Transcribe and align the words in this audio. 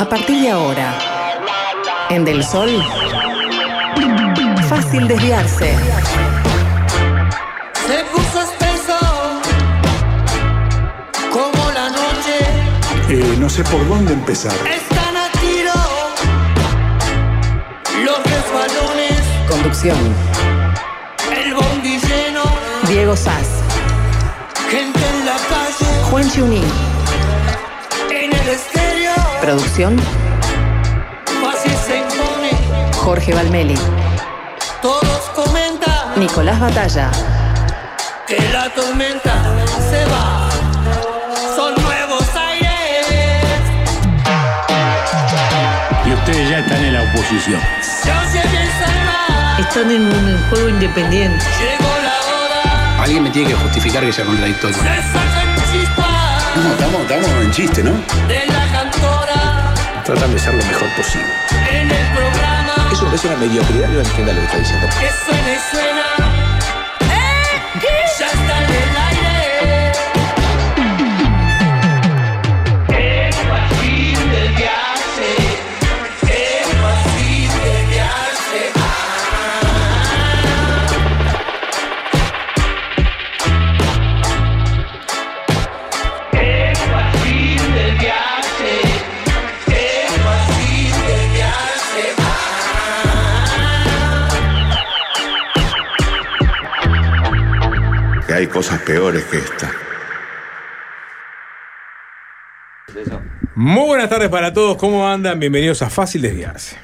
A 0.00 0.08
partir 0.08 0.40
de 0.40 0.50
ahora, 0.50 0.98
en 2.08 2.24
Del 2.24 2.42
Sol, 2.42 2.70
fácil 4.66 5.06
desviarse. 5.06 5.76
Se 7.86 8.04
puso 8.04 8.40
espeso 8.40 8.98
como 11.30 11.70
la 11.72 11.90
noche. 11.90 12.38
Eh, 13.10 13.36
no 13.38 13.50
sé 13.50 13.62
por 13.64 13.86
dónde 13.90 14.14
empezar. 14.14 14.54
Están 14.54 15.18
a 15.18 15.28
tiro 15.32 15.74
los 18.02 18.22
resbalones. 18.24 19.20
Conducción, 19.50 19.98
El 21.30 21.52
bondi 21.52 21.98
lleno. 21.98 22.44
Diego 22.88 23.14
Sass, 23.14 23.48
Gente 24.70 24.98
en 24.98 25.26
la 25.26 25.36
calle. 25.50 26.02
Juan 26.10 26.30
Chuní. 26.30 26.89
Producción. 29.50 29.96
Jorge 32.92 33.34
Valmeli, 33.34 33.74
Todos 34.80 35.30
comentan 35.34 36.14
Nicolás 36.14 36.60
Batalla, 36.60 37.10
que 38.28 38.38
la 38.52 38.72
tormenta 38.72 39.34
se 39.90 40.04
va. 40.04 40.48
Son 41.56 41.74
nuevos 41.82 42.22
aires. 42.36 43.60
Y 46.06 46.12
ustedes 46.12 46.48
ya 46.48 46.58
están 46.60 46.84
en 46.84 46.94
la 46.94 47.02
oposición. 47.02 47.60
Están 49.58 49.90
en 49.90 50.02
un 50.02 50.38
juego 50.48 50.68
independiente. 50.68 51.44
Llegó 51.58 51.90
la 52.04 52.20
hora. 52.20 53.02
Alguien 53.02 53.24
me 53.24 53.30
tiene 53.30 53.48
que 53.48 53.56
justificar 53.56 54.04
que 54.04 54.12
sea 54.12 54.24
contradictorio. 54.24 54.76
Se 54.76 56.09
No, 56.62 56.72
estamos, 56.72 57.00
estamos 57.00 57.44
en 57.44 57.50
chiste, 57.52 57.82
¿no? 57.82 57.92
de 58.28 58.46
la 58.46 58.66
cantora. 58.70 59.74
Tratan 60.04 60.32
de 60.34 60.38
ser 60.38 60.52
lo 60.52 60.62
mejor 60.62 60.88
posible. 60.94 61.26
En 61.70 61.90
el 61.90 62.06
programa. 62.12 62.90
Eso 62.92 63.10
es 63.14 63.24
una 63.24 63.36
mediocridad, 63.36 63.88
yo 63.88 63.94
no 63.94 64.00
entiendo 64.00 64.32
lo 64.34 64.40
que 64.40 64.44
está 64.44 64.58
diciendo. 64.58 64.86
Que 64.88 65.10
suena 65.24 65.52
y 65.52 65.58
cosas 98.60 98.82
peores 98.82 99.24
que 99.24 99.38
esta. 99.38 99.72
Muy 103.54 103.86
buenas 103.86 104.10
tardes 104.10 104.28
para 104.28 104.52
todos, 104.52 104.76
¿cómo 104.76 105.08
andan? 105.08 105.40
Bienvenidos 105.40 105.80
a 105.80 105.88
Fácil 105.88 106.20
Desviarse. 106.20 106.76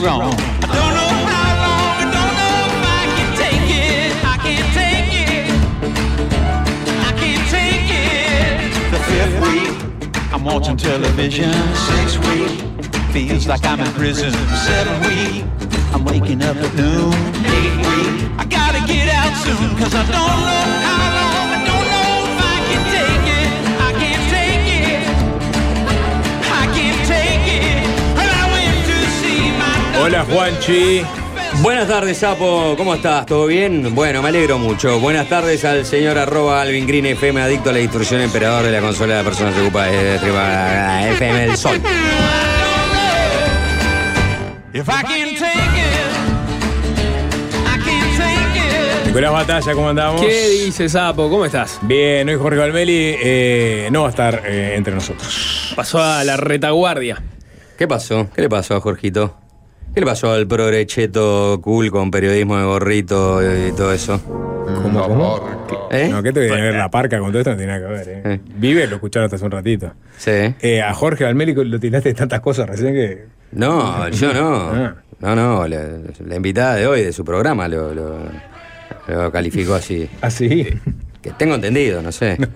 Wrong. 0.00 0.22
I 0.22 0.72
don't 0.78 0.94
know 0.96 1.12
how 1.28 1.50
long, 1.64 1.96
I 2.00 2.06
don't 2.16 2.34
know 2.40 2.56
if 2.68 2.84
I 2.88 3.04
can 3.16 3.30
take 3.36 3.68
it. 3.68 4.10
I 4.24 4.36
can't 4.44 4.68
take 4.80 5.12
it. 5.28 5.48
I 7.04 7.12
can't 7.20 7.44
take 7.52 7.88
it. 8.08 8.56
The 8.92 9.00
fifth 9.10 9.36
week, 9.44 9.72
I'm 10.32 10.42
watching 10.44 10.76
television. 10.76 11.52
Sixth 11.74 12.18
week, 12.28 12.64
feels 13.12 13.46
like 13.46 13.64
I'm 13.66 13.80
in 13.80 13.92
prison. 13.92 14.32
Seventh 14.32 15.06
week, 15.06 15.44
I'm 15.92 16.04
waking 16.04 16.42
up 16.42 16.56
at 16.56 16.74
noon. 16.74 17.12
Eighth 17.44 17.78
week, 17.86 18.30
I 18.38 18.44
gotta 18.48 18.80
get 18.86 19.08
out 19.12 19.36
soon, 19.44 19.76
cause 19.76 19.94
I 19.94 20.02
don't 20.02 20.10
know 20.12 20.64
how 20.86 21.14
long, 21.16 21.29
Hola 30.02 30.24
Juanchi. 30.24 31.02
Buenas 31.60 31.86
tardes, 31.86 32.16
Sapo. 32.16 32.74
¿Cómo 32.78 32.94
estás? 32.94 33.26
¿Todo 33.26 33.46
bien? 33.46 33.94
Bueno, 33.94 34.22
me 34.22 34.30
alegro 34.30 34.58
mucho. 34.58 34.98
Buenas 34.98 35.28
tardes 35.28 35.62
al 35.66 35.84
señor 35.84 36.16
arroba 36.16 36.62
Alvin 36.62 36.86
Green 36.86 37.04
FM, 37.04 37.42
adicto 37.42 37.68
a 37.68 37.74
la 37.74 37.80
instrucción, 37.80 38.22
emperador 38.22 38.64
de 38.64 38.72
la 38.72 38.80
consola 38.80 39.18
de 39.18 39.24
personas 39.24 39.54
que 39.54 39.60
ocupa 39.60 39.84
de 39.86 40.18
de 40.18 41.12
FM 41.12 41.40
del 41.40 41.56
Sol. 41.56 41.80
Nicolás 49.06 49.32
Batalla, 49.32 49.74
¿cómo 49.74 49.88
andamos? 49.90 50.22
¿Qué 50.22 50.48
dice 50.48 50.88
Sapo? 50.88 51.28
¿Cómo 51.28 51.44
estás? 51.44 51.78
Bien, 51.82 52.26
hoy 52.26 52.36
Jorge 52.36 52.58
Valmeli 52.58 53.16
eh, 53.20 53.88
no 53.92 54.02
va 54.02 54.06
a 54.06 54.10
estar 54.10 54.42
eh, 54.46 54.76
entre 54.76 54.94
nosotros. 54.94 55.74
Pasó 55.76 56.02
a 56.02 56.24
la 56.24 56.38
retaguardia. 56.38 57.22
¿Qué 57.76 57.86
pasó? 57.86 58.28
¿Qué 58.34 58.40
le 58.40 58.48
pasó 58.48 58.76
a 58.76 58.80
Jorgito? 58.80 59.39
¿Qué 59.94 60.00
le 60.00 60.06
pasó 60.06 60.32
al 60.32 60.46
progrecheto 60.46 61.60
cool 61.62 61.90
con 61.90 62.10
periodismo 62.10 62.56
de 62.58 62.64
gorrito 62.64 63.40
y 63.42 63.72
todo 63.72 63.92
eso? 63.92 64.20
¿Cómo, 64.82 65.08
cómo? 65.08 65.88
¿Eh? 65.90 66.08
No, 66.10 66.22
¿qué 66.22 66.32
te 66.32 66.40
viene 66.40 66.60
a 66.60 66.64
ver 66.64 66.74
la 66.76 66.90
parca 66.90 67.18
con 67.18 67.30
todo 67.30 67.38
esto? 67.40 67.50
No 67.50 67.56
tiene 67.56 67.72
nada 67.72 67.86
que 67.88 67.92
ver, 67.92 68.08
¿eh? 68.08 68.22
Eh. 68.24 68.40
Vive, 68.54 68.86
lo 68.86 68.96
escucharon 68.96 69.24
hasta 69.24 69.36
hace 69.36 69.44
un 69.44 69.50
ratito. 69.50 69.92
Sí. 70.16 70.30
Eh, 70.60 70.80
a 70.80 70.94
Jorge 70.94 71.24
Valmeli 71.24 71.54
lo 71.54 71.80
tiraste 71.80 72.10
de 72.10 72.14
tantas 72.14 72.40
cosas 72.40 72.68
recién 72.68 72.94
que. 72.94 73.24
No, 73.52 74.08
yo 74.10 74.32
no. 74.32 74.70
Ah. 74.72 74.94
No, 75.18 75.34
no. 75.34 75.66
La, 75.66 75.82
la 76.24 76.36
invitada 76.36 76.76
de 76.76 76.86
hoy 76.86 77.02
de 77.02 77.12
su 77.12 77.24
programa 77.24 77.66
lo, 77.66 77.92
lo- 77.92 78.18
lo 79.08 79.32
calificó 79.32 79.74
así. 79.74 80.08
Así. 80.20 80.68
Que 81.20 81.30
tengo 81.32 81.56
entendido, 81.56 82.00
no 82.00 82.12
sé. 82.12 82.36
No, 82.38 82.46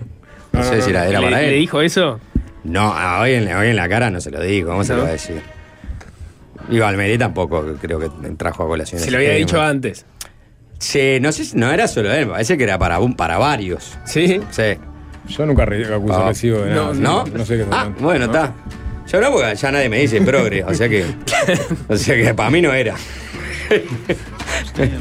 No, 0.53 0.63
sé 0.63 0.77
no, 0.77 0.81
si 0.83 0.89
era, 0.91 1.05
era 1.07 1.19
¿Le, 1.19 1.25
para 1.27 1.41
le 1.41 1.53
él. 1.53 1.59
dijo 1.59 1.81
eso? 1.81 2.19
No, 2.63 2.93
a 2.93 3.19
hoy 3.21 3.33
en, 3.33 3.53
hoy 3.53 3.67
en 3.67 3.75
la 3.75 3.89
cara 3.89 4.09
no 4.09 4.21
se 4.21 4.31
lo 4.31 4.41
digo, 4.41 4.69
¿cómo 4.71 4.83
se 4.85 4.95
lo 4.95 5.01
va 5.03 5.09
a 5.09 5.11
decir? 5.11 5.41
Y 6.69 6.79
Valmeri 6.79 7.17
tampoco 7.17 7.63
creo 7.81 7.99
que 7.99 8.09
trajo 8.37 8.63
a 8.63 8.67
colación. 8.67 8.99
Se 9.01 9.11
lo 9.11 9.17
había 9.17 9.29
tema. 9.29 9.39
dicho 9.39 9.61
antes. 9.61 10.05
Sí, 10.79 11.19
no 11.21 11.31
sé 11.31 11.45
si 11.45 11.57
no 11.57 11.71
era 11.71 11.87
solo 11.87 12.11
él, 12.13 12.27
parece 12.27 12.57
que 12.57 12.63
era 12.63 12.77
para, 12.77 12.99
un- 12.99 13.15
para 13.15 13.37
varios. 13.37 13.97
¿Sí? 14.05 14.41
Sí. 14.51 14.63
Yo 15.29 15.45
nunca 15.45 15.63
acuso 15.63 16.13
Ah. 16.23 16.27
recibo 16.29 16.59
de 16.59 16.69
nada. 16.71 16.93
No, 16.93 17.23
¿No? 17.23 17.25
No 17.25 17.45
sé 17.45 17.57
qué 17.57 17.65
Ah, 17.71 17.89
bueno, 17.99 18.27
¿No? 18.27 18.31
está. 18.33 18.53
Yo 19.11 19.21
no, 19.21 19.31
porque 19.31 19.55
ya 19.55 19.71
nadie 19.71 19.89
me 19.89 19.99
dice 19.99 20.19
progre, 20.21 20.63
o 20.63 20.73
sea 20.73 20.89
que. 20.89 21.05
o 21.87 21.95
sea 21.95 22.15
que 22.15 22.33
para 22.33 22.49
mí 22.49 22.61
no 22.61 22.73
era. 22.73 22.95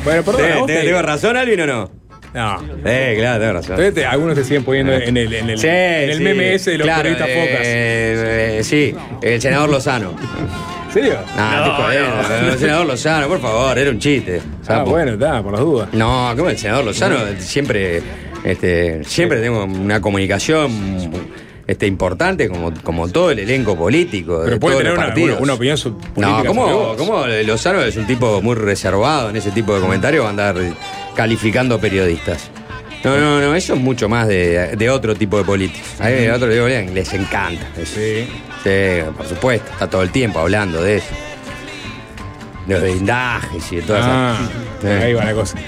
Bueno, 0.04 0.22
perdón. 0.22 0.36
¿Te- 0.36 0.52
¿a 0.52 0.56
vos 0.58 0.66
te- 0.66 0.74
te- 0.80 0.84
¿Tengo 0.86 1.02
razón, 1.02 1.36
Alvin, 1.36 1.60
o 1.62 1.66
no? 1.66 1.90
No. 2.32 2.60
Eh, 2.84 3.14
claro, 3.18 3.40
tengo 3.40 3.52
razón. 3.54 3.78
Entonces 3.80 4.04
algunos 4.06 4.34
te 4.36 4.44
siguen 4.44 4.64
poniendo 4.64 4.92
en 4.92 5.16
el, 5.16 5.32
en 5.32 5.50
el, 5.50 5.58
Sí, 5.58 5.66
en 5.68 6.10
el 6.10 6.18
sí, 6.18 6.22
meme 6.24 6.54
ese 6.54 6.70
de 6.72 6.78
los 6.78 6.86
claro, 6.86 7.02
periodistas 7.02 7.28
eh, 7.30 7.40
focas. 7.48 7.66
eh, 7.66 8.60
sí, 8.64 8.94
el 9.22 9.40
senador 9.40 9.70
Lozano. 9.70 10.14
¿En 10.96 11.02
serio? 11.02 11.18
No, 11.36 11.50
No, 11.50 11.56
estoy 11.56 11.84
jodiendo, 11.84 12.52
el 12.52 12.58
senador 12.58 12.86
Lozano, 12.86 13.28
por 13.28 13.40
favor, 13.40 13.78
era 13.78 13.90
un 13.90 13.98
chiste. 13.98 14.40
Ah, 14.62 14.64
Sapo. 14.66 14.90
bueno, 14.90 15.12
está, 15.12 15.42
por 15.42 15.52
las 15.52 15.60
dudas. 15.60 15.88
No, 15.92 16.32
como 16.36 16.50
el 16.50 16.58
senador 16.58 16.84
Lozano 16.84 17.16
siempre, 17.38 18.02
este, 18.44 19.02
siempre 19.04 19.40
tengo 19.40 19.64
una 19.64 20.00
comunicación 20.00 21.10
este, 21.66 21.86
importante 21.86 22.48
como, 22.48 22.72
como 22.82 23.08
todo 23.08 23.30
el 23.30 23.38
elenco 23.40 23.76
político. 23.76 24.40
Pero 24.44 24.54
de 24.54 24.60
puede 24.60 24.74
todos 24.74 24.78
tener 24.82 24.92
los 24.92 24.98
una, 24.98 25.06
partidos. 25.06 25.30
una- 25.36 25.42
una 25.42 25.52
opinión 25.54 25.76
su- 25.78 25.96
política 25.98 26.42
No, 26.42 26.44
¿cómo. 26.44 26.94
¿cómo 26.96 27.26
Lozano 27.26 27.80
es 27.82 27.96
un 27.96 28.06
tipo 28.06 28.40
muy 28.42 28.54
reservado 28.54 29.30
en 29.30 29.36
ese 29.36 29.50
tipo 29.50 29.74
de 29.74 29.80
comentarios? 29.80 30.22
Va 30.22 30.28
a 30.28 30.30
andar 30.30 30.56
calificando 31.16 31.78
periodistas. 31.80 32.50
No, 33.02 33.18
no, 33.18 33.40
no, 33.40 33.54
eso 33.54 33.74
es 33.74 33.80
mucho 33.80 34.08
más 34.08 34.26
de, 34.28 34.76
de 34.76 34.90
otro 34.90 35.14
tipo 35.14 35.36
de 35.36 35.44
políticos. 35.44 35.88
A 36.00 36.04
otro 36.34 36.48
de 36.48 36.60
políticos 36.60 36.94
les 36.94 37.12
encanta. 37.12 37.66
eso. 37.76 37.94
Sí. 37.96 38.26
Sí, 38.64 39.02
por 39.16 39.26
supuesto, 39.26 39.70
está 39.72 39.88
todo 39.88 40.02
el 40.02 40.10
tiempo 40.10 40.40
hablando 40.40 40.82
de 40.82 40.96
eso. 40.96 41.14
De 42.66 42.74
los 42.74 42.82
blindajes 42.82 43.70
y 43.72 43.76
de 43.76 43.82
todas 43.82 44.04
Ah, 44.06 44.38
esas. 44.82 45.02
ahí 45.02 45.12
va 45.14 45.24
la 45.24 45.34
cosa. 45.34 45.58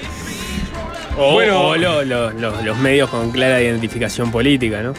O, 1.15 1.33
Bueno. 1.33 1.61
o 1.61 1.75
lo- 1.77 2.03
lo- 2.03 2.31
lo- 2.31 2.61
los 2.61 2.77
medios 2.77 3.09
con 3.09 3.31
clara 3.31 3.61
identificación 3.61 4.31
política, 4.31 4.81
¿no? 4.81 4.93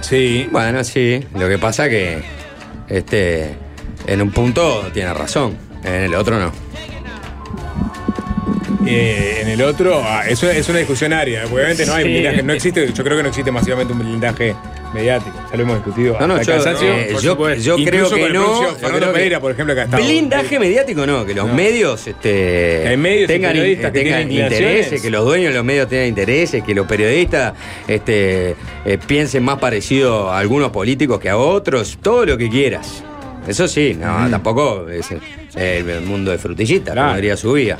Sí. 0.00 0.48
Bueno, 0.50 0.82
sí. 0.84 1.24
Lo 1.34 1.48
que 1.48 1.58
pasa 1.58 1.88
que 1.88 2.22
este 2.88 3.54
en 4.06 4.22
un 4.22 4.30
punto 4.30 4.88
tiene 4.92 5.12
razón, 5.14 5.56
en 5.84 5.94
el 6.04 6.14
otro 6.14 6.38
no. 6.38 6.52
Eh, 8.86 9.38
en 9.42 9.48
el 9.48 9.62
otro, 9.62 10.00
ah, 10.02 10.22
eso 10.26 10.50
es 10.50 10.68
una 10.68 10.78
discusión 10.78 11.12
área. 11.12 11.44
Obviamente 11.46 11.84
no 11.86 11.94
hay 11.94 12.04
Sí. 12.04 12.10
blindaje, 12.10 12.42
no 12.42 12.52
existe, 12.52 12.92
yo 12.92 13.04
creo 13.04 13.16
que 13.16 13.22
no 13.22 13.28
existe 13.28 13.50
masivamente 13.50 13.92
un 13.92 13.98
blindaje 13.98 14.54
mediático. 14.94 15.36
Ya 15.50 15.56
lo 15.56 15.62
hemos 15.62 15.76
discutido. 15.84 16.16
No, 16.18 16.26
no, 16.26 16.34
hasta 16.34 16.52
el 16.54 16.58
yo, 16.58 16.64
cansancio. 16.64 16.88
eh, 16.94 17.08
Por 17.12 17.22
yo, 17.22 17.30
supuesto. 17.32 17.62
yo 17.62 17.76
creo 17.84 18.10
que 18.10 18.24
el 18.26 18.32
no. 18.32 18.44
propio 18.44 18.62
yo 18.62 18.74
Fernando 18.74 18.96
creo 18.98 19.08
que- 19.08 19.14
Pereira, 19.14 19.40
por 19.40 19.52
ejemplo, 19.52 19.74
que 19.74 19.80
ha 19.80 19.84
estado. 19.84 20.02
Blindaje 20.02 20.58
mediático 20.58 21.06
no, 21.06 21.24
que 21.26 21.34
los 21.34 21.46
No. 21.46 21.54
medios 21.54 22.06
este, 22.06 22.22
Que 22.82 22.88
hay 22.88 22.96
medios 22.96 23.24
y 23.24 23.26
tengan, 23.32 23.52
periodistas 23.52 23.92
que 23.92 23.98
tengan 24.00 24.18
tienen 24.28 24.32
inclinaciones. 24.32 24.70
intereses, 24.76 25.02
que 25.02 25.10
los 25.10 25.24
dueños 25.24 25.50
de 25.50 25.56
los 25.56 25.64
medios 25.64 25.88
tengan 25.88 26.06
intereses, 26.08 26.62
que 26.64 26.74
los 26.74 26.86
periodistas 26.86 27.52
este, 27.86 28.56
eh, 28.84 28.98
piensen 29.06 29.44
más 29.44 29.58
parecido 29.58 30.30
a 30.30 30.38
algunos 30.38 30.70
políticos 30.70 31.20
que 31.20 31.28
a 31.28 31.36
otros, 31.36 31.98
todo 32.02 32.24
lo 32.26 32.36
que 32.38 32.48
quieras. 32.48 33.04
Eso 33.46 33.68
sí, 33.68 33.96
no, 33.98 34.28
tampoco 34.30 34.88
es 34.88 35.06
el, 35.12 35.20
el 35.88 36.00
mundo 36.02 36.30
de 36.30 36.38
frutillita, 36.38 36.92
Claro. 36.92 37.08
como 37.08 37.16
diría 37.16 37.36
su 37.36 37.52
vida. 37.52 37.78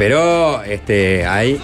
Pero 0.00 0.62
este, 0.62 1.26
hay, 1.26 1.60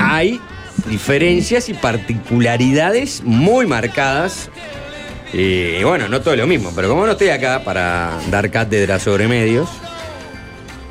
hay 0.00 0.40
diferencias 0.86 1.68
y 1.68 1.74
particularidades 1.74 3.22
muy 3.22 3.66
marcadas. 3.66 4.48
Y, 5.34 5.76
y 5.76 5.84
bueno, 5.84 6.08
no 6.08 6.22
todo 6.22 6.34
lo 6.34 6.46
mismo, 6.46 6.72
pero 6.74 6.88
como 6.88 7.04
no 7.04 7.12
estoy 7.12 7.28
acá 7.28 7.62
para 7.62 8.18
dar 8.30 8.50
cátedra 8.50 8.98
sobre 8.98 9.28
medios, 9.28 9.68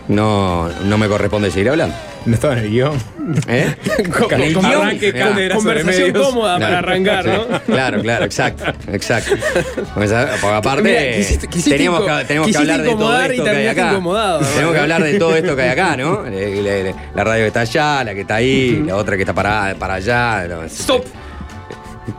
no, 0.08 0.70
no 0.84 1.00
me 1.00 1.08
corresponde 1.08 1.50
seguir 1.50 1.72
hablando. 1.72 1.96
No 2.26 2.36
estaba 2.36 2.54
en 2.54 2.60
el 2.60 2.70
guion. 2.70 2.94
¿Eh? 3.48 3.76
Con- 4.12 4.30
con- 4.54 4.66
arranque, 4.66 5.12
Conversación 5.54 6.12
cómoda 6.14 6.60
para 6.60 6.78
arrancar, 6.80 7.26
¿no? 7.26 7.46
Claro, 7.66 8.02
claro, 8.02 8.26
exacto, 8.26 8.66
exacto. 8.92 9.36
Aparte 10.54 10.84
Mira, 10.84 11.02
quisiste- 11.18 11.48
quisiste 11.48 11.72
teníamos, 11.72 12.02
que, 12.02 12.26
tenemos 12.26 12.52
que 12.52 12.58
hablar 12.58 12.82
de 12.82 12.90
todo 12.90 13.22
esto 13.22 13.44
que 13.44 13.50
hay 13.50 13.68
acá. 13.68 13.90
Tenemos 14.54 14.74
que 14.74 14.80
hablar 14.80 15.04
de 15.04 15.20
todo 15.20 15.36
esto 15.36 15.56
que 15.56 15.62
hay 15.64 15.70
acá, 15.70 15.98
¿no? 15.98 16.24
La 17.16 17.24
radio 17.24 17.42
que 17.44 17.48
está 17.48 17.62
allá, 17.62 18.04
la 18.04 18.14
que 18.14 18.22
está 18.22 18.36
ahí, 18.36 18.84
la 18.86 18.96
otra 18.98 19.16
que 19.16 19.24
está 19.24 19.34
para, 19.34 19.74
para 19.80 19.96
allá. 19.96 20.46
no, 20.48 20.64
es- 20.64 20.80
Stop. 20.80 21.06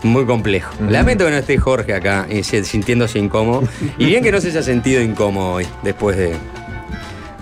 Muy 0.05 0.25
complejo. 0.25 0.73
Lamento 0.89 1.25
que 1.27 1.31
no 1.33 1.37
esté 1.37 1.59
Jorge 1.59 1.95
acá 1.95 2.27
y 2.31 2.43
sintiéndose 2.43 3.19
incómodo. 3.19 3.65
Y 3.99 4.07
bien 4.07 4.23
que 4.23 4.33
no 4.33 4.41
se 4.41 4.49
haya 4.49 4.63
sentido 4.63 5.01
incómodo 5.03 5.55
hoy, 5.55 5.67
después 5.83 6.17
de, 6.17 6.35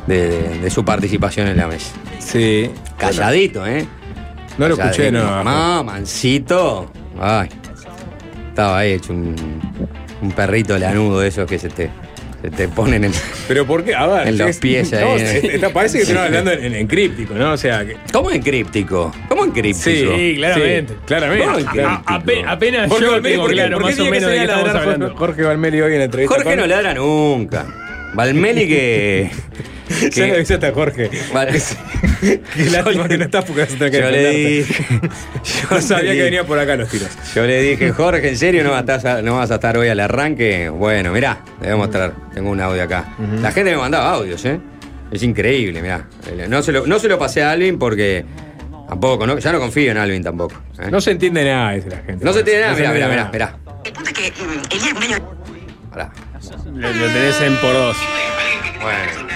de- 0.07 0.29
de- 0.29 0.59
de 0.59 0.71
su 0.71 0.85
participación 0.85 1.49
en 1.49 1.57
la 1.57 1.67
mesa. 1.67 1.93
Sí. 2.31 2.71
Calladito, 2.99 3.67
¿eh? 3.67 3.87
No 4.59 4.69
lo 4.69 4.75
escuché, 4.75 5.11
no. 5.11 5.43
No, 5.45 5.85
mansito. 5.85 6.91
Ay. 7.21 7.49
Estaba 8.49 8.79
ahí 8.79 8.93
hecho 8.93 9.13
un, 9.13 9.35
un 10.21 10.33
perrito 10.33 10.77
lanudo 10.79 11.21
de 11.21 11.29
esos 11.29 11.49
que 11.49 11.59
se 11.59 11.69
te, 11.69 11.89
se 12.43 12.51
te 12.51 12.69
ponen 12.69 13.05
en. 13.05 13.13
Pero 13.49 13.65
¿por 13.67 13.83
qué? 13.85 13.95
A 13.95 14.07
ver. 14.07 14.29
En 14.29 14.39
los 14.39 14.51
es- 14.51 14.59
pies 14.59 14.93
ahí, 14.93 15.05
no, 15.05 15.17
¿eh? 15.17 15.71
parece 15.73 15.99
que 15.99 16.03
estamos 16.03 16.25
hablando 16.25 16.53
en, 16.53 16.75
en 16.75 16.87
críptico, 16.87 17.35
¿no? 17.35 17.53
O 17.53 17.57
sea, 17.57 17.87
que. 17.87 17.97
¿Cómo 18.13 18.31
en 18.31 18.43
críptico? 18.43 19.13
¿Cómo 19.29 19.45
en 19.45 19.53
críptico? 19.53 20.15
Sí, 20.17 20.35
claramente. 20.37 20.93
Sí, 20.95 20.99
claramente. 21.07 21.45
¿Cómo 21.47 21.59
en 21.59 21.81
A- 21.87 22.03
apenas 22.53 22.89
Jorge 22.91 23.05
yo 23.07 23.13
Valmeli, 23.13 23.33
tengo 23.35 23.43
¿por 23.45 23.51
qué- 23.51 23.57
claro 23.57 23.81
más 23.81 23.99
o 23.99 24.05
menos 24.05 24.31
de 24.31 24.37
qué 24.37 24.43
estamos 24.43 24.65
Jorge- 24.69 24.79
hablando. 24.79 25.17
Jorge 25.17 25.43
Valmeli 25.43 25.81
hoy 25.81 25.93
en 25.93 25.99
la 25.99 26.05
entrevista. 26.05 26.35
Jorge 26.35 26.57
no 26.57 26.67
ladra 26.67 26.95
nunca. 26.95 27.67
Valmeli 28.15 28.67
que. 28.69 29.31
Ya 30.13 30.29
lo 30.29 30.35
que 30.35 30.39
dice 30.39 30.55
hasta 30.55 30.71
Jorge. 30.73 31.11
Vale. 31.35 31.61
Qué 32.21 32.71
lástima 32.71 33.09
que 33.09 33.19
no 33.19 33.25
estás 33.25 33.45
porque 33.45 33.63
vas 33.63 33.73
a 33.75 33.77
tener 33.77 33.91
que 33.91 33.99
Yo 34.01 34.11
le 34.11 34.31
dije. 34.31 34.85
No 35.71 35.77
yo 35.77 35.83
sabía 35.83 36.13
que 36.13 36.23
venía 36.23 36.45
por 36.45 36.59
acá 36.61 36.77
los 36.77 36.89
tiros. 36.89 37.09
Yo 37.35 37.45
le 37.45 37.61
dije, 37.61 37.91
Jorge, 37.91 38.29
¿en 38.29 38.37
serio 38.39 38.63
no 38.63 38.71
vas 38.71 38.89
a 38.89 38.95
estar, 38.95 39.25
no 39.25 39.37
vas 39.39 39.51
a 39.51 39.57
estar 39.57 39.77
hoy 39.77 39.89
al 39.89 39.99
arranque? 39.99 40.69
Bueno, 40.69 41.11
mirá, 41.13 41.41
le 41.61 41.67
voy 41.67 41.75
a 41.75 41.77
mostrar. 41.77 42.15
Tengo 42.33 42.51
un 42.51 42.61
audio 42.61 42.85
acá. 42.85 43.17
La 43.43 43.51
gente 43.51 43.73
me 43.73 43.79
mandaba 43.79 44.13
audios, 44.13 44.45
¿eh? 44.45 44.61
Es 45.11 45.25
increíble, 45.25 45.83
mirá. 45.83 46.07
No 46.49 46.63
se 46.63 46.71
lo, 46.71 46.87
no 46.87 47.01
se 47.01 47.09
lo 47.09 47.19
pasé 47.19 47.43
a 47.43 47.51
Alvin 47.51 47.77
porque 47.77 48.25
tampoco, 48.89 49.27
no- 49.27 49.39
ya 49.41 49.51
no 49.51 49.59
confío 49.59 49.91
en 49.91 49.99
Alvin 49.99 50.23
tampoco. 50.23 50.55
¿eh? 50.79 50.89
No 50.89 51.01
se 51.01 51.11
entiende 51.11 51.45
nada, 51.45 51.73
dice 51.73 51.91
la 51.91 51.97
gente. 51.99 52.25
No 52.25 52.33
se 52.33 52.45
tiene 52.45 52.61
nada, 52.61 52.75
mirá, 52.75 52.93
mirá, 52.93 53.07
entiende 53.07 53.29
mirá, 53.33 53.47
nada. 53.49 53.59
mirá. 53.67 53.83
El 53.85 53.93
punto 53.93 54.11
es 54.11 54.17
que 54.17 54.31
mm, 54.31 54.77
Elías 54.77 55.01
medio. 55.01 55.37
Pará. 55.91 56.13
Lo, 56.75 56.93
lo 56.93 57.07
tenés 57.07 57.41
en 57.41 57.57
por 57.59 57.73
dos. 57.73 57.97
Bueno. 58.81 59.31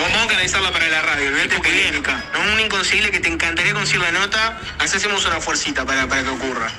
Vamos 0.00 0.24
a 0.24 0.28
canalizarla 0.28 0.70
para 0.72 0.86
la 0.88 1.02
radio, 1.02 1.28
olvídate 1.28 1.56
polémica. 1.58 2.22
No 2.32 2.52
un 2.52 2.60
inconcebible 2.60 3.10
que 3.10 3.20
te 3.20 3.28
encantaría 3.28 3.72
conseguir 3.74 4.00
la 4.02 4.12
nota, 4.12 4.58
así 4.78 4.96
hacemos 4.96 5.24
una 5.26 5.40
fuercita 5.40 5.84
para, 5.84 6.06
para 6.06 6.22
que 6.22 6.28
ocurra. 6.30 6.70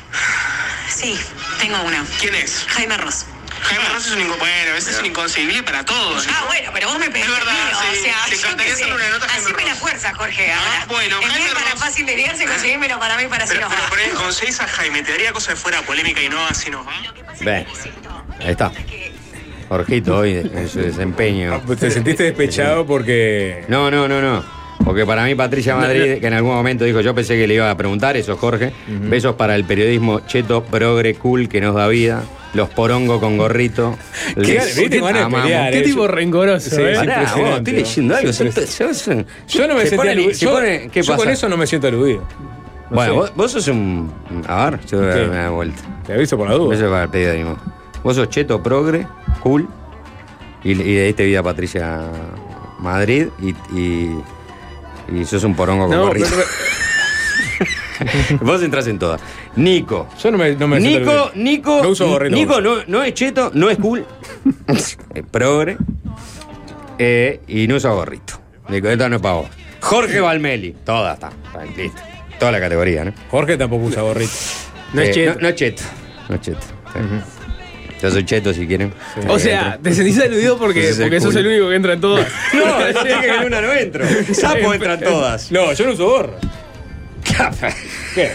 Sí, 0.89 1.19
tengo 1.59 1.81
una. 1.81 2.03
¿Quién 2.19 2.35
es? 2.35 2.65
Jaime 2.69 2.97
Ross. 2.97 3.25
Jaime 3.63 3.83
Ross 3.89 4.05
es 4.07 4.11
un 4.13 4.27
bueno, 4.27 4.71
a 4.71 4.73
veces 4.73 4.93
es 4.95 4.99
un 4.99 5.07
inconcebible 5.07 5.63
para 5.63 5.83
todos. 5.83 6.27
Ah, 6.29 6.43
bueno, 6.47 6.71
pero 6.73 6.89
vos 6.89 6.99
me 6.99 7.09
pediste 7.09 7.31
Es 7.31 7.37
verdad, 7.39 7.53
mío, 7.53 7.77
sí. 7.93 7.99
o 7.99 8.03
sea, 8.03 8.25
Te 8.29 8.35
encantaría 8.35 8.73
hacerle 8.73 8.95
una 8.95 9.09
nota 9.09 9.27
Jaime 9.27 9.43
Haceme 9.45 9.63
la 9.63 9.69
Ross. 9.71 9.79
fuerza, 9.79 10.13
Jorge, 10.13 10.51
Ah, 10.51 10.59
ahora. 10.59 10.85
bueno, 10.87 11.15
en 11.15 11.21
vez 11.23 11.31
Jaime 11.31 11.53
para 11.53 11.71
Ross. 11.71 11.79
fácil 11.79 12.05
desviarse, 12.05 12.45
conseguímelo 12.45 12.99
para 12.99 13.17
mí 13.17 13.27
para 13.27 13.45
Pero, 13.45 13.57
si 13.57 13.61
nos 13.63 13.69
pero 13.71 13.83
va. 13.83 13.89
por 13.89 13.99
ahí, 13.99 14.09
conseguís 14.11 14.59
a 14.59 14.67
Jaime, 14.67 15.03
te 15.03 15.11
daría 15.13 15.33
cosa 15.33 15.51
de 15.51 15.55
fuera 15.57 15.81
polémica 15.81 16.21
y 16.21 16.29
no 16.29 16.45
así 16.47 16.69
nos 16.69 16.85
va. 16.85 16.93
Ven. 17.41 17.65
Ahí 18.41 18.51
está. 18.51 18.71
Jorgito 19.69 20.17
hoy 20.19 20.35
en 20.53 20.67
su 20.69 20.79
desempeño. 20.79 21.61
Pues 21.65 21.79
Te 21.79 21.89
sentiste 21.91 22.23
despechado 22.23 22.85
porque. 22.85 23.63
No, 23.67 23.89
no, 23.91 24.07
no, 24.07 24.21
no. 24.21 24.43
Porque 24.83 25.05
para 25.05 25.23
mí 25.23 25.33
Patricia 25.33 25.75
Madrid, 25.75 26.19
que 26.19 26.27
en 26.27 26.33
algún 26.33 26.53
momento 26.53 26.83
dijo, 26.85 27.01
yo 27.01 27.15
pensé 27.15 27.35
que 27.37 27.47
le 27.47 27.55
iba 27.55 27.71
a 27.71 27.75
preguntar 27.77 28.15
eso, 28.17 28.37
Jorge. 28.37 28.71
Besos 28.87 29.35
para 29.35 29.55
el 29.55 29.63
periodismo 29.63 30.19
cheto, 30.27 30.63
progre, 30.63 31.15
cool, 31.15 31.49
que 31.49 31.59
nos 31.61 31.73
da 31.75 31.87
vida. 31.87 32.23
Los 32.53 32.69
porongo 32.69 33.19
con 33.19 33.37
gorrito. 33.37 33.97
Les 34.35 34.77
viste, 34.77 35.01
van 35.01 35.15
a 35.17 35.25
amamos. 35.25 35.41
pelear, 35.43 35.71
Qué 35.73 35.79
eh, 35.79 35.83
tipo 35.83 36.01
yo- 36.03 36.07
rencoroso, 36.07 36.69
Sí, 36.69 36.81
¿eh? 36.81 36.93
Pará, 36.95 37.33
vos, 37.35 37.57
estoy 37.57 37.73
leyendo 37.73 38.15
algo. 38.15 38.31
Son- 38.31 39.25
Yo 39.47 39.67
no 39.67 39.73
me 39.73 39.81
se 39.81 39.87
sentí 39.87 39.95
pone- 39.97 40.11
aludido. 40.11 40.31
Yo, 40.31 40.51
pone- 40.51 40.89
¿Qué 40.89 41.01
yo 41.01 41.13
pasa? 41.13 41.17
con 41.23 41.33
eso 41.33 41.49
no 41.49 41.57
me 41.57 41.67
siento 41.67 41.87
aludido. 41.87 42.21
No 42.91 42.95
bueno, 42.95 43.15
vos, 43.15 43.33
vos 43.35 43.51
sos 43.51 43.67
un. 43.67 44.09
A 44.47 44.69
ver, 44.69 44.79
yo 44.85 44.99
voy 44.99 45.07
a 45.09 45.13
¿Qué? 45.13 45.19
dar 45.21 45.29
una 45.31 45.49
vuelta. 45.49 45.81
Te 46.05 46.13
aviso 46.13 46.37
por 46.37 46.47
la 46.49 46.55
duda. 46.55 46.75
Eso 46.75 46.85
es 46.85 46.91
para 46.91 47.03
el 47.03 47.09
periodismo. 47.09 47.57
Vos 48.03 48.15
sos 48.15 48.29
cheto, 48.29 48.61
progre, 48.63 49.05
cool. 49.45 49.67
Y, 50.63 50.71
y 50.71 50.73
le 50.75 51.05
diste 51.05 51.23
vida 51.23 51.39
a 51.41 51.43
Patricia 51.43 51.99
Madrid 52.79 53.27
y, 53.39 53.49
y, 53.79 54.19
y 55.13 55.25
sos 55.25 55.43
un 55.43 55.55
porongo 55.55 55.87
con 55.87 55.95
No, 55.95 56.07
gorrito. 56.07 56.27
pero- 56.31 56.45
Vos 58.41 58.61
entras 58.63 58.87
en 58.87 58.97
todas. 58.99 59.21
Nico. 59.55 60.07
Yo 60.21 60.31
no 60.31 60.37
me, 60.39 60.55
no 60.55 60.67
me 60.67 60.79
Nico. 60.79 61.31
Nico. 61.35 61.79
No 61.83 61.89
uso 61.89 62.07
gorrito. 62.09 62.35
Nico 62.35 62.59
no, 62.59 62.77
no 62.87 63.03
es 63.03 63.13
cheto, 63.13 63.51
no 63.53 63.69
es 63.69 63.77
cool. 63.77 64.03
es 64.67 64.97
progre. 65.31 65.77
eh, 66.97 67.39
y 67.47 67.67
no 67.67 67.75
usa 67.75 67.91
gorrito. 67.91 68.33
Nico, 68.67 68.89
esta 68.89 69.07
no 69.07 69.17
es 69.17 69.21
para 69.21 69.35
vos. 69.35 69.47
Jorge 69.81 70.19
Valmeli. 70.19 70.75
Toda 70.83 71.13
está. 71.13 71.29
Listo. 71.77 72.01
Toda 72.39 72.51
la 72.51 72.59
categoría, 72.59 73.05
¿no? 73.05 73.13
Jorge 73.29 73.55
tampoco 73.55 73.85
usa 73.85 74.01
gorrito. 74.01 74.33
No 74.93 75.01
es 75.01 75.09
Eh, 75.09 75.13
cheto. 75.13 75.39
No, 75.39 75.47
es 75.47 75.55
cheto. 75.55 75.83
No 76.29 76.35
es 76.35 76.41
cheto. 76.41 76.59
sí. 76.91 76.99
Yo 78.01 78.11
soy 78.11 78.25
cheto 78.25 78.53
si 78.53 78.67
quieren. 78.67 78.93
O 79.27 79.39
sea, 79.39 79.79
te 79.81 79.93
sentís 79.93 80.19
aludido 80.19 80.57
porque, 80.57 80.89
es 80.89 80.97
el 80.97 81.05
porque 81.05 81.21
sos 81.21 81.35
el 81.35 81.47
único 81.47 81.69
que 81.69 81.75
entra 81.75 81.93
en 81.93 82.01
todas. 82.01 82.27
No, 82.53 83.03
dije 83.03 83.21
que 83.21 83.27
en 83.27 83.45
una 83.45 83.61
no 83.61 83.73
entro. 83.73 84.05
Sapo 84.33 84.73
entran 84.73 84.99
todas. 84.99 85.51
No, 85.51 85.73
yo 85.73 85.85
no 85.85 85.93
uso 85.93 86.05
gorra. 86.05 86.33
¿Qué? 88.15 88.31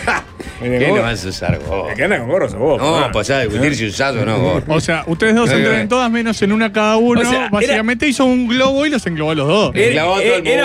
¿Qué 0.61 0.89
no 0.89 1.01
vas 1.03 1.25
a 1.25 1.29
usar 1.29 1.59
vos? 1.61 1.91
El 1.91 1.97
que 1.97 2.05
anda 2.05 2.19
con 2.19 2.29
gorro 2.29 2.49
sos 2.49 2.59
vos. 2.59 2.79
No, 2.81 2.95
hermano. 2.97 3.13
pues 3.13 3.31
a 3.31 3.41
discutir 3.41 3.75
si 3.75 3.87
usás 3.87 4.15
o 4.15 4.25
no 4.27 4.39
gorro. 4.39 4.65
O 4.69 4.81
sea, 4.81 5.05
ustedes 5.07 5.35
dos 5.35 5.51
entran 5.53 5.81
en 5.81 5.89
todas 5.89 6.11
menos 6.11 6.41
en 6.43 6.53
una 6.53 6.71
cada 6.73 6.97
uno. 6.99 7.21
O 7.21 7.25
sea, 7.25 7.39
era- 7.43 7.49
Básicamente 7.51 8.07
hizo 8.07 8.25
un 8.27 8.47
globo 8.49 8.85
y 8.87 8.91
los 8.91 9.07
englobó 9.07 9.31
a 9.31 9.35
los 9.35 9.49
dos. 9.49 9.73
Era, 9.75 10.05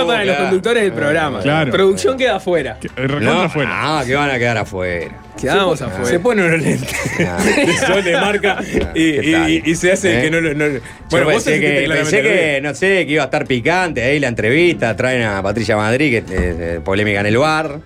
para 0.05 0.25
los 0.25 0.35
conductores 0.37 0.83
del 0.83 0.91
programa. 0.93 1.39
Claro. 1.41 1.71
Producción 1.71 2.17
queda 2.17 2.35
afuera. 2.37 2.77
Eh, 2.83 3.07
No, 3.21 3.41
afuera. 3.43 3.69
ah, 3.99 4.03
que 4.05 4.15
van 4.15 4.29
a 4.29 4.37
quedar 4.37 4.57
afuera. 4.57 5.11
Quedamos 5.39 5.79
Se 5.79 5.85
afuera. 5.85 6.19
pone 6.19 6.45
unos 6.45 6.61
lentes 6.61 6.93
Ah. 7.19 7.37
de 7.43 7.77
sol 7.77 8.03
de 8.03 8.13
marca 8.17 8.57
y, 8.93 9.11
¿Qué 9.19 9.31
tal? 9.33 9.49
y- 9.49 9.61
y 9.65 9.75
se 9.75 9.91
hace 9.91 10.19
¿Eh? 10.19 10.21
que 10.23 10.31
no 10.31 10.39
lo. 10.41 10.53
no- 10.53 10.65
Yo 10.67 10.79
bueno, 11.09 11.25
vos 11.25 11.43
pensé 11.43 11.59
que, 11.59 11.87
pensé 11.89 12.61
no 12.61 12.73
sé, 12.73 13.05
que 13.05 13.11
iba 13.13 13.23
a 13.23 13.25
estar 13.25 13.45
picante 13.45 14.01
ahí 14.03 14.19
la 14.19 14.27
entrevista, 14.29 14.95
traen 14.95 15.23
a 15.23 15.41
Patricia 15.43 15.75
Madrid, 15.75 16.09
que 16.09 16.17
eh, 16.17 16.23
eh, 16.35 16.79
polémica 16.83 17.19
en 17.19 17.25
el 17.25 17.37
bar, 17.37 17.79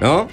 ¿no? 0.00 0.28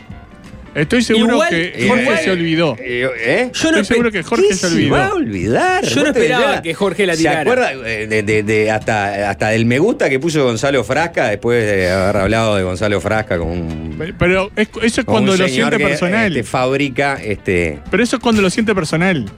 Estoy 0.75 1.03
seguro 1.03 1.33
Igual- 1.35 1.49
que 1.49 1.85
Jorge 1.87 2.01
igual- 2.01 2.17
se 2.23 2.31
olvidó. 2.31 2.75
Eh, 2.79 3.07
¿Eh? 3.19 3.51
Yo 3.53 3.71
no 3.71 3.77
Estoy 3.77 3.85
seguro 3.85 4.11
que 4.11 4.23
Jorge 4.23 4.47
¿Qué 4.47 4.53
se 4.55 4.67
se 4.69 4.73
olvidó. 4.73 4.95
va 4.95 5.05
a 5.05 5.13
olvidar? 5.13 5.85
Yo 5.85 6.03
no 6.03 6.11
te 6.13 6.19
esperaba 6.19 6.45
decías- 6.47 6.61
que 6.63 6.73
Jorge 6.73 7.05
la 7.05 7.13
¿Se 7.13 7.19
tirara. 7.19 7.41
acuerda 7.41 7.73
eh, 7.73 8.07
de, 8.07 8.23
de- 8.23 8.41
de- 8.41 8.71
hasta, 8.71 9.29
hasta 9.29 9.49
del 9.49 9.67
me 9.67 9.77
gusta 9.77 10.09
que 10.09 10.19
puso 10.19 10.43
Gonzalo 10.43 10.83
Frasca 10.83 11.27
después 11.27 11.63
de 11.63 11.91
haber 11.91 12.17
hablado 12.17 12.55
de 12.55 12.63
Gonzalo 12.63 12.99
Frasca 13.01 13.37
con 13.37 13.49
un, 13.49 14.13
Pero 14.17 14.49
es- 14.55 14.69
eso 14.81 15.01
es 15.01 15.05
cuando 15.05 15.33
lo 15.33 15.37
señor 15.47 15.51
siente 15.69 15.77
que, 15.77 15.83
personal. 15.89 16.31
este, 16.35 16.43
fabrica 16.43 17.19
este. 17.23 17.79
Pero 17.91 18.01
eso 18.01 18.15
es 18.15 18.21
cuando 18.23 18.41
lo 18.41 18.49
siente 18.49 18.73
personal. 18.73 19.29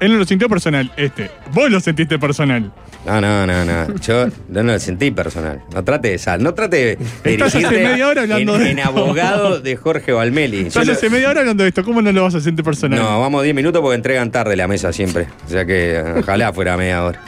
Él 0.00 0.12
no 0.12 0.18
lo 0.18 0.24
sintió 0.24 0.48
personal, 0.48 0.92
este. 0.96 1.30
Vos 1.52 1.70
lo 1.70 1.80
sentiste 1.80 2.18
personal. 2.18 2.72
No, 3.04 3.20
no, 3.20 3.46
no, 3.46 3.64
no. 3.64 3.94
Yo 3.96 4.26
no 4.48 4.62
lo 4.62 4.78
sentí 4.78 5.10
personal. 5.10 5.62
No 5.74 5.82
trate 5.82 6.08
de 6.10 6.18
sal. 6.18 6.42
No 6.42 6.54
trate 6.54 6.76
de 6.96 6.98
Estás 7.32 7.54
hace 7.54 7.68
media 7.70 8.06
hora 8.08 8.22
hablando 8.22 8.54
en, 8.56 8.62
de 8.64 8.70
en 8.70 8.78
esto. 8.78 8.90
abogado 8.90 9.60
de 9.60 9.76
Jorge 9.76 10.12
Valmeli. 10.12 10.62
Yo 10.62 10.66
Estás 10.68 10.86
lo- 10.86 10.92
hace 10.92 11.10
media 11.10 11.30
hora 11.30 11.40
hablando 11.40 11.62
de 11.64 11.70
esto. 11.70 11.82
¿Cómo 11.84 12.00
no 12.02 12.12
lo 12.12 12.22
vas 12.22 12.34
a 12.34 12.40
sentir 12.40 12.64
personal? 12.64 12.98
no, 12.98 13.20
vamos 13.20 13.42
10 13.42 13.54
minutos 13.54 13.80
porque 13.82 13.96
entregan 13.96 14.30
tarde 14.30 14.54
la 14.56 14.68
mesa 14.68 14.92
siempre. 14.92 15.26
O 15.46 15.50
sea 15.50 15.64
que 15.64 16.02
ojalá 16.18 16.52
fuera 16.52 16.76
media 16.76 17.02
hora. 17.04 17.20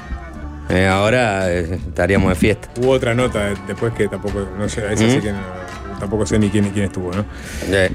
Eh, 0.68 0.86
ahora 0.86 1.50
eh, 1.52 1.78
estaríamos 1.88 2.28
de 2.28 2.34
fiesta. 2.36 2.68
Hubo 2.80 2.90
otra 2.92 3.12
nota 3.14 3.52
después 3.66 3.92
que 3.94 4.06
tampoco, 4.06 4.48
no 4.56 4.68
sé, 4.68 4.84
esa 4.92 4.96
sí 5.10 5.18
¿Mm? 5.18 5.22
que 5.22 5.32
no- 5.32 5.98
tampoco 5.98 6.24
sé 6.24 6.38
ni 6.38 6.48
quién, 6.50 6.70
quién 6.70 6.84
estuvo, 6.86 7.10
¿no? 7.12 7.24
Eh, 7.72 7.90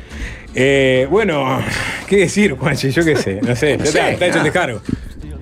Eh, 0.56 1.08
bueno, 1.10 1.62
¿qué 2.08 2.18
decir, 2.18 2.54
Juanchi? 2.54 2.90
Yo 2.92 3.04
qué 3.04 3.16
sé, 3.18 3.40
no 3.42 3.56
sé. 3.56 3.78
No 3.78 3.84
está, 3.84 4.06
sé, 4.06 4.14
está 4.14 4.28
hecho 4.28 4.38
el 4.38 4.44
descargo. 4.46 4.82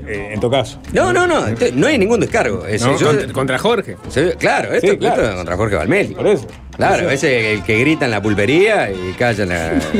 Eh, 0.07 0.31
en 0.33 0.39
tu 0.39 0.49
caso. 0.51 0.81
No, 0.91 1.13
no, 1.13 1.25
no, 1.27 1.47
ent- 1.47 1.71
no 1.73 1.87
hay 1.87 1.97
ningún 1.97 2.19
descargo. 2.19 2.65
Es- 2.65 2.81
No, 2.81 2.97
yo- 2.99 3.07
Contra, 3.07 3.31
contra 3.33 3.57
Jorge. 3.59 3.95
se- 4.09 4.33
claro, 4.35 4.73
esto, 4.73 4.91
Sí, 4.91 4.97
claro. 4.97 5.15
esto 5.21 5.29
es 5.29 5.35
contra 5.37 5.55
Jorge 5.55 5.75
Valmeli. 5.75 6.13
Por 6.15 6.27
eso. 6.27 6.47
Claro, 6.75 7.09
ese 7.09 7.53
el 7.53 7.63
que 7.63 7.79
grita 7.79 8.05
en 8.05 8.11
la 8.11 8.21
pulpería 8.21 8.91
y 8.91 9.13
calla 9.13 9.43
en 9.43 9.49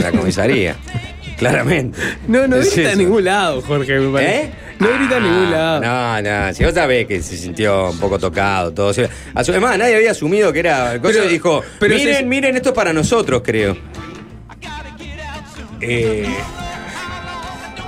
la, 0.02 0.12
comisaría. 0.12 0.76
Claramente. 1.38 1.98
No, 2.28 2.48
no 2.48 2.58
Es 2.58 2.74
grita 2.74 2.90
eso. 2.90 3.00
en 3.00 3.06
ningún 3.06 3.24
lado, 3.24 3.62
Jorge, 3.62 4.00
me 4.00 4.12
parece. 4.14 4.40
¿Eh? 4.42 4.52
No 4.80 4.88
grita 4.98 5.18
en 5.18 5.24
ningún 5.24 5.52
lado. 5.52 5.82
No, 5.82 6.22
no, 6.22 6.54
si 6.54 6.64
vos 6.66 6.74
sabés 6.74 7.08
que 7.08 7.22
se 7.22 7.38
sintió 7.38 7.92
un 7.92 8.00
poco 8.00 8.20
tocado, 8.20 8.72
todo. 8.74 8.92
Además, 9.34 9.78
nadie 9.78 9.96
había 9.96 10.12
asumido 10.12 10.52
que 10.52 10.60
era. 10.60 11.00
cosa 11.00 11.14
Pero- 11.14 11.26
y 11.26 11.30
dijo, 11.30 11.64
pero 11.80 11.96
miren, 11.96 12.16
se- 12.18 12.24
miren, 12.26 12.56
esto 12.58 12.70
es 12.70 12.76
para 12.76 12.92
nosotros, 12.92 13.42
creo. 13.46 13.78
Eh, 15.84 16.36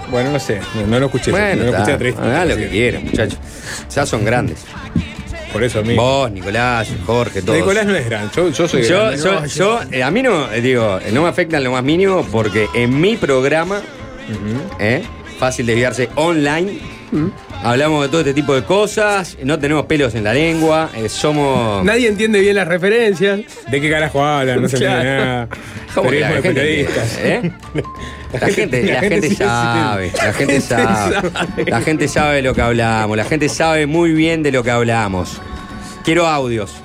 bueno, 0.09 0.31
no 0.31 0.39
sé, 0.39 0.59
no, 0.75 0.87
no 0.87 0.99
lo 0.99 1.05
escuché. 1.07 1.31
Bueno, 1.31 1.63
no 1.65 1.71
lo 1.71 1.77
escuché 1.77 1.91
entrevista. 1.93 2.23
hagan 2.23 2.49
lo 2.49 2.57
que 2.57 2.69
quieran, 2.69 3.05
muchachos. 3.05 3.39
Ya 3.93 4.05
son 4.05 4.23
grandes. 4.23 4.59
Por 5.51 5.63
eso 5.63 5.79
a 5.79 5.81
mí. 5.83 5.95
Vos, 5.95 6.29
Nicolás, 6.31 6.89
Jorge, 7.05 7.41
todos. 7.41 7.57
Nicolás 7.57 7.85
no 7.85 7.95
es 7.95 8.05
gran, 8.05 8.29
yo, 8.31 8.49
yo 8.49 8.67
soy 8.67 8.83
Yo, 8.83 9.05
grande. 9.05 9.17
yo, 9.23 9.45
yo, 9.45 9.79
eh, 9.91 10.03
a 10.03 10.11
mí 10.11 10.21
no, 10.21 10.51
eh, 10.51 10.61
digo, 10.61 10.99
no 11.13 11.23
me 11.23 11.29
afecta 11.29 11.57
en 11.57 11.63
lo 11.63 11.71
más 11.71 11.83
mínimo 11.83 12.25
porque 12.29 12.67
en 12.73 12.99
mi 12.99 13.15
programa, 13.15 13.81
¿eh? 14.79 15.01
fácil 15.39 15.65
desviarse 15.65 16.09
online, 16.15 16.79
Hablamos 17.65 18.03
de 18.03 18.09
todo 18.09 18.19
este 18.21 18.35
tipo 18.35 18.53
de 18.53 18.63
cosas, 18.63 19.39
no 19.43 19.57
tenemos 19.57 19.87
pelos 19.87 20.13
en 20.13 20.23
la 20.23 20.35
lengua, 20.35 20.91
eh, 20.95 21.09
somos. 21.09 21.83
Nadie 21.83 22.09
entiende 22.09 22.39
bien 22.39 22.55
las 22.55 22.67
referencias. 22.67 23.39
¿De 23.71 23.81
qué 23.81 23.89
carajo 23.89 24.23
hablan? 24.23 24.61
No 24.61 24.69
se 24.69 24.75
entiende 24.75 25.03
nada. 25.03 25.49
¿Cómo 25.95 26.11
que 26.11 26.19
¿eh? 26.19 26.23
la, 28.33 28.39
gente 28.49 28.83
La, 28.83 28.99
gente, 28.99 29.33
sabe, 29.33 30.11
la 30.15 30.33
gente 30.33 30.61
sabe, 30.61 31.31
la 31.65 31.81
gente 31.81 32.07
sabe 32.07 32.35
de 32.35 32.41
lo 32.43 32.53
que 32.53 32.61
hablamos, 32.61 33.17
la 33.17 33.25
gente 33.25 33.49
sabe 33.49 33.87
muy 33.87 34.11
bien 34.11 34.43
de 34.43 34.51
lo 34.51 34.61
que 34.61 34.69
hablamos. 34.69 35.41
Quiero 36.03 36.27
audios. 36.27 36.75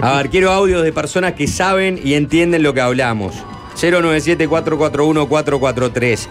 A 0.00 0.16
ver, 0.16 0.30
quiero 0.30 0.52
audios 0.52 0.82
de 0.82 0.92
personas 0.94 1.34
que 1.34 1.48
saben 1.48 2.00
y 2.02 2.14
entienden 2.14 2.62
lo 2.62 2.72
que 2.72 2.80
hablamos. 2.80 3.34
097 3.78 4.48
441 4.48 5.28
443 5.28 6.28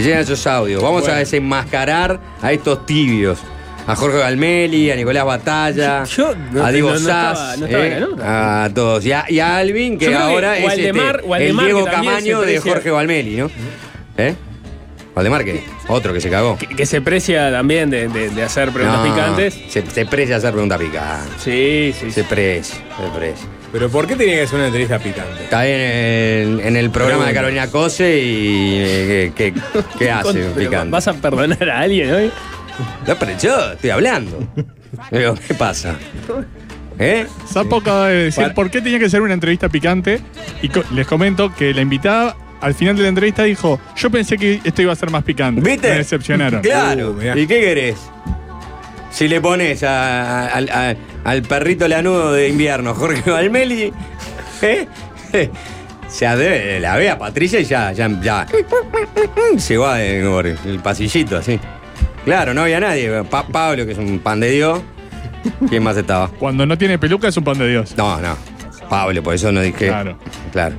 llegan 0.00 0.20
esos 0.20 0.46
audios. 0.46 0.82
Vamos 0.82 1.02
bueno. 1.02 1.16
a 1.16 1.18
desenmascarar 1.18 2.20
a 2.42 2.52
estos 2.52 2.86
tibios. 2.86 3.38
A 3.86 3.94
Jorge 3.94 4.18
Galmeli, 4.18 4.90
a 4.90 4.96
Nicolás 4.96 5.26
Batalla, 5.26 6.04
yo, 6.04 6.32
a 6.62 6.70
Divo 6.70 6.92
no, 6.92 6.98
Sass, 6.98 7.60
eh, 7.68 8.02
a 8.22 8.70
todos. 8.74 9.04
Y 9.04 9.12
a, 9.12 9.56
Alvin, 9.58 9.98
que 9.98 10.14
ahora 10.14 10.56
es 10.56 10.64
Waldemar, 10.64 11.16
este, 11.16 11.28
Waldemar, 11.28 11.66
el 11.66 11.74
Diego 11.74 11.84
Camaño 11.90 12.40
de 12.40 12.60
Jorge 12.60 12.90
Galmeli, 12.90 13.36
¿no? 13.36 13.50
¿Eh? 14.16 14.34
Valdemar, 15.14 15.44
que 15.44 15.62
otro 15.88 16.14
que 16.14 16.20
se 16.22 16.30
cagó. 16.30 16.56
Que, 16.56 16.86
se 16.86 17.02
precia 17.02 17.52
también 17.52 17.90
de, 17.90 18.42
hacer 18.42 18.70
preguntas 18.72 19.06
picantes. 19.06 19.60
Se, 19.68 20.06
precia 20.06 20.36
hacer 20.36 20.52
preguntas 20.52 20.78
picantes. 20.78 21.42
Sí, 21.42 21.94
sí. 21.98 22.10
Se 22.10 22.24
precia, 22.24 22.76
se 22.76 23.18
precia. 23.18 23.48
Pero 23.74 23.88
¿por 23.88 24.06
qué 24.06 24.14
tenía 24.14 24.36
que 24.36 24.46
ser 24.46 24.54
una 24.56 24.66
entrevista 24.66 25.00
picante? 25.00 25.42
Está 25.42 25.66
en 25.66 25.80
el, 25.80 26.60
en 26.60 26.76
el 26.76 26.90
programa 26.90 27.26
de. 27.26 27.34
Carolina 27.34 27.66
Cose 27.66 28.18
y 28.20 28.74
eh, 28.78 29.32
¿qué, 29.34 29.52
qué- 29.52 29.60
qué 29.98 30.10
hace 30.12 30.32
Pero 30.32 30.54
picante? 30.54 30.90
¿Vas 30.92 31.08
a 31.08 31.14
perdonar 31.14 31.68
a 31.68 31.80
alguien 31.80 32.14
hoy? 32.14 32.30
No, 33.04 33.16
pero 33.16 33.32
yo 33.36 33.72
estoy 33.72 33.90
hablando. 33.90 34.38
Digo, 35.10 35.34
¿qué 35.48 35.54
pasa? 35.54 35.96
¿Eh? 37.00 37.26
Sapo 37.50 37.78
acaba 37.78 38.08
de 38.10 38.24
decir 38.26 38.44
Para- 38.44 38.54
por 38.54 38.70
qué 38.70 38.80
tenía 38.80 39.00
que 39.00 39.10
ser 39.10 39.22
una 39.22 39.34
entrevista 39.34 39.68
picante. 39.68 40.20
Y 40.62 40.68
co- 40.68 40.84
les 40.92 41.04
comento 41.08 41.52
que 41.52 41.74
la 41.74 41.80
invitada 41.80 42.36
al 42.60 42.74
final 42.74 42.96
de 42.96 43.02
la 43.02 43.08
entrevista 43.08 43.42
dijo: 43.42 43.80
Yo 43.96 44.08
pensé 44.08 44.38
que 44.38 44.60
esto 44.62 44.82
iba 44.82 44.92
a 44.92 44.96
ser 44.96 45.10
más 45.10 45.24
picante. 45.24 45.60
¿Viste? 45.60 45.88
Me 45.90 45.96
decepcionaron. 45.96 46.62
Claro. 46.62 47.10
Uh, 47.10 47.14
mirá. 47.14 47.36
¿Y 47.36 47.44
qué 47.48 47.60
querés? 47.60 47.96
Si 49.14 49.28
le 49.28 49.40
pones 49.40 49.82
a- 49.84 50.44
a- 50.44 50.46
al- 50.48 50.68
a- 50.70 50.96
al 51.24 51.42
perrito 51.42 51.86
lanudo 51.86 52.32
de 52.32 52.48
invierno, 52.48 52.94
Jorge 52.96 53.30
Valmeli, 53.30 53.92
¿eh? 54.62 54.88
Se 56.08 56.80
la 56.80 56.96
ve 56.96 57.10
a 57.10 57.18
Patricia 57.18 57.58
y 57.60 57.64
ya, 57.64 57.92
ya, 57.92 58.08
ya. 58.20 58.46
Se 59.58 59.76
va 59.76 59.96
por 60.28 60.46
el 60.46 60.78
pasillito 60.82 61.36
así. 61.38 61.58
Claro, 62.24 62.54
no 62.54 62.62
había 62.62 62.78
nadie. 62.80 63.24
Pa- 63.24 63.46
Pablo, 63.46 63.84
que 63.86 63.92
es 63.92 63.98
un 63.98 64.18
pan 64.18 64.40
de 64.40 64.50
Dios. 64.50 64.80
¿Quién 65.68 65.82
más 65.82 65.96
estaba? 65.96 66.28
Cuando 66.28 66.66
no 66.66 66.76
tiene 66.78 66.98
peluca 66.98 67.28
es 67.28 67.36
un 67.36 67.44
pan 67.44 67.58
de 67.58 67.68
Dios. 67.68 67.94
No, 67.96 68.20
no. 68.20 68.36
Pablo, 68.88 69.22
por 69.22 69.34
eso 69.34 69.50
no 69.52 69.60
dije. 69.60 69.88
Claro. 69.88 70.18
Claro. 70.52 70.76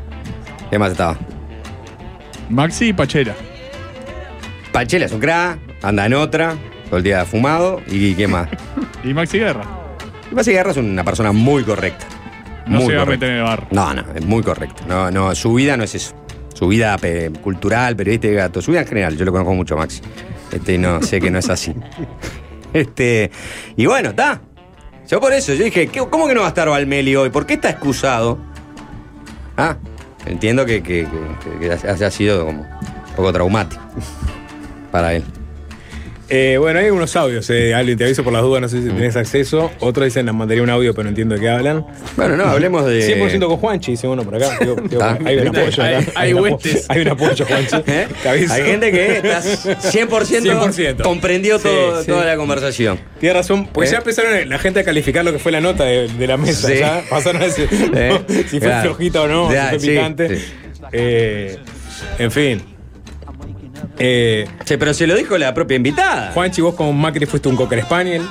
¿Quién 0.70 0.80
más 0.80 0.92
estaba? 0.92 1.18
Maxi 2.50 2.90
y 2.90 2.94
Pachera. 2.94 3.36
Pachela 4.72 5.06
es 5.06 5.12
un 5.12 5.20
crack, 5.20 5.58
anda 5.82 6.06
en 6.06 6.14
otra, 6.14 6.56
todo 6.88 6.98
el 6.98 7.04
día 7.04 7.26
fumado. 7.26 7.82
¿Y 7.88 8.14
qué 8.16 8.28
más? 8.28 8.50
Y 9.04 9.14
Maxi 9.14 9.38
Guerra. 9.40 9.64
Pasa 10.34 10.50
que 10.52 10.58
Guerra 10.58 10.72
es 10.72 10.78
una 10.78 11.04
persona 11.04 11.32
muy 11.32 11.64
correcta. 11.64 12.06
No 12.66 12.80
muy 12.80 12.88
se 12.88 12.96
va 12.96 13.04
a 13.04 13.06
meter 13.06 13.30
en 13.30 13.36
el 13.38 13.44
bar. 13.44 13.68
No, 13.72 13.94
no, 13.94 14.04
es 14.16 14.26
muy 14.26 14.42
correcta. 14.42 14.84
No, 14.88 15.12
no, 15.12 15.36
su 15.36 15.54
vida 15.54 15.78
no 15.78 15.84
es 15.84 15.94
eso. 15.94 16.16
Su 16.56 16.68
vida 16.68 16.98
pe- 16.98 17.32
cultural, 17.42 17.96
periodística, 17.96 18.34
gato. 18.34 18.62
Su 18.62 18.72
vida 18.72 18.82
en 18.82 18.88
general, 18.88 19.16
yo 19.18 19.26
lo 19.26 19.32
conozco 19.32 19.54
mucho, 19.54 19.78
Maxi. 19.78 20.02
Este, 20.52 20.74
y 20.74 20.78
no, 20.80 21.02
sé 21.04 21.20
que 21.22 21.30
no 21.32 21.40
es 21.40 21.50
así. 21.50 21.74
Este, 22.74 23.32
y 23.78 23.86
bueno, 23.86 24.10
está. 24.10 24.42
Yo 25.08 25.22
por 25.22 25.32
eso, 25.32 25.54
yo 25.54 25.64
dije, 25.64 25.88
¿qué- 25.88 26.00
¿cómo 26.10 26.28
que 26.28 26.34
no 26.34 26.42
va 26.42 26.48
a 26.48 26.50
estar 26.50 26.68
Valmeli 26.68 27.16
hoy? 27.16 27.30
¿Por 27.30 27.46
qué 27.46 27.54
está 27.54 27.70
excusado? 27.70 28.38
Ah, 29.56 29.78
entiendo 30.26 30.66
que, 30.66 30.84
que, 30.84 31.08
que- 31.60 31.68
que 31.70 31.88
haya 31.88 32.12
sido 32.12 32.46
como 32.46 32.62
un 32.64 33.16
poco 33.16 33.32
traumático 33.32 33.82
para 34.92 35.14
él. 35.14 35.24
Eh, 36.28 36.58
bueno, 36.60 36.80
hay 36.80 36.90
unos 36.90 37.16
audios, 37.16 37.48
eh, 37.52 37.76
Alvin, 37.76 37.98
te 37.98 38.04
aviso 38.04 38.24
por 38.24 38.34
las 38.34 38.42
dudas, 38.42 38.60
no 38.60 38.68
sé 38.68 38.82
si 38.82 38.88
tenés 38.88 39.16
acceso. 39.16 39.72
Otros 39.80 40.06
dicen, 40.06 40.26
les 40.26 40.34
mandaría 40.34 40.64
un 40.64 40.72
audio, 40.72 40.92
pero 40.96 41.04
no 41.04 41.10
entiendo 41.10 41.36
de 41.36 41.42
qué 41.42 41.50
hablan. 41.50 41.86
Bueno, 42.18 42.36
no, 42.36 42.46
hablemos 42.46 42.84
de. 42.86 43.16
100% 43.20 43.46
con 43.48 43.58
Juanchi, 43.58 43.92
dice 43.92 44.08
uno 44.08 44.24
por 44.24 44.36
acá. 44.36 44.58
Digo, 44.60 44.76
digo, 44.90 45.02
Está. 45.06 45.20
hay 45.24 45.38
un 45.38 45.48
apoyo 45.50 45.84
Hay- 45.84 45.94
acá. 45.96 46.12
hay 46.16 46.34
un 46.34 46.40
apo- 46.40 46.44
huestes. 46.54 46.86
Hay 46.90 47.02
un 47.02 47.08
apoyo, 47.10 47.46
Juanchi. 47.46 47.76
¿Eh? 47.86 48.08
Te 48.24 48.30
aviso. 48.30 48.54
Hay 48.54 48.64
gente 48.64 48.92
que 48.92 49.16
está 49.18 49.42
100%, 49.42 50.42
100%. 50.42 51.04
comprendió 51.04 51.60
todo- 51.60 52.02
sí. 52.02 52.08
toda 52.08 52.26
la 52.26 52.36
conversación. 52.38 53.00
Tienes 53.20 53.38
razón, 53.38 53.68
pues 53.68 53.90
¿Eh? 53.90 53.92
ya 53.92 53.98
empezaron 54.00 54.50
la 54.50 54.58
gente 54.58 54.80
a 54.80 54.84
calificar 54.84 55.24
lo 55.24 55.32
que 55.32 55.38
fue 55.40 55.52
la 55.52 55.62
nota 55.62 55.84
de, 55.84 56.08
de 56.08 56.28
la 56.28 56.38
mesa. 56.38 56.68
Sí. 56.70 56.76
Ya 56.80 57.04
pasaron 57.08 57.42
a 57.42 57.46
decir 57.46 57.70
¿Eh? 57.72 58.20
no, 58.28 58.36
si 58.50 58.58
fue 58.58 58.60
Claro. 58.62 58.90
flojita 58.96 59.22
o 59.22 59.28
no, 59.28 59.54
Ya, 59.54 59.66
si 59.66 59.70
fue 59.70 59.80
sí, 59.80 59.88
picante. 59.90 60.38
sí. 60.38 60.46
Eh, 60.92 61.58
en 62.18 62.32
fin. 62.32 62.62
Eh, 64.00 64.48
Sí, 64.66 64.78
pero 64.78 64.94
se 64.94 65.08
lo 65.08 65.16
dijo 65.16 65.38
la 65.38 65.54
propia 65.54 65.76
invitada. 65.78 66.32
Juanchi, 66.34 66.62
vos 66.62 66.76
con 66.76 66.96
Macri 66.98 67.26
fuiste 67.26 67.48
un 67.50 67.56
cocker 67.56 67.82
spaniel. 67.84 68.24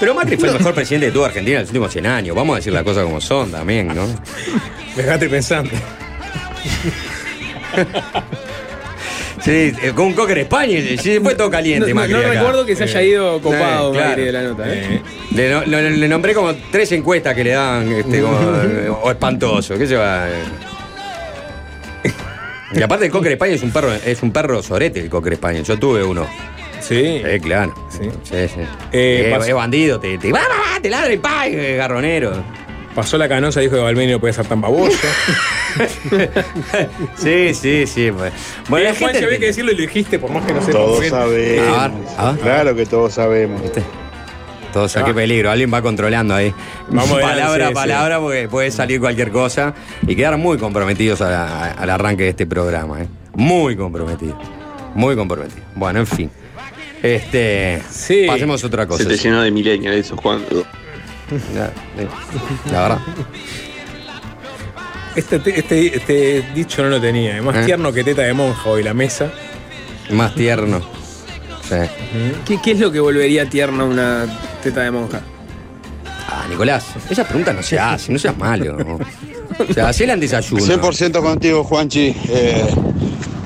Pero 0.00 0.14
Macri 0.14 0.36
fue 0.36 0.48
el 0.48 0.54
mejor 0.58 0.74
presidente 0.74 1.06
de 1.06 1.12
toda 1.12 1.26
Argentina 1.28 1.56
en 1.58 1.62
los 1.62 1.70
últimos 1.70 1.92
100 1.92 2.06
años. 2.06 2.36
Vamos 2.36 2.54
a 2.54 2.56
decir 2.58 2.72
las 2.72 2.82
cosas 2.82 3.04
como 3.04 3.20
son 3.20 3.50
también, 3.50 3.88
¿no? 3.88 4.06
Dejate 4.96 5.28
pensando. 5.28 5.70
Sí, 9.42 9.72
eh, 9.82 9.92
con 9.94 10.06
un 10.06 10.12
cocker 10.14 10.42
Spaniel, 10.44 10.98
sí, 10.98 11.18
fue 11.22 11.34
todo 11.34 11.50
caliente, 11.50 11.90
No, 11.90 11.96
Macri. 11.96 12.12
no 12.14 12.18
acá. 12.20 12.30
recuerdo 12.32 12.64
que 12.64 12.74
se 12.76 12.84
haya 12.84 13.02
ido 13.02 13.40
copado 13.42 13.90
Eh, 13.90 13.92
claro. 13.92 14.08
Macri 14.08 14.24
de 14.24 14.32
la 14.32 14.42
nota. 14.42 14.64
¿eh? 14.72 15.02
Eh, 15.36 15.90
Le, 15.98 16.08
nombré 16.08 16.32
como 16.32 16.54
tres 16.70 16.90
encuestas 16.92 17.34
que 17.34 17.44
le 17.44 17.50
daban 17.50 17.92
este, 17.92 18.22
como, 18.22 18.38
eh, 18.40 18.88
o 19.02 19.10
espantoso. 19.10 19.76
¿Qué 19.76 19.86
se 19.86 19.96
va? 19.96 20.26
Y 22.74 22.82
aparte 22.82 23.06
el 23.06 23.10
cocker 23.10 23.34
Spaniel 23.34 23.56
es 23.56 23.62
un 23.62 23.70
perro, 23.72 23.92
es 23.92 24.22
un 24.22 24.32
perro 24.32 24.62
sorete 24.62 25.00
el 25.00 25.08
cocker 25.10 25.36
Spaniel. 25.36 25.64
Yo 25.64 25.78
tuve 25.78 26.02
uno. 26.02 26.26
sí. 26.80 26.96
Eh, 27.24 27.40
claro. 27.42 27.74
Sí. 27.88 28.10
Sí, 28.22 28.48
sí. 28.48 28.60
Eh, 28.92 29.32
Eh, 29.32 29.38
es 29.48 29.54
bandido, 29.54 30.00
te, 30.00 30.18
te, 30.18 30.32
te 30.82 30.90
ladra 30.90 31.12
y 31.12 31.18
pa, 31.18 31.46
eh, 31.46 31.76
garronero. 31.76 32.32
Pasó 32.94 33.18
la 33.18 33.28
canosa, 33.28 33.58
dijo 33.60 33.74
que 33.74 33.80
Balmeni 33.82 34.12
no 34.12 34.20
puede 34.20 34.32
ser 34.34 34.46
tan 34.46 34.60
baboso. 34.60 34.96
sí, 37.16 37.52
sí, 37.54 37.86
sí. 37.86 38.12
Pues. 38.12 38.32
Bueno, 38.68 38.88
la 38.88 38.94
gente 38.94 39.24
había 39.24 39.38
que 39.40 39.46
decirlo 39.46 39.72
y 39.72 39.74
lo 39.74 39.82
dijiste, 39.82 40.18
por 40.20 40.30
más 40.30 40.44
que 40.44 40.52
no 40.52 40.60
sepa. 40.60 40.72
Todos 40.78 41.06
sabemos. 41.08 41.68
A 41.76 41.88
ver, 41.88 41.92
a 42.18 42.32
ver. 42.32 42.40
Claro 42.40 42.76
que 42.76 42.86
todos 42.86 43.14
sabemos. 43.14 43.60
Todos, 44.74 44.92
qué 44.92 45.00
Ah. 45.00 45.14
peligro, 45.14 45.50
alguien 45.50 45.72
va 45.72 45.80
controlando 45.80 46.34
ahí. 46.34 46.52
Vamos 46.90 47.16
a 47.16 47.20
palabra 47.20 47.66
sí, 47.66 47.70
a 47.70 47.74
palabra, 47.74 48.18
porque 48.20 48.48
puede 48.48 48.70
salir 48.70 49.00
cualquier 49.00 49.30
cosa 49.30 49.72
y 50.06 50.14
quedar 50.16 50.36
muy 50.36 50.58
comprometidos 50.58 51.20
a 51.22 51.30
la- 51.30 51.46
a- 51.48 51.70
al 51.72 51.90
arranque 51.90 52.24
de 52.24 52.30
este 52.30 52.44
programa. 52.46 53.00
¿eh? 53.02 53.08
Muy 53.34 53.76
comprometidos. 53.76 54.36
Muy 54.94 55.14
comprometidos. 55.16 55.62
Bueno, 55.76 56.00
en 56.00 56.06
fin. 56.06 56.30
Este. 57.02 57.80
Sí. 57.90 58.24
Pasemos 58.26 58.62
a 58.64 58.66
otra 58.66 58.86
cosa. 58.86 59.02
Se 59.04 59.08
te 59.08 59.16
llenó 59.16 59.42
de 59.42 59.50
millennial 59.50 59.94
eso, 59.94 60.16
Juan. 60.16 60.42
La, 61.54 61.70
la 62.72 62.82
verdad. 62.82 62.98
Este, 65.16 65.36
este, 65.46 65.96
este 65.96 66.44
dicho 66.54 66.82
no 66.82 66.88
lo 66.88 67.00
tenía. 67.00 67.36
Es 67.36 67.42
más 67.42 67.56
¿Eh? 67.56 67.62
tierno 67.64 67.92
que 67.92 68.02
teta 68.02 68.22
de 68.22 68.32
monja 68.32 68.68
hoy 68.68 68.82
la 68.82 68.94
mesa. 68.94 69.30
Más 70.10 70.34
tierno. 70.34 70.80
Sí. 71.68 71.76
¿Qué, 72.44 72.60
qué 72.60 72.72
es 72.72 72.80
lo 72.80 72.90
que 72.90 73.00
volvería 73.00 73.48
tierno 73.48 73.86
una 73.86 74.26
teta 74.64 74.80
de 74.80 74.90
monja? 74.90 75.20
Ah, 76.28 76.46
Nicolás, 76.48 76.86
esas 77.10 77.26
preguntas 77.26 77.54
no 77.54 77.62
se 77.62 77.78
hacen, 77.78 78.14
no 78.14 78.18
seas 78.18 78.36
malo. 78.36 78.98
O 79.58 79.72
sea, 79.72 79.88
hacela 79.88 80.14
en 80.14 80.20
desayuno. 80.20 80.64
100% 80.64 81.20
contigo, 81.20 81.62
Juanchi. 81.62 82.16
Eh, 82.28 82.64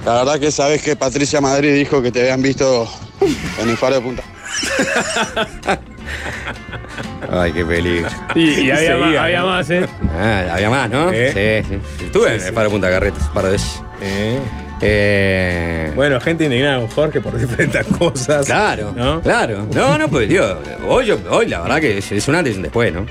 la 0.06 0.14
verdad 0.14 0.38
que 0.38 0.50
sabes 0.50 0.80
que 0.80 0.96
Patricia 0.96 1.40
Madrid 1.40 1.74
dijo 1.74 2.00
que 2.00 2.10
te 2.12 2.20
habían 2.20 2.40
visto 2.40 2.88
en 3.60 3.68
el 3.68 3.76
faro 3.76 3.96
de 3.96 4.00
punta. 4.00 4.22
Ay, 7.30 7.52
qué 7.52 7.64
peligro. 7.64 8.08
Y, 8.34 8.40
y 8.40 8.70
había, 8.70 8.76
Seguía, 8.76 8.96
más, 8.96 9.16
había 9.18 9.44
más, 9.44 9.70
¿eh? 9.70 9.86
Ah, 10.18 10.44
había 10.52 10.70
más, 10.70 10.88
¿no? 10.88 11.10
¿Eh? 11.12 11.62
Sí, 11.68 11.74
sí. 11.98 12.04
Estuve 12.06 12.36
en 12.36 12.40
el 12.42 12.54
Faro 12.54 12.70
Punta 12.70 12.88
Carretas 12.88 13.26
un 13.26 13.34
par 13.34 13.44
de 13.44 13.50
veces. 13.50 13.82
Eh. 14.00 14.38
Eh, 14.80 15.90
Bueno, 15.94 16.20
gente 16.20 16.44
indignada 16.44 16.78
con 16.80 16.88
Jorge 16.88 17.20
por 17.20 17.36
diferentes 17.40 17.84
cosas. 17.98 18.46
claro, 18.46 18.92
¿No? 18.96 19.20
claro. 19.20 19.66
No, 19.74 19.98
no, 19.98 20.08
pues, 20.08 20.28
digo, 20.28 20.44
hoy, 20.86 21.06
yo- 21.06 21.18
hoy 21.30 21.46
la 21.48 21.60
verdad 21.62 21.80
que 21.80 21.98
es, 21.98 22.12
es 22.12 22.28
un 22.28 22.34
antes 22.36 22.54
y 22.54 22.56
un 22.56 22.62
después, 22.62 22.92
¿no? 22.92 23.06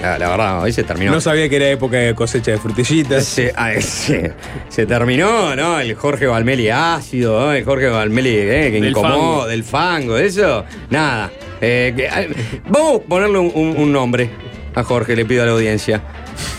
La, 0.00 0.18
la 0.18 0.28
verdad, 0.30 0.62
hoy 0.62 0.72
se 0.72 0.84
terminó. 0.84 1.10
No 1.12 1.20
sabía 1.20 1.48
que 1.48 1.56
era 1.56 1.68
época 1.68 1.96
de 1.96 2.14
cosecha 2.14 2.52
de 2.52 2.58
frutillitas. 2.58 3.24
Se, 3.24 3.52
ah, 3.56 3.72
se- 3.80 4.32
se 4.68 4.86
terminó, 4.86 5.54
¿no? 5.56 5.80
El 5.80 5.94
Jorge 5.94 6.26
Valmeli 6.26 6.70
ácido, 6.70 7.40
¿no? 7.40 7.52
El 7.52 7.64
Jorge 7.64 7.88
Valmeli 7.88 8.30
eh, 8.36 8.68
que 8.70 8.80
Del 8.80 8.90
incomoda, 8.90 9.12
fango. 9.12 9.46
del 9.46 9.64
fango, 9.64 10.16
eso. 10.18 10.64
Nada. 10.90 11.30
Eh, 11.60 11.92
que- 11.96 12.08
ah, 12.08 12.22
vamos 12.68 13.00
a 13.04 13.08
ponerle 13.08 13.38
un, 13.38 13.50
un- 13.54 13.76
un 13.76 13.92
nombre 13.92 14.30
a 14.74 14.82
Jorge, 14.84 15.16
le 15.16 15.24
pido 15.24 15.42
a 15.42 15.46
la 15.46 15.52
audiencia. 15.52 16.00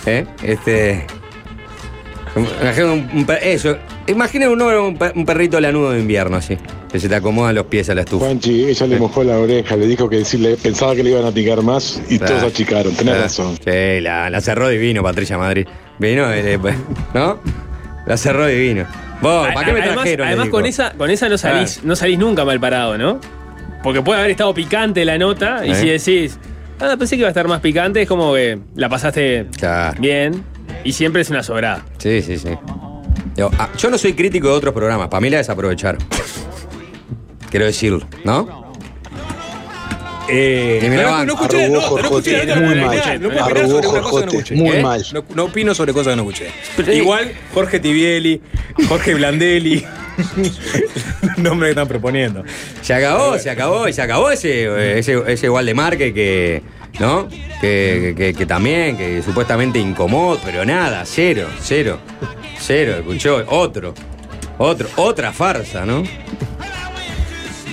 ¿Eh? 0.05 0.25
Este. 0.43 1.05
Un, 2.35 2.47
eso. 3.41 3.77
Imagina 4.07 4.49
un, 4.49 4.61
un, 4.61 4.97
per- 4.97 5.13
un 5.15 5.25
perrito 5.25 5.59
lanudo 5.61 5.91
de 5.91 5.99
invierno, 6.01 6.37
así. 6.37 6.57
Que 6.91 6.99
se 6.99 7.07
te 7.09 7.15
acomodan 7.15 7.55
los 7.55 7.65
pies 7.67 7.89
a 7.89 7.95
la 7.95 8.01
estufa. 8.01 8.25
Juanchi, 8.25 8.65
ella 8.65 8.85
le 8.85 8.97
mojó 8.99 9.23
la 9.23 9.39
oreja, 9.39 9.75
le 9.77 9.87
dijo 9.87 10.09
que 10.09 10.17
decirle, 10.17 10.57
pensaba 10.57 10.93
que 10.95 11.03
le 11.03 11.11
iban 11.11 11.25
a 11.25 11.31
picar 11.31 11.61
más 11.63 12.01
y 12.09 12.17
Claro. 12.19 12.35
todos 12.35 12.51
achicaron, 12.51 12.93
tenés 12.93 13.15
Ah, 13.15 13.21
razón. 13.21 13.55
Sí, 13.63 14.01
la, 14.01 14.29
la 14.29 14.41
cerró 14.41 14.67
divino, 14.69 15.01
Patricia 15.01 15.37
Madrid. 15.37 15.65
Vino, 15.99 16.31
eh, 16.31 16.59
pues, 16.59 16.75
¿no? 17.13 17.39
La 18.05 18.17
cerró 18.17 18.45
divino. 18.45 18.85
Vos, 19.21 19.47
¿para 19.53 19.65
qué 19.65 19.71
me 19.73 19.79
además, 19.79 19.95
trajeron? 20.03 20.27
además 20.27 20.49
con 20.49 20.65
esa, 20.65 20.91
con 20.91 21.09
esa 21.09 21.29
no 21.29 21.37
salís, 21.37 21.81
no 21.83 21.95
salís 21.95 22.19
nunca 22.19 22.43
mal 22.43 22.59
parado, 22.59 22.97
¿no? 22.97 23.19
Porque 23.81 24.01
puede 24.01 24.19
haber 24.19 24.31
estado 24.31 24.53
picante 24.53 25.05
la 25.05 25.17
nota 25.17 25.65
y 25.65 25.71
¿Eh? 25.71 25.75
si 25.75 25.87
decís, 25.87 26.37
ah, 26.81 26.95
pensé 26.99 27.15
que 27.15 27.19
iba 27.21 27.27
a 27.27 27.31
estar 27.31 27.47
más 27.47 27.61
picante, 27.61 28.01
es 28.01 28.07
como 28.07 28.33
que 28.33 28.59
la 28.75 28.89
pasaste 28.89 29.47
Claro. 29.57 29.99
bien 30.01 30.43
y 30.83 30.91
siempre 30.91 31.21
es 31.21 31.29
una 31.29 31.41
sobrada. 31.41 31.85
Sí, 31.99 32.21
sí, 32.21 32.37
sí. 32.37 32.49
Digo, 33.35 33.49
ah, 33.57 33.69
yo 33.77 33.89
no 33.89 33.97
soy 33.97 34.13
crítico 34.13 34.47
de 34.47 34.53
otros 34.53 34.73
programas, 34.73 35.07
para 35.07 35.21
mí 35.21 35.29
la 35.29 35.37
desaprovecharon. 35.37 36.01
Quiero 37.49 37.65
decirlo, 37.65 38.05
¿no? 38.23 38.63
Eh, 40.29 40.79
Y 40.81 40.89
me 40.89 40.95
la 40.97 41.03
no, 41.03 41.25
no 41.25 41.33
escuché, 41.33 41.67
no, 41.69 41.79
Arrugó 41.81 41.97
no 41.97 42.03
escuché, 42.05 42.37
Jorjote, 42.37 42.45
no, 42.47 42.55
no, 42.61 42.67
muy 42.67 42.75
no, 42.75 42.87
mal. 42.87 43.21
no, 43.21 43.29
no 43.29 43.29
puedo 43.29 43.45
opinar 43.45 43.57
Arrugó 43.57 43.67
sobre 43.83 43.89
una 43.89 44.01
cosa 44.01 44.19
que 44.19 44.25
no 44.25 44.31
escuché. 44.39 44.55
muy 44.55 44.69
¿Eh? 44.77 44.81
mal. 44.81 45.05
No, 45.13 45.25
no 45.35 45.43
opino 45.43 45.75
sobre 45.75 45.93
cosas 45.93 46.11
que 46.13 46.15
no 46.15 46.21
escuché. 46.29 46.47
Pero, 46.77 46.93
Igual, 46.93 47.31
Jorge 47.53 47.79
Tibieli, 47.79 48.41
Jorge 48.87 49.13
Blandelli, 49.15 49.85
nombre 51.37 51.67
que 51.67 51.71
están 51.71 51.87
proponiendo. 51.87 52.43
Se 52.81 52.93
acabó, 52.93 53.37
se 53.37 53.49
acabó, 53.49 53.87
y 53.89 53.93
se 53.93 54.01
acabó 54.01 54.31
ese, 54.31 54.63
eh, 54.63 54.99
ese, 54.99 55.21
ese 55.27 55.49
Waldemar 55.49 55.97
que, 55.97 56.13
que 56.13 56.61
¿no? 56.99 57.27
Que, 57.59 58.13
que- 58.17 58.33
que 58.33 58.45
también, 58.45 58.95
que 58.97 59.21
supuestamente 59.23 59.77
incomodó, 59.79 60.39
pero 60.45 60.63
nada, 60.65 61.03
cero, 61.05 61.47
cero, 61.61 61.99
cero, 62.63 62.95
escuchó, 62.99 63.43
otro, 63.47 63.93
otro, 64.57 64.87
otra 64.97 65.31
farsa, 65.33 65.85
¿no? 65.85 66.03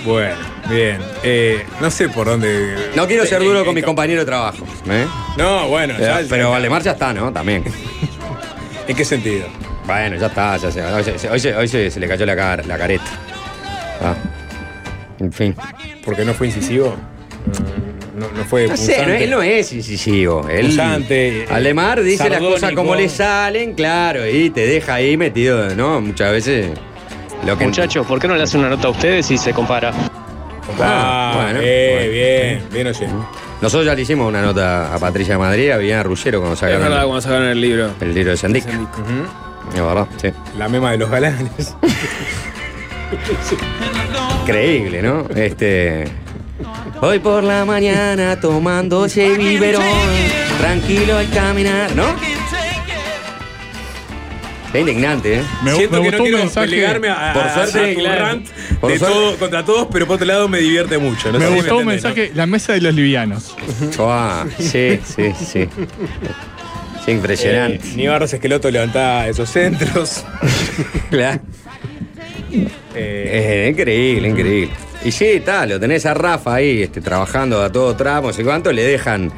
Bueno, 0.04 0.36
bien. 0.68 0.98
Eh, 1.22 1.64
no 1.80 1.90
sé 1.90 2.08
por 2.08 2.26
dónde. 2.26 2.90
No 2.96 3.06
quiero 3.06 3.26
ser 3.26 3.42
Eh, 3.42 3.44
duro 3.44 3.60
eh, 3.60 3.64
con 3.64 3.74
mi 3.74 3.80
eh, 3.80 3.84
compañero 3.84 4.20
de 4.20 4.26
trabajo, 4.26 4.64
¿eh? 4.90 5.06
No, 5.36 5.68
bueno, 5.68 5.94
ya, 5.98 6.20
Pero 6.28 6.50
Waldemar 6.52 6.82
ya 6.82 6.92
está, 6.92 7.12
¿no? 7.12 7.32
También. 7.32 7.64
¿En 8.88 8.96
qué 8.96 9.04
sentido? 9.04 9.46
Bueno, 9.86 10.16
ya 10.16 10.26
está, 10.28 10.56
ya 10.56 10.70
se, 10.70 10.82
hoy, 10.82 11.04
se, 11.04 11.28
hoy 11.30 11.40
se- 11.40 11.54
hoy 11.56 11.68
se- 11.68 11.90
se 11.90 12.00
le 12.00 12.08
cayó 12.08 12.24
la, 12.26 12.34
cara- 12.36 12.62
la 12.66 12.78
careta. 12.78 13.04
Ah. 14.02 14.14
En 15.18 15.32
fin. 15.32 15.54
Porque 16.04 16.24
no 16.24 16.32
fue 16.32 16.46
incisivo. 16.46 16.96
Mm, 17.46 17.79
No, 18.20 18.30
no 18.32 18.44
fue 18.44 18.68
No 18.68 18.76
sé, 18.76 19.06
no, 19.06 19.14
él 19.14 19.30
no 19.30 19.40
es 19.40 19.72
incisivo. 19.72 20.46
Él, 20.46 20.66
Punzante, 20.66 21.44
eh, 21.44 21.48
Aldemar 21.50 22.02
dice 22.02 22.28
las 22.28 22.38
cosas 22.38 22.72
como 22.72 22.94
le 22.94 23.08
salen, 23.08 23.72
claro, 23.72 24.28
y 24.28 24.50
te 24.50 24.66
deja 24.66 24.94
ahí 24.94 25.16
metido, 25.16 25.74
¿no? 25.74 26.02
Muchas 26.02 26.30
veces. 26.30 26.78
Lo 27.46 27.56
que 27.56 27.64
Muchachos, 27.64 28.06
¿por 28.06 28.20
qué 28.20 28.28
no 28.28 28.36
le 28.36 28.42
hacen 28.42 28.60
una 28.60 28.68
nota 28.68 28.88
a 28.88 28.90
ustedes 28.90 29.30
y 29.30 29.38
se 29.38 29.54
compara? 29.54 29.94
Ah, 30.78 31.32
bueno, 31.44 31.60
eh, 31.62 32.60
bien, 32.70 32.70
bien, 32.70 32.86
oye. 32.88 33.08
Nosotros 33.62 33.86
ya 33.86 33.94
le 33.94 34.02
hicimos 34.02 34.28
una 34.28 34.42
nota 34.42 34.94
a 34.94 34.98
Patricia 34.98 35.38
Madrid, 35.38 35.70
a 35.70 35.78
Viviana 35.78 36.02
cuando 36.02 36.52
Es 36.52 36.58
sacaron 36.58 36.82
verdad, 36.82 37.00
el, 37.00 37.06
cuando 37.06 37.20
sacaron 37.22 37.48
el 37.48 37.60
libro. 37.60 37.90
el 38.02 38.14
libro 38.14 38.30
de 38.32 38.36
Sandic. 38.36 38.64
Ujú. 38.66 39.74
Es 39.74 39.82
verdad, 39.82 40.06
sí. 40.20 40.28
La 40.58 40.68
mema 40.68 40.92
de 40.92 40.98
los 40.98 41.08
galanes. 41.10 41.74
Increíble, 44.42 45.02
¿no? 45.02 45.26
Este. 45.34 46.04
Hoy 47.02 47.18
por 47.18 47.42
la 47.42 47.64
mañana 47.64 48.38
tomando 48.40 49.06
ese 49.06 49.36
biberón, 49.38 49.82
tranquilo 50.58 51.16
al 51.16 51.30
caminar, 51.30 51.94
¿no? 51.96 52.04
Es 54.72 54.80
indignante, 54.80 55.38
¿eh? 55.38 55.42
Me, 55.64 55.74
Siento 55.74 55.96
me 55.96 56.02
que 56.02 56.08
gustó 56.10 56.16
no 56.18 56.22
un 56.22 56.28
quiero 56.28 56.38
mensaje. 56.38 56.66
pelearme 56.68 57.08
a, 57.08 57.32
Por 57.32 57.42
a- 57.42 57.54
suerte, 57.66 57.90
a 57.90 57.94
tu 57.94 58.00
claro. 58.00 58.20
rant 58.24 58.48
Por 58.80 58.92
de 58.92 58.98
suerte. 58.98 59.16
todo 59.16 59.36
contra 59.38 59.64
todos, 59.64 59.88
pero 59.90 60.06
por 60.06 60.14
otro 60.16 60.26
lado 60.26 60.48
me 60.48 60.58
divierte 60.60 60.98
mucho. 60.98 61.32
No 61.32 61.38
me 61.38 61.44
sé 61.46 61.50
si 61.50 61.56
gustó 61.56 61.78
un 61.78 61.86
mensaje, 61.86 62.30
la 62.34 62.46
mesa 62.46 62.74
de 62.74 62.80
los 62.82 62.94
livianos. 62.94 63.56
Ah, 63.98 64.44
sí, 64.58 65.00
sí, 65.04 65.32
sí. 65.38 65.68
Sí, 67.04 67.10
impresionante. 67.10 67.78
Eh, 67.88 67.92
ni 67.96 68.06
Barros 68.06 68.32
Esqueloto 68.32 68.70
levantaba 68.70 69.26
esos 69.26 69.48
centros. 69.50 70.24
Claro. 71.10 71.40
Eh, 72.94 73.64
Es 73.64 73.70
increíble, 73.72 74.28
increíble. 74.28 74.70
Y 75.04 75.12
sí, 75.12 75.26
está, 75.26 75.64
lo 75.66 75.80
tenés 75.80 76.04
a 76.06 76.14
Rafa 76.14 76.54
ahí 76.56 76.82
este, 76.82 77.00
trabajando 77.00 77.62
a 77.62 77.70
todo 77.72 77.96
tramo, 77.96 78.32
sé 78.32 78.44
cuánto, 78.44 78.70
le 78.72 78.82
dejan 78.84 79.32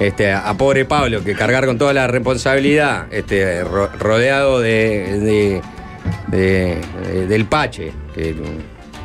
este, 0.00 0.32
a 0.32 0.54
pobre 0.54 0.84
Pablo 0.86 1.22
que 1.22 1.34
cargar 1.34 1.66
con 1.66 1.76
toda 1.78 1.92
la 1.92 2.06
responsabilidad, 2.06 3.06
este, 3.12 3.62
ro- 3.62 3.90
rodeado 3.98 4.60
de, 4.60 5.20
de- 5.20 5.62
de- 6.28 6.78
de- 7.12 7.26
del 7.26 7.44
Pache. 7.44 7.92
Que, 8.14 8.34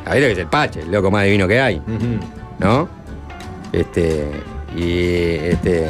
ahí 0.05 0.21
lo 0.21 0.27
que 0.27 0.31
es 0.31 0.37
el 0.39 0.47
Pache, 0.47 0.79
el 0.81 0.91
loco 0.91 1.11
más 1.11 1.25
divino 1.25 1.45
que 1.47 1.59
hay. 1.59 1.81
¿no? 2.59 2.87
Este, 3.73 4.25
y 4.75 5.33
este, 5.49 5.87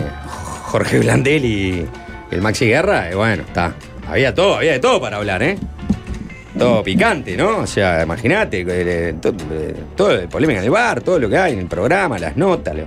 Jorge 0.63 0.99
Blandel 0.99 1.45
y 1.45 1.85
el 2.31 2.41
Maxi 2.41 2.65
Guerra, 2.65 3.11
y 3.11 3.15
bueno, 3.15 3.43
está. 3.43 3.73
Había 4.09 4.33
todo, 4.33 4.55
había 4.57 4.71
de 4.73 4.79
todo 4.79 4.99
para 4.99 5.17
hablar, 5.17 5.43
¿eh? 5.43 5.57
Todo 6.57 6.83
picante, 6.83 7.35
¿no? 7.37 7.59
O 7.59 7.67
sea, 7.67 8.03
imagínate, 8.03 8.65
eh, 8.67 9.13
to- 9.21 9.33
eh, 9.51 9.73
todo 9.95 10.11
el 10.11 10.27
polémica 10.27 10.59
en 10.59 10.65
el 10.65 10.71
bar, 10.71 11.01
todo 11.01 11.19
lo 11.19 11.29
que 11.29 11.37
hay 11.37 11.53
en 11.53 11.59
el 11.59 11.67
programa, 11.67 12.17
las 12.19 12.35
notas, 12.37 12.75
lo- 12.75 12.81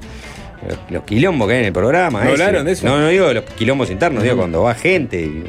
los, 0.69 0.79
los 0.91 1.03
quilombos 1.05 1.49
que 1.49 1.55
hay 1.55 1.61
en 1.61 1.67
el 1.67 1.73
programa. 1.73 2.25
¿No 2.25 2.31
ese. 2.33 2.43
hablaron 2.43 2.67
de 2.67 2.73
eso? 2.73 2.87
No, 2.87 2.99
no 2.99 3.09
digo 3.09 3.33
los 3.33 3.45
quilombos 3.45 3.91
internos, 3.91 4.23
digo 4.23 4.37
cuando 4.37 4.63
va 4.63 4.75
gente. 4.75 5.21
y- 5.21 5.45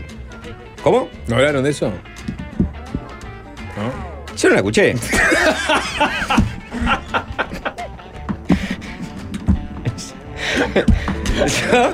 ¿Cómo? 0.84 1.10
¿No 1.28 1.36
hablaron 1.36 1.64
de 1.64 1.70
eso? 1.72 1.88
¿No? 3.78 4.36
Yo 4.38 4.48
no 4.50 4.54
la 4.56 4.60
escuché. 4.60 4.96
yo, 11.72 11.94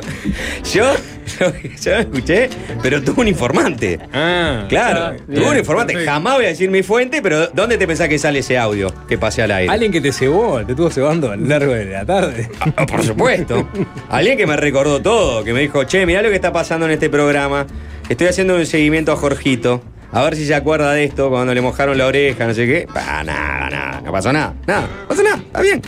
yo, 0.73 0.93
yo 1.39 1.91
la 1.91 1.99
escuché, 1.99 2.49
pero 2.81 3.01
tuvo 3.03 3.21
un 3.21 3.27
informante. 3.27 3.99
Ah, 4.13 4.65
Claro, 4.69 4.99
ah, 5.05 5.13
tuvo 5.17 5.35
bien, 5.35 5.47
un 5.49 5.57
informante. 5.57 5.93
perfecto. 5.93 6.11
Jamás 6.13 6.35
voy 6.35 6.45
a 6.45 6.47
decir 6.49 6.69
mi 6.69 6.83
fuente, 6.83 7.21
pero 7.21 7.47
¿dónde 7.47 7.77
te 7.77 7.87
pensás 7.87 8.07
que 8.09 8.17
sale 8.19 8.39
ese 8.39 8.57
audio 8.57 8.93
que 9.07 9.17
pasé 9.17 9.43
al 9.43 9.51
aire? 9.51 9.71
Alguien 9.71 9.91
que 9.91 10.01
te 10.01 10.11
cebó, 10.11 10.63
te 10.65 10.71
estuvo 10.73 10.89
cebando 10.89 11.31
a 11.31 11.35
lo 11.35 11.45
largo 11.45 11.73
de 11.73 11.85
la 11.85 12.05
tarde. 12.05 12.49
Ah, 12.75 12.85
por 12.85 13.03
supuesto. 13.03 13.67
Alguien 14.09 14.37
que 14.37 14.45
me 14.47 14.57
recordó 14.57 15.01
todo, 15.01 15.43
que 15.43 15.53
me 15.53 15.61
dijo, 15.61 15.83
che, 15.85 16.05
mirá 16.05 16.21
lo 16.21 16.29
que 16.29 16.35
está 16.35 16.51
pasando 16.51 16.85
en 16.85 16.91
este 16.93 17.09
programa. 17.09 17.65
Estoy 18.09 18.27
haciendo 18.27 18.55
un 18.55 18.65
seguimiento 18.65 19.11
a 19.11 19.15
Jorgito. 19.15 19.81
A 20.11 20.23
ver 20.23 20.35
si 20.37 20.45
se 20.45 20.55
acuerda 20.55 20.93
de 20.93 21.03
esto 21.03 21.29
cuando 21.29 21.53
le 21.53 21.59
mojaron 21.61 21.97
la 21.97 22.05
oreja, 22.07 22.47
no 22.47 22.53
sé 22.53 22.65
qué. 22.65 22.87
Pa, 22.93 23.23
nada, 23.23 23.69
nada, 23.69 24.01
no 24.03 24.11
pasó 24.11 24.31
nada. 24.31 24.53
Nada, 24.65 24.87
no 25.01 25.07
pasó 25.07 25.21
nada, 25.23 25.37
está 25.37 25.61
bien. 25.61 25.81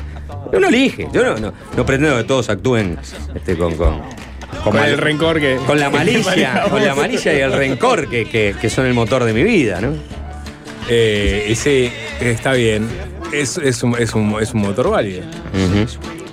Uno 0.52 0.68
elige. 0.68 1.08
Yo 1.14 1.24
no, 1.24 1.38
no, 1.38 1.54
no 1.78 1.86
pretendo 1.86 2.18
que 2.18 2.24
todos 2.26 2.50
actúen 2.50 2.98
este, 3.34 3.56
con, 3.56 3.76
con, 3.76 4.02
Con 4.64 4.78
el 4.78 4.98
rencor 4.98 5.40
que. 5.40 5.56
con 5.66 5.80
la 5.80 5.90
malicia, 6.00 6.64
con 6.70 6.84
la 6.86 6.96
malicia 6.96 7.34
y 7.34 7.40
el 7.40 7.52
rencor 7.54 8.10
que, 8.10 8.26
que- 8.26 8.56
que 8.60 8.70
son 8.70 8.86
el 8.86 8.94
motor 8.94 9.24
de 9.24 9.34
mi 9.34 9.44
vida, 9.44 9.80
¿no? 9.82 9.94
Eh, 10.90 11.48
y 11.50 11.56
sí, 11.56 11.92
está 12.20 12.54
bien. 12.54 12.88
Es, 13.32 13.58
es, 13.58 13.84
un, 13.84 13.96
es, 13.98 14.14
un, 14.16 14.36
es 14.42 14.54
un 14.54 14.62
motor 14.62 14.90
válido. 14.90 15.22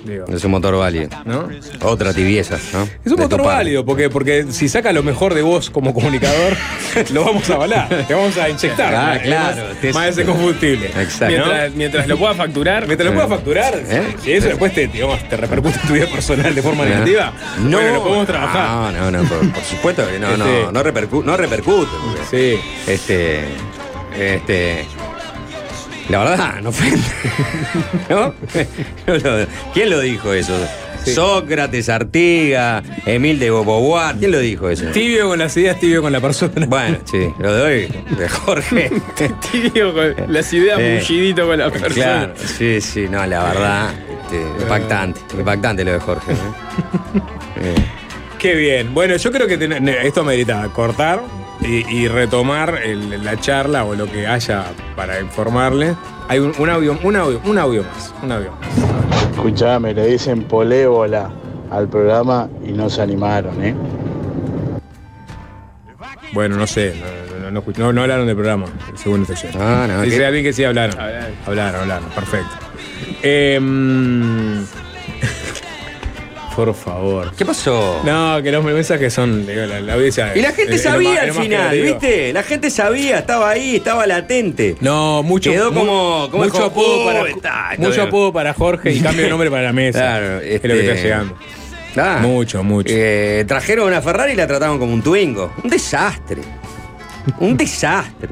Digo. 0.07 0.25
Es 0.27 0.43
un 0.43 0.51
motor 0.51 0.75
válido. 0.77 1.09
¿No? 1.25 1.49
Otra 1.81 2.13
tibieza, 2.13 2.57
¿no? 2.73 2.83
Es 2.83 3.11
un 3.11 3.15
De 3.17 3.23
motor 3.23 3.43
válido, 3.43 3.85
porque, 3.85 4.09
porque 4.09 4.45
si 4.51 4.69
saca 4.69 4.91
lo 4.93 5.03
mejor 5.03 5.33
de 5.33 5.41
vos 5.41 5.69
como 5.69 5.93
comunicador, 5.93 6.55
lo 7.13 7.25
vamos 7.25 7.49
a 7.49 7.55
avalar. 7.55 8.05
Te 8.07 8.13
vamos 8.13 8.37
a 8.37 8.49
inyectar. 8.49 8.93
Ah, 8.95 9.07
más- 9.13 9.19
claro. 9.19 9.63
Más, 9.83 9.93
más 9.95 10.07
ese 10.09 10.23
combustible. 10.25 10.87
Exacto. 10.87 11.27
Mientras, 11.27 11.73
mientras 11.75 12.07
lo 12.07 12.17
pueda 12.17 12.33
facturar. 12.35 12.85
Mientras 12.87 13.07
lo 13.09 13.13
puedas 13.13 13.29
facturar, 13.29 13.73
¿Eh? 13.87 14.15
si 14.23 14.31
eso 14.31 14.47
después 14.47 14.73
te, 14.73 14.87
digamos, 14.87 15.27
te 15.27 15.35
repercute 15.37 15.79
en 15.81 15.87
tu 15.87 15.93
vida 15.93 16.05
personal 16.07 16.55
de 16.55 16.61
forma 16.61 16.85
¿Eh? 16.85 16.89
negativa, 16.89 17.33
No, 17.59 17.77
bueno, 17.77 17.93
lo 17.95 18.03
podemos 18.03 18.27
trabajar. 18.27 18.93
No, 18.93 19.11
no, 19.11 19.23
no, 19.23 19.29
por, 19.29 19.51
por 19.51 19.63
supuesto 19.63 20.07
que 20.09 20.19
no, 20.19 20.31
Este- 20.31 20.63
no, 20.63 20.71
no, 20.71 20.83
repercu- 20.83 21.23
no 21.23 21.35
repercute. 21.37 21.91
porque, 22.03 22.21
Sí. 22.55 22.91
Este. 22.91 23.41
Este. 24.17 24.85
La 26.09 26.19
verdad, 26.19 26.55
no 26.61 26.69
ofende. 26.69 27.01
¿No? 28.09 28.33
¿Quién 29.73 29.89
lo 29.89 29.99
dijo 29.99 30.33
eso? 30.33 30.53
Sócrates, 31.05 31.87
Artiga, 31.87 32.83
Emil 33.05 33.39
de 33.39 33.49
Beauvoir. 33.49 34.15
¿Quién 34.17 34.31
lo 34.31 34.39
dijo 34.39 34.69
eso? 34.69 34.85
Tibio 34.87 35.29
con 35.29 35.39
las 35.39 35.55
ideas, 35.55 35.79
tibio 35.79 36.01
con 36.01 36.11
la 36.11 36.19
persona. 36.19 36.65
Bueno, 36.67 36.97
sí, 37.09 37.29
lo 37.39 37.53
doy 37.55 37.87
de 38.17 38.27
Jorge. 38.27 38.91
Tibio 39.51 39.93
con 39.93 40.13
las 40.33 40.51
ideas 40.51 40.77
Eh, 40.79 40.99
bullidito 41.07 41.47
con 41.47 41.59
la 41.59 41.69
persona. 41.69 41.93
Claro, 41.93 42.33
sí, 42.35 42.81
sí, 42.81 43.07
no, 43.09 43.25
la 43.25 43.43
verdad, 43.43 43.89
este, 44.23 44.41
impactante, 44.63 45.19
impactante 45.37 45.85
lo 45.85 45.93
de 45.93 45.99
Jorge. 45.99 46.31
¿eh? 46.33 46.35
Eh, 47.61 47.75
Qué 48.37 48.53
bien. 48.55 48.93
Bueno, 48.93 49.15
yo 49.15 49.31
creo 49.31 49.47
que 49.47 49.57
ten- 49.57 49.87
esto 49.87 50.23
merita 50.25 50.67
cortar 50.73 51.21
y, 51.61 51.85
y 51.95 52.07
retomar 52.07 52.79
el- 52.83 53.23
la 53.23 53.39
charla 53.39 53.83
o 53.85 53.95
lo 53.95 54.05
que 54.11 54.27
haya 54.27 54.65
para 54.95 55.19
informarle. 55.19 55.95
Hay 56.29 56.39
un, 56.39 56.53
un 56.59 56.69
audio, 56.69 56.97
un 57.03 57.15
audio, 57.15 57.41
un 57.45 57.57
audio 57.57 57.83
más, 57.83 58.13
un 58.21 58.31
audio 58.31 58.51
más. 58.51 59.21
Escuchame, 59.31 59.93
le 59.93 60.07
dicen 60.07 60.43
polébola 60.43 61.29
al 61.71 61.87
programa 61.87 62.49
y 62.65 62.71
no 62.71 62.89
se 62.89 63.01
animaron, 63.01 63.63
¿eh? 63.63 63.75
Bueno, 66.33 66.57
no 66.57 66.67
sé, 66.67 66.93
no, 67.51 67.61
no, 67.61 67.93
no, 67.93 68.01
hablaron 68.01 68.27
del 68.27 68.35
programa, 68.35 68.65
según 68.95 69.21
este 69.27 69.35
yo. 69.35 69.59
Ah, 69.61 69.85
no, 69.87 70.01
Dice 70.01 70.17
¿qué? 70.17 70.25
alguien 70.25 70.43
que 70.43 70.53
sí 70.53 70.63
hablaron. 70.63 70.95
Hablaron, 71.45 71.81
hablaron, 71.81 72.09
perfecto. 72.09 72.49
Em, 73.21 74.46
por 76.57 76.73
favor. 76.73 77.31
¿Qué 77.37 77.45
pasó? 77.45 78.01
No, 78.03 78.41
que 78.41 78.51
los 78.51 78.63
mensajes 78.63 79.13
son 79.13 79.45
digo, 79.45 79.61
la, 79.67 79.79
la 79.79 79.93
audiencia. 79.93 80.35
Y 80.35 80.41
la 80.41 80.51
gente 80.51 80.73
es- 80.73 80.79
es 80.79 80.85
lo 80.85 80.91
sabía 80.93 81.11
más- 81.11 81.37
al 81.37 81.43
final. 81.43 81.79
¿viste? 81.81 82.33
La 82.33 82.41
gente 82.43 82.69
sabía, 82.71 83.19
estaba 83.19 83.49
ahí, 83.51 83.75
estaba 83.75 84.07
latente. 84.07 84.75
No, 84.81 85.21
mucho, 85.23 85.51
Quedó 85.51 85.71
como, 85.73 86.27
como 86.31 86.43
mucho 86.43 86.65
apodo 86.65 87.05
para 87.05 87.21
"Uy, 87.23 87.29
está, 87.29 87.69
está 87.73 87.81
mucho 87.83 87.95
bien". 87.97 88.07
apodo 88.07 88.33
para 88.33 88.53
Jorge 88.55 88.91
y 88.91 88.99
cambio 89.01 89.23
de 89.23 89.29
nombre 89.29 89.51
para 89.51 89.63
la 89.63 89.73
mesa. 89.73 89.99
Claro, 89.99 90.39
es 90.39 90.53
lo 90.55 90.61
que 90.61 90.79
este- 90.79 90.91
está 90.91 91.01
llegando. 91.03 91.37
Claro. 91.93 92.19
Mucho, 92.27 92.63
mucho. 92.63 92.89
Eh, 92.95 93.45
trajeron 93.47 93.87
una 93.87 94.01
Ferrari 94.01 94.33
y 94.33 94.35
la 94.35 94.47
trataron 94.47 94.79
como 94.79 94.93
un 94.93 95.01
Twingo. 95.01 95.53
Un 95.63 95.69
desastre. 95.69 96.41
Un 97.39 97.55
desastre. 97.55 98.29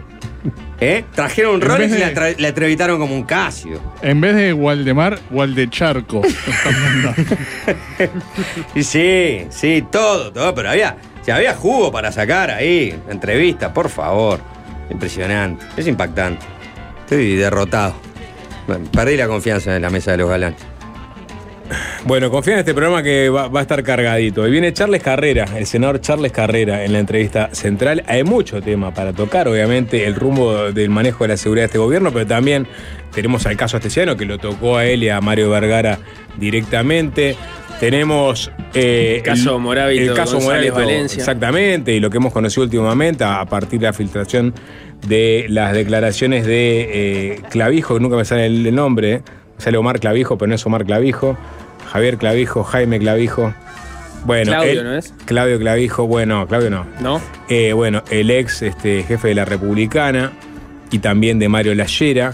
¿Eh? 0.79 1.05
Trajeron 1.15 1.61
Rolex 1.61 1.91
vez 1.91 1.99
y 1.99 2.03
de- 2.03 2.13
la, 2.13 2.13
tra- 2.21 2.35
la 2.37 2.47
entrevistaron 2.49 2.99
como 2.99 3.15
un 3.15 3.23
Casio. 3.23 3.79
En 4.01 4.19
vez 4.19 4.35
de 4.35 4.51
Waldemar, 4.53 5.19
Waldecharco. 5.31 6.21
Y 8.75 8.83
sí, 8.83 9.45
sí, 9.49 9.85
todo, 9.91 10.31
todo, 10.31 10.53
pero 10.53 10.69
había, 10.69 10.97
si 11.23 11.31
había 11.31 11.53
jugo 11.55 11.91
para 11.91 12.11
sacar 12.11 12.51
ahí, 12.51 12.93
entrevista, 13.09 13.73
por 13.73 13.89
favor. 13.89 14.39
Impresionante, 14.89 15.65
es 15.77 15.87
impactante. 15.87 16.45
Estoy 17.01 17.35
derrotado. 17.35 17.95
Bueno, 18.67 18.85
Perdí 18.91 19.15
la 19.17 19.27
confianza 19.27 19.75
en 19.75 19.81
la 19.81 19.89
mesa 19.89 20.11
de 20.11 20.17
los 20.17 20.29
galanes. 20.29 20.59
Bueno, 22.05 22.29
confía 22.29 22.53
en 22.53 22.59
este 22.59 22.73
programa 22.73 23.01
que 23.01 23.29
va, 23.29 23.47
va 23.47 23.59
a 23.59 23.61
estar 23.63 23.81
cargadito. 23.83 24.47
Y 24.47 24.51
viene 24.51 24.73
Charles 24.73 25.01
Carrera, 25.01 25.45
el 25.57 25.65
senador 25.65 26.01
Charles 26.01 26.31
Carrera, 26.31 26.83
en 26.83 26.93
la 26.93 26.99
entrevista 26.99 27.49
central. 27.53 28.03
Hay 28.07 28.23
mucho 28.23 28.61
tema 28.61 28.93
para 28.93 29.13
tocar, 29.13 29.47
obviamente, 29.47 30.05
el 30.05 30.15
rumbo 30.15 30.71
del 30.71 30.89
manejo 30.89 31.23
de 31.23 31.29
la 31.29 31.37
seguridad 31.37 31.63
de 31.63 31.67
este 31.67 31.77
gobierno, 31.79 32.11
pero 32.11 32.27
también 32.27 32.67
tenemos 33.13 33.45
al 33.45 33.55
caso 33.55 33.77
Astesiano, 33.77 34.15
que 34.17 34.25
lo 34.25 34.37
tocó 34.37 34.77
a 34.77 34.85
él 34.85 35.03
y 35.03 35.09
a 35.09 35.21
Mario 35.21 35.49
Vergara 35.49 35.99
directamente. 36.37 37.35
Tenemos 37.79 38.51
eh, 38.73 39.15
El 39.17 39.23
caso 39.23 39.59
Moravito, 39.59 40.11
el 40.11 40.13
caso 40.13 40.37
González 40.37 40.71
Moravito, 40.71 40.93
Valencia. 40.93 41.19
exactamente, 41.19 41.93
y 41.93 41.99
lo 41.99 42.09
que 42.09 42.17
hemos 42.17 42.31
conocido 42.31 42.63
últimamente 42.63 43.23
a 43.23 43.45
partir 43.45 43.79
de 43.79 43.87
la 43.87 43.93
filtración 43.93 44.53
de 45.07 45.45
las 45.49 45.73
declaraciones 45.73 46.45
de 46.45 47.33
eh, 47.33 47.41
Clavijo, 47.49 47.95
que 47.95 47.99
nunca 47.99 48.15
me 48.15 48.25
sale 48.25 48.45
el, 48.45 48.73
nombre, 48.73 49.23
sale 49.57 49.77
Omar 49.77 49.99
Clavijo, 49.99 50.37
pero 50.37 50.49
no 50.49 50.55
es 50.55 50.65
Omar 50.65 50.85
Clavijo, 50.85 51.37
Javier 51.91 52.17
Clavijo, 52.17 52.63
Jaime 52.63 52.99
Clavijo. 52.99 53.53
Bueno, 54.25 54.51
Claudio, 54.51 54.71
él- 54.71 54.83
¿no 54.83 54.95
es? 54.95 55.13
Claudio 55.25 55.59
Clavijo, 55.59 56.07
bueno, 56.07 56.47
Claudio 56.47 56.69
no. 56.71 56.85
¿No? 56.99 57.21
Eh, 57.47 57.73
bueno, 57.73 58.03
el 58.09 58.31
ex 58.31 58.61
este, 58.63 59.03
jefe 59.03 59.27
de 59.29 59.35
la 59.35 59.45
Republicana 59.45 60.31
y 60.91 60.99
también 60.99 61.37
de 61.39 61.47
Mario 61.49 61.75
Lallera, 61.75 62.33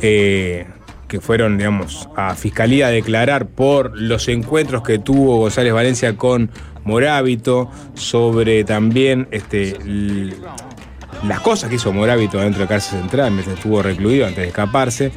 eh, 0.00 0.66
que 1.06 1.20
fueron, 1.20 1.56
digamos, 1.56 2.08
a 2.16 2.34
Fiscalía 2.34 2.88
a 2.88 2.90
declarar 2.90 3.46
por 3.46 3.96
los 3.98 4.28
encuentros 4.28 4.82
que 4.82 4.98
tuvo 4.98 5.38
González 5.38 5.72
Valencia 5.72 6.16
con 6.16 6.50
Morábito, 6.84 7.70
sobre 7.94 8.64
también 8.64 9.28
este, 9.30 9.76
las 11.26 11.40
cosas 11.40 11.68
que 11.68 11.76
hizo 11.76 11.92
Morábito 11.92 12.38
dentro 12.38 12.62
de 12.62 12.68
cárcel 12.68 13.00
central, 13.00 13.30
mientras 13.32 13.56
estuvo 13.56 13.82
recluido 13.82 14.26
antes 14.26 14.42
de 14.42 14.48
escaparse. 14.48 15.12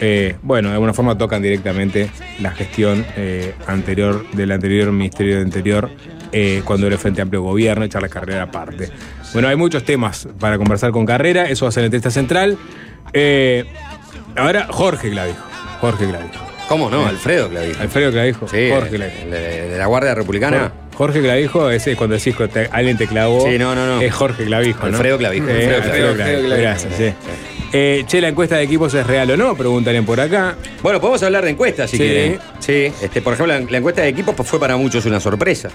Eh, 0.00 0.36
bueno, 0.42 0.68
de 0.68 0.74
alguna 0.74 0.92
forma 0.92 1.16
tocan 1.16 1.40
directamente 1.42 2.10
la 2.40 2.50
gestión 2.50 3.04
eh, 3.16 3.54
anterior 3.66 4.24
del 4.32 4.52
anterior 4.52 4.92
Ministerio 4.92 5.36
de 5.36 5.42
Interior 5.42 5.90
eh, 6.32 6.60
cuando 6.64 6.86
era 6.86 6.96
el 6.96 7.00
Frente 7.00 7.22
Amplio 7.22 7.42
Gobierno, 7.42 7.84
echar 7.84 8.02
la 8.02 8.08
carrera 8.08 8.42
aparte. 8.42 8.90
Bueno, 9.32 9.48
hay 9.48 9.56
muchos 9.56 9.84
temas 9.84 10.28
para 10.38 10.58
conversar 10.58 10.90
con 10.90 11.06
Carrera, 11.06 11.44
eso 11.48 11.64
va 11.64 11.70
a 11.70 11.72
ser 11.72 11.84
en 11.84 11.90
Testa 11.90 12.10
Central. 12.10 12.58
Eh, 13.12 13.64
ahora, 14.36 14.66
Jorge 14.70 15.10
Clavijo. 15.10 15.42
Jorge 15.80 16.06
Clavijo. 16.06 16.44
¿Cómo 16.68 16.90
no? 16.90 17.02
Eh, 17.04 17.08
Alfredo 17.10 17.48
Clavijo. 17.48 17.80
Alfredo 17.80 18.10
Clavijo. 18.12 18.48
Sí, 18.48 18.68
Jorge 18.70 18.90
de, 18.90 18.96
Clavijo. 18.96 19.26
de- 19.30 19.68
de 19.70 19.78
la 19.78 19.86
Guardia 19.86 20.14
Republicana. 20.14 20.72
Jorge 20.94 21.20
Clavijo, 21.20 21.70
ese 21.70 21.92
es 21.92 21.96
cuando 21.98 22.16
decís 22.16 22.34
que 22.34 22.48
te- 22.48 22.68
alguien 22.72 22.96
te 22.96 23.06
clavó. 23.06 23.46
Sí, 23.48 23.58
no, 23.58 23.74
no, 23.74 23.86
no. 23.86 24.00
Es 24.00 24.12
Jorge 24.14 24.44
Clavijo, 24.44 24.80
¿no? 24.88 24.96
Alfredo 24.96 25.18
Clavijo, 25.18 25.46
Eh, 25.48 25.52
Alfredo 25.52 25.76
Alfredo 25.76 26.14
Clavijo. 26.14 26.16
Clavijo. 26.16 26.40
Alfredo 26.42 26.62
Gracias, 26.62 26.94
Clavijo. 26.96 27.16
sí. 27.28 27.55
Eh, 27.72 28.04
che, 28.06 28.20
la 28.20 28.28
encuesta 28.28 28.56
de 28.56 28.62
equipos 28.64 28.94
es 28.94 29.06
real 29.06 29.30
o 29.30 29.36
no, 29.36 29.54
preguntarían 29.56 30.06
por 30.06 30.20
acá. 30.20 30.56
Bueno, 30.82 31.00
podemos 31.00 31.22
hablar 31.22 31.44
de 31.44 31.50
encuestas 31.50 31.90
si 31.90 31.96
Sí. 31.96 32.02
quieren. 32.02 32.38
Sí, 32.60 32.92
este, 33.02 33.20
por 33.22 33.34
ejemplo, 33.34 33.54
la, 33.58 33.60
la 33.68 33.78
encuesta 33.78 34.02
de 34.02 34.08
equipos 34.08 34.34
pues, 34.34 34.48
fue 34.48 34.58
para 34.60 34.76
muchos 34.76 35.04
una 35.06 35.20
sorpresa. 35.20 35.70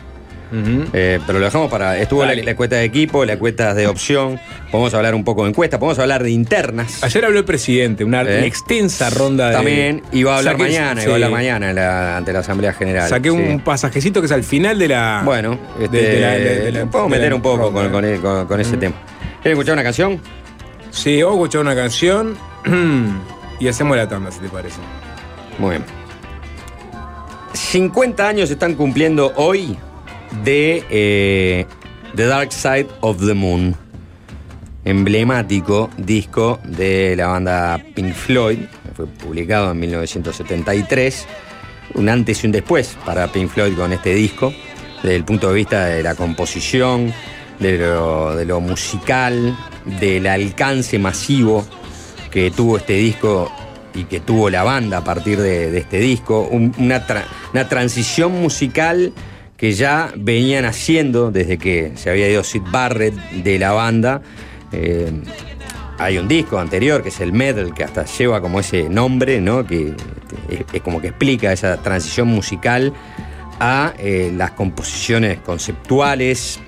Eh, 0.53 1.17
pero 1.25 1.39
lo 1.39 1.45
dejamos 1.45 1.71
para. 1.71 1.97
Estuvo 1.97 2.23
la, 2.23 2.29
Dale. 2.31 2.43
la 2.43 2.51
encuesta 2.51 2.75
de 2.75 2.83
equipo, 2.83 3.23
la 3.23 3.33
encuesta 3.33 3.73
de 3.73 3.87
opción. 3.87 4.37
Podemos 4.69 4.93
hablar 4.93 5.15
un 5.15 5.23
poco 5.23 5.43
de 5.43 5.49
encuestas, 5.51 5.79
podemos 5.79 5.97
hablar 5.99 6.23
de 6.23 6.31
internas. 6.31 7.01
Ayer 7.05 7.23
habló 7.23 7.39
el 7.39 7.45
presidente, 7.45 8.03
una 8.03 8.23
¿Eh? 8.23 8.45
extensa 8.47 9.09
ronda 9.11 9.47
de. 9.47 9.55
También, 9.55 10.01
y 10.11 10.23
va 10.23 10.35
a 10.35 10.37
hablar 10.39 10.55
Saqué- 10.57 10.63
mañana, 10.63 11.01
va 11.05 11.09
a 11.11 11.13
hablar 11.13 11.31
mañana 11.31 11.69
en 11.69 11.75
la- 11.77 12.17
ante 12.17 12.33
la 12.33 12.39
Asamblea 12.39 12.73
General. 12.73 13.07
Saqué 13.07 13.29
sí. 13.29 13.37
un 13.37 13.61
pasajecito 13.61 14.19
que 14.19 14.25
es 14.25 14.31
al 14.33 14.43
final 14.43 14.77
de 14.77 14.89
la. 14.89 15.21
Bueno, 15.23 15.57
este, 15.79 15.97
de- 15.97 16.15
de 16.15 16.19
la- 16.19 16.31
de- 16.31 16.59
de 16.59 16.71
la- 16.73 16.85
podemos 16.87 17.11
de 17.13 17.17
meter 17.17 17.33
un 17.33 17.41
poco 17.41 17.57
ronda. 17.71 17.89
con, 17.89 18.01
con- 18.01 18.17
con- 18.17 18.47
con 18.47 18.59
ese 18.59 18.75
tema. 18.75 18.95
¿Quieren 19.41 19.57
escuchar 19.57 19.73
una 19.73 19.83
canción? 19.83 20.19
Sí, 20.91 21.21
vamos 21.23 21.37
a 21.37 21.39
escuchar 21.39 21.61
una 21.61 21.75
canción 21.75 22.37
y 23.59 23.67
hacemos 23.67 23.95
la 23.95 24.07
tanda, 24.07 24.29
si 24.29 24.39
te 24.39 24.49
parece. 24.49 24.79
Muy 25.57 25.71
bien. 25.71 25.85
50 27.53 28.27
años 28.27 28.51
están 28.51 28.75
cumpliendo 28.75 29.31
hoy 29.37 29.77
de 30.43 30.85
eh, 30.89 31.65
The 32.15 32.25
Dark 32.25 32.51
Side 32.51 32.87
of 32.99 33.25
the 33.25 33.33
Moon. 33.33 33.75
Emblemático 34.83 35.89
disco 35.97 36.59
de 36.65 37.15
la 37.15 37.27
banda 37.27 37.81
Pink 37.95 38.13
Floyd. 38.13 38.59
Fue 38.95 39.05
publicado 39.07 39.71
en 39.71 39.79
1973. 39.79 41.25
Un 41.93 42.09
antes 42.09 42.43
y 42.43 42.47
un 42.47 42.51
después 42.51 42.97
para 43.05 43.31
Pink 43.31 43.49
Floyd 43.49 43.75
con 43.75 43.93
este 43.93 44.13
disco. 44.13 44.53
Desde 45.01 45.15
el 45.15 45.23
punto 45.23 45.47
de 45.49 45.55
vista 45.55 45.85
de 45.85 46.03
la 46.03 46.15
composición, 46.15 47.13
de 47.61 48.45
lo, 48.45 48.59
musical, 48.59 49.55
del 49.99 50.27
alcance 50.27 50.97
masivo 50.99 51.65
que 52.31 52.51
tuvo 52.51 52.77
este 52.77 52.93
disco 52.93 53.51
y 53.93 54.05
que 54.05 54.19
tuvo 54.19 54.49
la 54.49 54.63
banda 54.63 54.97
a 54.97 55.03
partir 55.03 55.39
de, 55.39 55.77
este 55.77 55.99
disco, 55.99 56.47
un- 56.49 56.73
una, 56.77 57.05
una 57.53 57.67
transición 57.69 58.41
musical 58.41 59.13
que 59.57 59.73
ya 59.73 60.11
venían 60.15 60.65
haciendo 60.65 61.29
desde 61.29 61.57
que 61.57 61.91
se 61.95 62.09
había 62.09 62.27
ido 62.29 62.43
Sid 62.43 62.63
Barrett 62.71 63.13
de 63.31 63.59
la 63.59 63.71
banda. 63.73 64.21
Eh, 64.71 65.11
hay 65.99 66.17
un 66.17 66.27
disco 66.27 66.57
anterior 66.57 67.03
que 67.03 67.09
es 67.09 67.19
el 67.19 67.31
Medal, 67.31 67.73
que 67.75 67.83
hasta 67.83 68.05
lleva 68.05 68.41
como 68.41 68.59
ese 68.59 68.89
nombre, 68.89 69.39
¿no? 69.39 69.67
que 69.67 69.93
es, 70.49 70.61
es 70.73 70.81
como 70.81 70.99
que 70.99 71.09
explica 71.09 71.51
esa 71.53 71.77
transición 71.83 72.27
musical 72.29 72.91
a 73.59 73.93
eh, 73.99 74.31
las 74.35 74.51
composiciones 74.51 75.37
conceptuales, 75.39 76.59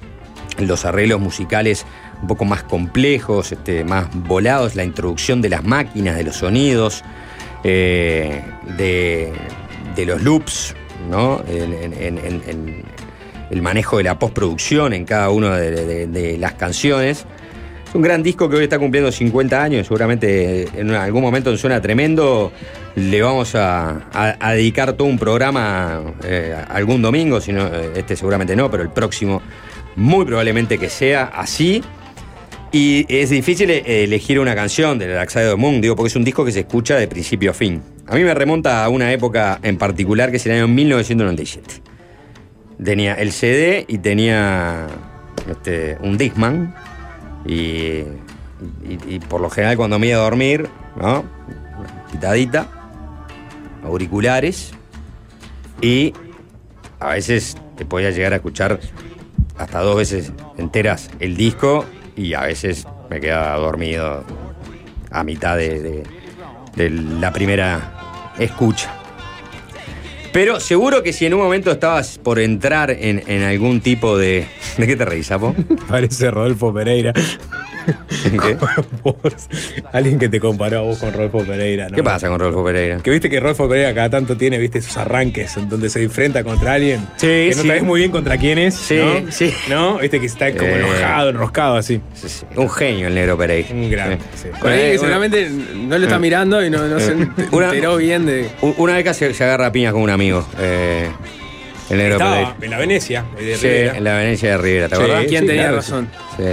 los 0.60 0.86
arreglos 0.86 1.20
musicales 1.20 1.86
un 2.22 2.28
poco 2.28 2.46
más 2.46 2.64
complejos, 2.64 3.52
este, 3.52 3.84
más 3.84 4.08
volados, 4.14 4.76
la 4.76 4.84
introducción 4.84 5.42
de 5.42 5.50
las 5.50 5.64
máquinas, 5.64 6.16
de 6.16 6.24
los 6.24 6.38
sonidos, 6.38 7.04
eh, 7.64 8.42
de, 8.78 10.06
los 10.06 10.22
loops, 10.22 10.76
¿no? 11.10 11.42
El 13.50 13.62
manejo 13.62 13.98
de 13.98 14.04
la 14.04 14.18
postproducción 14.18 14.94
en 14.94 15.06
cada 15.06 15.30
una 15.30 15.58
de, 15.58 16.38
las 16.40 16.54
canciones. 16.54 17.26
Es 17.88 17.96
un 17.96 18.02
gran 18.02 18.24
disco 18.24 18.50
que 18.50 18.56
hoy 18.56 18.64
está 18.64 18.80
cumpliendo 18.80 19.12
50 19.12 19.62
años, 19.62 19.88
seguramente 19.88 20.68
en 20.80 20.92
algún 20.92 21.22
momento 21.22 21.52
en 21.52 21.58
Suena 21.58 21.80
Tremendo 21.80 22.52
le 22.96 23.22
vamos 23.22 23.56
a 23.56 24.36
dedicar 24.52 24.94
todo 24.94 25.08
un 25.08 25.18
programa 25.18 26.02
eh, 26.24 26.56
algún 26.70 27.02
domingo, 27.02 27.42
si 27.42 27.52
no, 27.52 27.68
eh, 27.68 27.92
este 27.96 28.16
seguramente 28.16 28.56
no, 28.56 28.70
pero 28.70 28.84
el 28.84 28.90
próximo 28.90 29.42
muy 29.96 30.26
probablemente 30.26 30.78
que 30.78 30.90
sea 30.90 31.26
así. 31.26 31.84
Y 32.72 33.06
es 33.08 33.30
difícil 33.30 33.70
eh, 33.70 34.04
elegir 34.04 34.40
una 34.40 34.56
canción 34.56 34.98
de 34.98 35.06
Side 35.30 35.50
of 35.50 35.56
the 35.56 35.62
Moon, 35.62 35.80
digo, 35.80 35.96
porque 35.96 36.08
es 36.08 36.16
un 36.16 36.24
disco 36.24 36.44
que 36.44 36.52
se 36.52 36.62
escucha 36.62 36.96
de 36.96 37.08
principio 37.08 37.52
a 37.52 37.54
fin. 37.54 37.82
A 38.08 38.16
mí 38.16 38.24
me 38.24 38.34
remonta 38.34 38.84
a 38.84 38.90
una 38.90 39.12
época 39.12 39.60
en 39.62 39.78
particular 39.78 40.32
que 40.32 40.38
es 40.38 40.46
el 40.48 40.54
año 40.54 40.68
1997. 40.68 41.82
Tenía 42.84 43.14
el 43.14 43.32
CD 43.32 43.86
y 43.88 44.00
tenía 44.00 44.88
este, 45.50 45.98
un 46.02 46.18
Discman. 46.18 46.74
Y, 47.46 48.04
por 49.30 49.42
lo 49.42 49.50
general 49.50 49.76
cuando 49.76 50.00
me 50.00 50.08
iba 50.08 50.18
a 50.18 50.22
dormir, 50.22 50.70
¿no? 50.96 51.26
Pitadita, 52.12 52.68
auriculares 53.84 54.72
y 55.82 56.14
a 57.00 57.10
veces 57.10 57.58
te 57.76 57.84
podía 57.84 58.12
llegar 58.12 58.32
a 58.32 58.38
escuchar 58.38 58.80
hasta 59.58 59.80
dos 59.82 59.96
veces 59.98 60.32
enteras 60.58 61.10
el 61.20 61.36
disco 61.38 61.86
y 62.16 62.34
a 62.34 62.42
veces 62.42 62.88
me 63.10 63.20
quedaba 63.20 63.56
dormido 63.58 64.24
a 65.12 65.24
mitad 65.24 65.58
de, 65.58 65.82
de- 66.76 66.90
la 67.20 67.32
primera 67.32 68.32
escucha. 68.40 68.92
Pero 70.32 70.60
seguro 70.60 71.04
que 71.04 71.14
si 71.14 71.28
en 71.28 71.36
un 71.36 71.42
momento 71.42 71.70
estabas 71.72 72.18
por 72.18 72.40
entrar 72.40 72.90
en, 72.90 73.22
en 73.28 73.44
algún 73.44 73.80
tipo 73.82 74.18
de... 74.18 74.48
¿De 74.78 74.88
qué 74.88 74.96
te 74.96 75.06
reís, 75.06 75.28
Sapo? 75.28 75.56
Parece 75.88 76.32
Rodolfo 76.32 76.74
Pereira. 76.74 77.14
¿Qué? 77.86 78.58
Vos, 79.04 79.16
alguien 79.92 80.20
que 80.20 80.30
te 80.30 80.40
comparó 80.40 80.80
a 80.80 80.82
vos 80.82 80.98
con 81.00 81.14
Rodolfo 81.14 81.40
Pereira. 81.46 81.90
¿no? 81.90 81.96
¿Qué 81.96 82.04
pasa 82.04 82.28
con 82.30 82.40
Rodolfo 82.40 82.64
Pereira? 82.64 82.98
Que 82.98 83.10
viste 83.12 83.30
que 83.30 83.40
Rodolfo 83.40 83.68
Pereira 83.70 83.94
cada 83.94 84.10
tanto 84.10 84.36
tiene, 84.38 84.58
viste, 84.58 84.80
esos 84.80 84.98
arranques 84.98 85.56
en 85.58 85.70
donde 85.70 85.90
se 85.90 86.02
enfrenta 86.04 86.44
contra 86.44 86.74
alguien. 86.74 87.02
Sí, 87.18 87.28
que 87.28 87.54
no 87.56 87.62
sí. 87.62 87.68
sabes 87.68 87.84
muy 87.84 88.00
bien 88.00 88.12
contra 88.12 88.38
quién 88.38 88.58
es. 88.60 88.76
Sí, 88.76 88.98
¿no? 88.98 89.32
sí. 89.32 89.54
¿No? 89.70 89.98
Viste 90.00 90.20
que 90.20 90.26
está 90.26 90.52
como 90.52 90.64
Eh. 90.68 90.80
enojado, 90.80 91.30
enroscado 91.30 91.76
así. 91.78 92.02
Un 92.56 92.70
genio 92.70 93.08
el 93.08 93.16
negro 93.16 93.38
Pereira. 93.38 93.68
Un 93.72 93.90
grande, 93.90 94.18
sí. 94.36 94.48
Eh, 94.66 94.96
seguramente 95.00 95.50
no 95.50 95.98
lo 95.98 96.04
está 96.04 96.16
eh. 96.18 96.20
mirando 96.20 96.64
y 96.66 96.70
no, 96.70 96.88
no 96.88 97.00
se 97.00 97.12
enteró 97.52 97.98
bien 97.98 98.26
de. 98.26 98.50
Una 98.78 98.94
vez 98.94 99.04
que 99.18 99.34
se, 99.34 99.44
agarra 99.44 99.68
a 99.68 99.72
piñas 99.72 99.94
con 99.94 100.02
un 100.02 100.10
amigo. 100.10 100.48
eh, 100.60 101.10
el 101.90 101.98
negro 101.98 102.14
Estaba 102.14 102.32
Pereira. 102.36 102.56
en 102.62 102.70
la 102.72 102.78
Venecia, 102.78 103.26
de 103.38 103.58
Sí, 103.58 103.68
en 103.98 104.04
la 104.06 104.16
Venecia 104.18 104.52
de 104.52 104.58
Rivera, 104.58 104.88
¿te 104.90 104.96
Sí, 104.96 105.02
acordás? 105.02 105.26
¿Quién 105.28 105.42
sí, 105.42 105.48
tenía 105.48 105.62
claro, 105.64 105.76
razón? 105.78 106.10
Sí. 106.38 106.44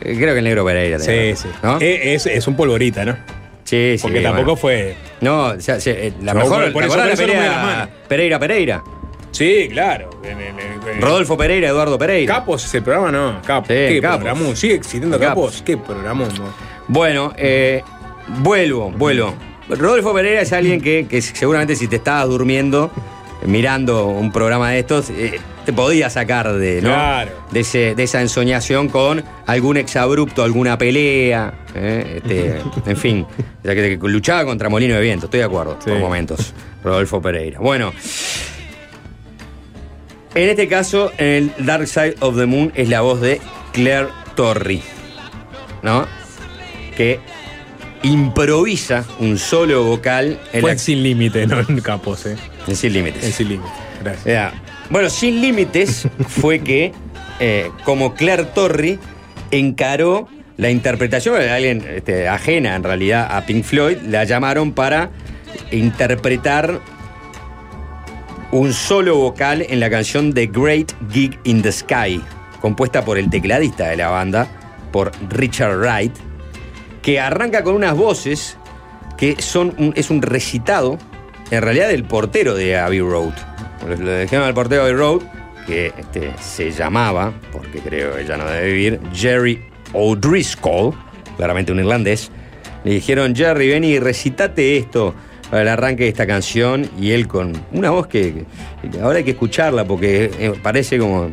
Eh, 0.00 0.14
Creo 0.16 0.32
que 0.34 0.38
el 0.38 0.44
negro 0.44 0.64
Pereira. 0.64 0.98
Sí, 0.98 1.06
tenía 1.06 1.36
sí. 1.36 1.48
Eh, 1.80 2.14
Es, 2.14 2.26
es 2.26 2.46
un 2.46 2.56
polvorita, 2.56 3.04
¿no? 3.04 3.16
sí, 3.64 3.96
sí. 3.96 4.02
Porque 4.02 4.20
tampoco 4.20 4.44
bueno. 4.44 4.56
fue. 4.56 4.96
No, 5.20 5.46
o 5.48 5.60
sea, 5.60 5.78
se- 5.80 6.08
eh, 6.08 6.12
la 6.22 6.34
No, 6.34 6.40
mejor. 6.40 6.64
por- 6.64 6.72
por 6.72 6.82
¿te 6.82 6.88
eso- 6.88 6.96
por 6.98 7.08
eso 7.08 7.26
no 7.26 7.34
la 7.34 7.62
mano. 7.62 7.90
Pereira 8.08 8.38
Pereira. 8.38 8.82
Sí, 9.30 9.68
claro. 9.70 10.10
En- 10.24 10.40
en- 10.40 10.58
en- 10.58 11.00
Rodolfo 11.00 11.36
Pereira, 11.36 11.68
Eduardo 11.68 11.96
Pereira. 11.96 12.34
Capos, 12.34 12.64
ese 12.64 12.82
programa 12.82 13.12
no. 13.12 13.40
Capos. 13.46 13.68
Sí, 13.68 13.74
¿Qué 13.74 14.00
Capos. 14.02 14.58
¿Sigue 14.58 14.74
existiendo 14.74 15.18
Capos. 15.20 15.50
Capos? 15.52 15.62
¿Qué 15.62 15.76
programón? 15.76 16.28
no? 16.36 16.52
Bueno, 16.88 17.32
eh, 17.36 17.82
vuelvo, 18.38 18.90
vuelvo. 18.90 19.34
Rodolfo 19.68 20.12
Pereira 20.12 20.40
es 20.40 20.52
alguien 20.52 20.80
que, 20.80 21.06
que 21.08 21.22
seguramente 21.22 21.76
si 21.76 21.86
te 21.86 21.96
estabas 21.96 22.26
durmiendo 22.28 22.90
mirando 23.46 24.06
un 24.06 24.30
programa 24.32 24.70
de 24.70 24.80
estos, 24.80 25.10
eh, 25.10 25.40
te 25.64 25.72
podía 25.72 26.10
sacar 26.10 26.52
de, 26.54 26.82
¿no? 26.82 26.88
Claro. 26.88 27.30
de, 27.50 27.60
ese- 27.60 27.94
de 27.94 28.02
esa 28.02 28.20
ensoñación 28.20 28.88
con 28.88 29.22
algún 29.46 29.76
exabrupto, 29.76 30.42
alguna 30.42 30.76
pelea, 30.78 31.52
¿eh? 31.74 32.16
Este, 32.22 32.60
en 32.90 32.96
fin, 32.96 33.26
sea, 33.62 33.74
que, 33.74 33.98
que 33.98 34.08
luchaba 34.08 34.44
contra 34.44 34.68
Molino 34.68 34.94
de 34.94 35.00
Viento, 35.02 35.26
estoy 35.26 35.40
de 35.40 35.46
acuerdo, 35.46 35.76
Sí. 35.84 35.90
por 35.90 35.98
momentos, 36.00 36.52
Rodolfo 36.84 37.20
Pereira. 37.22 37.60
Bueno, 37.60 37.92
en 40.34 40.48
este 40.48 40.68
caso, 40.68 41.12
en 41.18 41.52
el 41.58 41.66
Dark 41.66 41.86
Side 41.88 42.16
of 42.20 42.36
the 42.36 42.46
Moon 42.46 42.72
es 42.74 42.88
la 42.88 43.00
voz 43.00 43.20
de 43.20 43.40
Claire 43.72 44.08
Torrey, 44.36 44.82
¿no? 45.82 46.06
Que 46.96 47.20
improvisa 48.02 49.04
un 49.18 49.38
solo 49.38 49.84
vocal 49.84 50.38
en 50.52 50.60
Fue 50.60 50.70
la 50.70 50.72
en 50.74 50.78
Sin 50.78 51.02
Límite, 51.02 51.46
no 51.46 51.60
en 51.60 51.80
Capos, 51.80 52.26
¿eh? 52.26 52.36
En 52.66 52.76
Sin 52.76 52.92
Límites. 52.92 53.24
En 53.24 53.32
Sin 53.32 53.48
Límite. 53.48 53.70
Gracias. 54.02 54.24
Ya. 54.24 54.52
Bueno, 54.90 55.08
Sin 55.10 55.40
Límites 55.40 56.08
fue 56.28 56.60
que, 56.60 56.92
eh, 57.38 57.70
como 57.84 58.14
Claire 58.14 58.44
Torrey, 58.44 58.98
encaró 59.50 60.28
la 60.56 60.70
interpretación 60.70 61.38
de 61.38 61.50
alguien 61.50 61.84
este, 61.88 62.28
ajena 62.28 62.74
en 62.76 62.82
realidad 62.84 63.28
a 63.34 63.46
Pink 63.46 63.64
Floyd, 63.64 63.96
la 64.06 64.24
llamaron 64.24 64.72
para 64.72 65.10
interpretar 65.70 66.80
un 68.52 68.72
solo 68.72 69.16
vocal 69.16 69.64
en 69.68 69.80
la 69.80 69.88
canción 69.90 70.34
The 70.34 70.46
Great 70.46 70.92
Gig 71.10 71.38
in 71.44 71.62
the 71.62 71.72
Sky, 71.72 72.20
compuesta 72.60 73.04
por 73.04 73.16
el 73.16 73.30
tecladista 73.30 73.88
de 73.88 73.96
la 73.96 74.08
banda, 74.10 74.48
por 74.92 75.12
Richard 75.30 75.78
Wright, 75.78 76.12
que 77.00 77.20
arranca 77.20 77.62
con 77.62 77.74
unas 77.74 77.96
voces 77.96 78.56
que 79.16 79.40
son 79.40 79.72
un- 79.78 79.92
es 79.96 80.10
un 80.10 80.20
recitado, 80.20 80.98
en 81.50 81.62
realidad, 81.62 81.88
del 81.88 82.04
portero 82.04 82.54
de 82.54 82.76
Abbey 82.76 83.00
Road. 83.00 83.34
Le 83.98 84.22
dijeron 84.22 84.46
al 84.46 84.54
portero 84.54 84.84
de 84.84 84.90
Abbey 84.90 84.98
Road, 84.98 85.22
que 85.66 85.92
este, 85.98 86.32
se 86.40 86.70
llamaba, 86.70 87.32
porque 87.52 87.80
creo 87.80 88.14
que 88.16 88.24
ya 88.24 88.36
no 88.36 88.44
debe 88.46 88.72
vivir, 88.72 89.00
Jerry 89.12 89.60
O'Driscoll, 89.92 90.94
claramente 91.36 91.72
un 91.72 91.80
irlandés. 91.80 92.30
Le 92.84 92.92
dijeron, 92.92 93.34
Jerry, 93.34 93.68
ven 93.68 93.84
y 93.84 93.98
recitate 93.98 94.76
esto 94.76 95.14
para 95.50 95.62
el 95.62 95.68
arranque 95.68 96.04
de 96.04 96.08
esta 96.08 96.26
canción. 96.26 96.88
Y 96.98 97.10
él 97.10 97.28
con 97.28 97.52
una 97.72 97.90
voz 97.90 98.06
que, 98.06 98.44
que 98.90 99.00
ahora 99.00 99.18
hay 99.18 99.24
que 99.24 99.32
escucharla 99.32 99.84
porque 99.84 100.30
eh, 100.38 100.52
parece 100.62 100.98
como 100.98 101.30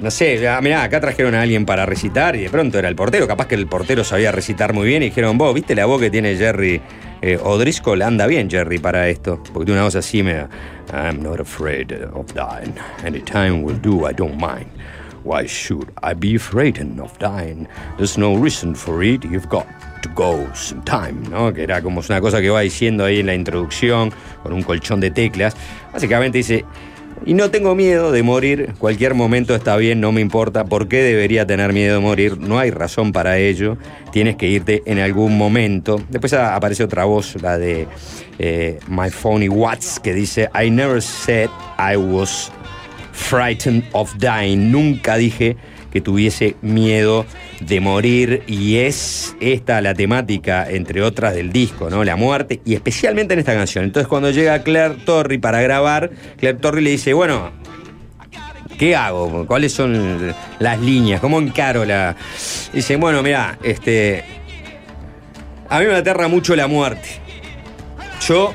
no 0.00 0.10
sé, 0.10 0.40
mirá, 0.62 0.82
acá 0.82 1.00
trajeron 1.00 1.34
a 1.34 1.42
alguien 1.42 1.64
para 1.64 1.86
recitar 1.86 2.36
y 2.36 2.40
de 2.40 2.50
pronto 2.50 2.78
era 2.78 2.88
el 2.88 2.96
portero. 2.96 3.26
Capaz 3.26 3.46
que 3.46 3.54
el 3.54 3.66
portero 3.66 4.04
sabía 4.04 4.32
recitar 4.32 4.72
muy 4.72 4.86
bien 4.86 5.02
y 5.02 5.06
dijeron, 5.06 5.38
vos, 5.38 5.54
¿viste 5.54 5.74
la 5.74 5.86
voz 5.86 6.00
que 6.00 6.10
tiene 6.10 6.36
Jerry 6.36 6.80
eh, 7.22 7.38
O'Driscoll? 7.42 8.02
Anda 8.02 8.26
bien, 8.26 8.48
Jerry, 8.48 8.78
para 8.78 9.08
esto. 9.08 9.42
Porque 9.52 9.66
tiene 9.66 9.80
una 9.80 9.84
voz 9.84 9.96
así, 9.96 10.22
me 10.22 10.46
I'm 10.92 11.22
not 11.22 11.40
afraid 11.40 11.92
of 12.14 12.32
dying. 12.34 12.74
Anytime 13.04 13.62
will 13.62 13.78
do, 13.80 14.06
I 14.06 14.12
don't 14.12 14.36
mind. 14.36 14.68
Why 15.24 15.46
should 15.46 15.92
I 16.02 16.14
be 16.14 16.38
frightened 16.38 17.00
of 17.00 17.18
dying? 17.18 17.68
There's 17.96 18.16
no 18.16 18.36
reason 18.36 18.74
for 18.74 19.02
it. 19.02 19.24
You've 19.24 19.48
got 19.48 19.66
to 20.02 20.08
go 20.14 20.48
sometime, 20.54 21.28
¿no? 21.28 21.52
Que 21.52 21.64
era 21.64 21.82
como 21.82 22.00
una 22.08 22.20
cosa 22.20 22.40
que 22.40 22.50
va 22.50 22.60
diciendo 22.60 23.04
ahí 23.04 23.20
en 23.20 23.26
la 23.26 23.34
introducción, 23.34 24.12
con 24.42 24.52
un 24.52 24.62
colchón 24.62 25.00
de 25.00 25.10
teclas. 25.10 25.56
Básicamente 25.92 26.38
dice, 26.38 26.64
y 27.24 27.34
no 27.34 27.50
tengo 27.50 27.74
miedo 27.74 28.12
de 28.12 28.22
morir, 28.22 28.74
cualquier 28.78 29.14
momento 29.14 29.54
está 29.54 29.76
bien, 29.76 30.00
no 30.00 30.12
me 30.12 30.20
importa. 30.20 30.64
¿Por 30.64 30.88
qué 30.88 31.02
debería 31.02 31.46
tener 31.46 31.72
miedo 31.72 31.94
de 31.94 32.00
morir? 32.00 32.38
No 32.38 32.58
hay 32.58 32.70
razón 32.70 33.12
para 33.12 33.38
ello. 33.38 33.76
Tienes 34.12 34.36
que 34.36 34.48
irte 34.48 34.82
en 34.86 34.98
algún 34.98 35.36
momento. 35.36 36.00
Después 36.08 36.32
aparece 36.32 36.84
otra 36.84 37.04
voz, 37.04 37.40
la 37.42 37.58
de 37.58 37.86
eh, 38.38 38.78
My 38.88 39.10
Phony 39.10 39.48
Watts, 39.48 40.00
que 40.00 40.14
dice, 40.14 40.48
I 40.54 40.70
never 40.70 41.02
said 41.02 41.50
I 41.78 41.96
was 41.96 42.50
frightened 43.12 43.84
of 43.92 44.14
dying. 44.18 44.70
Nunca 44.70 45.16
dije 45.16 45.56
que 45.90 46.00
tuviese 46.00 46.56
miedo 46.62 47.26
de 47.60 47.80
morir 47.80 48.42
y 48.46 48.76
es 48.76 49.36
esta 49.40 49.80
la 49.80 49.94
temática, 49.94 50.68
entre 50.68 51.02
otras, 51.02 51.34
del 51.34 51.52
disco, 51.52 51.90
¿no? 51.90 52.04
La 52.04 52.16
muerte 52.16 52.60
y 52.64 52.74
especialmente 52.74 53.34
en 53.34 53.40
esta 53.40 53.54
canción. 53.54 53.84
Entonces 53.84 54.08
cuando 54.08 54.30
llega 54.30 54.62
Claire 54.62 54.94
Torrey 55.04 55.38
para 55.38 55.60
grabar, 55.62 56.10
Claire 56.36 56.58
Torrey 56.58 56.84
le 56.84 56.90
dice, 56.90 57.12
bueno, 57.12 57.50
¿qué 58.78 58.94
hago? 58.94 59.46
¿Cuáles 59.46 59.72
son 59.72 60.34
las 60.58 60.80
líneas? 60.80 61.20
¿Cómo 61.20 61.38
encaro 61.38 61.84
la...? 61.84 62.16
Dice, 62.72 62.96
bueno, 62.96 63.22
mira, 63.22 63.58
este... 63.62 64.24
A 65.70 65.80
mí 65.80 65.86
me 65.86 65.94
aterra 65.94 66.28
mucho 66.28 66.56
la 66.56 66.66
muerte. 66.66 67.08
Yo, 68.26 68.54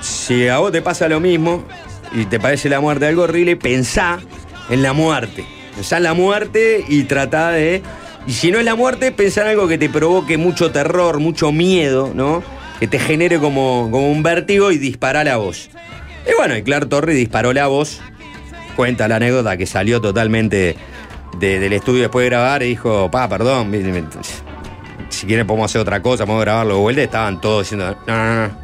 si 0.00 0.48
a 0.48 0.58
vos 0.58 0.70
te 0.70 0.82
pasa 0.82 1.08
lo 1.08 1.18
mismo 1.18 1.64
y 2.12 2.26
te 2.26 2.38
parece 2.38 2.68
la 2.68 2.80
muerte 2.80 3.06
algo 3.06 3.22
horrible, 3.22 3.56
pensá 3.56 4.20
en 4.68 4.82
la 4.82 4.92
muerte. 4.92 5.44
Pensá 5.80 5.96
en 5.96 6.02
la 6.02 6.12
muerte 6.12 6.84
y 6.88 7.04
tratá 7.04 7.52
de. 7.52 7.82
Y 8.26 8.32
si 8.32 8.50
no 8.52 8.58
es 8.58 8.66
la 8.66 8.74
muerte, 8.74 9.12
pensá 9.12 9.40
en 9.40 9.48
algo 9.48 9.66
que 9.66 9.78
te 9.78 9.88
provoque 9.88 10.36
mucho 10.36 10.70
terror, 10.70 11.20
mucho 11.20 11.52
miedo, 11.52 12.10
¿no? 12.14 12.42
Que 12.78 12.86
te 12.86 12.98
genere 12.98 13.38
como, 13.38 13.88
como 13.90 14.12
un 14.12 14.22
vértigo 14.22 14.72
y 14.72 14.76
dispará 14.76 15.24
la 15.24 15.38
voz. 15.38 15.70
Y 16.30 16.36
bueno, 16.36 16.54
y 16.54 16.62
Claire 16.62 16.84
Torrey 16.84 17.16
disparó 17.16 17.54
la 17.54 17.66
voz. 17.68 17.98
Cuenta 18.76 19.08
la 19.08 19.16
anécdota 19.16 19.56
que 19.56 19.64
salió 19.64 20.02
totalmente 20.02 20.76
de- 21.38 21.58
del 21.58 21.72
estudio 21.72 22.02
después 22.02 22.24
de 22.24 22.28
grabar 22.28 22.62
y 22.62 22.66
dijo, 22.68 23.10
pa, 23.10 23.26
perdón, 23.26 23.72
si 25.08 25.26
quieren 25.26 25.46
podemos 25.46 25.70
hacer 25.70 25.80
otra 25.80 26.02
cosa, 26.02 26.26
podemos 26.26 26.44
grabarlo 26.44 26.74
de 26.74 26.80
vuelta. 26.82 27.02
Estaban 27.02 27.40
todos 27.40 27.62
diciendo, 27.64 27.96
no, 28.06 28.14
no, 28.16 28.48
no. 28.48 28.56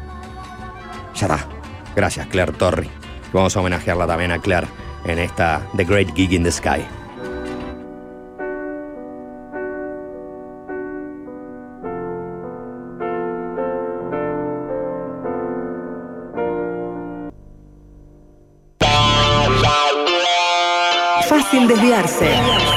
Ya 1.15 1.25
está. 1.25 1.47
Gracias, 1.95 2.27
Claire 2.27 2.51
Torri. 2.51 2.87
Vamos 3.33 3.57
a 3.57 3.59
homenajearla 3.59 4.05
también 4.05 4.31
a 4.31 4.39
Claire 4.39 4.67
en 5.05 5.17
esta 5.17 5.63
The 5.75 5.83
Great 5.83 6.13
Gig 6.15 6.31
in 6.33 6.43
the 6.43 6.51
Sky. 6.51 6.85
Fácil 21.97 22.76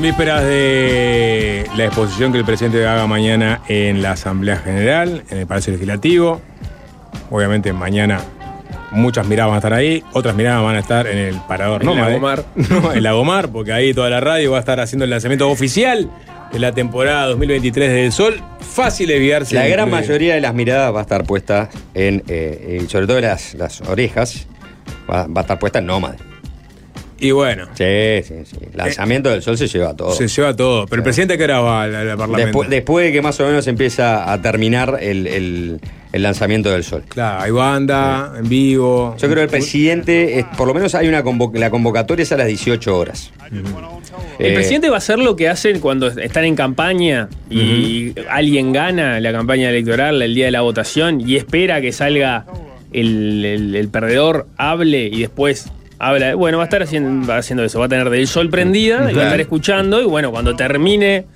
en 0.00 0.04
vísperas 0.04 0.42
de 0.44 1.66
la 1.76 1.84
exposición 1.84 2.32
que 2.32 2.38
el 2.38 2.44
presidente 2.46 2.86
haga 2.86 3.06
mañana 3.06 3.60
en 3.68 4.00
la 4.00 4.12
Asamblea 4.12 4.56
General, 4.56 5.24
en 5.28 5.38
el 5.38 5.46
Palacio 5.46 5.74
Legislativo. 5.74 6.40
Obviamente 7.28 7.74
mañana 7.74 8.20
muchas 8.92 9.26
miradas 9.26 9.50
van 9.50 9.56
a 9.56 9.58
estar 9.58 9.74
ahí, 9.74 10.02
otras 10.14 10.34
miradas 10.34 10.62
van 10.62 10.76
a 10.76 10.78
estar 10.78 11.06
en 11.06 11.18
el 11.18 11.36
Parador 11.46 11.82
En 11.82 11.88
Nómade. 11.88 12.12
Lagomar. 12.12 12.44
No, 12.70 12.92
en 12.94 13.02
Lagomar, 13.02 13.50
porque 13.50 13.74
ahí 13.74 13.92
toda 13.92 14.08
la 14.08 14.20
radio 14.20 14.52
va 14.52 14.56
a 14.56 14.60
estar 14.60 14.80
haciendo 14.80 15.04
el 15.04 15.10
lanzamiento 15.10 15.50
oficial 15.50 16.08
de 16.50 16.58
la 16.58 16.72
temporada 16.72 17.26
2023 17.26 17.90
de 17.90 18.06
El 18.06 18.12
Sol. 18.12 18.40
Fácil 18.60 19.08
desviarse. 19.08 19.54
La 19.54 19.66
gran 19.66 19.90
mayoría 19.90 20.34
de 20.34 20.40
las 20.40 20.54
miradas 20.54 20.94
va 20.94 21.00
a 21.00 21.02
estar 21.02 21.24
puesta 21.24 21.68
en, 21.92 22.22
eh, 22.26 22.86
sobre 22.88 23.06
todo 23.06 23.20
las, 23.20 23.52
las 23.52 23.82
orejas, 23.82 24.46
va, 25.10 25.26
va 25.26 25.40
a 25.40 25.42
estar 25.42 25.58
puesta 25.58 25.80
en 25.80 25.86
nómade. 25.86 26.29
Y 27.20 27.30
bueno. 27.32 27.66
Sí, 27.74 27.84
sí, 28.24 28.34
sí. 28.44 28.56
Lanzamiento 28.74 29.28
del 29.30 29.42
sol 29.42 29.58
se 29.58 29.68
lleva 29.68 29.94
todo. 29.94 30.12
Se 30.12 30.26
lleva 30.26 30.56
todo. 30.56 30.86
Pero 30.86 31.00
el 31.00 31.04
presidente 31.04 31.36
que 31.36 31.44
era 31.44 31.60
va 31.60 31.82
al, 31.82 31.94
al 31.94 32.08
Parlamento. 32.16 32.46
Después, 32.46 32.70
después 32.70 33.06
de 33.06 33.12
que 33.12 33.22
más 33.22 33.38
o 33.40 33.46
menos 33.46 33.66
empieza 33.66 34.32
a 34.32 34.40
terminar 34.40 34.98
el, 35.00 35.26
el- 35.26 35.80
el 36.12 36.22
lanzamiento 36.24 36.70
del 36.72 36.82
sol. 36.82 37.04
Claro, 37.08 37.40
hay 37.42 37.50
banda, 37.52 38.32
en 38.36 38.48
vivo. 38.48 39.14
Yo 39.16 39.28
creo 39.28 39.36
que 39.36 39.42
el 39.42 39.48
presidente, 39.48 40.40
es- 40.40 40.46
por 40.56 40.66
lo 40.66 40.74
menos 40.74 40.94
hay 40.96 41.06
una 41.06 41.22
convo- 41.22 41.56
la 41.56 41.70
convocatoria 41.70 42.24
es 42.24 42.32
a 42.32 42.36
las 42.36 42.48
18 42.48 42.96
horas. 42.98 43.30
El 44.38 44.46
Eh, 44.46 44.54
presidente 44.54 44.88
va 44.88 44.96
a 44.96 44.98
hacer 44.98 45.18
lo 45.20 45.36
que 45.36 45.48
hacen 45.48 45.78
cuando 45.78 46.08
están 46.08 46.44
en 46.46 46.56
campaña 46.56 47.28
y 47.48 48.12
alguien 48.28 48.72
gana 48.72 49.20
la 49.20 49.30
campaña 49.30 49.68
electoral 49.70 50.20
el 50.22 50.34
día 50.34 50.46
de 50.46 50.50
la 50.50 50.62
votación 50.62 51.20
y 51.20 51.36
espera 51.36 51.80
que 51.80 51.92
salga 51.92 52.44
el, 52.92 53.44
el- 53.44 53.76
el 53.76 53.88
perdedor, 53.88 54.48
hable 54.56 55.04
y 55.04 55.20
después 55.20 55.70
habla. 56.00 56.34
Bueno, 56.34 56.58
va 56.58 56.64
a 56.64 56.66
estar 56.66 56.82
haciendo, 56.82 57.26
va 57.28 57.36
haciendo 57.38 57.62
eso, 57.62 57.78
va 57.78 57.86
a 57.86 57.88
tener 57.88 58.10
del 58.10 58.26
sol 58.26 58.50
prendida 58.50 58.96
y 58.96 59.00
va 59.02 59.08
a 59.08 59.12
Claro. 59.12 59.28
estar 59.28 59.40
escuchando 59.40 60.00
y 60.00 60.06
bueno, 60.06 60.30
cuando 60.32 60.56
termine 60.56 61.26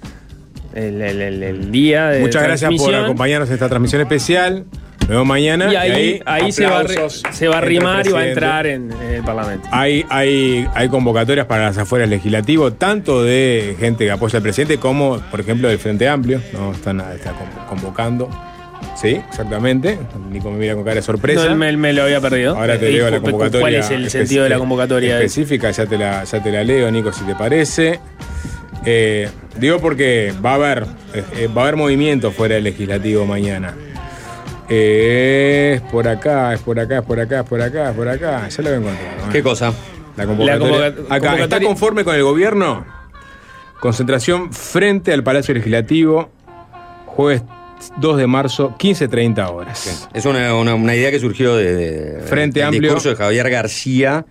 el, 0.74 1.00
el- 1.00 1.20
el- 1.22 1.42
el 1.42 1.70
día 1.70 2.08
de 2.08 2.20
Muchas 2.20 2.42
gracias 2.42 2.72
por 2.76 2.94
acompañarnos 2.94 3.48
en 3.48 3.54
esta 3.54 3.68
transmisión 3.68 4.00
especial. 4.02 4.64
Nos 5.00 5.08
vemos 5.10 5.26
mañana. 5.26 5.70
Y 5.70 5.76
ahí, 5.76 6.20
ahí 6.24 6.50
se, 6.50 6.64
va 6.66 6.82
se 7.30 7.46
va 7.46 7.56
a 7.56 7.58
arrimar 7.58 8.06
y 8.06 8.10
va 8.10 8.20
a 8.20 8.26
entrar 8.28 8.66
en, 8.66 8.90
en 8.90 9.10
el 9.16 9.22
Parlamento. 9.22 9.68
Hay, 9.70 10.02
hay, 10.08 10.66
hay 10.74 10.88
convocatorias 10.88 11.44
para 11.46 11.64
las 11.66 11.76
afueras 11.76 12.08
legislativas, 12.08 12.72
tanto 12.78 13.22
de 13.22 13.76
gente 13.78 14.06
que 14.06 14.10
apoya 14.10 14.38
al 14.38 14.42
presidente 14.42 14.78
como, 14.78 15.18
por 15.30 15.40
ejemplo, 15.40 15.68
del 15.68 15.78
Frente 15.78 16.08
Amplio. 16.08 16.40
No 16.54 16.72
están 16.72 17.00
está 17.14 17.32
con- 17.32 17.66
convocando. 17.68 18.30
Sí, 18.94 19.20
exactamente. 19.28 19.98
Nico 20.30 20.50
me 20.50 20.58
mira 20.58 20.74
con 20.74 20.84
cara 20.84 20.96
de 20.96 21.02
sorpresa. 21.02 21.48
No, 21.48 21.56
me, 21.56 21.76
me 21.76 21.92
lo 21.92 22.04
había 22.04 22.20
perdido. 22.20 22.56
Ahora 22.56 22.78
te 22.78 22.88
Eh, 22.88 22.92
leo 22.92 23.10
la 23.10 23.20
convocatoria. 23.20 23.60
¿Cuál 23.60 23.74
es 23.74 23.90
el 23.90 24.08
sentido 24.10 24.44
de 24.44 24.50
la 24.50 24.58
convocatoria? 24.58 25.16
Específica, 25.18 25.70
ya 25.70 25.86
te 25.86 25.98
la, 25.98 26.24
ya 26.24 26.42
te 26.42 26.52
la 26.52 26.62
leo, 26.64 26.90
Nico, 26.90 27.12
si 27.12 27.24
te 27.24 27.34
parece. 27.34 27.98
Eh, 28.86 29.28
digo 29.58 29.78
porque 29.80 30.32
va 30.44 30.52
a 30.52 30.54
haber, 30.54 30.86
eh, 31.14 31.48
va 31.48 31.62
a 31.62 31.64
haber 31.64 31.76
movimiento 31.76 32.30
fuera 32.30 32.54
del 32.54 32.64
legislativo 32.64 33.26
mañana. 33.26 33.74
Eh, 34.68 35.72
es 35.76 35.80
por 35.90 36.06
acá, 36.08 36.54
es 36.54 36.60
por 36.60 36.78
acá, 36.80 36.98
es 36.98 37.04
por 37.04 37.20
acá, 37.20 37.40
es 37.40 37.46
por 37.46 37.60
acá, 37.62 37.90
es 37.90 37.96
por 37.96 38.08
acá. 38.08 38.48
Ya 38.48 38.62
lo 38.62 38.68
voy 38.70 38.72
a 38.72 38.80
encontrar. 38.80 39.16
¿no? 39.26 39.32
¿Qué 39.32 39.42
cosa? 39.42 39.72
La 40.16 40.26
convocatoria. 40.26 40.78
La 40.78 40.94
convoca- 40.94 41.14
acá, 41.14 41.42
¿está 41.42 41.60
conforme 41.60 42.04
con 42.04 42.14
el 42.14 42.22
gobierno? 42.22 42.86
Concentración 43.80 44.52
frente 44.52 45.12
al 45.12 45.22
Palacio 45.22 45.52
Legislativo, 45.54 46.30
jueves 47.06 47.42
2 47.98 48.16
de 48.16 48.26
marzo, 48.26 48.74
15.30 48.78 49.48
horas. 49.50 50.08
Es 50.12 50.24
una, 50.26 50.54
una- 50.54 50.74
una 50.74 50.94
idea 50.94 51.10
que 51.10 51.18
surgió 51.20 51.56
de, 51.56 51.74
de- 51.74 52.20
Frente 52.22 52.60
del 52.60 52.68
Amplio. 52.68 52.82
discurso 52.82 53.08
de 53.10 53.16
Javier 53.16 53.50
García. 53.50 54.24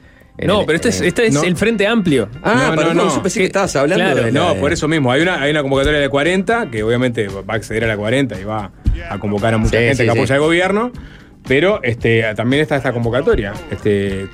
No, 0.44 0.62
el- 0.62 0.66
pero 0.66 0.76
este 0.78 0.90
es, 0.90 1.02
en- 1.02 1.08
este 1.08 1.28
es 1.28 1.34
no. 1.34 1.44
el 1.44 1.56
Frente 1.56 1.86
Amplio. 1.86 2.28
Ah, 2.42 2.70
No, 2.72 2.76
perdón, 2.76 2.98
no, 2.98 3.06
no. 3.06 3.16
yo 3.16 3.22
pensé 3.22 3.40
que 3.40 3.46
estabas 3.46 3.76
hablando 3.76 4.04
Claro. 4.04 4.24
de 4.26 4.32
la- 4.32 4.40
No, 4.40 4.56
por 4.56 4.74
eso 4.74 4.88
mismo. 4.88 5.12
Hay 5.12 5.22
una, 5.22 5.42
hay 5.42 5.52
una 5.52 5.62
convocatoria 5.62 6.00
de 6.00 6.10
40 6.10 6.70
que 6.72 6.82
obviamente 6.84 7.28
va 7.28 7.44
a 7.48 7.56
acceder 7.56 7.84
a 7.84 7.88
la 7.88 7.98
40 7.98 8.40
y 8.40 8.44
va 8.44 8.72
a 9.10 9.20
convocar 9.20 9.54
a 9.54 9.58
mucha 9.58 9.78
Sí, 9.78 9.84
gente 9.86 9.96
sí, 9.96 10.04
que 10.08 10.12
sí. 10.12 10.18
apoya 10.18 10.36
al 10.36 10.42
gobierno. 10.42 10.92
Pero 11.48 11.82
este, 11.84 12.24
también 12.36 12.62
está 12.62 12.78
esta 12.78 12.94
convocatoria, 12.94 13.52
este, 13.70 14.30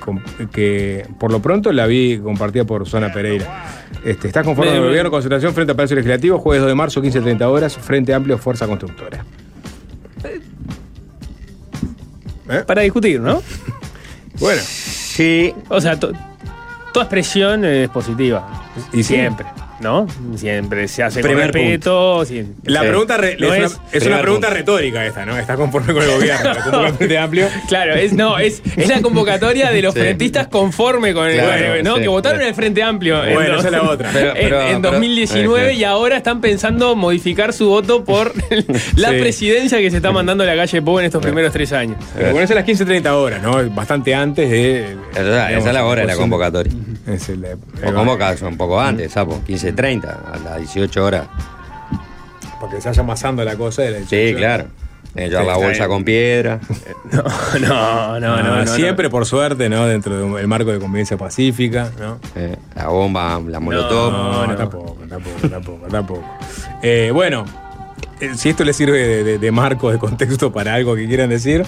que 0.52 1.04
por 1.18 1.32
lo 1.32 1.42
pronto 1.42 1.72
la 1.72 1.86
vi 1.86 2.18
compartida 2.18 2.64
por 2.64 2.84
Susana 2.84 3.12
Pereira. 3.12 3.64
Este, 4.04 4.28
está 4.28 4.44
conforme 4.44 4.72
me- 4.72 4.86
gobierno, 4.86 5.10
concentración 5.10 5.52
frente 5.52 5.72
al 5.72 5.76
Palacio 5.76 5.96
Legislativo, 5.96 6.38
jueves 6.38 6.62
2 6.62 6.68
de 6.68 6.74
marzo, 6.76 7.02
15.30 7.02 7.42
horas, 7.48 7.76
Frente 7.76 8.14
Amplio, 8.14 8.38
Fuerza 8.38 8.66
Constructora. 8.68 9.24
Para 12.66 12.82
discutir, 12.82 13.20
¿no? 13.20 13.42
Bueno. 14.40 14.60
Sí. 14.64 15.52
O 15.68 15.80
sea, 15.80 15.98
to- 15.98 16.12
toda 16.92 17.04
expresión 17.04 17.64
es 17.64 17.88
positiva. 17.90 18.70
Y 18.92 18.98
sí. 18.98 19.14
siempre, 19.14 19.46
¿no? 19.80 20.06
Siempre 20.36 20.88
se 20.88 21.02
hace 21.02 21.20
Primer 21.20 21.50
con 21.50 21.54
respeto. 21.54 22.24
La 22.64 22.80
Sí. 22.80 22.86
pregunta 22.88 23.16
re- 23.16 23.36
No 23.38 23.52
es, 23.54 23.58
una, 23.58 23.66
es- 23.66 23.80
es 24.02 24.06
una 24.06 24.20
pregunta 24.20 24.48
punto. 24.48 24.58
retórica 24.58 25.06
esta, 25.06 25.26
¿no? 25.26 25.38
Está 25.38 25.56
conforme 25.56 25.92
con 25.92 26.02
el 26.02 26.10
gobierno. 26.10 26.50
La 26.72 26.92
Frente 26.96 27.18
Amplio. 27.18 27.46
Claro, 27.68 27.94
es, 27.94 28.12
no, 28.12 28.38
es, 28.38 28.62
es 28.76 28.88
la 28.88 29.00
convocatoria 29.02 29.70
de 29.70 29.82
los 29.82 29.94
Sí. 29.94 30.00
frentistas 30.00 30.48
conforme 30.48 31.12
con 31.14 31.26
el 31.28 31.34
Claro, 31.38 31.82
¿no? 31.82 31.96
sí. 31.96 32.02
que 32.02 32.08
votaron 32.08 32.40
en 32.42 32.48
el 32.48 32.54
Frente 32.54 32.82
Amplio 32.82 33.24
en, 33.24 33.34
Bueno, 33.34 33.56
esa 33.58 33.66
es 33.68 33.72
la 33.72 33.82
otra. 33.82 34.10
Pero- 34.12 34.28
en- 34.30 34.34
pero- 34.34 34.60
en 34.62 34.82
pero- 34.82 34.92
2019 34.92 35.70
eh, 35.70 35.74
y 35.74 35.84
ahora 35.84 36.16
están 36.16 36.40
pensando 36.40 36.94
modificar 36.96 37.52
su 37.52 37.68
voto 37.68 38.04
por 38.04 38.32
la 38.96 39.10
Sí. 39.10 39.18
presidencia 39.20 39.78
que 39.78 39.90
se 39.90 39.96
está 39.96 40.12
mandando 40.12 40.44
a 40.44 40.46
la 40.46 40.56
calle 40.56 40.82
Pou 40.82 40.98
en 40.98 41.06
estos 41.06 41.22
primeros 41.22 41.52
tres 41.52 41.72
años. 41.72 41.96
Pero 42.14 42.30
bueno, 42.32 42.44
es 42.44 42.50
a 42.50 42.54
las 42.54 42.64
15.30 42.66 43.10
horas, 43.14 43.42
¿no? 43.42 43.68
Bastante 43.70 44.14
antes 44.14 44.48
de. 44.50 44.96
Esa, 45.12 45.50
esa 45.52 45.68
es 45.68 45.74
la 45.74 45.84
hora 45.84 46.02
de 46.02 46.06
la 46.06 46.16
convocatoria. 46.16 46.72
Es 47.06 47.28
el- 47.28 47.44
eh, 47.44 47.56
O 47.86 47.92
convoca 47.92 48.34
un 48.42 48.56
poco 48.56 48.80
antes, 48.80 49.12
sapo, 49.12 49.40
15.30, 49.74 50.04
a 50.06 50.38
las 50.44 50.56
18 50.58 51.04
horas. 51.04 51.26
Porque 52.60 52.80
se 52.80 52.88
vaya 52.88 53.02
amasando 53.02 53.44
la 53.44 53.56
cosa 53.56 53.82
de 53.82 53.90
la 53.92 53.98
Sí, 54.00 54.16
18. 54.16 54.36
claro. 54.38 54.64
Eh, 55.16 55.28
llevar 55.28 55.42
Sí, 55.44 55.48
la 55.50 55.56
bolsa 55.56 55.88
con 55.88 56.04
piedra. 56.04 56.60
No, 57.10 57.22
no, 57.58 58.20
no, 58.20 58.42
no. 58.42 58.54
Ah, 58.54 58.62
no, 58.64 58.66
siempre, 58.74 59.10
por 59.10 59.26
suerte, 59.26 59.68
¿no? 59.68 59.86
Dentro 59.86 60.36
del 60.36 60.46
marco 60.46 60.70
de 60.70 60.78
convivencia 60.78 61.16
pacífica, 61.16 61.90
¿no? 61.98 62.20
eh, 62.36 62.56
la 62.76 62.86
bomba, 62.88 63.40
la 63.44 63.58
molotov. 63.58 64.12
No, 64.12 64.46
no, 64.46 64.54
tampoco, 64.56 64.96
tampoco, 65.08 65.48
tampoco, 65.48 65.86
tampoco. 65.88 66.24
Eh, 66.82 67.10
bueno, 67.12 67.44
eh, 67.44 67.69
si 68.36 68.48
esto 68.50 68.64
le 68.64 68.72
sirve 68.72 68.98
de, 69.06 69.24
de- 69.24 69.38
de 69.38 69.50
marco, 69.50 69.90
de 69.90 69.98
contexto 69.98 70.52
para 70.52 70.74
algo 70.74 70.94
que 70.94 71.06
quieran 71.06 71.30
decir, 71.30 71.64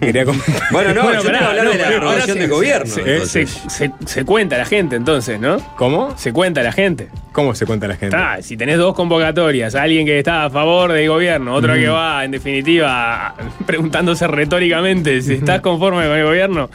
quería 0.00 0.24
comentar. 0.24 0.62
Bueno, 0.70 0.94
no, 0.94 1.02
Bueno, 1.02 1.20
yo 1.22 1.26
pará, 1.26 1.38
quiero 1.38 1.50
hablar 1.50 1.64
no, 1.64 1.70
de 1.72 1.78
la 1.78 1.84
pero 1.84 1.96
ahora 1.96 2.08
renovación 2.10 2.38
del 2.38 2.50
gobierno. 2.50 2.94
Se, 2.94 3.00
entonces. 3.00 3.50
se- 3.50 3.70
se- 3.70 3.92
se 4.06 4.24
cuenta 4.24 4.58
la 4.58 4.64
gente 4.64 4.96
entonces, 4.96 5.40
¿no? 5.40 5.58
¿Cómo? 5.76 6.16
Se 6.18 6.32
cuenta 6.32 6.62
la 6.62 6.72
gente. 6.72 7.08
¿Cómo 7.32 7.54
se 7.54 7.66
cuenta 7.66 7.86
la 7.88 7.96
gente? 7.96 8.16
Ah, 8.16 8.38
si 8.42 8.56
tenés 8.56 8.78
dos 8.78 8.94
convocatorias, 8.94 9.74
alguien 9.74 10.04
que 10.06 10.18
está 10.18 10.44
a 10.44 10.50
favor 10.50 10.92
del 10.92 11.08
gobierno, 11.08 11.54
otro 11.54 11.74
Mm. 11.74 11.78
que 11.78 11.88
va, 11.88 12.24
en 12.24 12.30
definitiva, 12.32 13.34
preguntándose 13.66 14.26
retóricamente 14.26 15.20
si 15.22 15.34
estás 15.34 15.60
conforme 15.60 16.06
con 16.06 16.16
el 16.16 16.24
gobierno, 16.24 16.68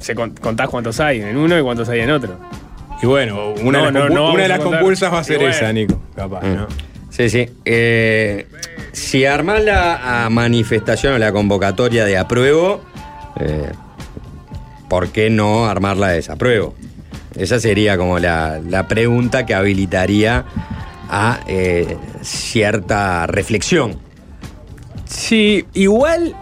se 0.00 0.14
con- 0.14 0.30
contás 0.34 0.68
cuántos 0.68 1.00
hay 1.00 1.20
en 1.22 1.36
uno 1.36 1.58
y 1.58 1.62
cuántos 1.62 1.88
hay 1.88 2.00
en 2.00 2.10
otro. 2.10 2.38
Y 3.02 3.06
bueno, 3.06 3.54
una, 3.62 3.78
No, 3.80 3.86
de, 3.86 3.92
las 3.92 3.92
no, 3.92 4.00
compu- 4.08 4.14
no 4.14 4.32
una 4.32 4.42
de 4.44 4.48
las 4.48 4.60
compulsas 4.60 5.12
va 5.12 5.18
a 5.20 5.24
ser 5.24 5.38
bueno. 5.38 5.50
esa, 5.52 5.72
Nico. 5.72 6.00
Capaz, 6.14 6.42
Mm. 6.44 6.54
¿no? 6.56 6.66
Sí, 7.12 7.28
sí. 7.28 7.46
Eh, 7.66 8.46
si 8.92 9.26
armás 9.26 9.62
la 9.62 10.28
manifestación 10.30 11.12
o 11.14 11.18
la 11.18 11.30
convocatoria 11.30 12.04
de 12.06 12.16
apruebo, 12.16 12.80
eh, 13.38 13.70
¿por 14.88 15.08
qué 15.08 15.28
no 15.28 15.66
armarla 15.66 16.08
de 16.08 16.14
desapruebo? 16.16 16.74
Esa 17.36 17.60
sería 17.60 17.96
como 17.98 18.18
la, 18.18 18.60
la 18.66 18.88
pregunta 18.88 19.44
que 19.46 19.54
habilitaría 19.54 20.44
a 21.10 21.40
eh, 21.46 21.96
cierta 22.22 23.26
reflexión. 23.26 23.98
Sí, 25.04 25.66
igual. 25.74 26.34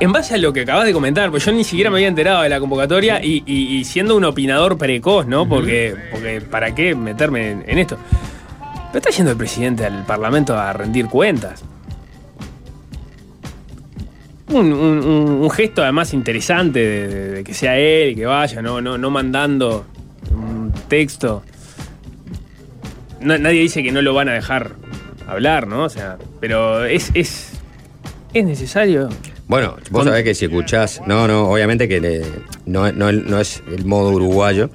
En 0.00 0.10
base 0.12 0.34
a 0.34 0.38
lo 0.38 0.52
que 0.52 0.62
acabas 0.62 0.86
de 0.86 0.92
comentar, 0.92 1.30
pues 1.30 1.44
yo 1.44 1.52
ni 1.52 1.64
siquiera 1.64 1.88
me 1.90 1.96
había 1.98 2.08
enterado 2.08 2.42
de 2.42 2.48
la 2.48 2.58
convocatoria 2.60 3.22
y, 3.24 3.42
y- 3.46 3.76
y 3.76 3.84
siendo 3.84 4.16
un 4.16 4.24
opinador 4.24 4.76
precoz, 4.76 5.26
¿no? 5.26 5.48
Porque, 5.48 5.94
porque 6.10 6.40
¿para 6.40 6.74
qué 6.74 6.94
meterme 6.94 7.50
en, 7.52 7.64
en 7.66 7.78
esto? 7.78 7.96
Pero 8.94 9.08
está 9.08 9.10
yendo 9.10 9.32
el 9.32 9.36
presidente 9.36 9.84
al 9.84 10.06
Parlamento 10.06 10.56
a 10.56 10.72
rendir 10.72 11.06
cuentas. 11.06 11.64
Un, 14.50 14.72
un- 14.72 14.98
un- 15.04 15.30
un 15.42 15.50
gesto 15.50 15.82
además 15.82 16.14
interesante 16.14 16.78
de, 16.78 17.08
de- 17.08 17.30
de 17.30 17.44
que 17.44 17.54
sea 17.54 17.76
él, 17.76 18.14
que 18.14 18.24
vaya, 18.24 18.62
no, 18.62 18.80
no, 18.80 18.96
no 18.96 19.10
mandando 19.10 19.84
un 20.32 20.72
texto. 20.86 21.42
No- 23.20 23.36
nadie 23.36 23.62
dice 23.62 23.82
que 23.82 23.90
no 23.90 24.00
lo 24.00 24.14
van 24.14 24.28
a 24.28 24.32
dejar 24.34 24.76
hablar, 25.26 25.66
¿no? 25.66 25.82
O 25.82 25.88
sea, 25.88 26.16
pero 26.38 26.84
es, 26.84 27.10
es, 27.14 27.48
es 28.32 28.44
necesario. 28.44 29.08
Bueno, 29.48 29.74
vos 29.90 30.04
sabés 30.04 30.22
que 30.22 30.34
si 30.36 30.44
escuchás, 30.44 31.02
no, 31.04 31.26
no, 31.26 31.50
obviamente 31.50 31.88
que 31.88 32.00
le- 32.00 32.24
no, 32.64 32.92
no- 32.92 33.10
no 33.10 33.40
es 33.40 33.60
el 33.74 33.84
modo 33.86 34.10
uruguayo. 34.10 34.70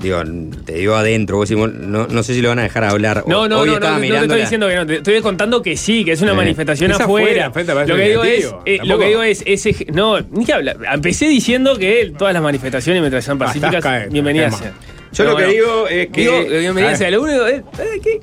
Digo, 0.00 0.22
te 0.64 0.74
digo 0.74 0.94
adentro, 0.94 1.38
vos 1.38 1.48
decís, 1.48 1.64
no, 1.80 2.06
no 2.06 2.22
sé 2.22 2.32
si 2.34 2.40
lo 2.40 2.50
van 2.50 2.60
a 2.60 2.62
dejar 2.62 2.84
hablar. 2.84 3.24
No, 3.26 3.48
no, 3.48 3.60
Hoy 3.60 3.68
no, 3.68 3.80
no, 3.80 3.90
no 3.94 3.98
te 4.00 4.16
estoy 4.16 4.40
diciendo 4.42 4.68
que 4.68 4.76
no, 4.76 4.86
te 4.86 4.96
estoy 4.98 5.20
contando 5.20 5.60
que 5.60 5.76
sí, 5.76 6.04
que 6.04 6.12
es 6.12 6.22
una 6.22 6.32
Eh. 6.32 6.36
manifestación 6.36 6.92
Es 6.92 7.00
afuera. 7.00 7.46
afuera, 7.46 7.84
Lo 7.84 7.96
que 7.96 8.02
digo 8.08 8.22
es, 8.24 8.54
eh, 8.64 8.78
lo 8.84 8.96
que 8.98 9.06
digo 9.08 9.22
es, 9.24 9.42
ese, 9.44 9.74
no, 9.92 10.20
ni 10.20 10.44
que 10.44 10.52
hablar. 10.52 10.76
Empecé 10.92 11.26
diciendo 11.28 11.76
que 11.76 12.12
todas 12.16 12.32
las 12.32 12.42
manifestaciones 12.44 13.02
mientras 13.02 13.24
sean 13.24 13.38
Ah, 13.42 13.46
pacíficas, 13.46 13.74
estás 13.74 13.82
cae- 13.84 14.08
bienvenidas 14.08 14.56
sean. 14.56 14.72
Yo 15.12 15.24
lo 15.24 15.36
que 15.36 15.46
digo 15.46 15.88
es 15.88 16.06
que- 16.10 16.20
Digo, 16.20 16.44
bienvenidas 16.60 16.98
sean. 16.98 17.12
Lo 17.12 17.22
único 17.22 17.46
es, 17.46 17.58
eh, 17.60 18.00
¿qué? 18.00 18.20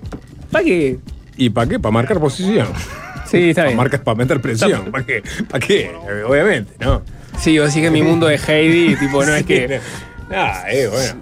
¿Para 0.51 0.63
qué? 0.63 0.97
¿Y 1.35 1.49
para 1.49 1.67
qué? 1.69 1.79
Para 1.79 1.91
marcar 1.91 2.19
posición. 2.21 2.67
Sí, 3.29 3.49
está 3.49 3.63
Para 3.63 3.67
bien. 3.69 3.77
marcar, 3.77 4.01
para 4.03 4.15
meter 4.15 4.39
presión. 4.39 4.91
¿Para 4.91 5.05
qué? 5.05 5.23
¿Para 5.49 5.65
qué? 5.67 5.91
Obviamente, 6.25 6.71
¿no? 6.79 7.01
Sí, 7.37 7.59
vos 7.59 7.67
decís 7.67 7.81
que 7.83 7.91
mi 7.91 8.01
mundo 8.01 8.29
es 8.29 8.47
Heidi, 8.47 8.95
tipo, 8.95 9.25
no 9.25 9.35
es 9.35 9.43
que. 9.45 9.81
Ah, 10.31 10.63
eh, 10.71 10.87
bueno. 10.91 11.21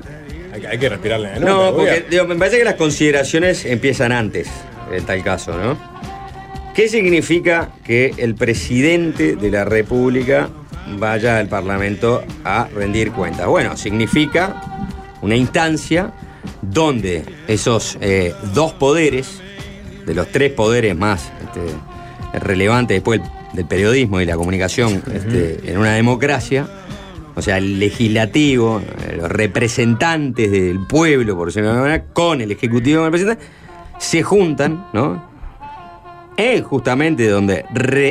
Hay, 0.53 0.61
que- 0.61 0.67
hay 0.67 0.77
que 0.77 0.89
respirarle 0.89 1.31
la. 1.33 1.39
No, 1.39 1.73
porque 1.75 2.05
digo, 2.09 2.25
me 2.25 2.35
parece 2.35 2.57
que 2.59 2.63
las 2.63 2.75
consideraciones 2.75 3.65
empiezan 3.65 4.11
antes, 4.11 4.47
en 4.91 5.03
tal 5.05 5.23
caso, 5.23 5.57
¿no? 5.57 5.77
¿Qué 6.75 6.87
significa 6.87 7.69
que 7.83 8.13
el 8.17 8.35
presidente 8.35 9.35
de 9.35 9.51
la 9.51 9.63
República 9.65 10.49
vaya 10.97 11.37
al 11.37 11.47
Parlamento 11.47 12.23
a 12.43 12.67
rendir 12.75 13.11
cuentas? 13.11 13.47
Bueno, 13.47 13.77
significa 13.77 14.61
una 15.21 15.35
instancia 15.35 16.11
donde 16.61 17.23
esos 17.47 17.97
eh, 18.01 18.33
dos 18.53 18.73
poderes, 18.73 19.39
de 20.05 20.13
los 20.15 20.27
tres 20.31 20.51
poderes 20.51 20.95
más 20.95 21.31
este, 21.43 22.39
relevantes 22.45 22.95
después 22.97 23.21
del, 23.21 23.29
del 23.53 23.65
periodismo 23.65 24.19
y 24.19 24.25
la 24.25 24.35
comunicación 24.35 25.01
este, 25.13 25.59
en 25.71 25.77
una 25.77 25.93
democracia, 25.93 26.67
o 27.35 27.41
sea, 27.41 27.57
el 27.57 27.79
legislativo, 27.79 28.81
eh, 28.81 29.17
los 29.17 29.29
representantes 29.29 30.51
del 30.51 30.85
pueblo, 30.87 31.35
por 31.35 31.47
decirlo 31.47 31.69
de 31.69 31.73
alguna 31.73 31.91
manera, 31.91 32.13
con 32.13 32.41
el 32.41 32.51
ejecutivo 32.51 32.99
con 32.99 33.05
el 33.05 33.11
presidente, 33.11 33.43
se 33.97 34.23
juntan, 34.23 34.87
¿no? 34.93 35.31
En 36.37 36.63
justamente 36.63 37.27
donde 37.27 37.65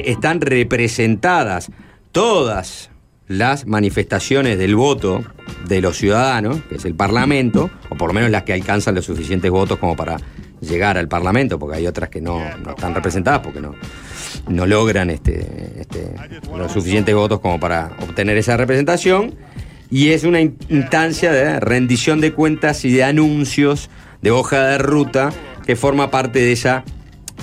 están 0.07 0.41
representadas 0.41 1.71
todas 2.13 2.91
las 3.29 3.67
manifestaciones 3.67 4.59
del 4.59 4.77
voto 4.77 5.23
de 5.67 5.81
los 5.81 5.97
ciudadanos, 5.97 6.61
que 6.69 6.77
es 6.77 6.85
el 6.85 6.95
Parlamento, 6.95 7.71
o 7.89 7.97
por 7.97 8.09
lo 8.09 8.15
menos 8.15 8.31
las 8.31 8.43
que 8.43 8.53
alcanzan 8.53 8.95
los 8.95 9.07
suficientes 9.07 9.51
votos 9.51 9.79
como 9.79 9.97
para 9.97 10.19
llegar 10.63 10.97
al 10.97 11.09
Parlamento, 11.09 11.59
porque 11.59 11.77
hay 11.77 11.87
otras 11.87 12.09
que 12.09 12.21
no, 12.21 12.41
no 12.59 12.71
están 12.71 12.95
representadas 12.95 13.41
porque 13.41 13.61
no, 13.61 13.75
no 14.49 14.67
logran 14.67 15.11
este, 15.11 15.81
este, 15.81 16.15
los 16.57 16.73
suficientes 16.73 17.15
votos 17.15 17.41
como 17.41 17.61
para 17.61 17.97
obtener 18.01 18.39
esa 18.39 18.57
representación. 18.57 19.35
Y 19.91 20.11
es 20.11 20.25
una 20.25 20.41
in- 20.41 20.57
instancia 20.71 21.33
de 21.33 21.61
rendición 21.61 22.21
de 22.23 22.33
cuentas 22.33 22.85
y 22.87 22.93
de 22.93 23.05
anuncios, 23.05 23.91
de 24.23 24.31
hoja 24.31 24.65
de 24.69 24.79
ruta, 24.79 25.31
que 25.67 25.77
forma 25.77 26.11
parte 26.11 26.39
de 26.39 26.53
esa 26.53 26.85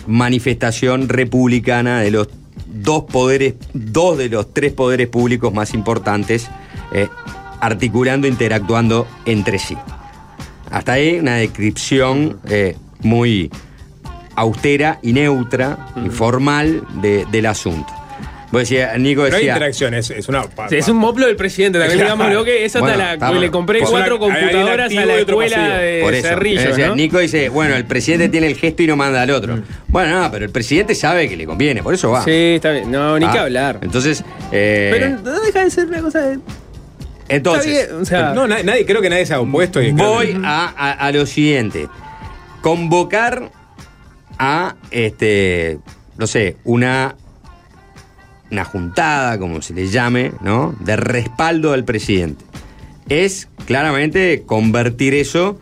manifestación 0.08 1.10
republicana 1.10 2.00
de 2.00 2.10
los 2.12 2.30
dos 2.66 3.04
poderes, 3.04 3.56
dos 3.74 4.18
de 4.18 4.30
los 4.30 4.54
tres 4.54 4.74
poderes 4.74 5.08
públicos 5.08 5.54
más 5.54 5.74
importantes, 5.74 6.50
eh, 6.94 7.08
articulando, 7.60 8.28
interactuando 8.28 9.06
entre 9.26 9.60
sí. 9.60 9.78
Hasta 10.72 10.94
ahí 10.94 11.20
una 11.20 11.36
descripción 11.36 12.40
eh, 12.48 12.76
muy 13.00 13.50
austera 14.36 15.00
y 15.02 15.14
neutra 15.14 15.78
y 16.06 16.10
formal 16.10 16.84
de- 17.02 17.26
del 17.32 17.46
asunto. 17.46 17.94
Vos 18.52 18.62
decías, 18.62 18.98
Nico 18.98 19.22
No 19.22 19.26
hay 19.28 19.32
decía. 19.34 19.52
interacción, 19.54 19.94
es, 19.94 20.10
es 20.10 20.28
una. 20.28 20.42
Sí, 20.70 20.78
es 20.78 20.88
un 20.88 20.98
moplo 20.98 21.28
del 21.28 21.36
presidente 21.36 21.78
también, 21.78 22.00
Claro. 22.00 22.16
digámoslo 22.16 22.44
que 22.46 22.68
Bueno, 22.80 23.04
hasta 23.04 23.32
la 23.32 23.40
le 23.40 23.52
compré 23.52 23.80
cuatro 23.82 24.18
computadoras 24.18 24.92
a 24.98 25.06
la 25.06 25.16
escuela 25.20 25.78
de 25.78 26.02
Por 26.02 26.14
eso. 26.16 26.28
Cerrillo, 26.30 26.60
Es 26.62 26.68
decir, 26.70 26.88
¿no? 26.88 26.96
Nico 26.96 27.20
dice, 27.20 27.50
bueno, 27.50 27.76
el 27.76 27.86
presidente 27.86 28.28
tiene 28.30 28.48
el 28.48 28.56
gesto 28.56 28.82
y 28.82 28.88
no 28.88 28.96
manda 28.96 29.22
al 29.22 29.30
otro. 29.30 29.60
Bueno, 29.88 30.20
no, 30.24 30.32
pero 30.32 30.46
el 30.46 30.52
presidente 30.52 30.96
sabe 30.96 31.30
que 31.30 31.38
le 31.38 31.46
conviene, 31.46 31.84
por 31.84 31.94
eso 31.94 32.10
va. 32.10 32.24
Sí, 32.24 32.32
está 32.56 32.72
bien. 32.72 32.90
No, 32.92 33.20
ni 33.20 33.26
Ah, 33.26 33.32
que 33.32 33.38
hablar. 33.38 33.80
Entonces, 33.84 34.24
eh, 34.52 34.90
Pero 34.94 35.20
no 35.22 35.40
deja 35.42 35.64
de 35.66 35.70
ser 35.70 35.86
una 35.86 36.02
cosa 36.02 36.20
de. 36.22 36.40
entonces 37.28 37.66
está 37.78 37.92
bien, 37.92 38.02
o 38.02 38.06
sea- 38.06 38.34
No, 38.34 38.48
na- 38.48 38.64
nadie, 38.64 38.84
creo 38.84 39.00
que 39.00 39.12
nadie 39.12 39.28
se 39.28 39.36
ha 39.36 39.42
opuesto. 39.42 39.80
y- 39.80 39.92
voy 39.92 40.42
a, 40.44 40.74
a- 40.76 40.92
a 40.94 41.12
lo 41.12 41.28
siguiente. 41.28 41.88
Convocar 42.62 43.52
a, 44.38 44.76
este, 44.92 45.80
no 46.18 46.28
sé, 46.28 46.58
una, 46.64 47.16
una 48.52 48.66
juntada, 48.66 49.38
como 49.38 49.62
se 49.62 49.74
le 49.74 49.88
llame, 49.88 50.32
¿no? 50.42 50.76
De 50.80 50.96
respaldo 50.96 51.74
al 51.74 51.86
presidente. 51.86 52.46
Es 53.08 53.50
claramente 53.66 54.44
convertir 54.46 55.14
eso 55.14 55.60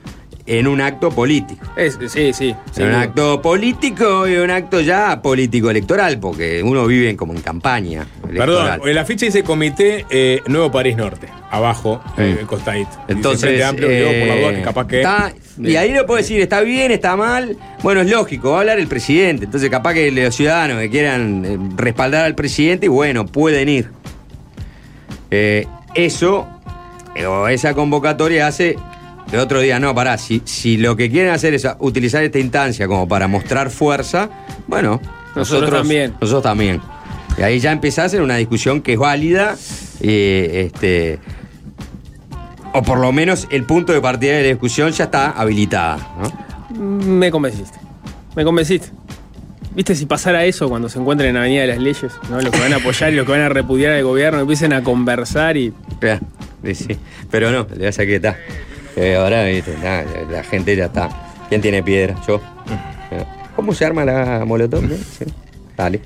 en 0.48 0.66
un 0.68 0.80
acto 0.82 1.12
político. 1.12 1.66
Es- 1.76 2.00
sí, 2.08 2.32
sí. 2.34 2.56
sí. 2.72 2.82
un 2.82 2.94
acto 2.94 3.42
político 3.42 4.28
y 4.28 4.38
un 4.38 4.50
acto 4.50 4.80
ya 4.82 5.22
político-electoral, 5.22 6.20
porque 6.20 6.64
uno 6.64 6.86
vive 6.88 7.16
como 7.18 7.34
en 7.34 7.42
campaña 7.42 8.08
electoral. 8.24 8.70
Perdón, 8.80 8.90
el 8.90 8.98
afiche 8.98 9.26
dice 9.28 9.44
Comité 9.44 10.06
eh, 10.10 10.42
Nuevo 10.48 10.72
París 10.72 10.96
Norte, 10.96 11.28
abajo, 11.52 12.02
eh, 12.18 12.38
costadito. 12.48 12.90
Entonces, 13.10 13.62
Amplio, 13.64 13.90
digo, 13.90 14.08
por 14.20 14.28
la 14.28 14.36
duda 14.38 14.52
que 14.52 14.60
eh, 14.60 14.64
capaz 14.64 14.88
que. 14.88 14.98
está- 15.02 15.34
y 15.60 15.76
ahí 15.76 15.92
lo 15.92 16.06
puedo 16.06 16.18
decir, 16.20 16.40
está 16.40 16.62
bien, 16.62 16.92
está 16.92 17.16
mal. 17.18 17.58
Bueno, 17.82 18.02
es 18.02 18.10
lógico, 18.12 18.52
va 18.52 18.58
a 18.58 18.60
hablar 18.62 18.80
el 18.80 18.88
presidente. 18.88 19.46
Entonces, 19.46 19.70
capaz 19.72 19.96
que 19.96 20.12
los 20.12 20.36
ciudadanos 20.36 20.80
que 20.80 20.90
quieran 20.90 21.44
eh, 21.46 21.58
respaldar 21.76 22.26
al 22.26 22.36
presidente, 22.36 22.86
y 22.86 22.90
bueno, 22.90 23.26
pueden 23.26 23.68
ir. 23.68 23.90
Eh, 25.32 25.66
eso, 25.96 26.48
eh, 27.16 27.26
o 27.26 27.48
esa 27.48 27.74
convocatoria 27.74 28.48
hace. 28.48 28.78
El 29.32 29.40
otro 29.40 29.60
día, 29.60 29.80
no, 29.80 29.94
pará, 29.94 30.18
si, 30.18 30.42
si 30.46 30.78
lo 30.78 30.96
que 30.96 31.12
quieren 31.12 31.32
hacer 31.32 31.54
es 31.54 31.68
utilizar 31.80 32.24
esta 32.24 32.40
instancia 32.40 32.88
como 32.88 33.08
para 33.08 33.28
mostrar 33.28 33.70
fuerza, 33.70 34.30
bueno, 34.68 35.02
Nosotros 35.36 35.70
también. 35.70 36.14
Nosotros 36.22 36.44
también. 36.44 36.82
Y 37.38 37.42
ahí 37.42 37.60
ya 37.60 37.72
empezás 37.72 38.14
en 38.14 38.22
una 38.22 38.38
discusión 38.38 38.82
que 38.82 38.94
es 38.94 39.00
válida, 39.00 39.56
eh, 40.00 40.66
este, 40.66 41.20
o 42.74 42.82
por 42.82 43.00
lo 43.00 43.12
menos 43.12 43.48
el 43.52 43.64
punto 43.64 43.92
de 43.92 44.02
partida 44.02 44.34
de 44.34 44.44
la 44.44 44.48
discusión 44.50 44.92
ya 44.92 45.06
está 45.06 45.32
habilitada. 45.32 46.16
¿no? 46.22 46.80
Me 46.80 47.30
convenciste. 47.30 47.78
Me 48.36 48.44
convenciste. 48.44 48.90
¿Viste 49.76 49.94
si 49.94 50.06
pasara 50.06 50.46
eso 50.46 50.70
cuando 50.70 50.90
se 50.90 50.98
encuentren 51.00 51.30
en 51.30 51.36
la 51.36 51.42
Avenida 51.42 51.62
de 51.62 51.68
las 51.68 51.78
Leyes? 51.78 52.12
¿no? 52.30 52.42
Los 52.42 52.52
que 52.52 52.60
van 52.60 52.74
a 52.74 52.78
apoyar 52.78 53.14
y 53.14 53.16
los 53.16 53.26
que 53.26 53.32
van 53.32 53.42
a 53.42 53.50
repudiar 53.50 53.94
al 53.94 54.04
gobierno 54.04 54.40
empiecen 54.40 54.74
a 54.74 54.82
conversar 54.84 55.58
y. 55.58 55.74
Sí, 56.64 56.76
sí. 56.76 56.98
Pero 57.30 57.52
no, 57.52 57.68
le 57.76 57.86
vas 57.86 58.00
a 58.00 58.06
que 58.06 58.16
está. 58.16 58.38
Eh, 58.98 59.16
ahora, 59.16 59.46
viste, 59.46 59.76
la 59.82 60.44
gente 60.44 60.76
ya 60.76 60.86
está. 60.86 61.10
¿Quién 61.50 61.62
tiene 61.62 61.84
piedra? 61.84 62.16
Yo. 62.28 62.42
Eh, 63.12 63.24
¿Cómo 63.56 63.74
se 63.74 63.86
arma 63.86 64.04
la 64.04 64.44
molotov? 64.46 64.84
Sí. 65.18 65.26
Dale. 65.78 66.02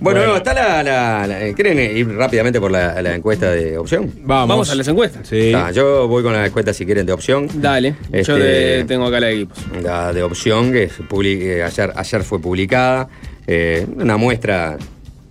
Bueno, 0.00 0.18
Bueno. 0.18 0.32
no, 0.32 0.36
está 0.38 0.52
la, 0.54 0.82
la- 0.82 1.26
la- 1.28 1.52
¿Quieren 1.54 1.78
ir 1.96 2.08
rápidamente 2.16 2.58
por 2.60 2.70
la, 2.72 3.00
la 3.02 3.14
encuesta 3.14 3.50
de 3.52 3.78
opción? 3.78 4.10
Vamos. 4.22 4.48
Vamos 4.48 4.70
a 4.70 4.74
las 4.74 4.88
encuestas. 4.88 5.28
Sí. 5.28 5.52
Ah, 5.54 5.70
yo 5.70 6.08
voy 6.08 6.22
con 6.24 6.32
la 6.32 6.44
encuesta 6.46 6.72
si 6.72 6.84
quieren 6.84 7.06
de 7.06 7.12
opción. 7.12 7.48
Dale. 7.54 7.94
Yo 8.10 8.18
Este- 8.18 8.32
de- 8.32 8.84
tengo 8.84 9.06
acá 9.06 9.20
la 9.20 9.26
de 9.28 9.34
equipos. 9.34 9.58
La 9.82 10.12
de 10.12 10.22
opción 10.24 10.72
que 10.72 10.90
eh, 11.24 11.62
ayer, 11.62 11.92
ayer 11.94 12.22
fue 12.24 12.40
publicada. 12.40 13.08
eh, 13.46 13.86
una 13.96 14.16
muestra 14.16 14.76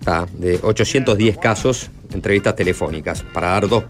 ta, 0.04 0.26
de 0.38 0.58
810 0.62 1.36
casos, 1.38 1.90
entrevistas 2.14 2.54
telefónicas, 2.56 3.22
para 3.32 3.48
dar 3.48 3.68
dos, 3.68 3.84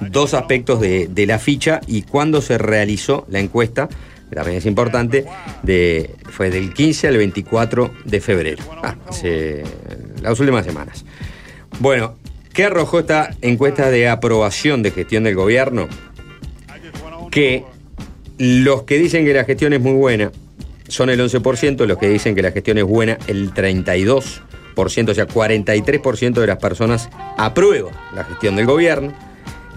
dos 0.00 0.34
aspectos 0.34 0.80
de, 0.80 1.08
de 1.08 1.26
la 1.26 1.38
ficha 1.38 1.80
y 1.86 2.02
cuándo 2.02 2.42
se 2.42 2.58
realizó 2.58 3.26
la 3.28 3.40
encuesta, 3.40 3.88
que 4.28 4.34
también 4.34 4.58
es 4.58 4.66
importante, 4.66 5.24
fue 6.30 6.50
del 6.50 6.74
15 6.74 7.08
al 7.08 7.16
24 7.16 7.92
de 8.04 8.20
febrero, 8.20 8.64
ah, 8.82 8.96
hace 9.08 9.62
las 10.20 10.38
últimas 10.40 10.64
semanas. 10.64 11.04
Bueno, 11.78 12.16
¿qué 12.52 12.64
arrojó 12.64 13.00
esta 13.00 13.30
encuesta 13.40 13.90
de 13.90 14.08
aprobación 14.08 14.82
de 14.82 14.90
gestión 14.90 15.24
del 15.24 15.34
gobierno? 15.34 15.88
Que 17.30 17.64
los 18.38 18.82
que 18.82 18.98
dicen 18.98 19.24
que 19.24 19.34
la 19.34 19.44
gestión 19.44 19.72
es 19.72 19.80
muy 19.80 19.92
buena 19.92 20.32
son 20.88 21.10
el 21.10 21.20
11%, 21.20 21.86
los 21.86 21.98
que 21.98 22.08
dicen 22.08 22.34
que 22.34 22.42
la 22.42 22.52
gestión 22.52 22.78
es 22.78 22.84
buena 22.84 23.18
el 23.26 23.52
32%, 23.52 24.40
o 24.76 25.14
sea, 25.14 25.26
43% 25.26 26.32
de 26.32 26.46
las 26.46 26.58
personas 26.58 27.08
aprueba 27.36 27.90
la 28.14 28.24
gestión 28.24 28.56
del 28.56 28.66
gobierno. 28.66 29.12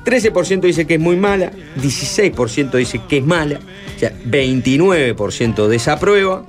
13% 0.09 0.61
dice 0.61 0.87
que 0.87 0.95
es 0.95 0.99
muy 0.99 1.15
mala, 1.15 1.51
16% 1.77 2.71
dice 2.71 2.99
que 3.07 3.17
es 3.17 3.25
mala, 3.25 3.59
o 3.95 3.99
sea, 3.99 4.11
29% 4.25 5.67
desaprueba 5.67 6.43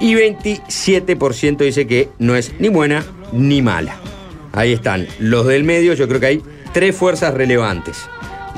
y 0.00 0.14
27% 0.14 1.58
dice 1.58 1.86
que 1.86 2.08
no 2.18 2.36
es 2.36 2.54
ni 2.58 2.68
buena 2.68 3.04
ni 3.32 3.60
mala. 3.60 3.96
Ahí 4.52 4.72
están 4.72 5.06
los 5.18 5.46
del 5.46 5.64
medio, 5.64 5.92
yo 5.92 6.08
creo 6.08 6.20
que 6.20 6.26
hay 6.26 6.42
tres 6.72 6.96
fuerzas 6.96 7.34
relevantes. 7.34 7.98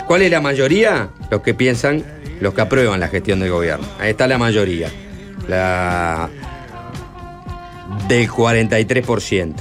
¿Cuál 0.07 0.22
es 0.22 0.30
la 0.30 0.41
mayoría? 0.41 1.11
Los 1.30 1.43
que 1.43 1.55
piensan, 1.55 2.05
los 2.41 2.55
que 2.55 2.61
aprueban 2.61 3.01
la 3.01 3.09
gestión 3.09 3.41
del 3.41 3.51
gobierno. 3.51 3.86
Ahí 3.99 4.11
está 4.11 4.28
la 4.28 4.39
mayoría. 4.39 4.89
La 5.49 6.30
del 8.07 8.28
43%. 8.28 9.55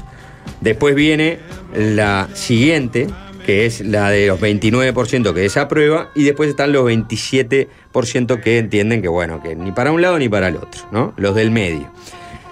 Después 0.62 0.94
viene 0.94 1.40
la 1.76 2.30
siguiente, 2.34 3.08
que 3.48 3.66
es 3.66 3.80
la 3.80 4.10
de 4.10 4.28
los 4.28 4.42
29% 4.42 5.34
que 5.34 5.40
desaprueba, 5.40 6.12
y 6.16 6.26
después 6.26 6.50
están 6.50 6.74
los 6.74 6.84
27% 6.84 8.42
que 8.42 8.58
entienden 8.58 9.02
que, 9.02 9.08
bueno, 9.08 9.42
que 9.42 9.56
ni 9.56 9.72
para 9.72 9.94
un 9.94 10.02
lado 10.02 10.20
ni 10.20 10.28
para 10.28 10.50
el 10.50 10.58
otro, 10.58 10.82
¿no? 10.92 11.14
Los 11.16 11.34
del 11.34 11.50
medio. 11.50 11.90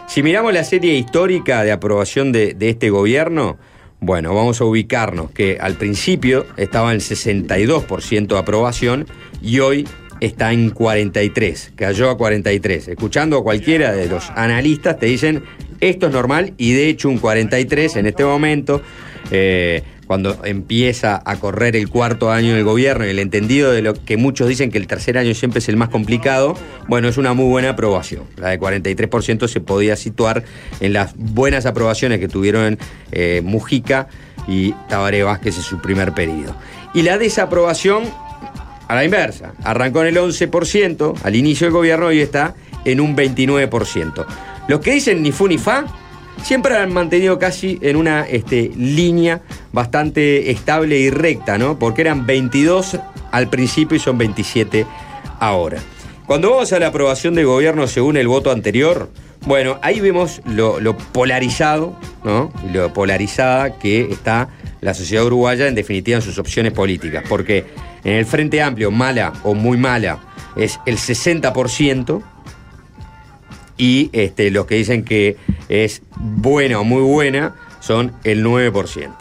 Si 0.07 0.23
miramos 0.23 0.53
la 0.53 0.63
serie 0.63 0.93
histórica 0.93 1.63
de 1.63 1.73
aprobación 1.73 2.31
de, 2.31 2.53
de 2.53 2.69
este 2.69 2.91
gobierno, 2.91 3.57
bueno, 3.99 4.33
vamos 4.33 4.61
a 4.61 4.63
ubicarnos 4.63 5.31
que 5.31 5.57
al 5.59 5.73
principio 5.73 6.45
estaba 6.55 6.93
en 6.93 6.99
62% 6.99 8.27
de 8.27 8.37
aprobación 8.37 9.05
y 9.41 9.59
hoy 9.59 9.85
está 10.21 10.53
en 10.53 10.69
43, 10.69 11.73
cayó 11.75 12.09
a 12.09 12.17
43. 12.17 12.87
Escuchando 12.87 13.39
a 13.39 13.43
cualquiera 13.43 13.91
de 13.91 14.07
los 14.07 14.29
analistas 14.29 14.97
te 14.97 15.07
dicen 15.07 15.43
esto 15.81 16.07
es 16.07 16.13
normal 16.13 16.53
y 16.57 16.71
de 16.71 16.87
hecho 16.87 17.09
un 17.09 17.17
43 17.17 17.97
en 17.97 18.05
este 18.05 18.23
momento, 18.23 18.81
eh, 19.31 19.83
cuando 20.07 20.37
empieza 20.45 21.21
a 21.25 21.35
correr 21.37 21.75
el 21.75 21.89
cuarto 21.89 22.31
año 22.31 22.53
del 22.53 22.63
gobierno 22.63 23.05
y 23.05 23.09
el 23.09 23.19
entendido 23.19 23.71
de 23.71 23.81
lo 23.81 23.93
que 23.93 24.17
muchos 24.17 24.47
dicen 24.47 24.71
que 24.71 24.77
el 24.77 24.87
tercer 24.87 25.17
año 25.17 25.33
siempre 25.33 25.59
es 25.59 25.69
el 25.69 25.77
más 25.77 25.89
complicado, 25.89 26.55
bueno, 26.87 27.07
es 27.07 27.17
una 27.17 27.33
muy 27.33 27.45
buena 27.45 27.71
aprobación. 27.71 28.23
La 28.37 28.49
de 28.49 28.59
43% 28.59 29.47
se 29.47 29.61
podía 29.61 29.95
situar 29.95 30.43
en 30.79 30.93
las 30.93 31.15
buenas 31.17 31.65
aprobaciones 31.65 32.19
que 32.19 32.27
tuvieron 32.27 32.77
eh, 33.11 33.41
Mujica 33.43 34.07
y 34.47 34.73
Tabaré 34.89 35.23
Vázquez 35.23 35.57
en 35.57 35.63
su 35.63 35.81
primer 35.81 36.13
periodo. 36.13 36.55
Y 36.93 37.01
la 37.01 37.17
desaprobación 37.17 38.03
a 38.87 38.95
la 38.95 39.03
inversa. 39.03 39.53
Arrancó 39.63 40.01
en 40.01 40.07
el 40.07 40.17
11% 40.17 41.15
al 41.23 41.35
inicio 41.35 41.65
del 41.65 41.73
gobierno 41.73 42.11
y 42.11 42.19
está 42.19 42.55
en 42.85 43.01
un 43.01 43.15
29%. 43.15 44.25
Los 44.67 44.79
que 44.79 44.93
dicen 44.93 45.21
ni 45.21 45.31
fu 45.31 45.47
ni 45.47 45.57
fa 45.57 45.85
siempre 46.43 46.77
han 46.77 46.93
mantenido 46.93 47.39
casi 47.39 47.79
en 47.81 47.95
una 47.95 48.27
este, 48.27 48.71
línea 48.75 49.41
bastante 49.71 50.51
estable 50.51 50.97
y 50.99 51.09
recta, 51.09 51.57
¿no? 51.57 51.79
Porque 51.79 52.01
eran 52.01 52.25
22 52.25 52.99
al 53.31 53.49
principio 53.49 53.97
y 53.97 53.99
son 53.99 54.17
27 54.17 54.85
ahora. 55.39 55.79
Cuando 56.25 56.51
vamos 56.51 56.73
a 56.73 56.79
la 56.79 56.87
aprobación 56.87 57.35
del 57.35 57.45
gobierno 57.45 57.87
según 57.87 58.17
el 58.17 58.27
voto 58.27 58.51
anterior, 58.51 59.09
bueno, 59.45 59.77
ahí 59.83 59.99
vemos 59.99 60.41
lo, 60.45 60.79
lo 60.79 60.97
polarizado, 60.97 61.95
¿no? 62.23 62.51
Lo 62.73 62.91
polarizada 62.93 63.77
que 63.77 64.01
está 64.11 64.49
la 64.81 64.93
sociedad 64.93 65.25
uruguaya 65.25 65.67
en 65.67 65.75
definitiva 65.75 66.17
en 66.17 66.21
sus 66.21 66.37
opciones 66.37 66.71
políticas. 66.71 67.23
Porque 67.27 67.65
en 68.03 68.13
el 68.13 68.25
Frente 68.25 68.61
Amplio, 68.61 68.91
mala 68.91 69.33
o 69.43 69.53
muy 69.53 69.77
mala, 69.77 70.19
es 70.55 70.79
el 70.85 70.97
60%. 70.97 72.23
Y 73.77 74.09
este, 74.13 74.51
los 74.51 74.65
que 74.65 74.75
dicen 74.75 75.03
que 75.03 75.35
es 75.69 76.01
buena 76.17 76.79
o 76.79 76.83
muy 76.83 77.01
buena 77.01 77.55
son 77.81 78.13
el 78.23 78.43
9%. 78.43 79.11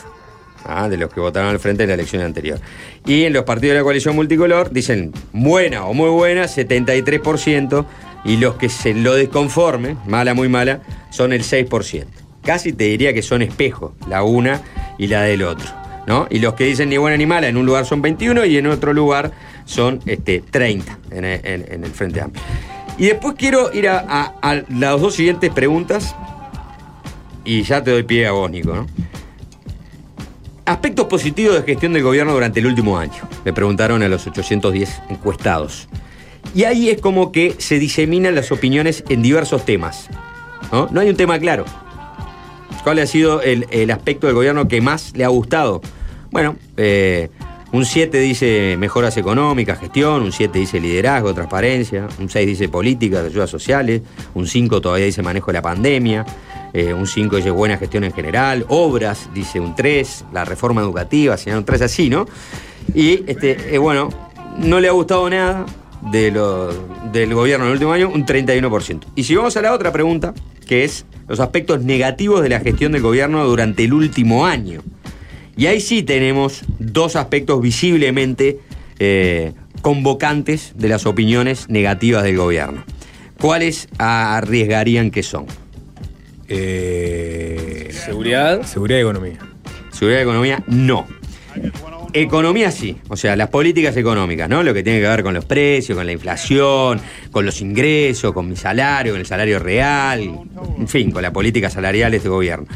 ah, 0.67 0.89
de 0.89 0.97
los 0.97 1.13
que 1.13 1.21
votaron 1.21 1.51
al 1.51 1.59
frente 1.59 1.83
en 1.83 1.89
la 1.91 1.95
elección 1.95 2.23
anterior. 2.23 2.59
Y 3.05 3.25
en 3.25 3.33
los 3.35 3.45
partidos 3.45 3.75
de 3.75 3.81
la 3.81 3.85
coalición 3.85 4.15
multicolor 4.17 4.71
dicen 4.71 5.13
buena 5.33 5.85
o 5.85 5.93
muy 5.93 6.09
buena, 6.09 6.45
73%, 6.45 7.85
y 8.25 8.39
los 8.39 8.55
que 8.55 8.69
se 8.71 8.95
lo 8.95 9.15
desconformen, 9.15 9.99
mala, 10.07 10.33
muy 10.33 10.49
mala, 10.49 10.81
son 11.11 11.33
el 11.35 11.43
6%. 11.43 12.07
Casi 12.43 12.73
te 12.73 12.85
diría 12.85 13.13
que 13.13 13.21
son 13.23 13.43
espejos, 13.43 13.93
la 14.09 14.23
una 14.23 14.63
y 14.99 15.09
la 15.09 15.23
del 15.23 15.43
otro. 15.43 15.67
¿no? 16.07 16.27
Y 16.31 16.39
los 16.39 16.55
que 16.55 16.65
dicen 16.65 16.89
ni 16.89 16.97
buena 16.97 17.17
ni 17.19 17.27
mala, 17.27 17.49
en 17.49 17.57
un 17.59 17.67
lugar 17.67 17.85
son 17.85 18.01
21 18.03 18.45
y 18.47 18.57
en 18.57 18.67
otro 18.67 18.93
lugar 18.95 19.33
son 19.67 20.01
este, 20.07 20.43
30 20.51 20.99
en 21.11 21.25
el, 21.25 21.41
en- 21.45 21.67
en 21.73 21.85
el 21.85 21.91
Frente 21.91 22.21
Amplio. 22.23 22.43
Y 22.97 23.07
después 23.07 23.35
quiero 23.37 23.73
ir 23.73 23.89
a, 23.89 24.65
las 24.69 25.01
dos 25.01 25.15
siguientes 25.15 25.51
preguntas 25.51 26.15
y 27.45 27.63
ya 27.63 27.83
te 27.83 27.91
doy 27.91 28.05
pie 28.05 28.27
a 28.27 28.33
vos, 28.33 28.51
Nico. 28.51 28.75
¿no? 28.75 28.87
Aspectos 30.65 31.07
positivos 31.07 31.57
de 31.57 31.63
gestión 31.63 31.93
del 31.93 32.03
gobierno 32.03 32.33
durante 32.33 32.61
el 32.61 32.67
último 32.67 32.97
año. 32.99 33.29
Le 33.45 33.53
preguntaron 33.53 34.03
a 34.03 34.09
los 34.09 34.27
810 34.27 35.03
encuestados. 35.11 35.89
Y 36.55 36.65
ahí 36.65 36.89
es 36.89 37.01
como 37.01 37.33
que 37.33 37.57
se 37.59 37.79
diseminan 37.79 38.35
las 38.35 38.53
opiniones 38.53 39.03
en 39.09 39.23
diversos 39.23 39.65
temas. 39.65 40.09
No, 40.71 40.89
no 40.91 41.01
hay 41.01 41.09
un 41.11 41.17
tema 41.17 41.39
claro. 41.39 41.65
¿Cuál 42.85 42.99
ha 43.01 43.07
sido 43.07 43.43
el, 43.43 43.67
el 43.71 43.91
aspecto 43.91 44.27
del 44.27 44.37
gobierno 44.37 44.69
que 44.69 44.81
más 44.81 45.13
le 45.17 45.25
ha 45.25 45.29
gustado? 45.29 45.81
Bueno, 46.31 46.57
eh, 46.77 47.31
un 47.75 47.85
7 47.85 48.21
dice 48.21 48.77
mejoras 48.79 49.17
económicas, 49.17 49.81
gestión, 49.81 50.23
un 50.23 50.31
7 50.31 50.61
dice 50.61 50.79
liderazgo, 50.79 51.35
transparencia, 51.35 52.07
un 52.21 52.31
6 52.31 52.47
dice 52.47 52.69
políticas, 52.69 53.25
ayudas 53.25 53.51
sociales, 53.51 54.01
un 54.35 54.47
5 54.47 54.81
todavía 54.81 55.07
dice 55.07 55.23
manejo 55.23 55.49
de 55.49 55.55
la 55.55 55.63
pandemia, 55.63 56.25
eh, 56.73 56.95
un 56.95 57.09
5 57.09 57.35
dice 57.35 57.51
buena 57.51 57.77
gestión 57.77 58.05
en 58.05 58.13
general, 58.13 58.65
obras, 58.69 59.29
dice 59.35 59.59
un 59.59 59.75
3, 59.75 60.27
la 60.33 60.45
reforma 60.45 60.83
educativa, 60.83 61.37
señala 61.37 61.59
un 61.59 61.65
3 61.65 61.83
así, 61.83 62.09
¿no? 62.09 62.27
Y 62.95 63.29
este, 63.29 63.75
eh, 63.75 63.79
bueno, 63.79 64.09
no 64.57 64.79
le 64.79 64.87
ha 64.87 64.93
gustado 64.93 65.29
nada 65.29 65.67
del 66.13 67.35
gobierno 67.35 67.65
en 67.65 67.71
el 67.71 67.73
último 67.73 67.93
año, 67.93 68.09
un 68.09 68.25
31%. 68.25 69.01
Y 69.17 69.25
si 69.25 69.35
vamos 69.35 69.57
a 69.57 69.63
la 69.63 69.73
otra 69.73 69.91
pregunta, 69.91 70.33
que 70.69 70.85
es 70.85 71.07
los 71.27 71.41
aspectos 71.41 71.83
negativos 71.83 72.41
de 72.41 72.51
la 72.51 72.61
gestión 72.61 72.93
del 72.93 73.03
gobierno 73.03 73.45
durante 73.45 73.83
el 73.83 73.95
último 73.95 74.47
año. 74.47 74.81
Y 75.57 75.67
ahí 75.67 75.81
sí 75.81 76.03
tenemos 76.03 76.63
dos 76.79 77.17
aspectos 77.17 77.61
visiblemente 77.61 78.59
eh, 78.99 79.53
convocantes 79.83 80.73
de 80.77 80.89
las 80.89 81.07
opiniones 81.07 81.69
negativas 81.69 82.23
del 82.25 82.37
gobierno. 82.37 82.85
¿Cuáles 83.41 83.89
arriesgarían 83.99 85.11
que 85.11 85.23
son? 85.23 85.47
Seguridad. 88.05 88.63
Seguridad 88.65 88.99
y 88.99 89.03
economía. 89.03 89.39
Seguridad 89.93 90.21
y 90.21 90.23
economía, 90.23 90.65
no. 90.67 91.07
Economía 92.13 92.71
sí, 92.71 92.97
o 93.09 93.17
sea, 93.17 93.35
las 93.35 93.49
políticas 93.49 93.97
económicas, 93.97 94.49
¿no? 94.49 94.63
Lo 94.63 94.73
que 94.73 94.85
tiene 94.85 95.01
que 95.01 95.09
ver 95.09 95.25
con 95.25 95.35
los 95.35 95.45
precios, 95.45 95.97
con 95.97 96.07
la 96.07 96.13
inflación, 96.13 97.01
con 97.33 97.45
los 97.45 97.61
ingresos, 97.61 98.33
con 98.33 98.49
mi 98.49 98.55
salario, 98.55 99.13
con 99.15 99.21
el 99.21 99.27
salario 99.27 99.59
real, 99.59 100.21
en 100.79 100.89
fin, 100.89 101.11
con 101.11 101.23
la 101.23 101.33
política 101.33 101.71
salarial 101.71 102.13
de 102.13 102.19
este 102.19 102.29
gobierno. 102.29 102.67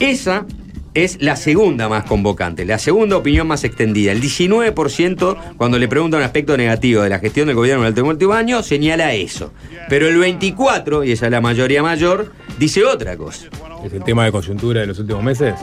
Esa 0.00 0.46
es 0.94 1.20
la 1.20 1.36
segunda 1.36 1.88
más 1.88 2.04
convocante, 2.04 2.64
la 2.64 2.78
segunda 2.78 3.16
opinión 3.16 3.46
más 3.46 3.64
extendida. 3.64 4.12
El 4.12 4.20
19%, 4.20 5.36
cuando 5.56 5.78
le 5.78 5.88
pregunta 5.88 6.16
un 6.16 6.22
aspecto 6.22 6.56
negativo 6.56 7.02
de 7.02 7.08
la 7.08 7.18
gestión 7.18 7.46
del 7.46 7.56
gobierno 7.56 7.86
en 7.86 7.94
el 7.96 8.02
último 8.02 8.32
año, 8.32 8.62
señala 8.62 9.12
eso. 9.14 9.52
Pero 9.88 10.08
el 10.08 10.16
24%, 10.16 11.06
y 11.06 11.12
esa 11.12 11.26
es 11.26 11.32
la 11.32 11.40
mayoría 11.40 11.82
mayor, 11.82 12.32
dice 12.58 12.84
otra 12.84 13.16
cosa. 13.16 13.46
¿Es 13.84 13.92
el 13.92 14.02
tema 14.02 14.24
de 14.24 14.32
coyuntura 14.32 14.80
de 14.80 14.86
los 14.86 14.98
últimos 14.98 15.22
meses? 15.22 15.54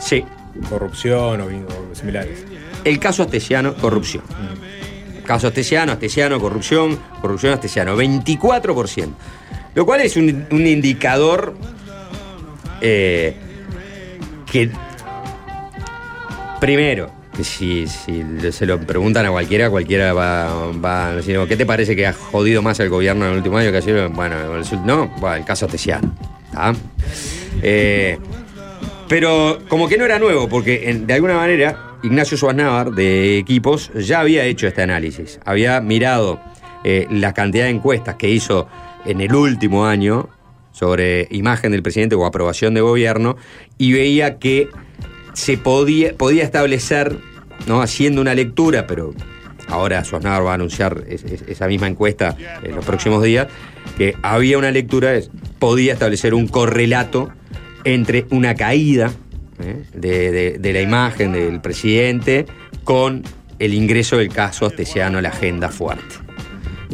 Sí. 0.00 0.24
Corrupción 0.68 1.40
o, 1.40 1.46
o 1.46 1.94
similares. 1.94 2.44
El 2.84 2.98
caso 2.98 3.22
Astesiano, 3.22 3.74
corrupción. 3.74 4.22
Caso 5.24 5.48
Astesiano, 5.48 5.92
Astesiano, 5.92 6.40
corrupción, 6.40 6.98
corrupción 7.20 7.54
Astesiano, 7.54 7.96
24%. 7.96 9.08
Lo 9.74 9.86
cual 9.86 10.02
es 10.02 10.16
un, 10.16 10.46
un 10.50 10.66
indicador 10.66 11.54
eh, 12.80 13.36
que, 14.52 14.70
primero, 16.60 17.10
si, 17.42 17.86
si 17.86 18.22
se 18.52 18.66
lo 18.66 18.78
preguntan 18.78 19.24
a 19.24 19.30
cualquiera, 19.30 19.70
cualquiera 19.70 20.12
va, 20.12 20.70
va 20.72 21.08
a 21.08 21.14
decir, 21.16 21.38
¿qué 21.48 21.56
te 21.56 21.64
parece 21.64 21.96
que 21.96 22.06
ha 22.06 22.12
jodido 22.12 22.60
más 22.60 22.78
el 22.80 22.90
gobierno 22.90 23.24
en 23.24 23.30
el 23.30 23.36
último 23.38 23.56
año 23.56 23.72
que 23.72 23.78
ha 23.78 23.82
sido? 23.82 24.10
Bueno, 24.10 24.36
no, 24.84 25.08
bueno, 25.18 25.36
el 25.36 25.44
caso 25.46 25.64
Astesiano. 25.64 26.14
¿tá? 26.52 26.74
Eh, 27.62 28.18
Pero 29.08 29.60
como 29.68 29.88
que 29.88 29.96
no 29.96 30.04
era 30.04 30.18
nuevo, 30.18 30.50
porque 30.50 31.00
de 31.02 31.14
alguna 31.14 31.34
manera 31.34 31.96
Ignacio 32.02 32.36
Suárez 32.36 32.94
de 32.94 33.38
Equipos 33.38 33.90
ya 33.94 34.20
había 34.20 34.44
hecho 34.44 34.66
este 34.66 34.82
análisis. 34.82 35.40
Había 35.46 35.80
mirado 35.80 36.40
eh, 36.84 37.06
la 37.10 37.32
cantidad 37.32 37.64
de 37.64 37.70
encuestas 37.70 38.16
que 38.16 38.28
hizo 38.28 38.68
en 39.06 39.22
el 39.22 39.34
último 39.34 39.86
año 39.86 40.28
sobre 40.72 41.28
imagen 41.30 41.72
del 41.72 41.82
presidente 41.82 42.14
o 42.14 42.24
aprobación 42.26 42.74
de 42.74 42.80
gobierno 42.80 43.36
y 43.78 43.92
veía 43.92 44.38
que 44.38 44.68
se 45.34 45.56
podía, 45.56 46.14
podía 46.16 46.42
establecer, 46.42 47.16
¿no? 47.66 47.80
haciendo 47.82 48.20
una 48.20 48.34
lectura, 48.34 48.86
pero 48.86 49.14
ahora 49.68 50.04
Suárez 50.04 50.26
va 50.26 50.50
a 50.50 50.54
anunciar 50.54 51.04
es- 51.08 51.24
es- 51.24 51.42
esa 51.48 51.66
misma 51.68 51.86
encuesta 51.88 52.36
en 52.62 52.74
los 52.74 52.84
próximos 52.84 53.22
días, 53.22 53.48
que 53.96 54.14
había 54.22 54.58
una 54.58 54.70
lectura, 54.70 55.12
podía 55.58 55.92
establecer 55.94 56.34
un 56.34 56.48
correlato 56.48 57.30
entre 57.84 58.26
una 58.30 58.54
caída 58.54 59.10
¿eh? 59.62 59.82
de, 59.94 60.30
de- 60.32 60.58
de 60.58 60.72
la 60.72 60.80
imagen 60.80 61.32
del 61.32 61.60
presidente 61.60 62.46
con 62.84 63.22
el 63.58 63.74
ingreso 63.74 64.16
del 64.18 64.28
caso 64.28 64.66
Astesiano 64.66 65.18
a 65.18 65.22
la 65.22 65.28
agenda 65.28 65.68
fuerte. 65.68 66.16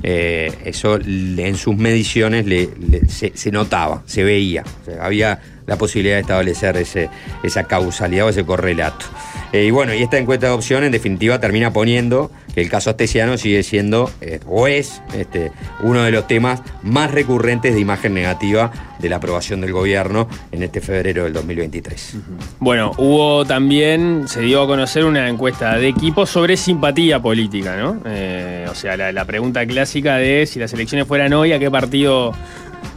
Eh, 0.02 0.52
eso 0.64 0.96
en 0.96 1.56
sus 1.56 1.76
mediciones 1.76 2.46
le- 2.46 2.68
le- 2.88 3.08
se, 3.08 3.32
se 3.34 3.50
notaba, 3.50 4.02
se 4.06 4.22
veía. 4.24 4.62
O 4.82 4.84
sea, 4.84 5.04
había 5.04 5.40
la 5.66 5.76
posibilidad 5.76 6.16
de 6.16 6.22
establecer 6.22 6.76
ese, 6.76 7.10
esa 7.42 7.64
causalidad 7.64 8.26
o 8.26 8.28
ese 8.30 8.44
correlato. 8.44 9.06
Eh, 9.52 9.64
y 9.64 9.70
bueno, 9.70 9.94
y 9.94 10.02
esta 10.02 10.18
encuesta 10.18 10.48
de 10.48 10.52
opción 10.52 10.84
en 10.84 10.92
definitiva 10.92 11.40
termina 11.40 11.72
poniendo 11.72 12.30
que 12.54 12.60
el 12.60 12.68
caso 12.68 12.90
Astesiano 12.90 13.38
sigue 13.38 13.62
siendo, 13.62 14.10
eh, 14.20 14.40
o 14.46 14.66
es, 14.66 15.02
este, 15.14 15.52
uno 15.82 16.02
de 16.02 16.10
los 16.10 16.26
temas 16.26 16.62
más 16.82 17.10
recurrentes 17.10 17.74
de 17.74 17.80
imagen 17.80 18.14
negativa 18.14 18.70
de 18.98 19.08
la 19.08 19.16
aprobación 19.16 19.60
del 19.60 19.72
gobierno 19.72 20.28
en 20.52 20.62
este 20.62 20.80
febrero 20.80 21.24
del 21.24 21.32
2023. 21.32 22.16
Bueno, 22.58 22.92
hubo 22.98 23.44
también, 23.44 24.26
se 24.28 24.40
dio 24.42 24.62
a 24.62 24.66
conocer 24.66 25.04
una 25.04 25.28
encuesta 25.28 25.76
de 25.76 25.88
equipos 25.88 26.30
sobre 26.30 26.56
simpatía 26.56 27.20
política, 27.20 27.76
¿no? 27.76 28.00
Eh, 28.06 28.66
o 28.68 28.74
sea, 28.74 28.96
la 28.96 29.24
pregunta 29.24 29.64
clásica 29.66 30.16
de 30.16 30.46
si 30.46 30.58
las 30.58 30.72
elecciones 30.72 31.06
fueran 31.06 31.32
hoy, 31.32 31.52
¿a 31.52 31.58
qué 31.58 31.70
partido 31.70 32.34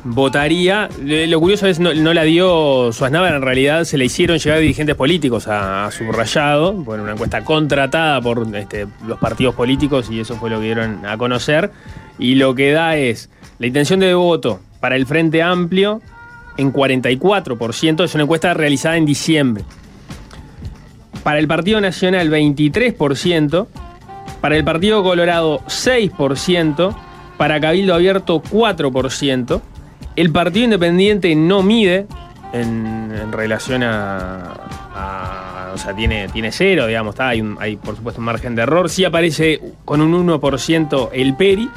votaría? 0.04 0.90
Eh, 1.06 1.28
Lo 1.28 1.40
curioso 1.40 1.68
es, 1.68 1.80
no, 1.80 1.94
no 1.94 2.14
la 2.14 2.24
dio 2.24 2.92
Suaznavar, 2.92 3.36
en 3.36 3.42
realidad 3.42 3.84
se 3.84 3.98
le 3.98 4.06
hicieron 4.06 4.38
llegar 4.38 4.60
dirigentes 4.60 4.96
políticos 4.96 5.48
a, 5.48 5.90
subrayado, 5.92 6.74
bueno, 6.74 7.04
una 7.04 7.14
encuesta 7.14 7.44
contratada 7.44 8.22
por 8.22 8.48
este, 8.56 8.88
los 9.06 9.20
partidos 9.20 9.56
políticos 9.56 10.10
y 10.10 10.20
eso 10.20 10.36
fue 10.36 10.50
lo 10.50 10.60
que 10.60 10.66
dieron 10.66 11.06
a 11.06 11.18
conocer. 11.18 11.72
Y 12.20 12.36
lo 12.36 12.54
que 12.56 12.72
da 12.72 12.98
es 12.98 13.30
la 13.60 13.68
intención 13.68 14.00
de 14.00 14.14
voto 14.14 14.60
para 14.80 14.96
el 14.96 15.06
Frente 15.06 15.42
Amplio 15.42 16.02
en 16.58 16.74
44%, 16.74 18.04
es 18.04 18.14
una 18.14 18.24
encuesta 18.24 18.54
realizada 18.54 18.98
en 18.98 19.06
diciembre. 19.06 19.64
Para 21.24 21.40
el 21.40 21.48
Partido 21.48 21.80
Nacional 21.80 22.30
23%, 22.30 23.68
para 24.42 24.58
el 24.58 24.64
Partido 24.64 25.04
Colorado 25.04 25.60
6%, 25.68 26.96
para 27.38 27.60
Cabildo 27.60 27.94
Abierto 27.94 28.42
4%. 28.42 29.62
El 30.16 30.32
Partido 30.32 30.66
Independiente 30.66 31.36
no 31.36 31.64
mide 31.64 32.08
en, 32.54 33.32
relación 33.32 33.84
a, 33.84 35.72
O 35.74 35.78
sea, 35.78 35.96
tiene, 35.96 36.28
tiene 36.30 36.52
cero, 36.52 36.88
digamos, 36.88 37.16
está, 37.16 37.30
hay 37.30 37.78
por 37.78 37.96
supuesto 37.96 38.20
un 38.20 38.26
margen 38.26 38.56
de 38.56 38.64
error. 38.64 38.90
Sí 38.90 39.06
aparece 39.06 39.62
con 39.86 40.02
un 40.02 40.28
1% 40.28 41.10
el 41.14 41.36
PERI. 41.36 41.70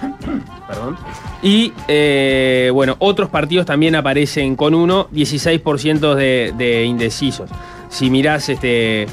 Perdón. 0.68 0.96
Y 1.42 1.72
eh, 1.86 2.70
bueno, 2.74 2.96
otros 2.98 3.30
partidos 3.30 3.64
también 3.64 3.94
aparecen 3.94 4.56
con 4.56 4.74
uno, 4.74 5.08
16% 5.10 6.14
de, 6.14 6.52
de 6.56 6.84
indecisos. 6.84 7.48
Si 7.88 8.10
mirás 8.10 8.48
este, 8.48 9.06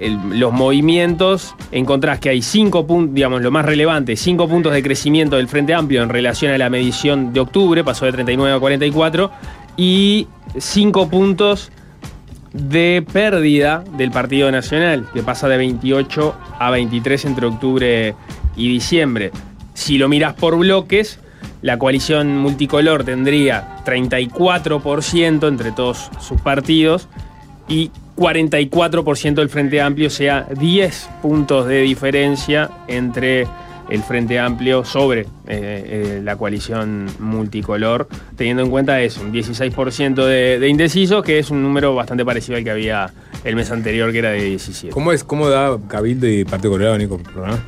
los 0.00 0.52
movimientos, 0.52 1.54
encontrás 1.70 2.18
que 2.18 2.28
hay 2.30 2.42
5 2.42 2.86
puntos, 2.86 3.14
digamos, 3.14 3.42
lo 3.42 3.50
más 3.50 3.64
relevante, 3.64 4.16
5 4.16 4.48
puntos 4.48 4.72
de 4.72 4.82
crecimiento 4.82 5.36
del 5.36 5.48
Frente 5.48 5.74
Amplio 5.74 6.02
en 6.02 6.08
relación 6.08 6.52
a 6.52 6.58
la 6.58 6.70
medición 6.70 7.32
de 7.32 7.40
octubre, 7.40 7.84
pasó 7.84 8.06
de 8.06 8.12
39 8.12 8.56
a 8.56 8.60
44, 8.60 9.30
y 9.76 10.26
5 10.58 11.08
puntos 11.08 11.70
de 12.52 13.04
pérdida 13.12 13.82
del 13.96 14.10
Partido 14.10 14.50
Nacional, 14.50 15.06
que 15.14 15.22
pasa 15.22 15.48
de 15.48 15.56
28 15.56 16.34
a 16.58 16.70
23 16.70 17.24
entre 17.24 17.46
octubre 17.46 18.14
y 18.56 18.68
diciembre. 18.68 19.30
Si 19.74 19.96
lo 19.98 20.08
miras 20.08 20.34
por 20.34 20.58
bloques, 20.58 21.18
la 21.62 21.78
coalición 21.78 22.36
multicolor 22.38 23.04
tendría 23.04 23.76
34% 23.84 25.48
entre 25.48 25.72
todos 25.72 26.10
sus 26.20 26.40
partidos 26.40 27.08
y 27.68 27.90
44% 28.16 29.34
del 29.34 29.48
Frente 29.48 29.80
Amplio, 29.80 30.08
o 30.08 30.10
sea, 30.10 30.46
10 30.58 31.10
puntos 31.22 31.66
de 31.66 31.80
diferencia 31.80 32.70
entre 32.88 33.46
el 33.88 34.02
Frente 34.02 34.38
Amplio 34.38 34.84
sobre 34.84 35.20
eh, 35.20 35.26
eh, 35.46 36.20
la 36.22 36.36
coalición 36.36 37.06
multicolor, 37.18 38.08
teniendo 38.36 38.62
en 38.62 38.70
cuenta 38.70 39.00
eso, 39.00 39.20
un 39.22 39.32
16% 39.32 40.24
de, 40.24 40.58
de 40.58 40.68
indecisos, 40.68 41.22
que 41.22 41.38
es 41.38 41.50
un 41.50 41.62
número 41.62 41.94
bastante 41.94 42.24
parecido 42.24 42.56
al 42.56 42.64
que 42.64 42.70
había 42.70 43.10
el 43.44 43.56
mes 43.56 43.70
anterior, 43.70 44.12
que 44.12 44.18
era 44.18 44.30
de 44.30 44.44
17. 44.44 44.92
¿Cómo 44.92 45.12
es? 45.12 45.24
¿Cómo 45.24 45.48
da 45.48 45.76
Cabildo 45.88 46.28
y 46.28 46.44
Partido 46.44 46.72
Colorado, 46.72 46.98
Nico? 46.98 47.20
¿no? 47.34 47.58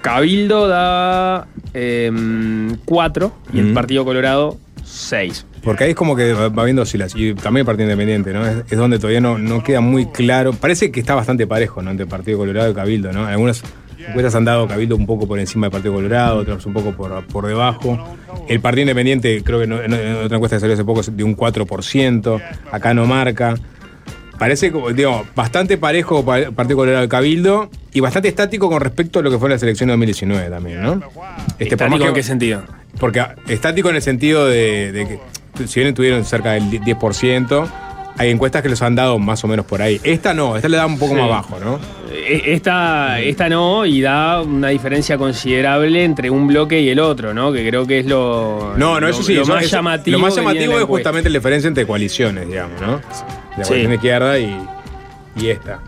Cabildo 0.00 0.68
da 0.68 1.46
4 1.72 3.32
y 3.52 3.58
el. 3.60 3.74
Partido 3.74 4.04
Colorado 4.04 4.58
6. 4.94 5.46
Porque 5.62 5.84
ahí 5.84 5.90
es 5.90 5.96
como 5.96 6.14
que 6.14 6.32
va 6.32 6.64
viendo 6.64 6.82
oscilas. 6.82 7.14
Y 7.16 7.34
también 7.34 7.62
el 7.62 7.66
Partido 7.66 7.84
Independiente, 7.84 8.32
¿no? 8.32 8.46
Es, 8.46 8.76
donde 8.76 8.98
todavía 8.98 9.20
no, 9.20 9.62
queda 9.62 9.80
muy 9.80 10.06
claro. 10.06 10.52
Parece 10.52 10.90
que 10.90 11.00
está 11.00 11.14
bastante 11.14 11.46
parejo, 11.46 11.82
¿no? 11.82 11.90
Entre 11.90 12.06
Partido 12.06 12.38
Colorado 12.38 12.70
y 12.70 12.74
Cabildo, 12.74 13.12
¿no? 13.12 13.26
Algunas 13.26 13.62
encuestas 13.98 14.34
han 14.34 14.44
dado 14.44 14.68
Cabildo 14.68 14.96
un 14.96 15.06
poco 15.06 15.26
por 15.26 15.38
encima 15.38 15.66
del 15.66 15.72
Partido 15.72 15.94
Colorado, 15.94 16.38
otras 16.38 16.64
un 16.66 16.74
poco 16.74 16.92
por, 16.92 17.26
por 17.26 17.46
debajo. 17.46 17.98
El 18.48 18.60
Partido 18.60 18.82
Independiente, 18.82 19.42
creo 19.42 19.58
que 19.58 19.64
en 19.64 19.72
otra 19.72 20.36
encuesta 20.36 20.56
que 20.56 20.60
salió 20.60 20.74
hace 20.74 20.84
poco, 20.84 21.00
es 21.00 21.16
de 21.16 21.24
un 21.24 21.36
4%. 21.36 22.42
Acá 22.70 22.94
no 22.94 23.06
marca. 23.06 23.54
Parece, 24.38 24.72
como, 24.72 24.90
digo, 24.92 25.24
bastante 25.36 25.78
parejo 25.78 26.24
pa- 26.24 26.50
Partido 26.54 26.76
Colorado 26.78 27.04
y 27.04 27.08
Cabildo 27.08 27.70
y 27.92 28.00
bastante 28.00 28.28
estático 28.28 28.68
con 28.68 28.80
respecto 28.80 29.20
a 29.20 29.22
lo 29.22 29.30
que 29.30 29.38
fue 29.38 29.48
la 29.48 29.58
selección 29.58 29.88
de 29.88 29.92
2019 29.92 30.50
también, 30.50 30.82
¿no? 30.82 31.00
Este, 31.58 31.74
¿Estático 31.74 31.98
que- 31.98 32.08
en 32.08 32.14
qué 32.14 32.22
sentido? 32.22 32.62
porque 32.98 33.24
estático 33.48 33.90
en 33.90 33.96
el 33.96 34.02
sentido 34.02 34.46
de, 34.46 34.92
de 34.92 35.06
que, 35.08 35.66
si 35.66 35.80
bien 35.80 35.88
estuvieron 35.88 36.24
cerca 36.24 36.52
del 36.52 36.70
10%, 36.70 37.66
hay 38.16 38.30
encuestas 38.30 38.62
que 38.62 38.68
los 38.68 38.80
han 38.82 38.94
dado 38.94 39.18
más 39.18 39.42
o 39.42 39.48
menos 39.48 39.66
por 39.66 39.82
ahí. 39.82 40.00
Esta 40.04 40.32
no, 40.34 40.54
esta 40.56 40.68
le 40.68 40.76
da 40.76 40.86
un 40.86 40.98
poco 41.00 41.14
Sí. 41.14 41.20
más 41.20 41.28
bajo, 41.28 41.58
¿no? 41.58 41.80
E- 42.12 42.52
Esta, 42.54 43.20
esta 43.20 43.48
no, 43.48 43.84
y 43.84 44.00
da 44.00 44.40
una 44.42 44.68
diferencia 44.68 45.18
considerable 45.18 46.04
entre 46.04 46.30
un 46.30 46.46
bloque 46.46 46.80
y 46.80 46.88
el 46.90 47.00
otro, 47.00 47.34
¿no? 47.34 47.52
Que 47.52 47.66
creo 47.68 47.84
que 47.86 47.98
es 48.00 48.06
lo, 48.06 48.74
No, 48.76 48.94
no, 48.94 49.00
lo- 49.00 49.08
eso 49.08 49.22
sí. 49.24 49.34
lo 49.34 49.42
eso- 49.42 49.52
más 49.54 49.64
eso- 49.64 49.76
llamativo. 49.76 50.16
Lo 50.16 50.22
más 50.24 50.36
llamativo 50.36 50.74
la 50.74 50.78
es 50.80 50.84
justamente 50.84 51.28
la 51.28 51.38
diferencia 51.38 51.66
entre 51.66 51.84
coaliciones, 51.86 52.46
digamos, 52.46 52.80
¿no? 52.80 53.00
La 53.56 53.64
Sí. 53.64 53.68
coalición 53.68 53.92
izquierda 53.94 54.38
y, 54.38 54.66
y 55.36 55.48
esta. 55.48 55.80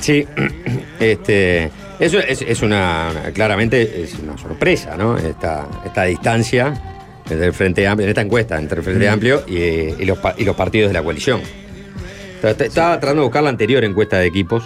Sí, 0.00 0.26
este, 1.00 1.70
eso 1.98 2.18
es, 2.18 2.42
es 2.42 2.62
una, 2.62 3.10
claramente 3.34 4.02
es 4.04 4.14
una 4.18 4.36
sorpresa, 4.38 4.96
¿no? 4.96 5.16
Esta, 5.16 5.66
esta 5.84 6.04
distancia 6.04 6.74
entre 7.28 7.46
el 7.46 7.52
Frente 7.52 7.86
Amplio, 7.86 8.04
en 8.04 8.10
esta 8.10 8.20
encuesta 8.22 8.58
entre 8.58 8.78
el 8.78 8.84
Frente 8.84 9.08
Mm. 9.08 9.12
Amplio 9.12 9.42
y, 9.46 9.56
y 9.58 10.04
los, 10.04 10.18
y 10.36 10.44
los 10.44 10.56
partidos 10.56 10.88
de 10.90 10.94
la 10.94 11.02
coalición. 11.02 11.40
Estaba- 12.42 12.98
tratando 13.00 13.22
de 13.22 13.26
buscar 13.26 13.42
la 13.42 13.50
anterior 13.50 13.84
encuesta 13.84 14.18
de 14.18 14.26
equipos. 14.26 14.64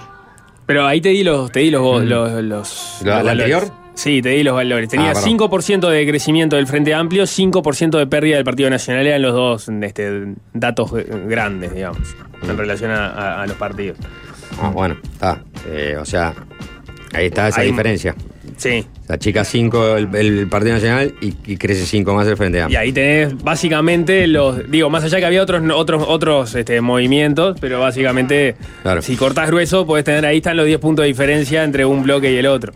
Pero 0.67 0.87
ahí 0.87 1.01
te 1.01 1.09
di 1.09 1.25
los, 1.25 1.51
te 1.51 1.61
di 1.61 1.71
los, 1.71 2.03
Mm. 2.03 2.07
los, 2.07 2.33
los- 2.45 2.97
¿La- 3.03 3.17
los 3.17 3.25
la 3.25 3.33
anterior? 3.33 3.73
Sí, 3.95 4.23
te 4.23 4.31
di 4.31 4.43
los 4.43 4.55
valores. 4.55 4.89
Tenía 4.89 5.11
Ah, 5.11 5.13
perdón. 5.13 5.39
5% 5.39 5.89
de 5.91 6.07
crecimiento 6.07 6.57
del 6.57 6.67
Frente 6.67 6.95
Amplio, 6.95 7.25
5% 7.27 7.99
de 7.99 8.07
pérdida 8.07 8.37
del 8.37 8.45
Partido 8.45 8.71
Nacional. 8.71 9.07
Eran 9.07 9.23
los 9.23 9.35
dos 9.35 9.69
este, 9.83 10.35
datos 10.55 10.93
eh, 10.99 11.07
grandes, 11.29 11.75
digamos, 11.75 11.99
Mm. 12.43 12.51
en 12.51 12.57
relación 12.59 12.91
a, 12.91 13.07
a- 13.09 13.43
a 13.43 13.47
los 13.47 13.57
partidos. 13.57 13.99
Ah, 14.61 14.71
bueno, 14.71 14.97
está. 15.03 15.43
Eh, 15.69 15.97
o 16.01 16.05
sea, 16.05 16.35
ahí 17.13 17.27
está 17.27 17.49
esa 17.49 17.61
Hay- 17.61 17.69
diferencia. 17.71 18.15
Sí. 18.57 18.85
La 19.09 19.19
chica 19.19 19.45
5 19.45 19.97
el, 19.97 20.15
el 20.15 20.49
Partido 20.49 20.75
Nacional 20.75 21.15
y, 21.21 21.35
y 21.47 21.57
crece 21.57 21.85
5 21.87 22.15
más 22.15 22.27
el 22.29 22.37
Frente 22.37 22.59
Y 22.59 22.61
Amplio. 22.63 22.81
ahí 22.81 22.93
tenés 22.93 23.37
básicamente 23.43 24.27
los. 24.27 24.71
Digo, 24.71 24.89
más 24.91 25.05
allá 25.05 25.19
que 25.19 25.27
había 25.27 25.43
otros 25.43 25.63
otros 25.75 26.05
otros 26.07 26.55
este, 26.55 26.81
movimientos, 26.81 27.57
pero 27.61 27.81
básicamente, 27.81 28.57
Claro. 28.83 29.03
si 29.03 29.17
cortás 29.17 29.49
grueso, 29.49 29.85
podés 29.87 30.05
tener 30.05 30.25
ahí 30.27 30.39
están 30.39 30.57
los 30.57 30.67
10 30.67 30.79
puntos 30.79 31.03
de 31.05 31.09
diferencia 31.09 31.65
entre 31.65 31.85
un 31.85 32.03
bloque 32.03 32.33
y 32.33 32.37
el 32.37 32.47
otro. 32.47 32.73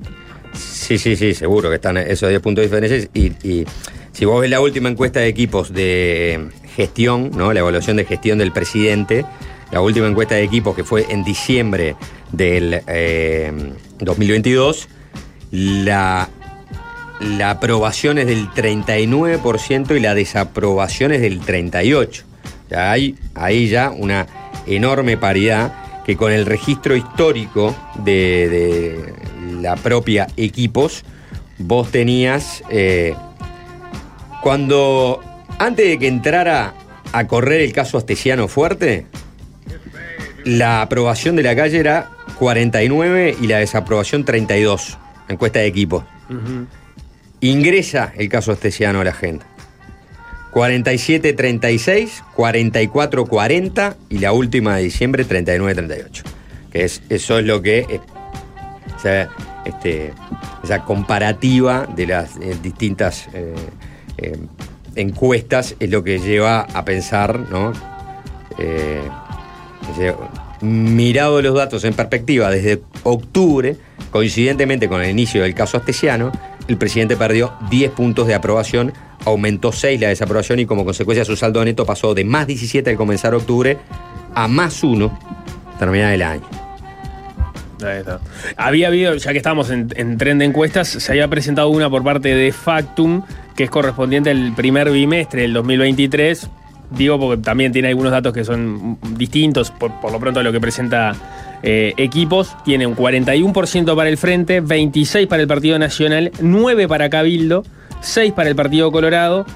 Sí, 0.57 0.99
sí, 0.99 1.17
sí, 1.17 1.35
seguro 1.35 1.69
que 1.69 1.77
están 1.77 1.97
esos 1.97 2.29
10 2.29 2.41
puntos 2.41 2.63
de 2.63 2.67
diferencia. 2.67 3.11
Y, 3.15 3.65
si 4.13 4.25
vos 4.25 4.41
ves 4.41 4.49
la 4.49 4.61
última 4.61 4.89
encuesta 4.89 5.21
de 5.21 5.29
equipos 5.29 5.73
de 5.73 6.49
gestión, 6.75 7.31
¿no? 7.35 7.53
La 7.53 7.61
evaluación 7.61 7.99
de 7.99 8.07
gestión 8.07 8.39
del 8.39 8.51
presidente, 8.51 9.27
la 9.71 9.83
última 9.83 10.07
encuesta 10.07 10.37
de 10.37 10.43
equipos 10.43 10.75
que 10.75 10.85
fue 10.85 11.05
en 11.11 11.23
diciembre 11.23 11.97
del 12.33 12.81
eh, 12.87 13.53
2022, 13.99 14.89
la, 15.51 16.31
la 17.21 17.51
aprobación 17.51 18.17
es 18.17 18.27
del 18.27 18.49
39% 18.49 19.97
y 19.97 20.01
la 20.01 20.15
desaprobación 20.15 21.13
es 21.13 21.21
del 21.21 21.43
38%. 21.43 22.23
Ya 22.71 22.91
hay 22.91 23.17
ahí 23.35 23.69
ya 23.69 23.91
una 23.91 24.27
enorme 24.67 25.17
paridad 25.17 26.03
que 26.07 26.17
con 26.17 26.33
el 26.33 26.47
registro 26.47 26.97
histórico 26.97 27.75
de 28.05 29.13
la 29.61 29.77
propia 29.77 30.27
equipos, 30.37 31.05
vos 31.59 31.91
tenías, 31.91 32.63
eh, 32.71 33.15
cuando 34.43 35.21
antes 35.59 35.87
de 35.87 35.99
que 35.99 36.09
entrara 36.09 36.75
a 37.13 37.27
correr 37.27 37.61
el 37.61 37.73
caso 37.73 37.99
Astesiano 37.99 38.49
fuerte, 38.49 39.07
la 40.45 40.83
aprobación 40.83 41.37
de 41.37 41.43
la 41.43 41.57
calle 41.57 41.79
era 41.79 42.11
49 42.39 43.37
y 43.41 43.47
la 43.47 43.59
desaprobación 43.59 44.25
32, 44.25 44.99
encuesta 45.29 45.61
de 45.61 45.67
equipos. 45.67 46.05
Ingresa 47.41 48.13
el 48.17 48.29
caso 48.29 48.53
Astesiano 48.53 49.01
a 49.01 49.05
la 49.05 49.11
agenda. 49.11 49.47
47-36, 50.53 52.23
44-40 52.35 53.97
y 54.09 54.19
la 54.21 54.33
última 54.33 54.77
de 54.77 54.85
diciembre 54.85 55.27
39-38. 55.27 56.23
Que 56.73 56.85
es, 56.85 57.03
eso 57.11 57.39
es 57.39 57.45
lo 57.45 57.61
que. 57.61 58.01
O 58.97 58.99
sea, 58.99 59.29
este, 59.65 60.13
esa 60.65 60.85
comparativa 60.85 61.87
de 61.87 62.07
las 62.07 62.37
eh, 62.37 62.57
distintas 62.63 63.29
eh, 63.35 63.55
eh, 64.19 64.39
encuestas 64.95 65.77
es 65.79 65.91
lo 65.91 66.03
que 66.03 66.19
lleva 66.19 66.61
a 66.63 66.85
pensar, 66.85 67.39
¿no? 67.51 67.73
Mirado 70.63 71.43
los 71.43 71.55
datos 71.55 71.85
en 71.85 71.93
perspectiva 71.93 72.51
desde 72.51 72.83
octubre, 73.03 73.77
coincidentemente 74.11 74.89
con 74.89 75.03
el 75.03 75.11
inicio 75.11 75.43
del 75.43 75.55
caso 75.55 75.77
Astesiano, 75.77 76.33
el 76.67 76.79
presidente 76.79 77.17
perdió 77.17 77.53
10 77.71 77.93
puntos 77.93 78.27
de 78.27 78.35
aprobación, 78.35 78.93
aumentó 79.25 79.73
6 79.73 80.01
la 80.01 80.09
desaprobación 80.09 80.59
y 80.59 80.67
como 80.67 80.85
consecuencia 80.85 81.25
su 81.25 81.37
saldo 81.37 81.63
neto 81.65 81.85
pasó 81.85 82.15
de 82.15 82.25
más 82.25 82.47
17 82.47 82.89
al 82.89 82.97
comenzar 82.97 83.35
octubre 83.35 83.79
a 84.35 84.49
más 84.49 84.83
1 84.83 85.19
terminar 85.79 86.15
el 86.15 86.23
año. 86.23 86.66
Ahí 87.85 87.99
está. 87.99 88.21
Había 88.57 88.89
habido, 88.89 89.15
ya 89.17 89.33
que 89.33 89.39
estamos 89.39 89.71
en, 89.71 89.89
en 89.97 90.19
tren 90.19 90.39
de 90.39 90.47
encuestas, 90.47 90.89
se 90.89 91.13
había 91.13 91.29
presentado 91.29 91.69
una 91.69 91.91
por 91.91 92.03
parte 92.03 92.35
de 92.35 92.53
Factum, 92.53 93.23
que 93.55 93.65
es 93.65 93.71
correspondiente 93.71 94.31
al 94.31 94.55
primer 94.55 94.91
bimestre 94.91 95.43
del 95.43 95.53
2023. 95.53 96.49
Digo 96.91 97.19
porque 97.19 97.43
también 97.43 97.73
tiene 97.73 97.89
algunos 97.89 98.13
datos 98.13 98.33
que 98.33 98.45
son 98.45 98.99
distintos, 99.17 99.71
por, 99.73 100.01
por 100.01 100.13
lo 100.13 100.21
pronto 100.21 100.41
a 100.41 100.43
lo 100.43 100.53
que 100.53 100.61
presenta 100.61 101.15
eh, 101.63 101.95
equipos. 101.97 102.57
Tiene 102.65 102.87
un 102.87 102.95
41% 102.95 103.97
para 103.97 104.09
el 104.09 104.17
Frente, 104.17 104.63
26% 104.63 105.27
para 105.27 105.43
el 105.43 105.49
Partido 105.49 105.79
Nacional, 105.79 106.31
9% 106.41 106.87
para 106.87 107.11
Cabildo, 107.11 107.65
6% 108.03 108.35
para 108.35 108.49
el 108.49 108.57
Partido 108.57 108.93
Colorado, 108.93 109.47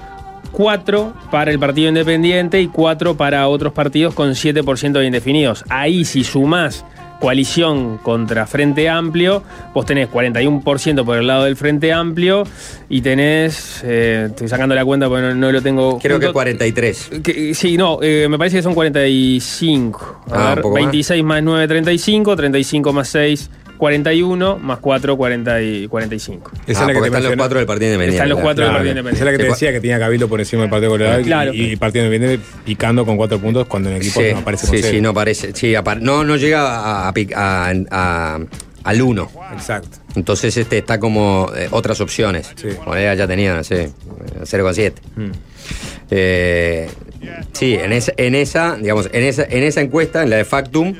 4 0.51 1.13
para 1.31 1.51
el 1.51 1.59
Partido 1.59 1.89
Independiente 1.89 2.61
y 2.61 2.67
4 2.67 3.15
para 3.15 3.47
otros 3.47 3.73
partidos 3.73 4.13
con 4.13 4.31
7% 4.31 4.91
de 4.91 5.05
indefinidos. 5.05 5.63
Ahí 5.69 6.03
si 6.03 6.23
sumás 6.23 6.83
coalición 7.21 7.99
contra 7.99 8.47
Frente 8.47 8.89
Amplio, 8.89 9.43
vos 9.75 9.85
tenés 9.85 10.09
41% 10.09 11.05
por 11.05 11.17
el 11.19 11.27
lado 11.27 11.43
del 11.45 11.55
Frente 11.55 11.93
Amplio 11.93 12.43
y 12.89 13.01
tenés, 13.01 13.81
eh, 13.85 14.25
estoy 14.31 14.47
sacando 14.49 14.73
la 14.75 14.83
cuenta 14.83 15.07
porque 15.07 15.21
no, 15.27 15.35
no 15.35 15.51
lo 15.51 15.61
tengo... 15.61 15.99
Creo 15.99 16.19
que 16.19 16.25
junto. 16.25 16.33
43. 16.33 17.09
Que- 17.23 17.53
sí, 17.53 17.77
no, 17.77 17.99
eh, 18.01 18.27
me 18.27 18.37
parece 18.39 18.57
que 18.57 18.63
son 18.63 18.73
45. 18.73 20.21
A 20.31 20.51
Ah, 20.51 20.55
ver, 20.55 20.61
poco 20.63 20.73
más. 20.75 20.83
26 20.85 21.23
más 21.23 21.43
9, 21.43 21.67
35, 21.67 22.35
35 22.35 22.91
más 22.93 23.07
6, 23.09 23.49
41, 23.85 24.59
más 24.59 24.77
4, 24.77 25.17
40 25.17 25.59
y 25.63 25.87
45. 25.87 26.51
Esa 26.53 26.71
es 26.71 26.77
Ah, 26.77 26.81
la 26.81 26.93
que 26.93 26.99
te 27.01 27.05
están 27.07 27.23
los 27.23 27.35
cuatro 27.35 27.57
del 27.57 27.65
Partido 27.65 27.87
Independiente. 27.87 28.15
Están 28.17 28.29
los 28.29 28.39
cuatro 28.39 28.63
del 28.63 28.69
Claro, 28.73 28.77
Partido 28.77 28.91
Esa 28.91 28.99
Independiente. 28.99 29.19
es 29.19 29.25
la 29.25 29.31
que 29.31 29.37
te 29.37 29.43
Sí, 29.43 29.49
decía 29.49 29.71
que 29.71 29.81
tenía 29.81 29.97
Cabildo 29.99 30.27
por 30.29 30.39
encima 30.39 30.61
del 30.61 30.69
Partido 30.69 30.91
Colorado 30.91 31.19
y- 31.19 31.23
Claro. 31.23 31.51
y, 31.51 31.63
y 31.71 31.75
Partido 31.77 32.05
Independiente 32.05 32.45
picando 32.63 33.05
con 33.07 33.17
cuatro 33.17 33.39
puntos 33.39 33.65
cuando 33.65 33.89
en 33.89 33.95
el 33.95 34.01
equipo 34.03 34.21
Sí, 34.21 34.27
no 34.33 34.37
aparece 34.37 34.67
con 34.67 34.75
sí, 34.75 34.81
cero. 34.83 34.93
sí, 34.95 35.01
no 35.01 35.13
parece. 35.15 35.53
Sí, 35.55 35.73
apar- 35.73 35.99
no, 35.99 36.23
no 36.23 36.35
llega 36.37 36.61
a, 36.61 37.07
a 37.09 37.13
a- 37.35 37.73
a- 37.89 38.39
al 38.83 39.01
1. 39.01 39.31
Exacto. 39.53 39.97
Entonces 40.15 40.55
este 40.57 40.77
está 40.77 40.99
como 40.99 41.49
eh, 41.57 41.67
otras 41.71 42.01
opciones. 42.01 42.51
Sí. 42.57 42.67
Moneda 42.85 43.15
ya 43.15 43.25
tenía, 43.27 43.61
eh, 43.67 43.89
0,7. 44.43 44.93
Mm. 45.15 45.31
Eh, 46.11 46.87
sí, 47.53 47.73
en 47.73 47.93
esa, 47.93 48.13
en 48.15 48.35
esa, 48.35 48.75
digamos, 48.75 49.09
en 49.11 49.23
esa, 49.23 49.43
en 49.43 49.63
esa 49.63 49.81
encuesta, 49.81 50.21
en 50.21 50.29
la 50.29 50.35
de 50.37 50.45
Factum, 50.45 50.93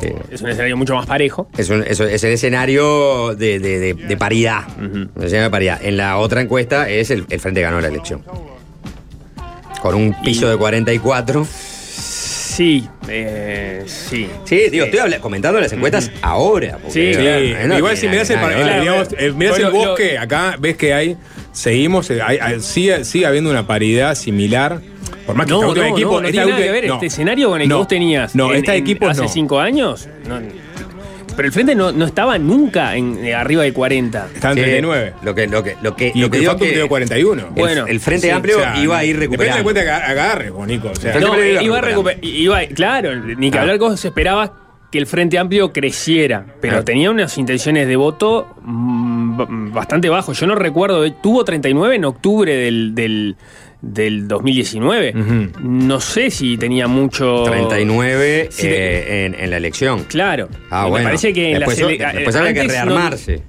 eh, 0.00 0.14
Es 0.30 0.40
un 0.42 0.48
escenario 0.48 0.76
mucho 0.76 0.94
más 0.94 1.06
parejo. 1.06 1.48
es, 1.56 1.68
un- 1.70 1.82
es- 1.86 2.00
es 2.00 2.24
el 2.24 2.32
escenario 2.32 3.34
de, 3.34 3.58
de- 3.58 3.78
de- 3.78 3.94
de 3.94 4.16
paridad. 4.16 4.62
El 4.80 5.08
escenario 5.16 5.42
de 5.44 5.50
paridad. 5.50 5.80
En 5.82 5.96
la 5.96 6.16
otra 6.18 6.40
encuesta 6.40 6.88
es 6.88 7.10
el, 7.10 7.26
el 7.28 7.40
Frente 7.40 7.60
ganó 7.60 7.80
la 7.80 7.88
elección. 7.88 8.22
Con 9.80 9.94
un 9.96 10.14
piso 10.22 10.48
de 10.48 10.56
44. 10.56 11.44
Sí, 11.46 12.86
eh, 13.08 13.82
sí. 13.86 14.28
Sí, 14.44 14.68
digo, 14.70 14.84
estoy 14.84 15.00
habla- 15.00 15.18
comentando 15.20 15.58
las 15.60 15.72
encuestas 15.72 16.10
ahora. 16.20 16.78
Sí, 16.88 17.14
Sí, 17.14 17.20
eh, 17.20 17.64
no 17.66 17.78
igual 17.78 17.96
si 17.96 18.08
mirás 18.08 18.28
el, 18.30 18.38
digamos, 18.82 19.08
eh, 19.18 19.32
mirás 19.34 19.54
Bueno, 19.58 19.68
el 19.68 19.72
lo- 19.72 19.88
bosque, 19.88 20.18
acá 20.18 20.56
ves 20.60 20.76
que 20.76 20.92
hay, 20.92 21.16
seguimos, 21.52 22.10
eh, 22.10 22.20
hay- 22.22 22.38
hay- 22.40 22.60
sigue, 22.60 23.04
sigue 23.04 23.24
habiendo 23.26 23.50
una 23.50 23.66
paridad 23.66 24.14
similar. 24.14 24.80
Por 25.26 25.34
más 25.36 25.46
que 25.46 25.52
No, 25.52 25.62
no, 25.74 25.84
equipo. 25.84 26.10
no, 26.12 26.20
no 26.22 26.28
tiene 26.30 26.46
nada 26.46 26.62
que 26.62 26.70
ver 26.72 26.86
no. 26.88 26.94
este 26.94 27.06
escenario 27.06 27.48
con 27.50 27.60
el 27.60 27.64
que 27.66 27.68
No, 27.68 27.78
vos 27.78 27.88
tenías. 27.88 28.34
No, 28.34 28.50
en- 28.50 28.56
esta 28.58 28.74
en- 28.74 28.82
equipo 28.82 29.06
hace 29.08 29.22
no. 29.22 29.28
cinco 29.28 29.60
años. 29.60 30.08
no. 30.28 30.40
pero 31.34 31.46
el 31.48 31.52
frente 31.54 31.74
no, 31.74 31.92
no 31.92 32.04
estaba 32.04 32.36
nunca 32.36 32.94
en, 32.94 33.24
eh, 33.24 33.34
arriba 33.34 33.62
de 33.62 33.72
40. 33.72 34.28
Está 34.34 34.50
en 34.50 34.54
Sí, 34.54 34.60
39. 34.60 35.14
Lo 35.22 35.34
que, 35.34 35.46
lo 35.46 35.62
que, 35.62 35.76
lo 35.80 35.96
que, 35.96 36.12
Y 36.14 36.20
lo 36.20 36.26
el 36.26 36.30
que 36.30 36.38
que 36.40 36.72
quedó 36.74 36.88
41. 36.88 37.42
el- 37.46 37.48
Bueno, 37.54 37.86
el 37.86 38.00
Frente 38.00 38.26
Sí, 38.26 38.30
Amplio 38.30 38.58
o 38.58 38.60
sea, 38.60 38.76
iba 38.78 38.98
a 38.98 39.04
ir 39.04 39.18
Depende 39.18 39.36
de 39.46 39.52
recuperando. 39.54 39.62
cuenta 39.64 39.82
que 39.82 39.90
agarre, 39.90 40.52
Nico. 40.66 40.88
O 40.90 40.94
sea, 40.94 41.18
No, 41.18 41.28
iba 41.28 41.78
a 41.78 41.80
recuperando. 41.80 41.80
recuperar. 41.86 42.18
Iba, 42.22 42.60
claro, 42.74 43.14
ni 43.16 43.50
que 43.50 43.56
Ah. 43.56 43.62
hablar 43.62 43.78
con 43.78 43.96
se 43.96 44.08
esperaba 44.08 44.58
que 44.90 44.98
el 44.98 45.06
Frente 45.06 45.38
Amplio 45.38 45.72
creciera, 45.72 46.44
pero 46.60 46.76
Ah. 46.80 46.84
tenía 46.84 47.10
unas 47.10 47.38
intenciones 47.38 47.88
de 47.88 47.96
voto 47.96 48.54
mm, 48.60 49.72
bastante 49.72 50.10
bajos. 50.10 50.38
Yo 50.38 50.46
no 50.46 50.54
recuerdo, 50.54 51.10
tuvo 51.14 51.46
39 51.46 51.94
en 51.96 52.04
octubre 52.04 52.54
del, 52.54 52.94
del, 52.94 53.36
del 53.82 54.28
2019. 54.28 55.12
Ujú. 55.14 55.60
No 55.68 56.00
sé 56.00 56.30
si 56.30 56.56
tenía 56.56 56.86
mucho. 56.86 57.42
39 57.44 58.48
Sí, 58.50 58.66
eh, 58.68 59.26
en, 59.26 59.34
en 59.34 59.50
la 59.50 59.56
elección. 59.58 60.04
Claro. 60.04 60.48
Ah, 60.70 60.84
Y 60.86 60.90
bueno. 60.90 61.04
Me 61.04 61.10
parece 61.10 61.32
que 61.32 61.50
en 61.52 61.58
después, 61.58 61.76
después 61.78 62.36
había 62.36 62.54
que 62.54 62.62
no- 62.62 62.68
rearmarse. 62.68 63.42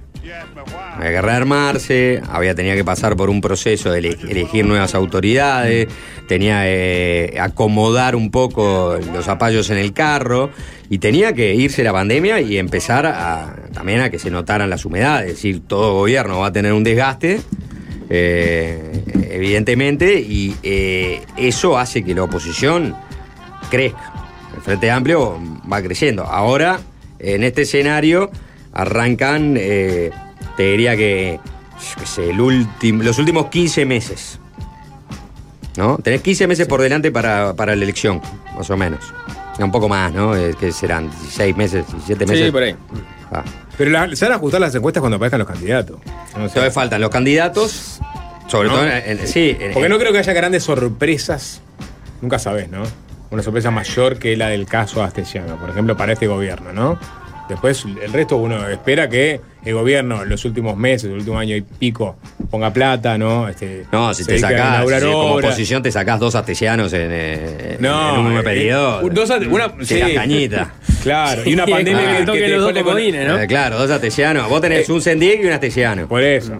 Había 0.96 1.10
que 1.10 1.22
rearmarse, 1.22 2.22
había 2.30 2.54
tenía 2.54 2.74
que 2.74 2.84
pasar 2.84 3.14
por 3.16 3.28
un 3.28 3.40
proceso 3.40 3.90
de 3.92 3.98
ele- 3.98 4.16
elegir 4.28 4.64
nuevas 4.64 4.94
autoridades, 4.94 5.86
tenía 6.28 6.62
que 6.62 7.36
acomodar 7.40 8.16
un 8.16 8.30
poco 8.30 8.96
los 9.12 9.24
zapallos 9.24 9.68
en 9.70 9.78
el 9.78 9.92
carro 9.92 10.50
y 10.88 10.98
tenía 10.98 11.34
que 11.34 11.54
irse 11.54 11.82
la 11.84 11.92
pandemia 11.92 12.40
y 12.40 12.56
empezar 12.58 13.06
a, 13.06 13.54
también 13.74 14.00
a 14.00 14.10
que 14.10 14.18
se 14.18 14.30
notaran 14.30 14.70
las 14.70 14.84
humedades. 14.86 15.28
Es 15.30 15.34
decir, 15.36 15.60
todo 15.66 15.92
gobierno 15.94 16.38
va 16.40 16.46
a 16.46 16.52
tener 16.52 16.72
un 16.72 16.84
desgaste, 16.84 17.40
eh, 18.08 19.02
evidentemente, 19.30 20.20
y 20.20 20.56
eh, 20.62 21.22
eso 21.36 21.78
hace 21.78 22.04
que 22.04 22.14
la 22.14 22.24
oposición 22.24 22.94
crezca. 23.70 24.12
El 24.54 24.62
Frente 24.62 24.90
Amplio 24.90 25.38
va 25.70 25.82
creciendo. 25.82 26.24
Ahora, 26.24 26.78
en 27.18 27.42
este 27.42 27.62
escenario, 27.62 28.30
arrancan, 28.72 29.56
eh, 29.58 30.10
te 30.56 30.70
diría 30.70 30.96
que, 30.96 31.40
qué 31.98 32.06
sé, 32.06 32.30
el 32.30 32.40
último, 32.40 33.02
los 33.02 33.18
últimos 33.18 33.46
15 33.46 33.84
meses. 33.84 34.38
¿No? 35.76 35.98
Tenés 35.98 36.20
15 36.22 36.46
meses 36.46 36.68
por 36.68 36.80
delante 36.80 37.10
para, 37.10 37.54
para 37.54 37.74
la 37.74 37.82
elección, 37.82 38.20
más 38.56 38.70
o 38.70 38.76
menos. 38.76 39.12
Un 39.58 39.72
poco 39.72 39.88
más, 39.88 40.12
¿no? 40.12 40.36
Eh, 40.36 40.54
que 40.58 40.72
serán 40.72 41.10
16 41.10 41.56
meses, 41.56 41.86
17 41.86 42.26
meses. 42.26 42.46
Sí, 42.46 42.52
por 42.52 42.62
ahí. 42.62 42.76
Ah. 43.32 43.42
Pero 43.76 43.90
la- 43.90 44.14
se 44.14 44.24
van 44.24 44.32
a 44.32 44.36
ajustar 44.36 44.60
las 44.60 44.74
encuestas 44.74 45.00
cuando 45.00 45.16
aparezcan 45.16 45.38
los 45.40 45.48
candidatos. 45.48 45.98
No 46.36 46.46
sé. 46.48 46.54
Todavía 46.54 46.70
faltan 46.72 47.00
los 47.00 47.10
candidatos, 47.10 48.00
sobre 48.46 48.68
¿No? 48.68 48.74
todo 48.74 48.86
en, 48.86 49.18
en- 49.20 49.26
sí, 49.28 49.56
en- 49.58 49.72
Porque 49.72 49.88
no 49.88 49.98
creo 49.98 50.12
que 50.12 50.18
haya 50.18 50.32
grandes 50.32 50.62
sorpresas. 50.64 51.60
Nunca 52.20 52.38
sabes, 52.38 52.68
¿no? 52.70 52.82
Una 53.30 53.42
sorpresa 53.42 53.70
mayor 53.70 54.18
que 54.18 54.36
la 54.36 54.48
del 54.48 54.66
caso 54.66 55.02
Astesiano, 55.02 55.56
por 55.56 55.70
ejemplo, 55.70 55.96
para 55.96 56.12
este 56.12 56.26
gobierno, 56.26 56.72
¿no? 56.72 56.98
Después, 57.48 57.84
el 57.84 58.12
resto 58.12 58.36
uno 58.36 58.68
espera 58.68 59.08
que 59.08 59.40
el 59.64 59.74
gobierno 59.74 60.22
en 60.22 60.28
los 60.28 60.44
últimos 60.44 60.76
meses, 60.76 61.04
el 61.10 61.18
último 61.18 61.38
año 61.38 61.56
y 61.56 61.62
pico, 61.62 62.16
ponga 62.50 62.72
plata, 62.72 63.16
¿no? 63.18 63.48
Este, 63.48 63.84
No, 63.92 64.12
si 64.14 64.24
te 64.24 64.38
sacás, 64.38 64.86
si 64.88 65.06
como 65.06 65.34
oposición 65.36 65.82
te 65.82 65.90
sacás 65.90 66.20
dos 66.20 66.34
astesianos 66.34 66.92
en, 66.92 67.08
eh, 67.10 67.76
No, 67.80 68.14
en 68.14 68.20
un 68.20 68.24
mismo 68.26 68.40
eh, 68.40 68.44
periodo. 68.44 69.08
dos 69.10 69.30
una- 69.30 69.72
sí. 69.82 69.98
das 69.98 70.12
cañita. 70.12 70.74
Claro, 71.04 71.42
y 71.44 71.52
una 71.52 71.66
pandemia 71.66 72.12
que 72.12 72.16
que, 72.20 72.24
toque 72.24 72.38
que 72.38 72.44
te 72.46 72.50
los 72.56 72.72
dos 72.74 72.82
comodines, 72.82 73.28
¿no? 73.28 73.38
Eh, 73.38 73.46
claro, 73.46 73.76
dos 73.78 73.90
astesianos. 73.90 74.48
Vos 74.48 74.62
tenés 74.62 74.88
un 74.88 75.02
Sendic 75.02 75.42
y 75.42 75.46
un 75.46 75.52
astesiano. 75.52 76.08
Por 76.08 76.22
eso. 76.22 76.54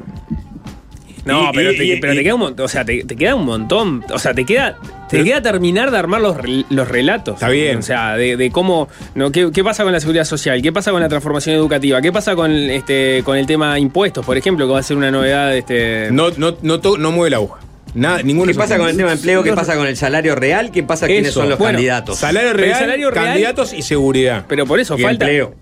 No, 1.25 1.51
Y- 1.51 1.55
pero, 1.55 1.73
y- 1.73 1.77
te, 1.79 1.85
y- 1.85 2.01
pero 2.01 2.15
te 2.15 2.23
queda 2.23 2.35
un 2.35 2.41
montón. 2.41 2.65
O 2.65 2.69
sea, 2.69 2.85
te, 2.85 3.03
te 3.05 3.17
queda 3.17 3.35
un 3.35 3.47
montón. 3.47 4.05
O 4.13 4.19
sea, 4.19 4.35
te 4.35 4.45
queda. 4.45 4.77
Te 5.09 5.23
queda 5.23 5.41
terminar 5.41 5.91
de 5.93 5.99
armar 5.99 6.21
los, 6.21 6.37
los 6.71 6.89
relatos. 6.89 7.35
Está 7.35 7.49
bien. 7.49 7.79
O 7.79 7.83
sea, 7.83 8.17
de, 8.17 8.37
de 8.37 8.51
cómo. 8.51 8.89
No, 9.15 9.31
¿qué, 9.31 9.51
qué 9.53 9.63
pasa 9.63 9.85
con 9.85 9.93
la 9.93 10.01
seguridad 10.01 10.25
social? 10.25 10.61
¿Qué 10.61 10.73
pasa 10.73 10.91
con 10.91 11.01
la 11.01 11.09
transformación 11.09 11.55
educativa? 11.55 12.03
¿Qué 12.03 12.11
pasa 12.11 12.35
con 12.35 12.51
este 12.53 13.23
con 13.25 13.37
el 13.37 13.47
tema 13.47 13.79
impuestos, 13.79 14.27
por 14.27 14.37
ejemplo, 14.37 14.67
que 14.67 14.73
va 14.73 14.81
a 14.81 14.83
ser 14.83 14.97
una 14.97 15.11
novedad? 15.13 15.57
Este, 15.57 16.09
No, 16.11 16.31
no, 16.37 16.57
no, 16.63 16.81
to- 16.81 16.99
no 16.99 17.13
mueve 17.13 17.31
la 17.31 17.37
aguja. 17.37 17.61
Nada, 17.95 18.23
ninguno 18.23 18.47
de 18.49 18.55
¿Qué 18.55 18.59
pasa 18.59 18.77
con 18.77 18.89
el 18.89 18.97
tema 18.97 19.11
de 19.11 19.15
empleo? 19.15 19.43
¿Qué 19.45 19.53
pasa 19.53 19.77
con 19.77 19.87
el 19.87 19.97
salario 19.97 20.35
real? 20.35 20.73
¿Qué 20.73 20.83
pasa 20.83 21.07
quiénes 21.07 21.29
Eso. 21.29 21.41
son 21.41 21.51
los 21.51 21.59
Bueno, 21.61 21.75
candidatos? 21.75 22.19
Salario 22.19 22.53
real, 22.53 22.77
salario 22.81 23.11
real- 23.13 23.25
candidatos 23.27 23.73
y 23.73 23.83
seguridad. 23.83 24.47
Pero 24.49 24.67
por 24.67 24.81
eso 24.81 24.99
Y 24.99 25.03
falta. 25.03 25.27
empleo. 25.27 25.55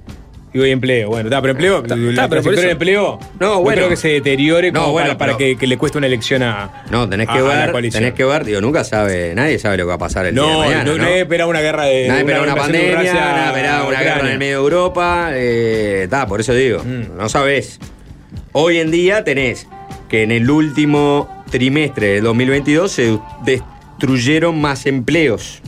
Y 0.55 0.69
empleo. 0.69 1.09
Bueno, 1.09 1.29
está, 1.29 1.41
pero 1.41 1.53
empleo. 1.53 1.79
Está, 1.83 1.97
la 1.97 2.11
está, 2.11 2.29
pero 2.29 2.43
por 2.43 2.53
eso- 2.55 2.69
empleo. 2.69 3.19
No, 3.41 3.61
bueno. 3.63 3.77
creo 3.79 3.89
que 3.89 3.97
se 3.97 4.09
deteriore 4.09 4.71
No, 4.71 4.81
como 4.81 4.93
bueno, 4.93 5.17
para, 5.17 5.37
que, 5.37 5.57
que 5.57 5.67
le 5.67 5.79
cueste 5.79 5.97
una 5.99 6.07
elección 6.07 6.43
a. 6.43 6.85
No, 6.91 7.09
tenés 7.09 7.29
a- 7.29 7.33
que 7.33 7.39
a 7.39 7.43
ver, 7.73 7.91
tenés 7.91 8.13
que 8.13 8.25
ver, 8.25 8.45
digo, 8.45 8.61
nunca 8.61 8.85
sabe, 8.85 9.35
nadie 9.35 9.59
sabe 9.59 9.79
lo 9.79 9.85
que 9.85 9.89
va 9.89 9.95
a 9.95 9.99
pasar 9.99 10.27
el 10.27 10.35
día 10.35 10.43
de 10.45 10.49
No, 10.51 10.59
mañana, 10.59 10.85
no, 10.85 10.99
nadie 10.99 11.21
espera 11.23 11.47
una 11.47 11.61
guerra 11.63 11.85
de. 11.85 12.07
Nadie 12.09 12.21
espera 12.21 12.43
una 12.43 12.55
pandemia, 12.55 12.97
Rusia 12.97 13.15
nadie 13.15 13.47
espera 13.49 13.79
a 13.79 13.85
una 13.89 14.01
guerra 14.03 14.21
en 14.21 14.27
el 14.27 14.39
medio 14.39 14.57
de 14.59 14.63
Europa. 14.63 15.29
Eh, 15.33 16.07
ta, 16.11 16.27
por 16.27 16.41
eso 16.41 16.53
digo, 16.53 16.83
Mm. 16.85 17.17
no 17.17 17.29
sabés. 17.31 17.79
Hoy 18.53 18.79
en 18.79 18.91
día 18.91 19.25
tenés 19.25 19.67
que 20.11 20.23
en 20.23 20.31
el 20.33 20.51
último 20.51 21.45
trimestre 21.51 22.09
del 22.15 22.25
2022 22.25 22.93
se 22.93 23.19
destruyeron 23.45 24.61
más 24.61 24.85
empleos. 24.87 25.63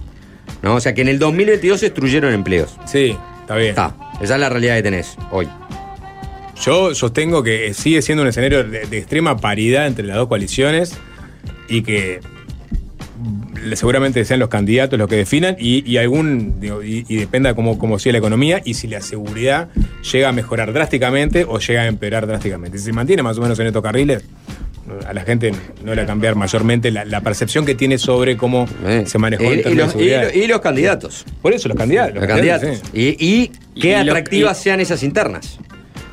¿no? 0.62 0.74
O 0.76 0.80
sea 0.80 0.94
que 0.94 1.02
en 1.02 1.08
el 1.08 1.18
2022 1.18 1.80
se 1.80 1.86
destruyeron 1.86 2.32
empleos. 2.32 2.76
Sí, 2.86 3.16
está 3.40 3.56
bien. 3.56 3.70
Está, 3.70 3.94
esa 4.20 4.34
es 4.34 4.40
la 4.40 4.48
realidad 4.48 4.76
que 4.76 4.82
tenés 4.82 5.16
hoy. 5.30 5.48
Yo 6.62 6.94
sostengo 6.94 7.42
que 7.42 7.74
sigue 7.74 8.00
siendo 8.00 8.22
un 8.22 8.28
escenario 8.28 8.64
de, 8.64 8.82
extrema 8.96 9.36
paridad 9.36 9.86
entre 9.86 10.04
las 10.06 10.16
dos 10.16 10.28
coaliciones 10.28 10.96
y 11.68 11.82
que 11.82 12.20
seguramente 13.74 14.24
sean 14.24 14.40
los 14.40 14.48
candidatos 14.48 14.98
los 14.98 15.08
que 15.08 15.16
definan 15.16 15.56
y, 15.58 15.96
algún 15.96 16.60
y, 16.82 17.16
dependa 17.16 17.54
cómo, 17.54 17.78
cómo 17.78 17.98
siga 17.98 18.12
la 18.12 18.18
economía 18.18 18.62
y 18.64 18.74
si 18.74 18.86
la 18.86 19.00
seguridad 19.00 19.68
llega 20.12 20.28
a 20.28 20.32
mejorar 20.32 20.72
drásticamente 20.72 21.44
o 21.48 21.58
llega 21.58 21.82
a 21.82 21.86
empeorar 21.86 22.26
drásticamente. 22.26 22.78
Si 22.78 22.84
se 22.84 22.92
mantiene 22.92 23.22
más 23.22 23.36
o 23.38 23.42
menos 23.42 23.58
en 23.58 23.66
estos 23.66 23.82
carriles, 23.82 24.24
a 25.06 25.12
la 25.14 25.22
gente 25.22 25.52
no 25.82 25.94
le 25.94 26.02
va 26.02 26.04
a 26.04 26.06
cambiar 26.06 26.34
mayormente 26.34 26.90
la, 26.90 27.04
la 27.04 27.20
percepción 27.22 27.64
que 27.64 27.74
tiene 27.74 27.96
sobre 27.98 28.36
cómo 28.36 28.66
se 29.06 29.18
manejó 29.18 29.44
Eh, 29.44 29.62
Y, 29.70 29.74
los, 29.74 29.94
de 29.96 30.04
y 30.04 30.10
los- 30.10 30.34
y 30.36 30.46
los 30.46 30.60
candidatos. 30.60 31.24
Por 31.42 31.52
eso 31.54 31.68
los 31.68 31.76
candidatos. 31.76 32.14
Los 32.16 32.26
candidatos. 32.26 32.82
Y, 32.92 33.16
y 33.18 33.50
qué 33.80 33.96
atractivas 33.96 34.60
y- 34.60 34.62
sean 34.64 34.80
esas 34.80 35.02
internas. 35.02 35.58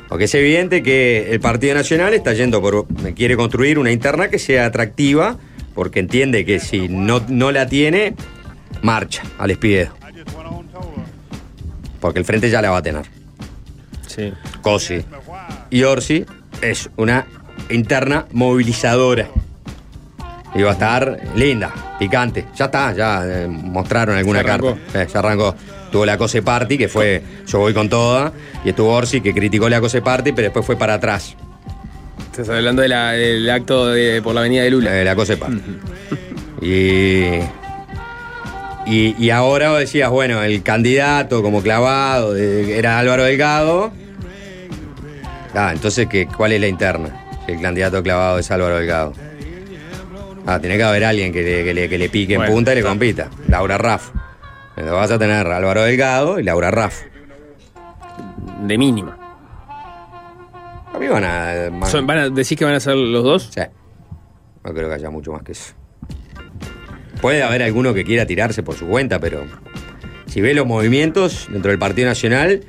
Porque 0.08 0.24
es 0.24 0.34
evidente 0.34 0.82
que 0.82 1.30
el 1.32 1.40
Partido 1.40 1.74
Nacional 1.74 2.12
está 2.14 2.32
yendo 2.34 2.60
por. 2.60 2.86
quiere 3.14 3.36
construir 3.36 3.78
una 3.78 3.90
interna 3.92 4.28
que 4.28 4.38
sea 4.38 4.66
atractiva, 4.66 5.38
porque 5.74 6.00
entiende 6.00 6.44
que 6.44 6.60
si 6.60 6.88
no, 6.88 7.22
no 7.28 7.50
la 7.50 7.66
tiene, 7.66 8.14
marcha 8.82 9.22
al 9.38 9.50
espiedo. 9.52 9.92
Porque 12.00 12.18
el 12.18 12.24
frente 12.24 12.50
ya 12.50 12.60
la 12.62 12.70
va 12.70 12.78
a 12.78 12.82
tener. 12.82 13.04
Sí. 14.06 14.32
Cosi 14.60 15.02
y 15.70 15.84
Orsi 15.84 16.24
es 16.60 16.90
una 16.96 17.26
interna 17.70 18.26
movilizadora. 18.32 19.28
Y 20.54 20.62
va 20.62 20.70
a 20.70 20.72
estar 20.74 21.18
linda, 21.34 21.72
picante. 21.98 22.44
Ya 22.56 22.66
está, 22.66 22.92
ya 22.92 23.22
eh, 23.24 23.46
mostraron 23.48 24.16
alguna 24.16 24.44
carta. 24.44 24.74
Eh, 24.94 25.06
ya 25.12 25.18
arrancó. 25.18 25.54
Tuvo 25.90 26.04
la 26.06 26.16
Cose 26.18 26.42
Party, 26.42 26.76
que 26.78 26.88
fue 26.88 27.22
yo 27.46 27.58
voy 27.58 27.72
con 27.74 27.88
toda. 27.88 28.32
Y 28.64 28.70
estuvo 28.70 28.92
Orsi, 28.92 29.20
que 29.20 29.32
criticó 29.32 29.68
la 29.68 29.80
Cose 29.80 30.02
Party, 30.02 30.32
pero 30.32 30.46
después 30.46 30.64
fue 30.66 30.76
para 30.76 30.94
atrás. 30.94 31.34
Estás 32.30 32.48
hablando 32.50 32.80
de 32.82 32.88
la- 32.88 33.12
del 33.12 33.48
acto 33.50 33.88
de- 33.88 34.20
por 34.22 34.34
la 34.34 34.40
avenida 34.40 34.62
de 34.62 34.70
Lula. 34.70 34.98
Eh, 34.98 35.04
la 35.04 35.14
Cose 35.14 35.36
Party. 35.36 35.60
y, 36.62 37.40
y. 38.86 39.14
y 39.18 39.30
ahora 39.30 39.70
vos 39.70 39.78
decías, 39.80 40.10
bueno, 40.10 40.42
el 40.42 40.62
candidato 40.62 41.42
como 41.42 41.62
clavado 41.62 42.32
de- 42.34 42.78
era 42.78 42.98
Álvaro 42.98 43.24
Delgado. 43.24 43.90
Ah, 45.54 45.70
entonces, 45.72 46.08
¿qué, 46.08 46.26
¿cuál 46.26 46.52
es 46.52 46.60
la 46.60 46.68
interna? 46.68 47.21
El 47.46 47.60
candidato 47.60 48.02
clavado 48.02 48.38
es 48.38 48.50
Álvaro 48.50 48.76
Delgado. 48.78 49.12
Ah, 50.46 50.58
tiene 50.60 50.76
que 50.76 50.82
haber 50.82 51.04
alguien 51.04 51.32
que 51.32 51.42
le, 51.42 51.64
que 51.64 51.74
le- 51.74 51.88
que 51.88 51.98
le 51.98 52.08
pique 52.08 52.36
Bueno, 52.36 52.50
en 52.50 52.54
punta 52.56 52.72
y 52.72 52.76
le 52.76 52.82
compita. 52.82 53.30
Laura 53.48 53.78
Raff. 53.78 54.10
Entonces 54.70 54.92
vas 54.92 55.10
a 55.10 55.18
tener 55.18 55.46
Álvaro 55.46 55.82
Delgado 55.82 56.38
y 56.40 56.42
Laura 56.42 56.70
Raff. 56.70 57.02
De 58.62 58.78
mínima. 58.78 59.16
A 60.94 60.98
mí 60.98 61.06
van 61.08 61.24
a. 61.24 61.68
van- 61.70 61.86
Son- 61.90 62.06
van 62.06 62.18
a, 62.18 62.28
¿Decís 62.28 62.56
que 62.58 62.64
van 62.64 62.74
a 62.74 62.80
ser 62.80 62.96
los 62.96 63.22
dos? 63.24 63.50
Sí. 63.54 63.60
No 64.64 64.72
creo 64.72 64.88
que 64.88 64.94
haya 64.94 65.10
mucho 65.10 65.32
más 65.32 65.42
que 65.42 65.52
eso. 65.52 65.74
Puede 67.20 67.42
haber 67.42 67.62
alguno 67.62 67.94
que 67.94 68.04
quiera 68.04 68.26
tirarse 68.26 68.62
por 68.62 68.74
su 68.74 68.86
cuenta, 68.88 69.18
pero 69.20 69.44
si 70.26 70.40
ve 70.40 70.54
los 70.54 70.66
movimientos 70.66 71.46
dentro 71.50 71.70
del 71.70 71.78
Partido 71.78 72.08
Nacional, 72.08 72.64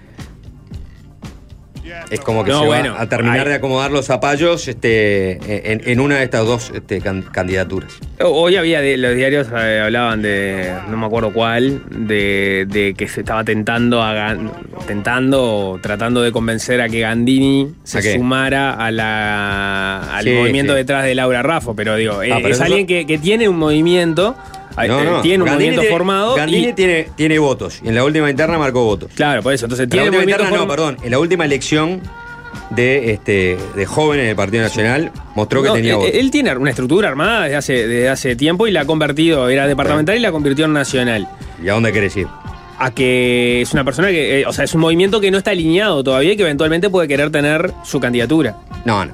es 2.09 2.19
como 2.19 2.43
que 2.43 2.51
No, 2.51 2.61
se 2.61 2.65
bueno, 2.67 2.93
va 2.93 3.01
a 3.01 3.09
terminar 3.09 3.41
hay- 3.41 3.49
de 3.49 3.53
acomodar 3.55 3.91
los 3.91 4.05
zapallos 4.05 4.67
este, 4.67 5.71
en, 5.71 5.81
en 5.85 5.99
una 5.99 6.17
de 6.17 6.23
estas 6.25 6.45
dos 6.45 6.71
este, 6.73 7.01
can- 7.01 7.23
candidaturas. 7.23 7.93
Hoy 8.23 8.55
había 8.55 8.81
de- 8.81 8.97
los 8.97 9.15
diarios 9.15 9.47
eh, 9.55 9.81
hablaban 9.83 10.21
de 10.21 10.73
no 10.89 10.97
me 10.97 11.05
acuerdo 11.05 11.33
cuál 11.33 11.81
de, 11.89 12.65
de 12.69 12.93
que 12.93 13.07
se 13.07 13.21
estaba 13.21 13.43
tentando 13.43 14.01
a 14.03 14.35
tentando 14.87 15.79
tratando 15.81 16.21
de 16.21 16.31
convencer 16.31 16.81
a 16.81 16.89
que 16.89 16.99
Gandini 16.99 17.73
se 17.83 18.13
sumara 18.15 18.73
a 18.73 18.91
la, 18.91 20.15
al 20.17 20.23
Sí, 20.25 20.31
movimiento 20.31 20.73
sí. 20.73 20.77
detrás 20.77 21.05
de 21.05 21.15
Laura 21.15 21.41
Raffo, 21.41 21.75
pero 21.75 21.95
digo, 21.95 22.21
eh, 22.21 22.31
pero 22.41 22.49
es 22.53 22.61
alguien 22.61 22.85
que, 22.87 23.05
que 23.05 23.17
tiene 23.17 23.47
un 23.49 23.57
movimiento, 23.57 24.35
No, 24.75 25.03
no. 25.03 25.21
tiene 25.21 25.43
un 25.43 25.49
Gandini 25.49 25.71
movimiento 25.71 25.81
tiene- 25.81 25.95
formado 25.95 26.35
Gandini 26.35 26.67
y- 26.69 26.73
tiene, 26.73 27.07
tiene 27.15 27.39
votos 27.39 27.79
y 27.83 27.87
en 27.89 27.95
la 27.95 28.03
última 28.03 28.29
interna 28.29 28.57
marcó 28.57 28.83
votos. 28.83 29.11
claro, 29.15 29.41
por 29.43 29.53
eso, 29.53 29.65
entonces 29.65 29.83
En 29.85 29.89
la 29.89 29.93
tiene 30.03 30.17
última 30.17 30.31
interna, 30.31 30.57
no, 30.57 30.67
perdón. 30.67 30.97
En 31.03 31.11
la 31.11 31.19
última 31.19 31.45
elección 31.45 32.01
de, 32.69 33.11
este, 33.11 33.57
de 33.75 33.85
jóvenes 33.85 34.25
del 34.27 34.35
Partido 34.35 34.63
Nacional 34.63 35.11
mostró 35.35 35.61
que 35.61 35.67
No, 35.69 35.73
tenía 35.75 35.93
eh, 35.93 35.95
votos. 35.95 36.11
Él 36.13 36.31
tiene 36.31 36.55
una 36.55 36.69
estructura 36.71 37.09
armada 37.09 37.43
desde 37.43 37.55
hace, 37.57 37.73
desde 37.87 38.09
hace 38.09 38.35
tiempo 38.35 38.65
y 38.67 38.71
la 38.71 38.81
ha 38.81 38.85
convertido, 38.85 39.47
era 39.49 39.67
departamental 39.67 40.15
y 40.17 40.19
la 40.19 40.31
convirtió 40.31 40.65
en 40.65 40.73
nacional. 40.73 41.27
¿Y 41.63 41.69
a 41.69 41.73
dónde 41.73 41.91
querés 41.91 42.15
ir? 42.17 42.27
a 42.79 42.91
que 42.91 43.61
es 43.61 43.71
una 43.73 43.85
persona 43.85 44.09
que, 44.09 44.41
eh, 44.41 44.45
o 44.45 44.51
sea, 44.51 44.65
es 44.65 44.73
un 44.73 44.81
movimiento 44.81 45.21
que 45.21 45.31
no 45.31 45.37
está 45.37 45.51
alineado 45.51 46.03
todavía 46.03 46.33
y 46.33 46.35
que 46.35 46.41
eventualmente 46.41 46.89
puede 46.89 47.07
querer 47.07 47.29
tener 47.31 47.71
su 47.85 47.99
candidatura. 48.01 48.57
No, 48.83 49.05
no. 49.05 49.13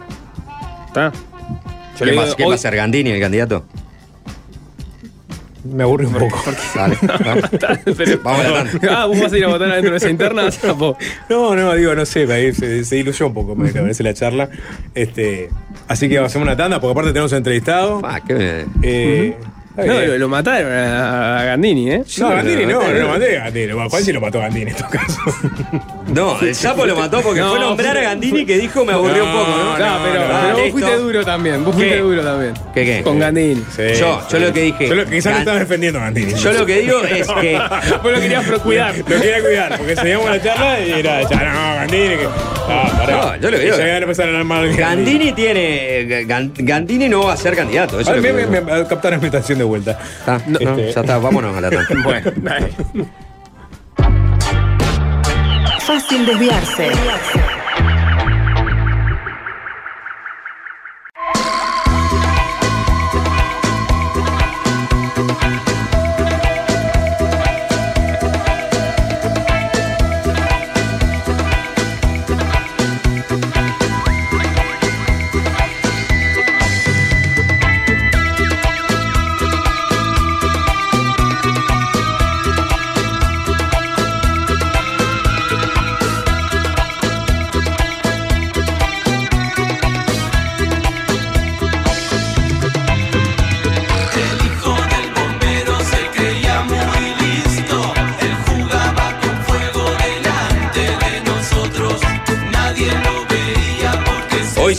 ¿Está? 0.88 1.12
¿Qué, 1.12 2.00
Yo 2.00 2.06
le 2.06 2.12
digo, 2.14 2.24
pasa, 2.24 2.36
¿Qué 2.36 2.44
hoy- 2.44 2.50
va 2.50 2.56
a 2.56 2.58
ser 2.58 2.76
Gandini 2.76 3.12
el 3.12 3.20
candidato? 3.20 3.66
Me 5.64 5.84
aburre 5.84 6.06
un 6.08 6.14
poco. 6.14 6.38
Pero- 7.98 8.20
Vamos 8.24 8.46
a. 8.46 9.02
Ah, 9.02 9.06
vos 9.06 9.20
vas 9.20 9.34
a 9.34 9.38
ir 9.38 9.46
a 9.46 9.48
votar 9.50 9.70
adentro 9.70 9.92
de 9.92 9.98
esa 9.98 10.10
interna, 10.10 10.50
Sapo. 10.52 10.98
No, 11.30 11.56
no, 11.56 11.74
digo, 11.74 11.94
no 11.96 12.06
sé, 12.06 12.26
me- 12.26 12.54
se, 12.54 12.84
se 12.86 12.96
diluyó 12.96 13.28
un 13.28 13.34
poco, 13.34 13.56
me 13.56 13.70
parece 13.72 14.04
la 14.04 14.14
charla. 14.14 14.50
Este, 14.96 15.50
así 15.88 16.08
que 16.08 16.18
hacemos 16.20 16.46
una 16.48 16.56
tanda, 16.56 16.80
porque 16.80 16.92
aparte 16.92 17.12
tenemos 17.12 17.32
un 17.34 17.38
entrevistado. 17.40 18.02
Ah, 18.04 18.22
qué- 18.26 18.66
Eh, 18.84 19.38
No, 19.86 20.02
lo, 20.02 20.18
lo 20.18 20.30
mataron 20.30 20.72
a, 20.72 21.40
a 21.40 21.44
Gandini, 21.46 21.92
¿eh? 21.92 22.04
No, 22.18 22.30
Gandini 22.30 22.66
no, 22.66 22.82
no 22.82 22.88
no. 22.88 23.00
lo 23.00 23.08
maté 23.10 23.38
a 23.38 23.44
Gandini. 23.46 23.74
Bueno, 23.74 23.90
Juan 23.90 24.04
sí 24.04 24.14
lo 24.14 24.22
mató 24.22 24.40
a 24.40 24.42
Gandini 24.44 24.62
en 24.64 24.68
estos 24.70 24.90
casos. 24.90 25.18
No, 26.10 26.40
el 26.42 26.56
sapo 26.56 26.88
lo 26.88 26.96
mató 26.96 27.22
porque 27.22 27.40
No, 27.40 27.52
fue 27.52 27.60
nombrar 27.60 27.96
a 27.96 28.02
Gandini 28.02 28.44
que 28.44 28.58
dijo 28.58 28.84
me 28.84 28.94
aburrió 28.94 29.26
un 29.26 29.32
poco, 29.32 29.52
¿no? 29.52 29.78
No, 29.78 30.00
pero, 30.04 30.24
pero 30.28 30.54
vos 30.54 30.58
listo. 30.64 30.72
fuiste 30.72 30.96
duro 30.98 31.24
también. 31.24 31.64
Vos 31.64 31.76
fuiste 31.76 31.96
¿Qué? 31.98 32.02
duro 32.02 32.24
también. 32.24 32.54
¿Qué, 32.74 32.84
qué? 32.86 33.02
Con 33.04 33.20
Gandini. 33.20 33.64
Sí, 33.76 33.84
Yo- 34.00 34.20
yo 34.20 34.26
sí. 34.28 34.40
lo 34.40 34.52
que 34.52 34.62
dije, 34.64 34.88
Yo 34.88 34.96
lo, 34.96 35.06
quizás 35.06 35.26
no 35.26 35.32
Gan- 35.38 35.40
estaba 35.42 35.60
defendiendo 35.60 36.00
a 36.00 36.04
Gandini. 36.06 36.34
Yo 36.34 36.52
lo 36.52 36.66
que 36.66 36.80
digo 36.80 37.04
es 37.04 37.28
que 37.42 37.60
Vos 38.02 38.12
lo 38.12 38.20
querías 38.20 38.44
pro- 38.44 38.60
cuidar. 38.60 38.98
Lo 38.98 39.06
quería 39.06 39.40
cuidar, 39.44 39.78
porque 39.78 39.96
seguíamos 39.96 40.30
la 40.32 40.42
charla 40.42 40.80
y 40.80 40.92
era, 40.94 41.30
ya, 41.30 41.44
no, 41.44 41.76
Gandini. 41.76 42.08
Que, 42.18 42.28
ah, 42.68 42.92
pará. 42.98 43.12
No, 43.16 43.36
yo 43.36 43.52
lo 43.52 43.58
que 43.60 43.64
digo- 43.66 43.78
ya 43.78 43.84
a 43.84 44.58
a 44.58 44.62
de 44.64 44.76
Gandini 44.76 45.32
tiene. 45.34 46.26
Gan- 46.28 46.52
Gandini 46.58 47.08
no 47.08 47.26
va 47.26 47.34
a 47.34 47.38
ser 47.38 47.56
candidato. 47.56 48.00
Eso 48.00 48.16
es 48.16 48.24
lo 48.24 48.24
me, 48.34 48.88
captaron 48.88 49.20
mi 49.20 49.28
estación 49.28 49.60
de 49.60 49.64
vuelta. 49.70 49.98
Ah, 50.28 50.40
no, 50.46 50.60
no, 50.60 50.70
Este- 50.72 50.92
ya 50.94 51.02
está, 51.02 51.18
vámonos 51.18 51.56
a 51.58 51.62
la 51.62 51.70
tanda. 51.70 52.04
Bueno, 52.04 52.32
dale. 52.38 52.74
Fácil 55.86 56.26
desviarse. 56.26 56.92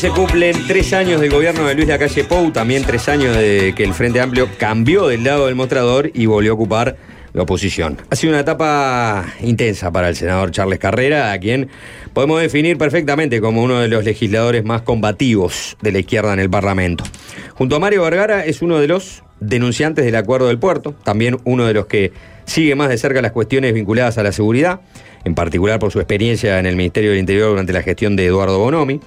Se 0.00 0.08
cumplen 0.08 0.56
tres 0.66 0.94
años 0.94 1.20
del 1.20 1.28
gobierno 1.28 1.66
de 1.66 1.74
Luis 1.74 1.86
Lacalle 1.86 2.24
Pou, 2.24 2.50
también 2.52 2.84
tres 2.84 3.06
años 3.10 3.36
de 3.36 3.74
que 3.76 3.84
el 3.84 3.92
Frente 3.92 4.18
Amplio 4.18 4.48
cambió 4.56 5.06
del 5.06 5.24
lado 5.24 5.44
del 5.44 5.56
mostrador 5.56 6.10
y 6.14 6.24
volvió 6.24 6.52
a 6.52 6.54
ocupar 6.54 6.96
la 7.34 7.42
oposición. 7.42 7.98
Ha 8.08 8.16
sido 8.16 8.32
una 8.32 8.40
etapa 8.40 9.26
intensa 9.42 9.92
para 9.92 10.08
el 10.08 10.16
senador 10.16 10.52
Charles 10.52 10.78
Carrera, 10.78 11.32
a 11.32 11.38
quien 11.38 11.68
podemos 12.14 12.40
definir 12.40 12.78
perfectamente 12.78 13.42
como 13.42 13.62
uno 13.62 13.78
de 13.78 13.88
los 13.88 14.02
legisladores 14.02 14.64
más 14.64 14.80
combativos 14.80 15.76
de 15.82 15.92
la 15.92 15.98
izquierda 15.98 16.32
en 16.32 16.40
el 16.40 16.48
Parlamento. 16.48 17.04
Junto 17.52 17.76
a 17.76 17.78
Mario 17.78 18.02
Vergara 18.02 18.46
es 18.46 18.62
uno 18.62 18.78
de 18.78 18.88
los 18.88 19.22
denunciantes 19.40 20.06
del 20.06 20.16
acuerdo 20.16 20.48
del 20.48 20.58
puerto, 20.58 20.94
también 21.04 21.36
uno 21.44 21.66
de 21.66 21.74
los 21.74 21.84
que 21.84 22.12
sigue 22.46 22.74
más 22.74 22.88
de 22.88 22.96
cerca 22.96 23.20
las 23.20 23.32
cuestiones 23.32 23.74
vinculadas 23.74 24.16
a 24.16 24.22
la 24.22 24.32
seguridad, 24.32 24.80
en 25.26 25.34
particular 25.34 25.78
por 25.78 25.92
su 25.92 26.00
experiencia 26.00 26.58
en 26.58 26.64
el 26.64 26.76
Ministerio 26.76 27.10
del 27.10 27.18
Interior 27.18 27.50
durante 27.50 27.74
la 27.74 27.82
gestión 27.82 28.16
de 28.16 28.24
Eduardo 28.24 28.58
Bonomi. 28.58 28.98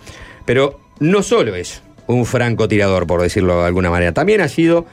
Pero 0.45 0.82
no 0.99 1.23
solo 1.23 1.55
es 1.55 1.81
un 2.07 2.25
francotirador, 2.25 3.07
por 3.07 3.21
decirlo 3.21 3.59
de 3.59 3.67
alguna 3.67 3.89
manera, 3.89 4.11
también 4.11 4.41
ha 4.41 4.47
sido 4.47 4.85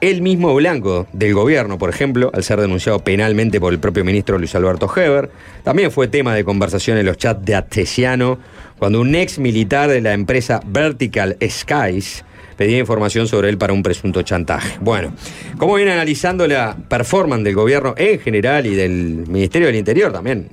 el 0.00 0.22
mismo 0.22 0.54
blanco 0.54 1.08
del 1.12 1.34
gobierno, 1.34 1.78
por 1.78 1.90
ejemplo, 1.90 2.30
al 2.32 2.44
ser 2.44 2.60
denunciado 2.60 3.00
penalmente 3.00 3.58
por 3.60 3.72
el 3.72 3.80
propio 3.80 4.04
ministro 4.04 4.38
Luis 4.38 4.54
Alberto 4.54 4.88
Heber. 4.94 5.30
También 5.64 5.90
fue 5.90 6.06
tema 6.06 6.34
de 6.34 6.44
conversación 6.44 6.98
en 6.98 7.06
los 7.06 7.16
chats 7.16 7.44
de 7.44 7.56
Atesiano, 7.56 8.38
cuando 8.78 9.00
un 9.00 9.14
ex 9.14 9.38
militar 9.38 9.90
de 9.90 10.00
la 10.00 10.12
empresa 10.12 10.60
Vertical 10.64 11.36
Skies 11.42 12.24
pedía 12.58 12.78
información 12.78 13.28
sobre 13.28 13.48
él 13.48 13.56
para 13.56 13.72
un 13.72 13.84
presunto 13.84 14.20
chantaje. 14.22 14.78
Bueno, 14.80 15.12
¿cómo 15.58 15.76
viene 15.76 15.92
analizando 15.92 16.46
la 16.48 16.76
performance 16.88 17.44
del 17.44 17.54
gobierno 17.54 17.94
en 17.96 18.18
general 18.18 18.66
y 18.66 18.74
del 18.74 19.24
Ministerio 19.28 19.68
del 19.68 19.76
Interior 19.76 20.12
también? 20.12 20.48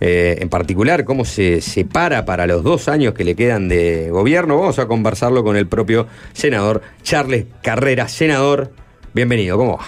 Eh, 0.00 0.38
en 0.38 0.48
particular, 0.48 1.04
¿cómo 1.04 1.24
se 1.24 1.60
separa 1.60 2.24
para 2.24 2.46
los 2.46 2.62
dos 2.62 2.88
años 2.88 3.12
que 3.12 3.24
le 3.24 3.34
quedan 3.34 3.68
de 3.68 4.08
gobierno? 4.10 4.56
Vamos 4.60 4.78
a 4.78 4.86
conversarlo 4.86 5.42
con 5.42 5.56
el 5.56 5.66
propio 5.66 6.06
senador 6.32 6.80
Charles 7.02 7.46
Carrera. 7.60 8.06
Senador, 8.06 8.70
bienvenido, 9.12 9.58
¿cómo 9.58 9.78
va? 9.78 9.84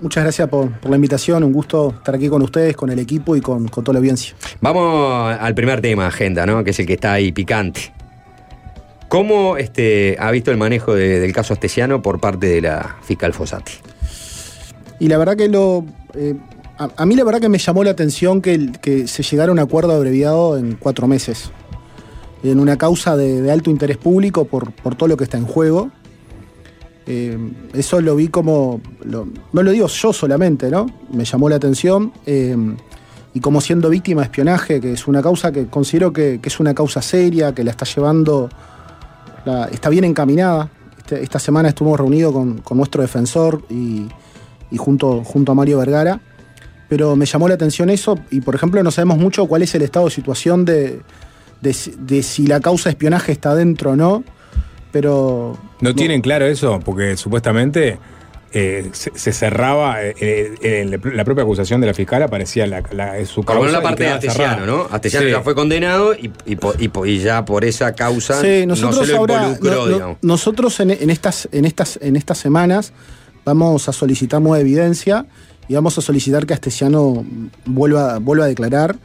Muchas 0.00 0.24
gracias 0.24 0.48
por, 0.48 0.72
por 0.80 0.90
la 0.90 0.96
invitación, 0.96 1.44
un 1.44 1.52
gusto 1.52 1.94
estar 1.96 2.16
aquí 2.16 2.28
con 2.28 2.42
ustedes, 2.42 2.74
con 2.76 2.90
el 2.90 2.98
equipo 2.98 3.36
y 3.36 3.40
con, 3.40 3.68
con 3.68 3.84
toda 3.84 3.94
la 3.94 3.98
audiencia. 3.98 4.34
Vamos 4.60 5.36
al 5.38 5.54
primer 5.54 5.80
tema, 5.80 6.08
agenda, 6.08 6.44
¿no? 6.44 6.64
Que 6.64 6.70
es 6.70 6.80
el 6.80 6.86
que 6.86 6.94
está 6.94 7.12
ahí 7.12 7.30
picante. 7.30 7.92
¿Cómo 9.08 9.56
este, 9.56 10.16
ha 10.20 10.30
visto 10.30 10.50
el 10.50 10.58
manejo 10.58 10.94
de- 10.94 11.18
del 11.20 11.32
caso 11.32 11.54
Astesiano 11.54 12.02
por 12.02 12.20
parte 12.20 12.46
de 12.46 12.60
la 12.60 12.96
fiscal 13.02 13.32
Fossati? 13.32 13.72
Y 15.00 15.08
la 15.08 15.16
verdad 15.18 15.36
que 15.36 15.48
lo. 15.48 15.84
eh, 16.14 16.34
a, 16.78 17.06
mí 17.06 17.16
la 17.16 17.24
verdad 17.24 17.40
que 17.40 17.48
me 17.48 17.58
llamó 17.58 17.82
la 17.84 17.90
atención 17.90 18.40
que, 18.42 19.06
se 19.08 19.22
llegara 19.22 19.50
a 19.50 19.52
un 19.52 19.58
acuerdo 19.58 19.92
abreviado 19.92 20.58
en 20.58 20.74
cuatro 20.74 21.06
meses. 21.08 21.50
En 22.44 22.60
una 22.60 22.76
causa 22.76 23.16
de, 23.16 23.50
alto 23.50 23.70
interés 23.70 23.96
público 23.96 24.44
por, 24.44 24.72
por 24.72 24.94
todo 24.94 25.08
lo 25.08 25.16
que 25.16 25.24
está 25.24 25.38
en 25.38 25.46
juego. 25.46 25.90
Eh, 27.06 27.36
eso 27.72 28.00
lo 28.00 28.14
vi 28.14 28.28
como. 28.28 28.80
no 29.04 29.62
lo 29.62 29.70
digo 29.70 29.86
yo 29.88 30.12
solamente, 30.12 30.70
¿no? 30.70 30.86
Me 31.12 31.24
llamó 31.24 31.48
la 31.48 31.56
atención. 31.56 32.12
eh, 32.26 32.56
y 33.34 33.40
como 33.40 33.60
siendo 33.60 33.88
víctima 33.90 34.22
de 34.22 34.26
espionaje, 34.26 34.80
que 34.80 34.92
es 34.92 35.06
una 35.06 35.22
causa 35.22 35.52
que 35.52 35.66
considero 35.66 36.12
que 36.12 36.40
es 36.42 36.60
una 36.60 36.74
causa 36.74 37.02
seria, 37.02 37.54
que 37.54 37.62
la 37.64 37.70
está 37.70 37.84
llevando. 37.84 38.48
La- 39.44 39.66
está 39.66 39.88
bien 39.88 40.04
encaminada. 40.04 40.70
Este- 40.98 41.22
esta 41.22 41.38
semana 41.38 41.68
estuvimos 41.70 41.98
reunidos 41.98 42.32
con, 42.32 42.58
con 42.58 42.76
nuestro 42.76 43.02
defensor 43.02 43.62
y, 43.70 44.08
y 44.70 44.76
junto, 44.76 45.22
junto 45.24 45.52
a 45.52 45.54
Mario 45.54 45.78
Vergara. 45.78 46.20
Pero 46.88 47.16
me 47.16 47.26
llamó 47.26 47.48
la 47.48 47.54
atención 47.54 47.90
eso 47.90 48.18
y, 48.30 48.40
por 48.40 48.54
ejemplo, 48.54 48.82
no 48.82 48.90
sabemos 48.90 49.18
mucho 49.18 49.46
cuál 49.46 49.62
es 49.62 49.74
el 49.74 49.82
estado 49.82 50.06
de 50.06 50.10
situación 50.10 50.64
de, 50.64 51.00
de 51.60 51.72
si- 51.74 51.94
de 51.98 52.22
si 52.22 52.46
la 52.46 52.60
causa 52.60 52.84
de 52.88 52.92
espionaje 52.92 53.32
está 53.32 53.54
dentro 53.54 53.90
o 53.92 53.96
no. 53.96 54.24
Pero 54.90 55.58
¿No 55.80 55.94
tienen 55.94 56.22
claro 56.22 56.46
eso? 56.46 56.80
Porque 56.82 57.16
supuestamente 57.18 57.98
eh, 58.52 58.88
se, 58.92 59.10
se 59.14 59.32
cerraba, 59.32 60.02
eh, 60.02 60.14
eh, 60.20 60.98
la 61.14 61.24
propia 61.24 61.42
acusación 61.44 61.80
de 61.80 61.86
la 61.86 61.94
fiscal 61.94 62.22
aparecía 62.22 62.66
la, 62.66 62.82
la- 62.92 63.24
su 63.26 63.42
Por 63.44 63.56
lo 63.56 63.60
menos 63.62 63.72
causa 63.72 63.72
la 63.72 63.78
y 63.78 63.96
parte 64.10 64.26
de 64.26 64.32
cerrada. 64.32 64.66
¿no? 64.66 64.86
Astesiano 64.90 65.26
Sí. 65.26 65.32
ya 65.32 65.40
fue 65.42 65.54
condenado 65.54 66.14
y, 66.14 66.32
y 66.46 66.56
po- 66.56 66.74
y 66.78 66.88
po- 66.88 67.04
y 67.06 67.18
ya 67.18 67.44
por 67.44 67.64
esa 67.64 67.94
causa 67.94 68.40
Sí, 68.40 68.60
no 68.66 68.74
nosotros 68.74 69.06
se 69.06 69.12
lo 69.12 69.18
ahora, 69.18 69.34
involucró, 69.42 69.70
no- 69.74 69.86
no- 69.86 69.92
digamos. 69.94 70.16
nosotros 70.22 70.80
en, 70.80 70.90
en 70.92 71.10
estas, 71.10 71.48
en, 71.52 71.64
estas, 71.64 71.98
en 72.02 72.16
estas 72.16 72.38
semanas 72.38 72.92
vamos 73.44 73.88
a 73.88 73.92
solicitar 73.92 74.40
nueva 74.40 74.60
evidencia 74.60 75.26
y 75.68 75.74
vamos 75.74 75.98
a 75.98 76.00
solicitar 76.00 76.46
que 76.46 76.54
Astesiano 76.54 77.24
vuelva, 77.66 78.18
vuelva 78.18 78.46
a 78.46 78.48
declarar. 78.48 78.96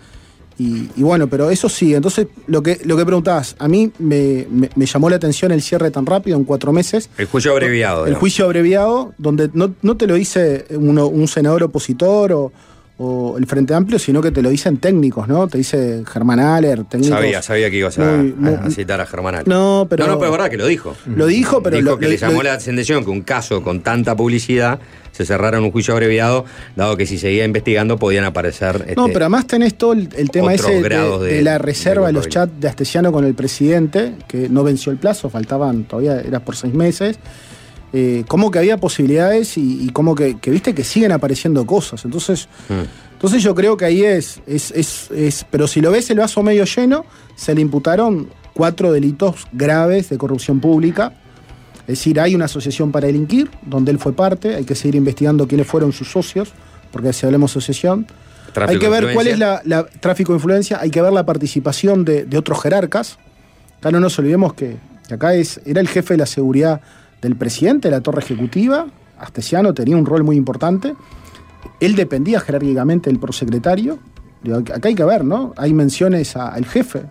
Y, 0.59 0.89
y 0.95 1.01
bueno, 1.03 1.27
pero 1.27 1.49
eso 1.49 1.67
sí, 1.67 1.95
entonces 1.95 2.27
lo 2.47 2.61
que, 2.61 2.79
lo 2.85 2.95
que 2.95 3.05
preguntabas, 3.05 3.55
a 3.57 3.67
mí 3.67 3.91
me, 3.97 4.45
me- 4.51 4.69
me 4.75 4.85
llamó 4.85 5.09
la 5.09 5.15
atención 5.15 5.51
el 5.51 5.61
cierre 5.63 5.89
tan 5.89 6.05
rápido, 6.05 6.37
en 6.37 6.43
cuatro 6.43 6.71
meses. 6.71 7.09
El 7.17 7.25
juicio 7.25 7.51
abreviado. 7.51 8.01
El 8.01 8.05
digamos. 8.11 8.19
juicio 8.19 8.45
abreviado, 8.45 9.13
donde 9.17 9.49
no, 9.53 9.73
no 9.81 9.97
te 9.97 10.05
lo 10.05 10.13
dice 10.15 10.65
uno- 10.71 11.07
un 11.07 11.27
senador 11.27 11.63
opositor 11.63 12.31
o, 12.33 12.51
o 12.99 13.35
el 13.39 13.47
Frente 13.47 13.73
Amplio, 13.73 13.97
sino 13.97 14.21
que 14.21 14.29
te 14.29 14.43
lo 14.43 14.49
dicen 14.51 14.77
técnicos, 14.77 15.27
¿no? 15.27 15.47
Te 15.47 15.57
dice 15.57 16.03
Germán 16.05 16.39
Aller, 16.39 16.83
técnicos. 16.83 17.17
Sabía, 17.17 17.41
sabía 17.41 17.71
que 17.71 17.77
ibas 17.77 17.97
a, 17.97 18.03
muy- 18.05 18.33
muy- 18.33 18.53
a 18.53 18.69
citar 18.69 19.01
a 19.01 19.07
Germán 19.07 19.33
Alves. 19.33 19.47
No, 19.47 19.87
pero- 19.89 20.05
No, 20.05 20.11
no, 20.13 20.19
pero 20.19 20.31
es 20.31 20.37
verdad 20.37 20.51
que 20.51 20.57
lo 20.57 20.67
dijo. 20.67 20.95
Lo 21.07 21.25
dijo, 21.25 21.63
pero 21.63 21.77
Dijo 21.77 21.89
lo- 21.89 21.97
que 21.97 22.05
lo- 22.05 22.11
le 22.11 22.17
llamó 22.17 22.43
la 22.43 22.53
atención 22.53 23.03
que 23.03 23.09
un 23.09 23.21
caso 23.23 23.63
con 23.63 23.81
tanta 23.81 24.15
publicidad 24.15 24.79
se 25.13 25.25
cerrara 25.25 25.61
un 25.61 25.71
juicio 25.71 25.93
abreviado, 25.93 26.43
dado 26.75 26.97
que 26.97 27.05
si 27.05 27.17
seguía 27.17 27.45
investigando 27.45 27.97
podían 27.97 28.25
aparecer. 28.25 28.79
No, 28.97 29.05
este, 29.05 29.13
pero 29.13 29.25
además 29.25 29.47
tenés 29.47 29.75
todo 29.75 29.93
el, 29.93 30.09
el 30.17 30.29
tema 30.29 30.53
ese 30.53 30.71
de, 30.71 30.81
grados 30.81 31.21
de 31.21 31.35
de- 31.35 31.41
la 31.43 31.57
reserva 31.59 32.07
de 32.07 32.13
los 32.13 32.27
chats 32.27 32.59
de 32.59 32.67
Astesiano 32.67 33.11
con 33.13 33.23
el 33.23 33.33
presidente, 33.33 34.15
que 34.27 34.49
no 34.49 34.63
venció 34.63 34.91
el 34.91 34.97
plazo, 34.97 35.29
faltaban 35.29 35.85
todavía, 35.85 36.19
era 36.19 36.41
por 36.41 36.57
seis 36.57 36.73
meses. 36.73 37.17
Eh, 37.95 38.23
como 38.27 38.49
que 38.49 38.57
había 38.57 38.77
posibilidades 38.77 39.55
y, 39.55 39.85
y 39.85 39.89
como 39.91 40.15
que, 40.15 40.39
que 40.39 40.49
viste 40.49 40.73
que 40.73 40.83
siguen 40.83 41.11
apareciendo 41.11 41.63
cosas. 41.67 42.03
Entonces, 42.05 42.49
Mm. 42.67 42.73
entonces 43.13 43.43
yo 43.43 43.53
creo 43.53 43.77
que 43.77 43.85
ahí 43.85 44.03
es, 44.03 44.41
es, 44.47 44.71
es, 44.71 45.11
es- 45.11 45.45
Pero 45.51 45.67
si 45.67 45.79
lo 45.79 45.91
ves 45.91 46.09
el 46.09 46.17
vaso 46.17 46.41
medio 46.41 46.65
lleno, 46.65 47.05
se 47.35 47.53
le 47.53 47.61
imputaron 47.61 48.29
cuatro 48.55 48.91
delitos 48.91 49.45
graves 49.51 50.09
de 50.09 50.17
corrupción 50.17 50.59
pública. 50.59 51.13
Es 51.83 51.99
decir, 51.99 52.19
hay 52.19 52.33
una 52.35 52.45
asociación 52.45 52.91
para 52.91 53.07
delinquir, 53.07 53.49
donde 53.65 53.91
él 53.91 53.99
fue 53.99 54.13
parte, 54.13 54.55
hay 54.55 54.63
que 54.63 54.75
seguir 54.75 54.95
investigando 54.95 55.47
quiénes 55.47 55.67
fueron 55.67 55.91
sus 55.91 56.09
socios, 56.11 56.53
porque 56.91 57.11
si 57.13 57.25
hablemos 57.25 57.51
de 57.53 57.59
asociación. 57.59 58.07
Hay 58.55 58.79
que 58.79 58.87
ver 58.89 59.13
cuál 59.13 59.27
es 59.27 59.39
la, 59.39 59.61
la- 59.65 59.85
tráfico 59.85 60.31
de 60.31 60.37
influencia, 60.37 60.79
hay 60.79 60.91
que 60.91 61.01
ver 61.01 61.11
la 61.11 61.25
participación 61.25 62.05
de, 62.05 62.25
de 62.25 62.37
otros 62.37 62.61
jerarcas. 62.61 63.17
Acá 63.79 63.91
no 63.91 63.99
nos 63.99 64.17
olvidemos 64.19 64.53
que, 64.53 64.77
que 65.07 65.15
acá 65.15 65.33
es, 65.33 65.59
era 65.65 65.81
el 65.81 65.87
jefe 65.87 66.13
de 66.13 66.19
la 66.19 66.25
seguridad 66.25 66.79
del 67.21 67.35
presidente 67.35 67.89
de 67.89 67.95
la 67.95 68.01
torre 68.01 68.21
ejecutiva, 68.21 68.87
Astesiano 69.19 69.73
tenía 69.73 69.95
un 69.97 70.05
rol 70.05 70.23
muy 70.23 70.35
importante. 70.35 70.93
Él 71.79 71.95
dependía 71.95 72.39
jerárquicamente 72.41 73.09
del 73.09 73.19
prosecretario. 73.19 73.99
Digo, 74.43 74.57
Acá 74.57 74.87
hay 74.89 74.95
que 74.95 75.03
ver, 75.05 75.23
¿no? 75.23 75.53
Hay 75.57 75.73
menciones 75.73 76.35
al 76.35 76.65
jefe, 76.65 77.03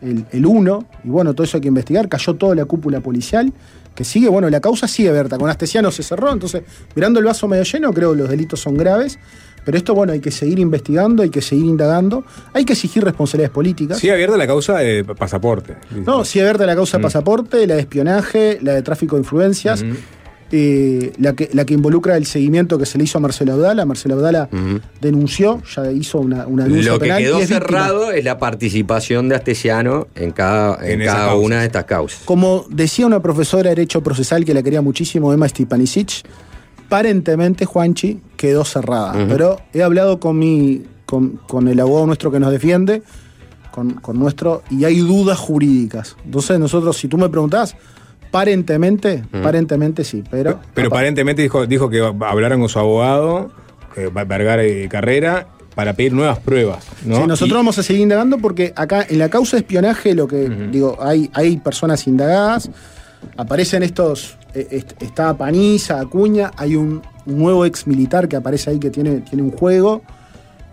el, 0.00 0.24
el 0.30 0.46
uno, 0.46 0.86
y 1.04 1.08
bueno, 1.08 1.34
todo 1.34 1.44
eso 1.44 1.56
hay 1.56 1.60
que 1.60 1.68
investigar. 1.68 2.08
Cayó 2.08 2.34
toda 2.34 2.54
la 2.54 2.64
cúpula 2.64 3.00
policial, 3.00 3.52
que 3.94 4.04
sigue, 4.04 4.28
bueno, 4.28 4.48
la 4.50 4.60
causa 4.60 4.88
sigue 4.88 5.08
abierta. 5.10 5.38
Con 5.38 5.50
Astesiano 5.50 5.90
se 5.90 6.02
cerró, 6.02 6.32
entonces, 6.32 6.62
mirando 6.94 7.18
el 7.20 7.26
vaso 7.26 7.46
medio 7.48 7.64
lleno, 7.64 7.92
creo 7.92 8.12
que 8.12 8.18
los 8.18 8.28
delitos 8.30 8.60
son 8.60 8.76
graves. 8.76 9.18
Pero 9.64 9.78
esto, 9.78 9.94
bueno, 9.94 10.12
hay 10.12 10.18
que 10.18 10.32
seguir 10.32 10.58
investigando, 10.58 11.22
hay 11.22 11.30
que 11.30 11.40
seguir 11.40 11.66
indagando, 11.66 12.24
hay 12.52 12.64
que 12.64 12.72
exigir 12.72 13.04
responsabilidades 13.04 13.54
políticas. 13.54 13.98
Sigue 13.98 14.12
abierta 14.12 14.36
la 14.36 14.46
causa 14.48 14.78
de 14.78 15.04
pasaporte. 15.04 15.76
No, 16.04 16.24
sigue 16.24 16.42
abierta 16.42 16.66
la 16.66 16.74
causa 16.74 16.96
de 16.96 17.02
Mm. 17.02 17.04
pasaporte, 17.04 17.66
la 17.68 17.74
de 17.76 17.80
espionaje, 17.82 18.58
la 18.60 18.72
de 18.72 18.82
tráfico 18.82 19.14
de 19.14 19.20
influencias, 19.22 19.84
eh, 20.52 21.12
la, 21.18 21.32
que, 21.32 21.48
la 21.52 21.64
que 21.64 21.74
involucra 21.74 22.16
el 22.16 22.26
seguimiento 22.26 22.78
que 22.78 22.86
se 22.86 22.98
le 22.98 23.04
hizo 23.04 23.18
a 23.18 23.20
Marcelo 23.20 23.54
Abdala. 23.54 23.84
Marcelo 23.84 24.14
Abdala 24.14 24.48
denunció, 25.00 25.62
ya 25.74 25.90
hizo 25.90 26.20
una, 26.20 26.46
una 26.46 26.64
denuncia 26.64 26.92
Lo 26.92 26.98
que 26.98 27.06
penal 27.06 27.20
y 27.20 27.24
quedó 27.24 27.38
es 27.38 27.48
víctima. 27.48 27.60
cerrado 27.60 28.12
es 28.12 28.24
la 28.24 28.38
participación 28.38 29.28
de 29.28 29.34
Astesiano 29.34 30.06
en 30.14 30.30
cada, 30.30 30.86
en 30.86 31.00
cada 31.04 31.34
una 31.34 31.60
de 31.60 31.66
estas 31.66 31.86
causas. 31.86 32.20
Como 32.24 32.66
decía 32.68 33.06
una 33.06 33.20
profesora 33.20 33.64
de 33.64 33.76
Derecho 33.76 34.02
Procesal 34.02 34.44
que 34.44 34.54
la 34.54 34.62
quería 34.62 34.82
muchísimo, 34.82 35.32
Emma 35.32 35.48
Stipanisic, 35.48 36.22
aparentemente 36.86 37.64
Juanchi 37.64 38.20
quedó 38.36 38.64
cerrada. 38.64 39.14
Pero 39.26 39.58
he 39.72 39.82
hablado 39.82 40.20
con 40.20 40.38
mi. 40.38 40.84
Con, 41.04 41.40
con 41.46 41.68
el 41.68 41.78
abogado 41.78 42.06
nuestro 42.06 42.32
que 42.32 42.40
nos 42.40 42.50
defiende, 42.50 43.02
con, 43.70 43.90
con 43.94 44.18
nuestro, 44.18 44.62
y 44.70 44.86
hay 44.86 45.00
dudas 45.00 45.38
jurídicas. 45.38 46.16
Entonces, 46.24 46.58
nosotros, 46.58 46.96
si 46.96 47.06
tú 47.06 47.18
me 47.18 47.28
preguntás, 47.28 47.76
aparentemente, 48.32 49.22
aparentemente 49.32 50.04
sí, 50.04 50.24
pero. 50.30 50.58
Pero 50.74 50.88
aparentemente 50.88 51.42
dijo, 51.42 51.66
dijo 51.66 51.90
que 51.90 52.00
hablaron 52.00 52.60
con 52.60 52.68
su 52.70 52.78
abogado, 52.78 53.50
eh, 53.96 54.08
Vergara 54.26 54.66
y 54.66 54.88
Carrera, 54.88 55.48
para 55.74 55.92
pedir 55.92 56.14
nuevas 56.14 56.38
pruebas. 56.38 56.84
¿no? 57.04 57.16
Sí, 57.16 57.22
nosotros 57.26 57.50
Y- 57.50 57.54
vamos 57.60 57.78
a 57.78 57.82
seguir 57.82 58.02
indagando 58.02 58.38
porque 58.38 58.72
acá 58.74 59.04
en 59.08 59.18
la 59.18 59.28
causa 59.28 59.56
de 59.56 59.60
espionaje, 59.60 60.14
lo 60.14 60.26
que 60.26 60.48
digo, 60.48 60.96
hay, 61.00 61.30
hay 61.34 61.58
personas 61.58 62.06
indagadas, 62.06 62.70
aparecen 63.36 63.82
estos, 63.82 64.36
est- 64.54 65.00
está 65.02 65.36
Paniza, 65.36 66.00
Acuña, 66.00 66.50
hay 66.56 66.74
un, 66.76 67.02
un 67.26 67.38
nuevo 67.38 67.66
ex 67.66 67.86
militar 67.86 68.28
que 68.28 68.36
aparece 68.36 68.70
ahí 68.70 68.78
que 68.78 68.90
tiene, 68.90 69.20
tiene 69.20 69.42
un 69.42 69.50
juego, 69.50 70.02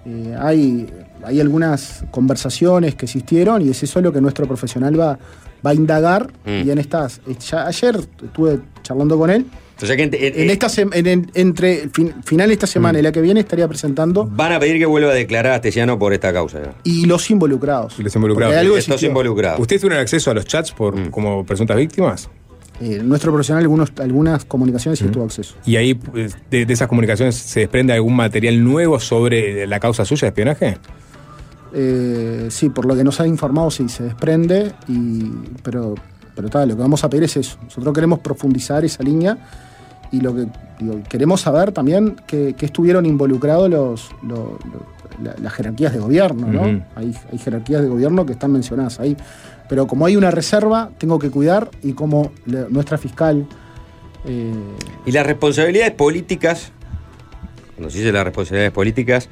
eh, 0.06 0.34
hay, 0.40 0.88
hay 1.24 1.40
algunas 1.42 2.04
conversaciones 2.10 2.96
que 2.96 3.06
existieron 3.06 3.62
y 3.62 3.70
es 3.70 3.84
eso 3.84 4.00
lo 4.02 4.12
que 4.14 4.22
nuestro 4.22 4.48
profesional 4.48 4.98
va, 5.00 5.20
va 5.66 5.72
a 5.72 5.74
indagar. 5.74 6.32
Mm. 6.46 6.68
Y 6.68 6.72
en 6.72 6.78
estas. 6.78 7.22
ya 7.50 7.68
ayer 7.68 8.00
estuve 8.24 8.60
charlando 8.84 9.18
con 9.18 9.30
él. 9.30 9.46
O 9.82 9.86
sea 9.86 9.96
que 9.96 10.12
ent- 10.12 10.16
eh, 10.16 10.34
En 10.44 10.50
esta 10.50 10.68
en- 10.82 11.08
en- 11.08 11.32
entre 11.36 11.84
el 11.84 11.90
fin- 11.92 12.14
final 12.26 12.48
de 12.50 12.54
esta 12.54 12.68
semana 12.68 12.98
Mm. 12.98 13.00
y 13.00 13.02
la 13.04 13.12
que 13.14 13.22
viene 13.22 13.40
estaría 13.40 13.66
presentando 13.68 14.26
van 14.30 14.52
a 14.52 14.60
pedir 14.60 14.78
que 14.78 14.86
vuelva 14.86 15.12
a 15.12 15.14
declarar 15.14 15.54
a 15.54 15.56
Astesiano 15.56 15.98
por 15.98 16.12
esta 16.12 16.34
causa. 16.34 16.60
y 16.84 17.06
los 17.06 17.30
involucrados. 17.32 17.96
Y 17.98 18.04
los 18.04 18.14
involucrados. 18.14 18.56
Algo 18.58 18.76
Estos 18.78 19.02
involucrados. 19.04 19.60
¿Ustedes 19.62 19.82
tuvieron 19.82 20.02
acceso 20.02 20.32
a 20.32 20.34
los 20.34 20.46
chats 20.46 20.74
por, 20.74 21.10
como 21.12 21.46
presuntas 21.46 21.78
víctimas? 21.78 22.30
Eh, 22.82 23.02
nuestro 23.04 23.32
profesional 23.32 23.62
algunos, 23.64 23.92
algunas 24.00 24.44
comunicaciones 24.46 25.00
sí 25.00 25.06
tuvo 25.06 25.24
acceso. 25.26 25.56
¿Y 25.66 25.76
ahí 25.78 26.00
de, 26.50 26.66
de 26.66 26.74
esas 26.74 26.88
comunicaciones 26.88 27.36
se 27.36 27.62
desprende 27.62 27.92
algún 27.94 28.16
material 28.16 28.62
nuevo 28.64 29.00
sobre 29.02 29.66
la 29.68 29.80
causa 29.82 30.04
suya 30.06 30.22
de 30.22 30.28
espionaje? 30.28 30.78
Eh, 31.74 32.48
sí, 32.50 32.70
por 32.70 32.86
lo 32.86 32.96
que 32.96 33.04
nos 33.04 33.20
ha 33.20 33.28
informado, 33.28 33.70
sí, 33.72 33.88
se 33.90 34.04
desprende, 34.04 34.74
y, 34.88 35.32
pero, 35.64 35.96
pero 36.36 36.50
tal, 36.50 36.70
lo 36.70 36.76
que 36.76 36.82
vamos 36.82 37.04
a 37.04 37.10
pedir 37.10 37.24
es 37.26 37.38
eso. 37.38 37.58
Nosotros 37.64 37.94
queremos 37.94 38.20
profundizar 38.20 38.84
esa 38.84 39.04
línea 39.04 39.38
y 40.12 40.22
lo 40.22 40.34
que 40.36 40.48
digo, 40.80 41.00
queremos 41.08 41.42
saber 41.42 41.72
también 41.72 42.16
que, 42.26 42.54
que 42.58 42.66
estuvieron 42.66 43.06
involucrados 43.06 43.70
los, 43.70 44.10
los- 44.24 44.38
los- 44.66 45.24
la- 45.24 45.36
las 45.42 45.54
jerarquías 45.54 45.92
de 45.94 46.00
gobierno, 46.00 46.48
¿no? 46.48 46.62
Hay, 46.96 47.14
hay 47.32 47.38
jerarquías 47.38 47.82
de 47.82 47.88
gobierno 47.90 48.26
que 48.26 48.32
están 48.34 48.52
mencionadas 48.52 49.00
ahí. 49.00 49.16
Pero 49.68 49.86
como 49.86 50.06
hay 50.06 50.16
una 50.16 50.32
reserva, 50.32 50.90
tengo 50.98 51.20
que 51.20 51.30
cuidar 51.30 51.70
y 51.84 51.94
como 51.94 52.32
la- 52.48 52.66
nuestra 52.70 52.98
fiscal... 52.98 53.46
eh, 54.26 54.52
Y 55.06 55.12
las 55.12 55.26
responsabilidades 55.28 55.94
políticas, 55.94 56.72
cuando 57.76 57.92
se 57.92 58.00
dice 58.00 58.12
las 58.12 58.24
responsabilidades 58.24 58.72
políticas, 58.72 59.26
¿en 59.26 59.30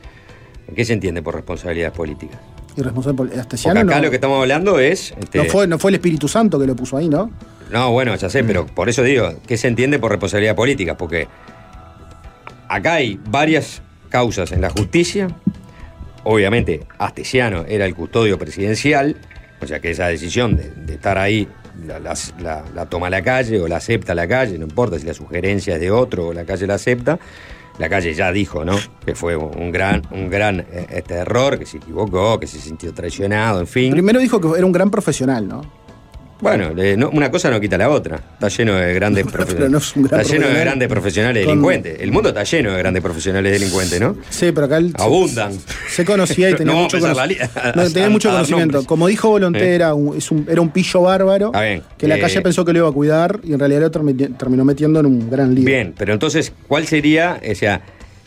qué 0.75 0.85
se 0.85 0.93
entiende 0.93 1.21
por 1.21 1.35
responsabilidades 1.35 1.95
políticas? 1.95 2.39
y 2.75 2.81
responsable 2.83 3.17
pol- 3.17 3.29
Porque 3.29 3.69
acá 3.89 3.95
no, 3.97 4.01
lo 4.03 4.09
que 4.11 4.15
estamos 4.17 4.39
hablando 4.39 4.77
es... 4.79 5.11
este, 5.19 5.39
no 5.39 5.45
fue, 5.45 5.65
no 5.65 5.79
fue 5.79 5.89
el 5.89 5.95
Espíritu 5.95 6.27
Santo 6.27 6.59
que 6.59 6.67
lo 6.67 6.75
puso 6.75 6.95
ahí, 6.97 7.09
¿no? 7.09 7.31
No, 7.71 7.91
bueno, 7.91 8.15
ya 8.15 8.29
sé, 8.29 8.43
pero 8.43 8.67
por 8.67 8.87
eso 8.87 9.01
digo, 9.01 9.33
¿qué 9.47 9.57
se 9.57 9.67
entiende 9.67 9.97
por 9.97 10.11
responsabilidad 10.11 10.55
política? 10.55 10.95
Porque 10.95 11.27
acá 12.67 12.93
hay 12.95 13.19
varias 13.29 13.81
causas 14.09 14.51
en 14.51 14.61
la 14.61 14.69
justicia. 14.69 15.27
Obviamente, 16.23 16.85
Astesiano 16.99 17.65
era 17.67 17.85
el 17.85 17.95
custodio 17.95 18.37
presidencial, 18.37 19.15
o 19.61 19.65
sea 19.67 19.79
que 19.79 19.91
esa 19.91 20.07
decisión 20.07 20.55
de, 20.55 20.69
de 20.69 20.93
estar 20.93 21.17
ahí 21.17 21.47
la, 21.85 21.99
la- 21.99 22.13
la- 22.39 22.63
la 22.75 22.85
toma 22.85 23.09
la 23.09 23.21
calle 23.21 23.59
o 23.59 23.67
la 23.67 23.77
acepta 23.77 24.13
la 24.13 24.27
calle, 24.27 24.57
no 24.57 24.65
importa 24.65 24.99
si 24.99 25.05
la 25.05 25.13
sugerencia 25.13 25.75
es 25.75 25.81
de 25.81 25.89
otro 25.91 26.27
o 26.27 26.33
la 26.33 26.43
calle 26.45 26.67
la 26.67 26.75
acepta. 26.75 27.17
La 27.77 27.89
calle 27.89 28.13
ya 28.13 28.31
dijo, 28.31 28.65
¿no? 28.65 28.75
Que 29.05 29.13
fue 29.13 29.35
un 29.35 29.71
gran, 29.71 30.01
un 30.11 30.29
gran 30.29 30.61
eh, 30.61 30.87
este 30.89 31.15
error, 31.15 31.59
que 31.59 31.65
se 31.65 31.77
equivocó, 31.77 32.39
que 32.39 32.47
se 32.47 32.59
sintió 32.59 32.93
traicionado, 32.93 33.59
en 33.59 33.67
fin. 33.67 33.91
Primero 33.91 34.19
dijo 34.19 34.41
que 34.41 34.57
era 34.57 34.65
un 34.65 34.71
gran 34.71 34.89
profesional, 34.89 35.47
¿no? 35.47 35.61
Bueno, 36.39 36.69
eh, 36.77 36.95
no- 36.97 37.09
una 37.09 37.31
cosa 37.31 37.49
no 37.49 37.59
quita 37.59 37.77
la 37.77 37.89
otra. 37.89 38.17
Está 38.33 38.47
lleno 38.49 38.75
de 38.75 38.93
grandes 38.93 39.25
profesionales. 39.31 39.71
no 39.71 39.77
es 39.79 39.95
un 39.95 40.03
gran 40.03 40.19
está 40.21 40.33
lleno 40.33 40.47
de 40.47 40.59
grandes 40.59 40.87
profesionales 40.87 41.43
Con- 41.45 41.49
delincuentes. 41.55 41.99
El 41.99 42.11
mundo 42.11 42.29
está 42.29 42.43
lleno 42.43 42.71
de 42.71 42.77
grandes 42.77 43.01
profesionales 43.03 43.51
delincuentes, 43.51 43.99
¿no? 43.99 44.15
Sí, 44.29 44.51
pero 44.51 44.65
acá 44.67 44.77
él 44.77 44.93
se- 44.95 45.03
Abundan. 45.03 45.51
Se 45.89 46.05
conocía 46.05 46.49
y 46.51 46.53
tenía 46.57 46.73
mucho, 46.75 46.97
a 46.97 46.99
tenía 47.93 48.05
a- 48.05 48.09
mucho 48.09 48.29
a 48.29 48.33
conocimiento. 48.33 48.73
nombres. 48.73 48.85
Como 48.87 49.07
dijo 49.07 49.29
Volonté, 49.29 49.71
Eh. 49.71 49.75
era, 49.75 49.93
un, 49.95 50.69
pillo 50.71 51.01
bárbaro 51.01 51.51
bien. 51.53 51.81
que 51.97 52.07
la 52.07 52.17
Eh, 52.17 52.21
calle 52.21 52.41
pensó 52.41 52.63
que 52.63 52.73
lo 52.73 52.79
iba 52.79 52.89
a 52.89 52.91
cuidar 52.91 53.39
y 53.43 53.53
en 53.53 53.59
realidad 53.59 53.81
lo 53.81 53.91
termi- 53.91 54.37
terminó 54.37 54.63
metiendo 54.63 54.99
en 54.99 55.07
un 55.07 55.29
gran 55.31 55.55
lío. 55.55 55.65
Bien, 55.65 55.95
pero 55.97 56.13
entonces, 56.13 56.53
¿cuál 56.67 56.85
sería 56.85 57.41
o 57.51 57.55
sea, 57.55 57.81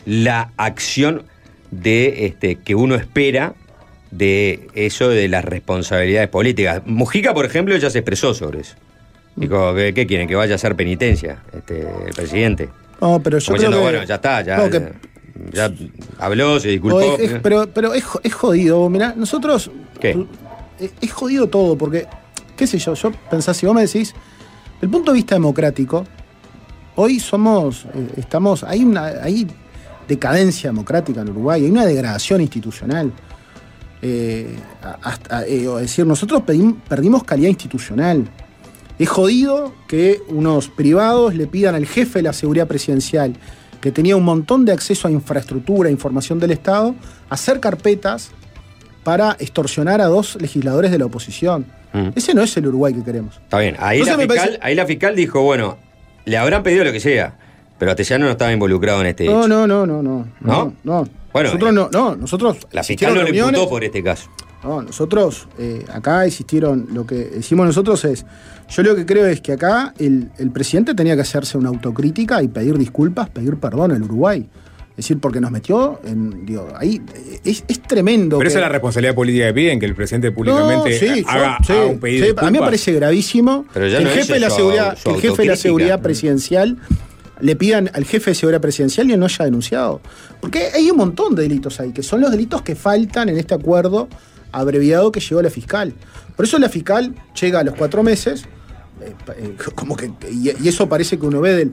la 0.05 0.51
acción 0.57 1.23
de 1.71 2.25
este, 2.25 2.55
que 2.57 2.75
uno 2.75 2.95
espera 2.95 3.53
de 4.11 4.67
eso 4.75 5.09
de 5.09 5.27
las 5.27 5.43
responsabilidades 5.45 6.29
políticas? 6.29 6.81
Mujica, 6.85 7.33
por 7.33 7.45
ejemplo, 7.45 7.75
ya 7.77 7.89
se 7.89 7.99
expresó 7.99 8.33
sobre 8.33 8.61
eso. 8.61 8.75
Dijo, 9.35 9.73
¿qué, 9.73 9.93
qué 9.93 10.05
quieren? 10.05 10.27
Que 10.27 10.35
vaya 10.35 10.53
a 10.53 10.55
hacer 10.55 10.75
penitencia 10.75 11.41
este, 11.53 11.81
el 11.81 12.13
presidente. 12.13 12.69
No, 12.99 13.19
pero 13.23 13.39
yo 13.39 13.45
Como 13.47 13.57
creo 13.57 13.69
diciendo, 13.71 13.77
que- 13.77 13.81
bueno, 13.83 14.03
ya 14.03 14.15
está, 14.15 14.41
ya, 14.41 14.57
no, 14.57 14.69
que- 14.69 14.91
ya 15.53 15.71
habló, 16.19 16.59
se 16.59 16.67
disculpó. 16.67 16.99
Es- 17.17 17.31
es- 17.31 17.39
pero 17.41 17.67
pero 17.73 17.93
es, 17.93 18.03
es 18.23 18.33
jodido. 18.33 18.87
Mirá, 18.89 19.13
nosotros. 19.15 19.71
¿Qué? 19.99 20.25
Es, 20.79 20.91
es 21.01 21.11
jodido 21.11 21.47
todo, 21.47 21.77
porque, 21.77 22.05
qué 22.57 22.67
sé 22.67 22.77
yo, 22.77 22.93
yo 22.93 23.11
pensás, 23.29 23.55
si 23.57 23.65
vos 23.65 23.73
me 23.73 23.81
decís, 23.81 24.13
desde 24.13 24.85
el 24.85 24.89
punto 24.89 25.11
de 25.11 25.15
vista 25.15 25.35
democrático, 25.35 26.05
hoy 26.95 27.19
somos, 27.19 27.85
eh, 27.85 28.07
estamos, 28.17 28.63
hay 28.63 28.83
una, 28.83 29.05
hay 29.23 29.47
decadencia 30.07 30.69
democrática 30.71 31.21
en 31.21 31.29
Uruguay, 31.29 31.63
hay 31.63 31.71
una 31.71 31.85
degradación 31.85 32.41
institucional. 32.41 33.11
Eh, 34.01 34.55
hasta, 35.03 35.45
eh, 35.45 35.65
es 35.75 35.81
decir, 35.81 36.05
nosotros 36.07 36.41
pedim- 36.41 36.75
perdimos 36.87 37.23
calidad 37.23 37.49
institucional. 37.49 38.27
Es 38.97 39.09
jodido 39.09 39.73
que 39.87 40.19
unos 40.27 40.67
privados 40.69 41.33
le 41.35 41.47
pidan 41.47 41.75
al 41.75 41.85
jefe 41.85 42.19
de 42.19 42.23
la 42.23 42.33
seguridad 42.33 42.67
presidencial, 42.67 43.33
que 43.79 43.91
tenía 43.91 44.15
un 44.15 44.23
montón 44.23 44.65
de 44.65 44.71
acceso 44.71 45.07
a 45.07 45.11
infraestructura, 45.11 45.89
a 45.89 45.91
información 45.91 46.39
del 46.39 46.51
Estado, 46.51 46.95
hacer 47.29 47.59
carpetas 47.59 48.31
para 49.03 49.35
extorsionar 49.39 50.01
a 50.01 50.05
dos 50.05 50.37
legisladores 50.39 50.91
de 50.91 50.99
la 50.99 51.05
oposición. 51.05 51.65
Mm. 51.93 52.09
Ese 52.15 52.33
no 52.35 52.43
es 52.43 52.55
el 52.57 52.67
Uruguay 52.67 52.93
que 52.93 53.03
queremos. 53.03 53.37
Está 53.43 53.59
bien, 53.59 53.75
ahí 53.79 53.99
Entonces 53.99 54.17
la, 54.17 54.33
fiscal, 54.33 54.47
parece- 54.49 54.59
ahí 54.65 54.75
la 54.75 54.85
fiscal 54.85 55.15
dijo, 55.15 55.41
bueno, 55.41 55.77
le 56.25 56.37
habrán 56.37 56.61
pedido 56.61 56.83
lo 56.83 56.91
que 56.91 56.99
sea, 56.99 57.37
pero 57.81 57.93
Atellano 57.93 58.25
no 58.25 58.31
estaba 58.31 58.51
involucrado 58.53 59.01
en 59.01 59.07
este 59.07 59.25
No, 59.25 59.39
hecho. 59.39 59.47
no, 59.47 59.65
no, 59.65 59.87
no, 59.87 60.03
no. 60.03 60.27
¿No? 60.41 60.73
No. 60.83 61.07
Bueno, 61.33 61.47
nosotros 61.49 61.71
eh, 61.71 61.73
no, 61.73 61.89
no, 61.91 62.15
nosotros. 62.15 62.57
La 62.71 62.83
fiscal 62.83 63.15
no 63.15 63.23
le 63.23 63.31
reuniones- 63.31 63.55
imputó 63.57 63.69
por 63.69 63.83
este 63.83 64.03
caso. 64.03 64.29
No, 64.63 64.83
nosotros 64.83 65.47
eh, 65.57 65.83
acá 65.91 66.23
existieron, 66.27 66.89
lo 66.93 67.07
que 67.07 67.15
decimos 67.15 67.65
nosotros 67.65 68.05
es, 68.05 68.23
yo 68.69 68.83
lo 68.83 68.95
que 68.95 69.07
creo 69.07 69.25
es 69.25 69.41
que 69.41 69.53
acá 69.53 69.95
el, 69.97 70.29
el 70.37 70.51
presidente 70.51 70.93
tenía 70.93 71.15
que 71.15 71.21
hacerse 71.21 71.57
una 71.57 71.69
autocrítica 71.69 72.43
y 72.43 72.49
pedir 72.49 72.77
disculpas, 72.77 73.31
pedir 73.31 73.55
perdón 73.57 73.91
al 73.93 74.03
Uruguay. 74.03 74.47
Es 74.91 74.97
decir, 74.97 75.17
porque 75.19 75.41
nos 75.41 75.49
metió 75.49 75.99
en, 76.03 76.45
digo, 76.45 76.67
ahí 76.77 77.01
eh, 77.15 77.39
es, 77.45 77.63
es 77.67 77.81
tremendo. 77.81 78.37
Pero 78.37 78.47
que- 78.47 78.51
esa 78.51 78.59
es 78.59 78.61
la 78.61 78.69
responsabilidad 78.69 79.15
política 79.15 79.47
que 79.47 79.53
piden, 79.55 79.79
que 79.79 79.87
el 79.87 79.95
presidente 79.95 80.29
No, 80.29 80.35
públicamente 80.35 80.99
sí, 80.99 81.23
yo- 81.23 81.29
haga, 81.29 81.57
sí, 81.65 81.73
haga 81.73 81.85
un 81.87 81.99
pedido 81.99 82.27
sí, 82.27 82.33
de 82.33 82.39
a 82.39 82.51
mí 82.51 82.51
me 82.51 82.59
parece 82.59 82.91
gravísimo 82.93 83.65
Pero 83.73 83.87
ya 83.87 83.97
que 83.97 84.03
el 84.03 84.09
no 84.09 84.13
jefe 84.15 84.33
de 84.33 84.39
la 84.41 84.49
seguridad, 84.51 84.97
su 85.01 85.09
el 85.09 85.21
jefe 85.21 85.41
de 85.41 85.47
la 85.47 85.55
seguridad 85.55 86.01
presidencial 86.03 86.77
le 87.41 87.55
pidan 87.55 87.89
al 87.93 88.05
jefe 88.05 88.31
de 88.31 88.35
seguridad 88.35 88.61
presidencial 88.61 89.09
y 89.09 89.17
no 89.17 89.25
haya 89.25 89.45
denunciado. 89.45 90.01
Porque 90.39 90.69
hay 90.73 90.89
un 90.89 90.97
montón 90.97 91.35
de 91.35 91.43
delitos 91.43 91.79
ahí, 91.79 91.91
que 91.91 92.03
son 92.03 92.21
los 92.21 92.31
delitos 92.31 92.61
que 92.61 92.75
faltan 92.75 93.29
en 93.29 93.37
este 93.37 93.53
acuerdo 93.53 94.07
abreviado 94.51 95.11
que 95.11 95.19
llegó 95.19 95.41
la 95.41 95.49
fiscal. 95.49 95.93
Por 96.35 96.45
eso 96.45 96.59
la 96.59 96.69
fiscal 96.69 97.15
llega 97.39 97.59
a 97.59 97.63
los 97.63 97.75
cuatro 97.75 98.03
meses, 98.03 98.45
eh, 99.01 99.13
eh, 99.37 99.55
como 99.75 99.95
que, 99.95 100.11
y 100.29 100.67
eso 100.67 100.87
parece 100.87 101.17
que 101.17 101.25
uno 101.25 101.41
ve 101.41 101.55
del, 101.55 101.71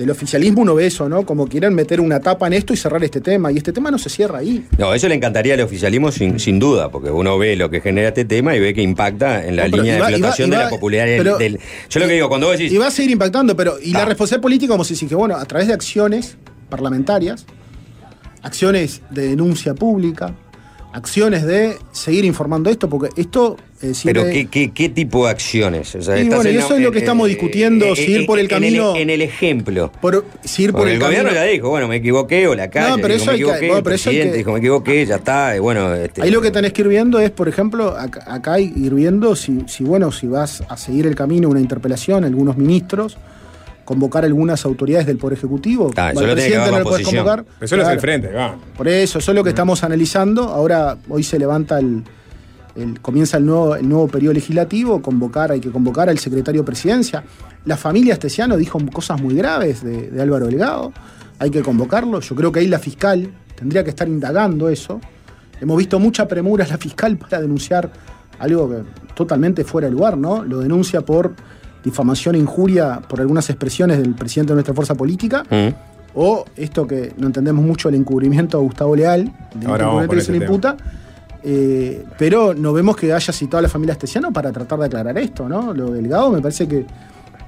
del 0.00 0.10
oficialismo, 0.10 0.62
uno 0.62 0.74
ve 0.74 0.86
eso, 0.86 1.08
¿no? 1.08 1.26
Como 1.26 1.46
quieren 1.46 1.74
meter 1.74 2.00
una 2.00 2.20
tapa 2.20 2.46
en 2.46 2.54
esto 2.54 2.72
y 2.72 2.76
cerrar 2.76 3.04
este 3.04 3.20
tema, 3.20 3.52
y 3.52 3.58
este 3.58 3.70
tema 3.72 3.90
no 3.90 3.98
se 3.98 4.08
cierra 4.08 4.38
ahí. 4.38 4.66
No, 4.78 4.94
eso 4.94 5.06
le 5.08 5.14
encantaría 5.14 5.52
al 5.54 5.60
oficialismo 5.60 6.10
sin, 6.10 6.40
sin 6.40 6.58
duda, 6.58 6.90
porque 6.90 7.10
uno 7.10 7.36
ve 7.38 7.54
lo 7.54 7.68
que 7.68 7.80
genera 7.82 8.08
este 8.08 8.24
tema 8.24 8.56
y 8.56 8.60
ve 8.60 8.72
que 8.72 8.80
impacta 8.82 9.44
en 9.46 9.56
la 9.56 9.68
No, 9.68 9.76
línea 9.76 9.96
de 9.96 10.14
flotación 10.16 10.48
de 10.50 10.56
la 10.56 10.68
popularidad 10.70 11.06
del- 11.16 11.22
pero- 11.24 11.38
del... 11.38 11.60
Yo 11.90 12.00
lo 12.00 12.06
que 12.06 12.14
digo, 12.14 12.28
cuando 12.28 12.46
vos 12.48 12.56
decís... 12.58 12.72
Y 12.72 12.78
va 12.78 12.86
a 12.86 12.90
seguir 12.90 13.10
impactando, 13.10 13.54
pero. 13.54 13.74
Y 13.78 13.92
la 13.92 14.00
Ah. 14.02 14.04
responsabilidad 14.06 14.42
política, 14.42 14.72
como 14.72 14.84
se 14.84 14.94
dice, 14.94 15.14
bueno, 15.14 15.36
a 15.36 15.44
través 15.44 15.68
de 15.68 15.74
acciones 15.74 16.36
parlamentarias, 16.70 17.44
acciones 18.42 19.02
de 19.10 19.28
denuncia 19.28 19.74
pública, 19.74 20.34
acciones 20.92 21.44
de 21.44 21.76
seguir 21.92 22.24
informando 22.24 22.70
esto, 22.70 22.88
porque 22.88 23.08
esto. 23.20 23.56
Eh, 23.82 23.92
Pero 24.04 24.24
¿qué, 24.24 24.46
qué, 24.46 24.72
qué 24.72 24.88
tipo 24.90 25.24
de 25.24 25.30
acciones? 25.30 25.94
O 25.94 26.02
sea, 26.02 26.18
Y 26.18 26.28
bueno, 26.28 26.44
y 26.50 26.54
en- 26.54 26.58
eso 26.60 26.74
es 26.76 26.82
lo 26.82 26.90
que 26.92 26.98
en- 26.98 27.04
estamos 27.04 27.26
eh, 27.26 27.30
discutiendo, 27.30 27.96
si 27.96 28.12
ir 28.12 28.26
por 28.26 28.38
el 28.38 28.44
en 28.44 28.50
camino- 28.50 28.94
En 28.96 29.08
el, 29.10 29.22
ejemplo. 29.22 29.90
por, 30.00 30.24
si 30.44 30.64
ir 30.64 30.72
por 30.72 30.86
el, 30.88 30.94
el, 30.94 31.00
gobierno 31.00 31.28
camino- 31.30 31.44
ya 31.46 31.50
dijo, 31.50 31.68
bueno, 31.70 31.88
me 31.88 31.96
equivoqué, 31.96 32.46
o 32.46 32.54
la 32.54 32.68
calle 32.68 32.90
No, 32.90 32.96
pero 32.96 33.14
dijo, 33.14 33.16
eso 33.22 33.26
me 33.26 33.32
hay 33.32 33.38
que- 33.38 33.42
equivoqué, 33.44 33.66
bueno, 33.66 33.78
el 33.78 33.82
pero 33.84 33.94
eso 33.96 34.10
hay 34.10 34.16
presidente 34.16 34.32
que- 34.32 34.38
dijo, 34.38 34.52
me 34.52 34.58
equivoqué, 34.58 35.06
ya 35.06 35.16
está, 35.16 35.56
y 35.56 35.58
bueno... 35.60 35.94
Este, 35.94 36.22
Ahí 36.22 36.30
lo 36.30 36.40
que 36.42 36.50
tenés 36.50 36.72
que 36.72 36.82
ir 36.82 36.88
viendo 36.88 37.18
es, 37.20 37.30
por 37.30 37.48
ejemplo, 37.48 37.96
acá, 37.96 38.22
acá 38.26 38.52
hay- 38.54 38.72
ir 38.76 38.94
viendo 38.94 39.34
si, 39.34 39.64
si, 39.66 39.84
bueno, 39.84 40.12
si 40.12 40.26
vas 40.26 40.62
a 40.68 40.76
seguir 40.76 41.06
el 41.06 41.14
camino, 41.14 41.48
una 41.48 41.60
interpelación, 41.60 42.24
algunos 42.24 42.56
ministros, 42.58 43.16
convocar 43.86 44.24
algunas 44.24 44.64
autoridades 44.66 45.06
del 45.06 45.16
Poder 45.16 45.36
Ejecutivo. 45.38 45.90
Ah, 45.96 46.12
eso 46.12 46.24
lo 46.24 46.34
tiene 46.36 46.50
que 46.50 46.56
no 46.58 46.78
lo 46.78 46.84
podés 46.84 47.04
convocar. 47.06 47.44
Hace 47.60 47.74
Claro. 47.74 47.90
el 47.90 47.98
frente, 48.00 48.28
va. 48.32 48.56
Por 48.76 48.86
eso, 48.86 49.18
eso 49.18 49.32
es 49.32 49.34
lo 49.34 49.42
que 49.42 49.48
estamos 49.50 49.82
analizando. 49.82 50.44
Ahora, 50.44 50.96
hoy 51.08 51.24
se 51.24 51.40
levanta 51.40 51.80
el, 51.80 52.04
el- 52.74 53.00
comienza 53.00 53.36
el 53.36 53.46
nuevo, 53.46 53.76
el 53.76 53.88
nuevo 53.88 54.08
periodo 54.08 54.34
legislativo, 54.34 55.00
convocar, 55.02 55.52
hay 55.52 55.60
que 55.60 55.70
convocar 55.70 56.08
al 56.08 56.18
secretario 56.18 56.62
de 56.62 56.66
presidencia. 56.66 57.24
La 57.64 57.76
familia 57.76 58.14
Astesiano 58.14 58.56
dijo 58.56 58.78
cosas 58.92 59.20
muy 59.20 59.34
graves 59.34 59.82
de, 59.82 60.10
de 60.10 60.22
Álvaro 60.22 60.46
Delgado, 60.46 60.92
hay 61.38 61.50
que 61.50 61.62
convocarlo. 61.62 62.20
Yo 62.20 62.34
creo 62.34 62.52
que 62.52 62.60
ahí 62.60 62.66
la 62.68 62.78
fiscal 62.78 63.30
tendría 63.54 63.82
que 63.84 63.90
estar 63.90 64.08
indagando 64.08 64.68
eso. 64.68 65.00
Hemos 65.60 65.76
visto 65.76 65.98
mucha 65.98 66.26
premura 66.26 66.66
la 66.66 66.78
fiscal 66.78 67.16
para 67.18 67.40
denunciar 67.40 67.90
algo 68.38 68.70
que 68.70 68.76
totalmente 69.14 69.64
fuera 69.64 69.88
de 69.88 69.92
lugar, 69.92 70.16
¿no? 70.16 70.42
Lo 70.44 70.60
denuncia 70.60 71.02
por 71.02 71.34
difamación 71.84 72.34
e 72.34 72.38
injuria 72.38 73.00
por 73.06 73.20
algunas 73.20 73.48
expresiones 73.50 73.98
del 73.98 74.14
presidente 74.14 74.52
de 74.52 74.56
nuestra 74.56 74.74
fuerza 74.74 74.94
política. 74.94 75.44
Mm. 75.50 75.68
O 76.14 76.44
esto 76.56 76.86
que 76.86 77.12
no 77.18 77.26
entendemos 77.26 77.64
mucho, 77.64 77.88
el 77.88 77.94
encubrimiento 77.94 78.58
de 78.58 78.64
Gustavo 78.64 78.96
Leal, 78.96 79.32
delito 79.54 79.70
Ahora 79.70 79.86
vamos 79.86 80.24
se 80.24 80.32
le 80.32 80.38
ese 80.38 80.44
imputa, 80.46 80.76
Eh, 81.42 82.04
pero 82.18 82.52
no 82.54 82.72
vemos 82.72 82.96
que 82.96 83.12
haya 83.12 83.32
citado 83.32 83.58
a 83.58 83.62
la 83.62 83.68
familia 83.68 83.92
Astesiano 83.94 84.32
para 84.32 84.52
tratar 84.52 84.78
de 84.78 84.86
aclarar 84.86 85.16
esto, 85.18 85.48
¿no? 85.48 85.72
Lo 85.72 85.90
delgado 85.90 86.30
me 86.30 86.40
parece 86.40 86.68
que, 86.68 86.84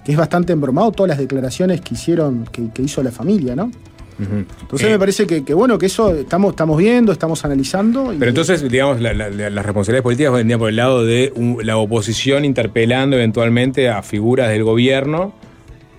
que 0.05 0.13
es 0.13 0.17
bastante 0.19 0.53
embromado 0.53 0.93
todas 0.93 1.11
las 1.11 1.19
declaraciones 1.19 1.81
que 1.83 1.95
hicieron, 1.95 2.45
que, 2.51 2.71
que 2.73 2.83
hizo 2.83 3.03
la 3.03 3.11
familia, 3.13 3.55
¿no? 3.55 3.71
Entonces 4.19 4.87
Eh, 4.89 4.91
me 4.93 4.99
parece 5.01 5.27
que, 5.27 5.43
que, 5.45 5.53
bueno, 5.53 5.79
que 5.79 5.87
eso 5.87 6.15
estamos, 6.15 6.51
estamos 6.51 6.79
viendo, 6.79 7.11
estamos 7.13 7.45
analizando. 7.45 8.13
y- 8.13 8.19
Pero 8.19 8.29
entonces, 8.29 8.63
digamos, 8.71 9.01
la- 9.01 9.13
la- 9.15 9.31
la- 9.31 9.51
las 9.51 9.67
responsabilidades 9.67 10.03
políticas 10.05 10.33
vendrían 10.33 10.61
por 10.61 10.69
el 10.69 10.77
lado 10.77 11.05
de 11.05 11.33
un- 11.35 11.59
la 11.65 11.77
oposición 11.77 12.45
interpelando 12.45 13.17
eventualmente 13.17 13.89
a 13.89 14.03
figuras 14.03 14.49
del 14.51 14.63
gobierno 14.65 15.35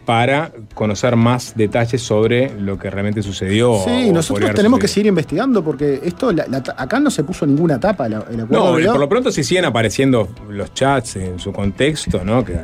para 0.06 0.52
conocer 0.74 1.16
más 1.16 1.54
detalles 1.56 2.02
sobre 2.02 2.52
lo 2.60 2.78
que 2.78 2.90
realmente 2.90 3.22
sucedió. 3.24 3.80
Sí, 3.86 4.12
nosotros 4.12 4.52
tenemos 4.54 4.80
que 4.80 4.88
seguir 4.88 5.08
investigando 5.08 5.64
porque 5.64 6.02
esto, 6.04 6.32
la- 6.32 6.46
la 6.48 6.62
ta- 6.62 6.76
acá 6.78 7.00
no 7.00 7.10
se 7.10 7.24
puso 7.24 7.46
ninguna 7.46 7.80
tapa 7.80 8.10
la- 8.10 8.26
el 8.30 8.42
acuerdo 8.42 8.72
No, 8.72 8.78
de 8.78 8.86
por 8.86 9.00
lo 9.00 9.10
pronto 9.10 9.32
sí 9.32 9.44
siguen 9.44 9.66
apareciendo 9.66 10.30
los 10.50 10.74
chats 10.74 11.16
en 11.18 11.40
su 11.40 11.52
contexto, 11.54 12.24
¿no? 12.24 12.44
Que 12.44 12.58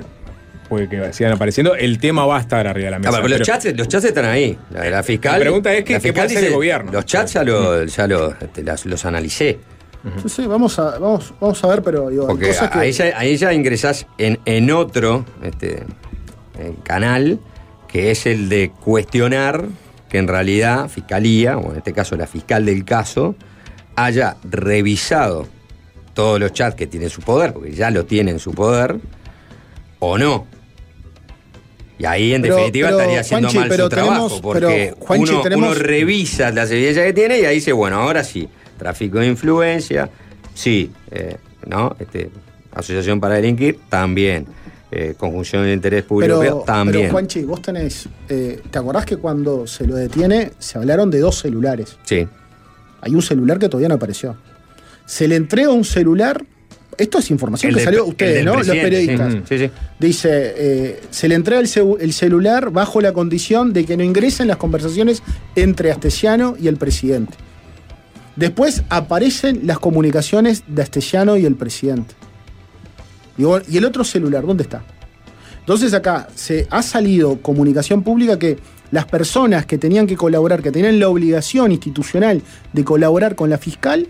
puede 0.68 0.88
que 0.90 1.14
sigan 1.14 1.34
apareciendo. 1.34 1.76
El 1.76 1.98
tema 2.00 2.26
va 2.26 2.38
a 2.38 2.42
estar 2.42 2.68
arriba 2.68 2.86
de 2.86 2.92
la 2.92 2.98
Ah, 2.98 3.00
mesa. 3.00 3.12
pero 3.12 3.24
los, 3.28 3.32
pero- 3.40 3.46
chats, 3.46 3.78
los 3.78 3.88
chats 3.88 4.06
están 4.06 4.26
ahí. 4.26 4.58
La, 4.72 4.90
la 4.90 5.02
fiscal. 5.04 5.34
La 5.34 5.40
pregunta 5.40 5.74
es 5.74 5.84
que- 5.84 5.94
la 5.94 6.00
¿qué 6.00 6.14
puede 6.14 6.26
hacer 6.28 6.44
el 6.44 6.54
gobierno? 6.54 6.92
Los 6.92 7.06
chats 7.06 7.34
ya, 7.34 7.44
lo- 7.44 7.86
ya 7.86 8.08
lo- 8.08 8.32
este, 8.40 8.64
las- 8.64 8.86
los 8.86 9.06
analicé. 9.06 9.60
Sí, 10.24 10.30
sí, 10.30 10.46
vamos 10.48 10.80
a, 10.80 10.98
vamos, 11.00 11.34
vamos 11.42 11.62
a 11.62 11.68
ver, 11.68 11.82
pero 11.84 12.10
digo, 12.10 12.22
hay 12.24 12.28
Porque 12.30 12.48
cosas 12.48 12.70
que. 12.72 12.80
ahí, 12.80 12.92
ya, 12.94 13.06
ahí 13.18 13.36
ya 13.36 13.52
ingresás 13.52 14.08
en, 14.18 14.40
en 14.46 14.72
otro 14.72 15.26
este, 15.44 15.84
eh, 16.60 16.74
canal, 16.84 17.40
que 17.88 18.12
es 18.12 18.26
el 18.26 18.50
de 18.50 18.72
cuestionar 18.72 19.66
que 20.10 20.18
en 20.18 20.28
realidad 20.28 20.90
Fiscalía, 20.90 21.58
o 21.58 21.72
en 21.72 21.78
este 21.78 21.94
caso 21.94 22.16
la 22.18 22.26
fiscal 22.28 22.66
del 22.66 22.84
caso, 22.84 23.36
haya 23.96 24.38
revisado 24.44 25.48
todos 26.14 26.40
los 26.40 26.52
chats 26.54 26.76
que 26.76 26.88
tiene 26.88 27.06
en 27.06 27.12
su 27.12 27.22
poder, 27.22 27.54
porque 27.54 27.72
ya 27.74 27.92
lo 27.92 28.06
tiene 28.06 28.32
en 28.32 28.40
su 28.40 28.52
poder, 28.54 28.96
o 30.00 30.18
no. 30.18 30.48
Y 31.98 32.06
ahí, 32.06 32.34
en 32.34 32.42
Pero- 32.42 32.56
definitiva, 32.56 32.88
pero, 32.90 33.00
estaría 33.00 33.20
haciendo 33.20 33.50
Juanchi, 33.50 33.70
mal 33.70 33.80
su 33.80 33.90
trabajo, 33.90 34.12
tenemos- 34.14 34.42
porque 34.42 34.94
pero, 34.96 35.06
Juanchi, 35.06 35.32
uno, 35.34 35.42
tenemos- 35.42 35.72
uno 35.76 35.80
revisa 35.84 36.52
las 36.52 36.72
evidencias 36.72 37.06
que 37.06 37.14
tiene 37.14 37.40
y 37.40 37.46
ahí 37.46 37.56
dice, 37.56 37.74
bueno, 37.74 37.98
ahora 37.98 38.24
sí, 38.24 38.48
tráfico 38.78 39.20
de 39.20 39.28
influencia, 39.28 40.10
sí, 40.54 40.92
eh, 41.12 41.36
¿no? 41.68 41.96
Este, 42.00 42.30
asociación 42.74 43.20
para 43.20 43.36
delinquir, 43.36 43.80
también. 43.90 44.48
Eh, 44.92 45.14
conjunción 45.18 45.64
de 45.66 45.74
interés 45.74 46.04
público, 46.04 46.40
Pero, 46.40 46.64
también. 46.66 47.02
pero, 47.04 47.12
Juanchi, 47.12 47.44
vos 47.44 47.62
tenés. 47.62 48.10
eh, 48.28 48.60
¿Te 48.72 48.80
acordás 48.80 49.06
que 49.06 49.18
cuando 49.18 49.68
se 49.68 49.86
lo 49.86 49.96
detiene 49.96 50.52
se 50.58 50.78
hablaron 50.80 51.12
de 51.12 51.20
dos 51.20 51.38
celulares? 51.40 51.98
sí. 52.04 52.28
Hay 53.02 53.14
un 53.16 53.22
celular 53.22 53.58
que 53.60 53.70
todavía 53.70 53.88
no 53.88 53.96
apareció. 53.96 54.36
Se 55.06 55.26
le 55.28 55.38
entrega 55.38 55.70
un 55.70 55.86
celular. 55.86 56.44
Esto 56.98 57.20
es 57.20 57.32
información 57.32 57.70
El 57.70 57.78
que 57.78 57.84
salió 57.86 58.02
a 58.02 58.06
ustedes, 58.08 58.44
¿no? 58.44 58.56
Los 58.56 58.68
periodistas. 58.68 59.32
sí. 59.34 59.40
Sí, 59.48 59.58
sí. 59.58 59.72
Dice, 60.00 60.30
eh, 60.58 61.02
se 61.10 61.30
le 61.30 61.36
entrega 61.36 61.62
el, 61.62 61.70
el 62.02 62.12
celular 62.12 62.72
bajo 62.72 63.00
la 63.00 63.14
condición 63.14 63.72
de 63.72 63.86
que 63.86 63.96
no 63.96 64.04
ingresen 64.04 64.50
las 64.50 64.58
conversaciones 64.58 65.24
entre 65.56 65.92
Astesiano 65.92 66.56
y 66.60 66.68
el 66.68 66.76
presidente. 66.76 67.36
Después 68.36 68.84
aparecen 68.90 69.62
las 69.64 69.80
comunicaciones 69.80 70.64
de 70.68 70.82
Astesiano 70.82 71.38
y 71.38 71.46
el 71.46 71.56
presidente. 71.56 72.16
Digo, 73.40 73.62
¿y 73.70 73.78
el 73.78 73.86
otro 73.86 74.04
celular 74.04 74.46
dónde 74.46 74.64
está? 74.64 74.84
Entonces 75.62 75.94
acá 75.94 76.28
se 76.36 76.68
ha 76.70 76.82
salido 76.82 77.42
comunicación 77.42 78.04
pública 78.04 78.38
que 78.38 78.58
las 78.92 79.06
personas 79.06 79.66
que 79.66 79.78
tenían 79.78 80.08
que 80.08 80.18
colaborar, 80.18 80.62
que 80.62 80.72
tenían 80.72 81.00
la 81.00 81.08
obligación 81.08 81.72
institucional 81.72 82.42
de 82.74 82.84
colaborar 82.84 83.36
con 83.36 83.50
la 83.50 83.58
fiscal, 83.58 84.08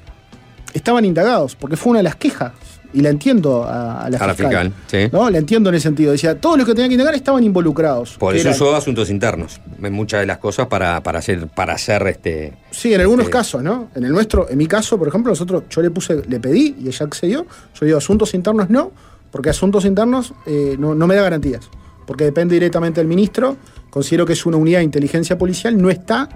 estaban 0.74 1.06
indagados, 1.06 1.56
porque 1.56 1.78
fue 1.78 1.92
una 1.92 2.00
de 2.00 2.04
las 2.06 2.16
quejas. 2.16 2.54
Y 2.92 3.02
la 3.02 3.10
entiendo 3.10 3.66
a, 3.66 4.02
a 4.06 4.10
la 4.10 4.18
A 4.18 4.26
la 4.26 4.34
fiscal. 4.34 4.74
fiscal, 4.74 4.74
sí. 4.88 5.10
¿no? 5.14 5.30
La 5.30 5.38
entiendo 5.38 5.70
en 5.70 5.76
ese 5.76 5.84
sentido. 5.84 6.12
Decía, 6.12 6.42
todos 6.42 6.58
los 6.58 6.66
que 6.66 6.74
tenían 6.74 6.90
que 6.90 6.96
indagar 6.96 7.14
estaban 7.14 7.44
involucrados. 7.44 8.18
Por 8.18 8.36
eso 8.36 8.50
usó 8.50 8.76
asuntos 8.76 9.12
internos, 9.12 9.62
en 9.80 9.94
muchas 9.94 10.22
de 10.22 10.26
las 10.26 10.40
cosas 10.40 10.66
para, 10.66 11.04
para 11.04 11.20
hacer, 11.20 11.46
para 11.50 11.74
hacer 11.74 12.08
este. 12.08 12.54
Sí, 12.72 12.92
en 12.92 13.02
algunos 13.02 13.26
este, 13.26 13.38
casos, 13.38 13.62
¿no? 13.62 13.90
En 13.94 14.06
el 14.06 14.12
nuestro, 14.12 14.50
en 14.50 14.58
mi 14.58 14.66
caso, 14.66 14.98
por 14.98 15.08
ejemplo, 15.08 15.32
nosotros, 15.32 15.66
yo 15.70 15.84
le 15.84 15.92
puse, 15.92 16.24
le 16.28 16.40
pedí 16.40 16.78
y 16.80 16.88
ella 16.88 17.06
accedió. 17.06 17.46
Yo 17.80 17.86
digo, 17.86 18.00
asuntos 18.00 18.34
internos 18.34 18.72
no, 18.72 18.92
porque 19.32 19.50
asuntos 19.50 19.86
internos 19.86 20.34
eh, 20.46 20.76
no, 20.80 20.96
no 20.96 21.08
me 21.08 21.16
da 21.16 21.22
garantías. 21.24 21.70
Porque 22.06 22.24
depende 22.24 22.56
directamente 22.56 23.00
del 23.02 23.08
ministro. 23.08 23.58
Considero 23.90 24.26
que 24.26 24.34
es 24.34 24.46
una 24.46 24.58
unidad 24.58 24.80
de 24.80 24.86
inteligencia 24.86 25.38
policial, 25.38 25.80
no 25.80 25.90
está 25.90 26.28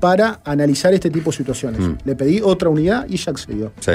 para 0.00 0.40
analizar 0.44 0.92
este 0.92 1.08
tipo 1.10 1.30
de 1.30 1.36
situaciones. 1.36 1.80
Mm. 1.80 1.94
Le 2.04 2.14
pedí 2.16 2.40
otra 2.42 2.68
unidad 2.68 3.06
y 3.08 3.14
ella 3.14 3.32
accedió. 3.32 3.72
Sí. 3.80 3.92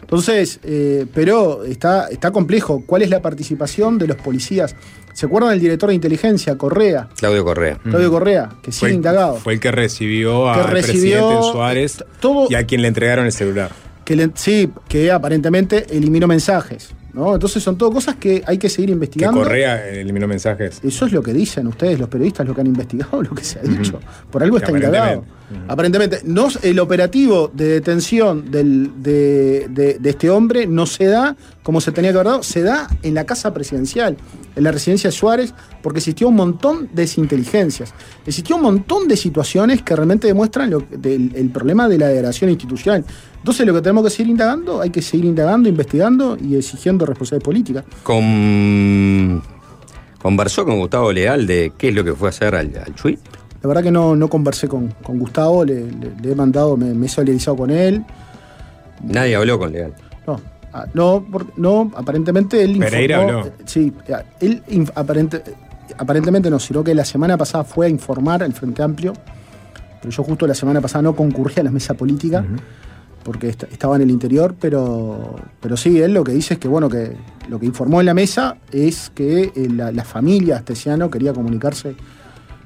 Entonces, 0.00 0.58
eh, 0.64 1.06
pero 1.14 1.62
está, 1.64 2.08
está 2.08 2.30
complejo. 2.32 2.82
¿Cuál 2.84 3.02
es 3.02 3.10
la 3.10 3.22
participación 3.22 3.96
de 3.98 4.08
los 4.08 4.16
policías? 4.16 4.74
¿Se 5.14 5.26
acuerdan 5.26 5.50
del 5.50 5.60
director 5.60 5.88
de 5.90 5.94
inteligencia, 5.94 6.56
Correa? 6.58 7.08
Claudio 7.16 7.44
Correa. 7.44 7.78
Claudio 7.82 8.10
Correa, 8.10 8.48
que 8.62 8.72
sigue 8.72 8.92
indagado. 8.92 9.36
Fue 9.36 9.52
el 9.54 9.60
que 9.60 9.70
recibió 9.70 10.52
Que 10.52 10.60
al 10.60 10.70
presidente 10.70 11.34
Suárez 11.52 12.04
todo- 12.20 12.46
y 12.50 12.54
a 12.54 12.66
quien 12.66 12.82
le 12.82 12.88
entregaron 12.88 13.26
el 13.26 13.32
celular. 13.32 13.70
que 14.04 14.16
le- 14.16 14.30
sí, 14.34 14.68
que 14.88 15.12
aparentemente 15.12 15.86
eliminó 15.96 16.26
mensajes. 16.26 16.90
¿No? 17.14 17.34
Entonces 17.34 17.62
son 17.62 17.76
todo 17.76 17.92
cosas 17.92 18.16
que 18.16 18.42
hay 18.46 18.58
que 18.58 18.68
seguir 18.68 18.88
Que 18.88 18.92
investigando. 18.94 19.40
Correa 19.42 19.88
eliminó 19.88 20.26
mensajes. 20.26 20.80
Eso 20.82 21.06
es 21.06 21.12
lo 21.12 21.22
que 21.22 21.32
dicen 21.32 21.66
ustedes, 21.66 21.98
los 21.98 22.08
periodistas, 22.08 22.46
lo 22.46 22.54
que 22.54 22.60
han 22.62 22.66
investigado, 22.68 23.22
lo 23.22 23.30
que 23.34 23.44
se 23.44 23.58
ha 23.58 23.62
dicho. 23.62 24.00
Por 24.30 24.42
algo 24.42 24.56
Que 24.58 24.64
está 24.64 24.76
indagado. 24.76 25.24
Aparentemente, 25.68 26.20
no, 26.24 26.48
el 26.62 26.80
operativo 26.80 27.50
de 27.52 27.66
detención 27.66 28.50
del- 28.50 29.02
de, 29.02 29.66
de- 29.68 29.98
de 29.98 30.10
este 30.10 30.30
hombre 30.30 30.66
no 30.66 30.86
se 30.86 31.04
da 31.04 31.36
como 31.62 31.80
se 31.82 31.92
tenía 31.92 32.10
que 32.10 32.16
haber 32.16 32.26
dado, 32.28 32.42
se 32.42 32.62
da 32.62 32.88
en 33.02 33.12
la 33.14 33.24
casa 33.24 33.52
presidencial, 33.52 34.16
en 34.56 34.64
la 34.64 34.72
residencia 34.72 35.10
de 35.10 35.12
Suárez, 35.16 35.52
porque 35.82 35.98
existió 35.98 36.28
un 36.28 36.36
montón 36.36 36.86
de 36.94 37.02
desinteligencias. 37.02 37.92
Existió 38.26 38.56
un 38.56 38.62
montón 38.62 39.06
de 39.08 39.16
situaciones 39.18 39.82
que 39.82 39.94
realmente 39.94 40.26
demuestran 40.26 40.70
lo- 40.70 40.82
del- 40.90 41.32
el 41.34 41.50
problema 41.50 41.86
de 41.86 41.98
la 41.98 42.08
degradación 42.08 42.48
institucional. 42.50 43.04
Entonces, 43.42 43.66
lo 43.66 43.74
que 43.74 43.82
tenemos 43.82 44.04
que 44.04 44.10
seguir 44.10 44.30
indagando, 44.30 44.80
hay 44.80 44.90
que 44.90 45.02
seguir 45.02 45.24
indagando, 45.26 45.68
investigando 45.68 46.36
y 46.40 46.54
exigiendo 46.54 47.04
responsabilidad 47.04 47.44
política. 47.44 47.84
Con, 48.02 49.42
conversó 50.20 50.64
con 50.64 50.78
Gustavo 50.78 51.12
Leal 51.12 51.46
de 51.46 51.72
qué 51.76 51.88
es 51.88 51.94
lo 51.94 52.04
que 52.04 52.12
fue 52.14 52.28
a 52.28 52.30
hacer 52.30 52.54
al, 52.54 52.70
al 52.86 52.94
Chuy. 52.94 53.18
La 53.62 53.68
verdad 53.68 53.82
que 53.82 53.90
no, 53.90 54.14
no 54.16 54.28
conversé 54.28 54.68
con, 54.68 54.88
con 55.02 55.18
Gustavo, 55.18 55.64
le, 55.64 55.82
le- 55.90 56.12
le 56.22 56.32
he 56.32 56.34
mandado, 56.34 56.76
me, 56.76 56.94
me 56.94 57.06
he 57.06 57.08
solidarizado 57.08 57.56
con 57.56 57.70
él. 57.70 58.04
Nadie 59.02 59.34
habló 59.36 59.58
con 59.58 59.72
Leal. 59.72 59.92
No, 60.26 60.40
ah, 60.72 60.86
no, 60.94 61.24
no 61.56 61.90
aparentemente 61.96 62.62
él 62.62 62.78
Pereira 62.78 63.22
informó. 63.22 63.38
habló. 63.40 63.50
eh, 63.52 63.62
Sí, 63.64 63.92
ah, 64.12 64.22
él 64.40 64.62
aparente- 64.94 65.42
aparentemente 65.98 66.48
no, 66.50 66.58
sino 66.60 66.82
que 66.84 66.94
la 66.94 67.04
semana 67.04 67.36
pasada 67.36 67.64
fue 67.64 67.86
a 67.86 67.88
informar 67.88 68.42
al 68.44 68.52
Frente 68.52 68.82
Amplio, 68.82 69.12
pero 70.00 70.10
yo 70.12 70.22
justo 70.22 70.46
la 70.46 70.54
semana 70.54 70.80
pasada 70.80 71.02
no 71.02 71.14
concurrí 71.16 71.54
a 71.58 71.62
la 71.64 71.70
mesa 71.72 71.94
política. 71.94 72.44
Porque 73.24 73.48
est- 73.48 73.64
estaba 73.70 73.96
en 73.96 74.02
el 74.02 74.10
interior, 74.10 74.54
pero, 74.60 75.36
pero 75.60 75.76
sí, 75.76 76.00
él 76.00 76.12
lo 76.12 76.24
que 76.24 76.32
dice 76.32 76.54
es 76.54 76.60
que, 76.60 76.66
bueno, 76.68 76.88
que 76.88 77.16
lo 77.48 77.60
que 77.60 77.66
informó 77.66 78.00
en 78.00 78.06
la 78.06 78.14
mesa 78.14 78.56
es 78.72 79.10
que 79.14 79.52
eh, 79.54 79.68
la, 79.70 79.92
la 79.92 80.04
familia 80.04 80.56
Astesiano 80.56 81.08
quería 81.10 81.32
comunicarse 81.32 81.94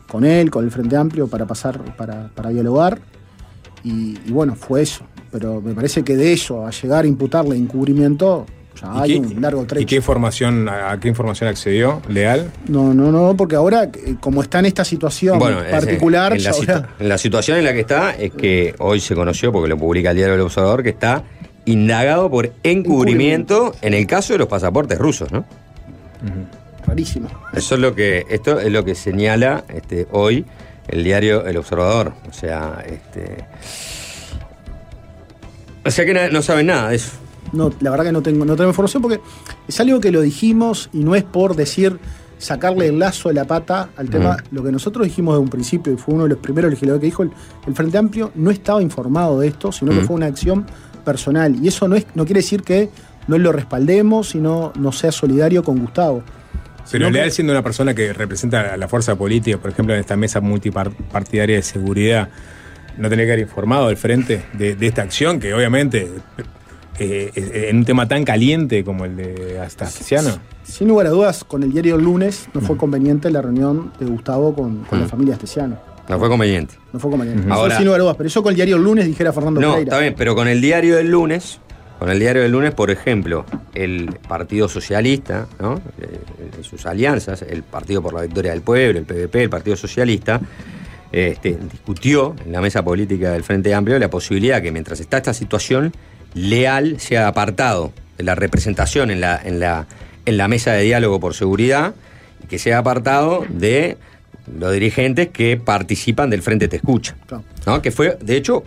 con 0.09 0.25
él, 0.25 0.51
con 0.51 0.65
el 0.65 0.71
Frente 0.71 0.97
Amplio, 0.97 1.27
para 1.29 1.47
pasar, 1.47 1.97
para, 1.97 2.29
para 2.35 2.51
dialogar. 2.51 3.01
Y, 3.85 4.19
y 4.27 4.31
bueno, 4.33 4.55
fue 4.55 4.83
eso. 4.83 5.05
Pero 5.31 5.61
me 5.61 5.75
parece 5.75 6.03
que 6.05 6.17
de 6.17 6.33
eso 6.33 6.67
a 6.67 6.71
llegar 6.71 7.05
a 7.05 7.09
imputarle 7.09 7.57
encubrimiento, 7.57 8.47
ya 8.81 8.93
¿Y 8.95 9.01
hay 9.01 9.21
qué- 9.21 9.35
un 9.35 9.41
largo 9.43 9.65
trecho. 9.65 9.83
¿Y 9.83 9.87
qué 9.87 9.97
información, 9.97 10.69
a 10.69 10.99
qué 11.01 11.09
información 11.09 11.49
accedió 11.51 12.03
Leal? 12.09 12.51
No, 12.69 12.93
no, 12.95 13.11
no, 13.11 13.37
porque 13.37 13.57
ahora, 13.57 13.85
eh, 13.85 14.17
como 14.21 14.43
está 14.43 14.59
en 14.61 14.67
esta 14.67 14.85
situación 14.85 15.39
Bueno, 15.39 15.63
eh, 15.63 15.71
particular, 15.71 16.33
en 16.33 16.39
la, 16.45 16.51
ya 16.51 16.53
situ- 16.53 16.73
ahora- 16.73 16.89
en 16.99 17.09
la 17.09 17.19
situación 17.19 17.59
en 17.59 17.65
la 17.65 17.73
que 17.73 17.81
está 17.81 18.13
es 18.13 18.33
que 18.33 18.75
hoy 18.79 19.01
se 19.01 19.15
conoció, 19.15 19.51
porque 19.53 19.69
lo 19.69 19.77
publica 19.79 20.11
el 20.11 20.17
diario 20.17 20.35
El 20.35 20.41
Observador, 20.43 20.83
que 20.83 20.91
está 20.91 21.25
indagado 21.65 22.31
por 22.31 22.53
encubrimiento 22.63 23.75
en 23.83 23.95
el 23.95 24.07
caso 24.07 24.33
de 24.35 24.39
los 24.39 24.49
pasaportes 24.49 24.99
rusos, 24.99 25.33
¿no? 25.33 25.45
rarísimo. 26.87 27.29
Eso 27.53 27.75
es 27.75 27.81
lo 27.81 27.95
que, 27.97 28.25
esto 28.31 28.61
es 28.61 28.71
lo 28.71 28.85
que 28.85 28.95
señala 28.95 29.65
este, 29.75 30.07
hoy 30.13 30.45
el 30.87 31.03
diario 31.03 31.45
El 31.45 31.57
Observador. 31.57 32.13
O 32.31 32.33
sea, 32.33 32.85
este. 32.87 33.45
O 35.85 35.91
sea 35.91 36.05
que 36.05 36.31
no 36.31 36.43
saben 36.43 36.67
nada 36.67 36.91
de 36.91 36.97
eso. 36.97 37.11
No, 37.53 37.71
la 37.81 37.91
verdad 37.91 38.05
que 38.07 38.13
no 38.13 38.23
tengo, 38.23 38.45
no 38.45 38.57
tengo 38.57 38.71
información 38.71 39.03
porque 39.03 39.21
es 39.69 39.81
algo 39.81 40.01
que 40.01 40.11
lo 40.11 40.21
dijimos 40.21 40.91
y 40.93 40.99
no 41.05 41.15
es 41.15 41.23
por 41.23 41.57
decir 41.57 41.99
sacarle 42.39 42.89
el 42.89 42.99
lazo 42.99 43.29
de 43.31 43.35
la 43.35 43.45
pata 43.47 43.89
al 43.97 44.11
tema. 44.11 44.37
Lo 44.51 44.63
que 44.63 44.71
nosotros 44.71 45.07
dijimos 45.07 45.35
de 45.37 45.41
un 45.41 45.49
principio, 45.49 45.93
y 45.93 45.97
fue 45.97 46.15
uno 46.15 46.25
de 46.25 46.31
los 46.31 46.39
primeros 46.39 46.71
legisladores 46.71 47.01
que 47.01 47.07
dijo, 47.07 47.23
el, 47.23 47.31
el 47.67 47.75
Frente 47.75 47.97
Amplio 47.97 48.31
no 48.35 48.51
estaba 48.51 48.83
informado 48.83 49.41
de 49.41 49.49
esto, 49.49 49.73
sino 49.73 49.93
que 49.93 50.01
Mm. 50.01 50.05
fue 50.07 50.17
una 50.17 50.27
acción 50.27 50.67
personal. 51.05 51.57
Y 51.63 51.69
eso 51.69 51.89
no, 51.89 51.97
es, 51.97 52.07
no 52.15 52.25
quiere 52.27 52.41
decir 52.41 52.63
que 52.63 52.91
no 53.27 53.39
lo 53.39 53.53
respaldemos, 53.53 54.29
sino 54.31 54.73
no 54.79 54.93
sea 54.93 55.13
solidario 55.13 55.65
con 55.65 55.79
Gustavo. 55.79 56.23
Pero 56.91 57.11
Leal 57.11 57.33
siendo 57.33 57.53
una 57.53 57.63
persona 57.63 57.95
que 57.95 58.13
representa 58.13 58.75
a 58.75 58.77
la 58.77 58.87
fuerza 58.87 59.17
política, 59.17 59.57
por 59.59 59.71
ejemplo, 59.71 59.95
en 59.95 60.01
esta 60.01 60.17
mesa 60.17 60.41
multipartidaria 60.41 61.57
de 61.57 61.63
seguridad, 61.63 62.29
no 62.99 63.09
tenía 63.09 63.25
que 63.25 63.33
haber 63.33 63.43
informado 63.47 63.87
al 63.89 63.97
frente 63.97 64.45
de, 64.53 64.77
de 64.77 64.87
esta 64.87 65.03
acción, 65.03 65.41
que 65.41 65.53
obviamente 65.55 66.09
eh, 66.99 67.31
eh, 67.35 67.67
en 67.71 67.79
un 67.79 67.85
tema 67.85 68.07
tan 68.09 68.25
caliente 68.25 68.85
como 68.85 69.05
el 69.05 69.17
de 69.17 69.59
Astasiano? 69.61 70.39
Sin 70.63 70.89
lugar 70.89 71.07
a 71.07 71.11
dudas, 71.11 71.45
con 71.45 71.63
el 71.63 71.73
diario 71.73 71.97
el 71.97 72.03
lunes 72.05 72.49
no 72.55 72.61
fue 72.61 72.77
conveniente 72.77 73.31
la 73.31 73.43
reunión 73.43 73.93
de 74.01 74.07
Gustavo 74.07 74.55
con, 74.55 74.85
con 74.85 75.01
la 75.01 75.07
familia 75.07 75.35
Astesiano. 75.35 75.79
No 76.09 76.19
fue 76.19 76.29
conveniente. 76.29 76.75
No 76.93 77.01
fue 77.01 77.11
conveniente. 77.11 77.43
Eso 77.45 77.53
Ahora- 77.53 77.77
sin 77.77 77.85
lugar 77.87 78.01
a 78.01 78.03
dudas. 78.05 78.17
Pero 78.17 78.29
eso 78.29 78.43
con 78.43 78.51
el 78.51 78.57
diario 78.57 78.77
el 78.77 78.83
lunes 78.85 79.07
dijera 79.07 79.33
Fernando 79.33 79.61
No, 79.61 79.73
Pereira. 79.73 79.91
está 79.93 80.01
bien, 80.01 80.15
pero 80.17 80.35
con 80.35 80.47
el 80.49 80.61
diario 80.61 80.97
del 80.97 81.11
lunes, 81.11 81.59
con 81.99 82.09
el 82.11 82.19
diario 82.21 82.43
del 82.43 82.53
lunes, 82.53 82.73
por 82.75 82.91
ejemplo, 82.91 83.45
el 83.75 84.17
Partido 84.29 84.69
Socialista, 84.69 85.47
¿no? 85.61 85.81
Eh, 86.01 86.63
sus 86.63 86.87
alianzas, 86.87 87.43
el 87.43 87.63
Partido 87.65 88.03
por 88.03 88.13
la 88.15 88.23
Victoria 88.23 88.53
del 88.53 88.63
Pueblo, 88.63 88.99
el 89.01 89.05
PVP, 89.05 89.43
el 89.43 89.51
Partido 89.51 89.77
Socialista, 89.77 90.41
este, 91.13 91.57
discutió 91.73 92.35
en 92.45 92.53
la 92.53 92.61
mesa 92.61 92.85
política 92.85 93.31
del 93.33 93.43
Frente 93.45 93.73
Amplio 93.75 93.99
la 93.99 94.11
posibilidad 94.11 94.61
que 94.63 94.71
mientras 94.73 95.01
está 95.01 95.17
esta 95.19 95.33
situación, 95.35 95.93
Leal 96.37 97.01
sea 97.01 97.29
apartado 97.29 97.93
de 98.19 98.25
la 98.25 98.35
representación 98.35 99.11
en 99.11 99.21
la, 99.21 99.41
en 99.43 99.59
la, 99.59 99.87
en 100.27 100.37
la 100.37 100.49
mesa 100.49 100.73
de 100.73 100.83
diálogo 100.83 101.19
por 101.19 101.35
seguridad 101.35 101.95
y 102.45 102.47
que 102.47 102.59
sea 102.59 102.79
apartado 102.79 103.45
de 103.49 103.97
los 104.59 104.73
dirigentes 104.73 105.29
que 105.29 105.57
participan 105.57 106.31
del 106.31 106.43
Frente 106.43 106.69
Te 106.69 106.77
Escucha. 106.77 107.17
¿no? 107.67 107.83
Que 107.83 107.91
fue, 107.91 108.17
de 108.21 108.37
hecho, 108.37 108.63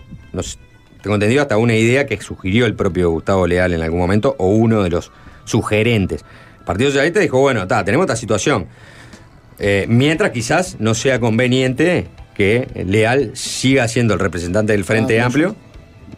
tengo 1.01 1.15
entendido 1.15 1.41
hasta 1.43 1.57
una 1.57 1.75
idea 1.75 2.05
que 2.05 2.19
sugirió 2.21 2.65
el 2.65 2.73
propio 2.73 3.11
Gustavo 3.11 3.47
Leal 3.47 3.73
en 3.73 3.81
algún 3.81 3.99
momento, 3.99 4.35
o 4.39 4.47
uno 4.49 4.83
de 4.83 4.89
los 4.89 5.11
sugerentes. 5.45 6.25
El 6.59 6.65
Partido 6.65 6.89
Socialista 6.89 7.19
dijo, 7.19 7.39
bueno, 7.39 7.67
ta, 7.67 7.85
tenemos 7.85 8.05
esta 8.05 8.15
situación. 8.15 8.65
Eh, 9.59 9.85
mientras 9.87 10.31
quizás 10.31 10.77
no 10.79 10.93
sea 10.95 11.19
conveniente 11.19 12.07
que 12.35 12.67
Leal 12.85 13.31
siga 13.35 13.87
siendo 13.87 14.13
el 14.15 14.19
representante 14.19 14.73
del 14.73 14.85
Frente 14.85 15.19
Ah, 15.21 15.25
Amplio. 15.25 15.55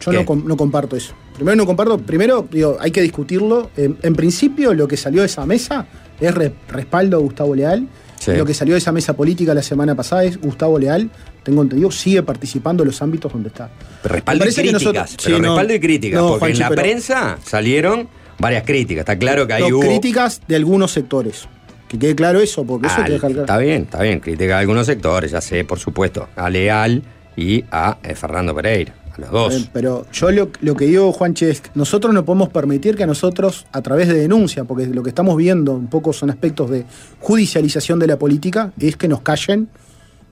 Yo 0.00 0.12
no, 0.12 0.24
no 0.44 0.56
comparto 0.56 0.96
eso. 0.96 1.14
Primero 1.34 1.56
no 1.56 1.66
comparto, 1.66 1.98
primero 1.98 2.46
digo, 2.50 2.76
hay 2.80 2.90
que 2.90 3.00
discutirlo. 3.02 3.70
En, 3.76 3.96
en 4.02 4.14
principio 4.14 4.74
lo 4.74 4.86
que 4.88 4.96
salió 4.96 5.20
de 5.22 5.26
esa 5.26 5.46
mesa 5.46 5.86
es 6.20 6.34
re- 6.34 6.52
respaldo 6.68 7.16
a 7.16 7.20
Gustavo 7.20 7.54
Leal. 7.54 7.86
Sí. 8.18 8.32
Lo 8.36 8.44
que 8.46 8.54
salió 8.54 8.74
de 8.74 8.78
esa 8.78 8.92
mesa 8.92 9.14
política 9.14 9.52
la 9.52 9.62
semana 9.62 9.96
pasada 9.96 10.22
es 10.22 10.40
Gustavo 10.40 10.78
Leal, 10.78 11.10
tengo 11.42 11.62
entendido, 11.62 11.90
sigue 11.90 12.22
participando 12.22 12.84
en 12.84 12.88
los 12.88 13.02
ámbitos 13.02 13.32
donde 13.32 13.48
está. 13.48 13.68
Respaldo 14.04 14.44
y 14.44 14.48
críticas. 14.52 14.72
nosotros- 14.74 15.16
pero 15.24 15.36
sí, 15.36 15.42
no, 15.42 15.48
respaldo 15.48 15.74
y 15.74 15.80
críticas. 15.80 16.20
no, 16.20 16.26
porque 16.28 16.38
Juanchi, 16.40 16.56
en 16.56 16.60
la 16.62 16.68
pero- 16.68 16.82
prensa 16.82 17.38
salieron 17.44 18.08
varias 18.38 18.62
críticas. 18.64 19.00
Está 19.02 19.18
claro 19.18 19.46
que 19.48 19.58
No, 19.58 19.66
hubo. 19.68 19.80
críticas 19.80 20.40
de 20.46 20.54
algunos 20.56 20.92
sectores. 20.92 21.48
Que 21.88 21.98
quede 21.98 22.14
claro 22.14 22.40
eso, 22.40 22.64
porque 22.64 22.86
eso 22.86 22.94
Ah, 22.96 23.00
hay 23.00 23.06
que 23.06 23.12
dejar 23.14 23.30
claro. 23.32 23.42
Está 23.42 23.58
bien, 23.58 23.82
está 23.82 24.00
bien. 24.02 24.20
Crítica 24.20 24.56
a 24.56 24.60
algunos 24.60 24.86
sectores, 24.86 25.32
ya 25.32 25.40
sé, 25.40 25.64
por 25.64 25.78
supuesto. 25.80 26.28
A 26.36 26.48
Leal 26.48 27.02
y 27.36 27.64
a 27.72 27.98
eh, 28.04 28.14
Fernando 28.14 28.54
Pereira. 28.54 28.94
A 29.16 29.20
los 29.20 29.30
dos. 29.30 29.54
Eh, 29.54 29.68
Pero 29.72 30.06
yo 30.12 30.30
lo, 30.30 30.50
lo 30.60 30.74
que 30.74 30.86
digo, 30.86 31.12
Juanche, 31.12 31.50
es 31.50 31.60
que 31.60 31.70
nosotros 31.74 32.14
no 32.14 32.24
podemos 32.24 32.48
permitir 32.48 32.96
que 32.96 33.02
a 33.02 33.06
nosotros, 33.06 33.66
a 33.72 33.82
través 33.82 34.08
de 34.08 34.14
denuncia, 34.14 34.64
porque 34.64 34.86
lo 34.86 35.02
que 35.02 35.10
estamos 35.10 35.36
viendo 35.36 35.72
un 35.72 35.88
poco 35.88 36.12
son 36.12 36.30
aspectos 36.30 36.70
de 36.70 36.84
judicialización 37.20 37.98
de 37.98 38.06
la 38.06 38.18
política, 38.18 38.72
es 38.78 38.96
que 38.96 39.08
nos 39.08 39.20
callen 39.20 39.68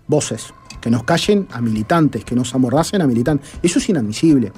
voces, 0.07 0.52
que 0.81 0.90
nos 0.90 1.05
callen 1.05 1.47
a 1.52 1.61
militantes, 1.61 2.24
que 2.24 2.35
nos 2.35 2.55
amordacen 2.55 3.02
a 3.02 3.07
militantes. 3.07 3.48
Eso 3.62 3.78
es 3.78 3.89
inadmisible. 3.89 4.52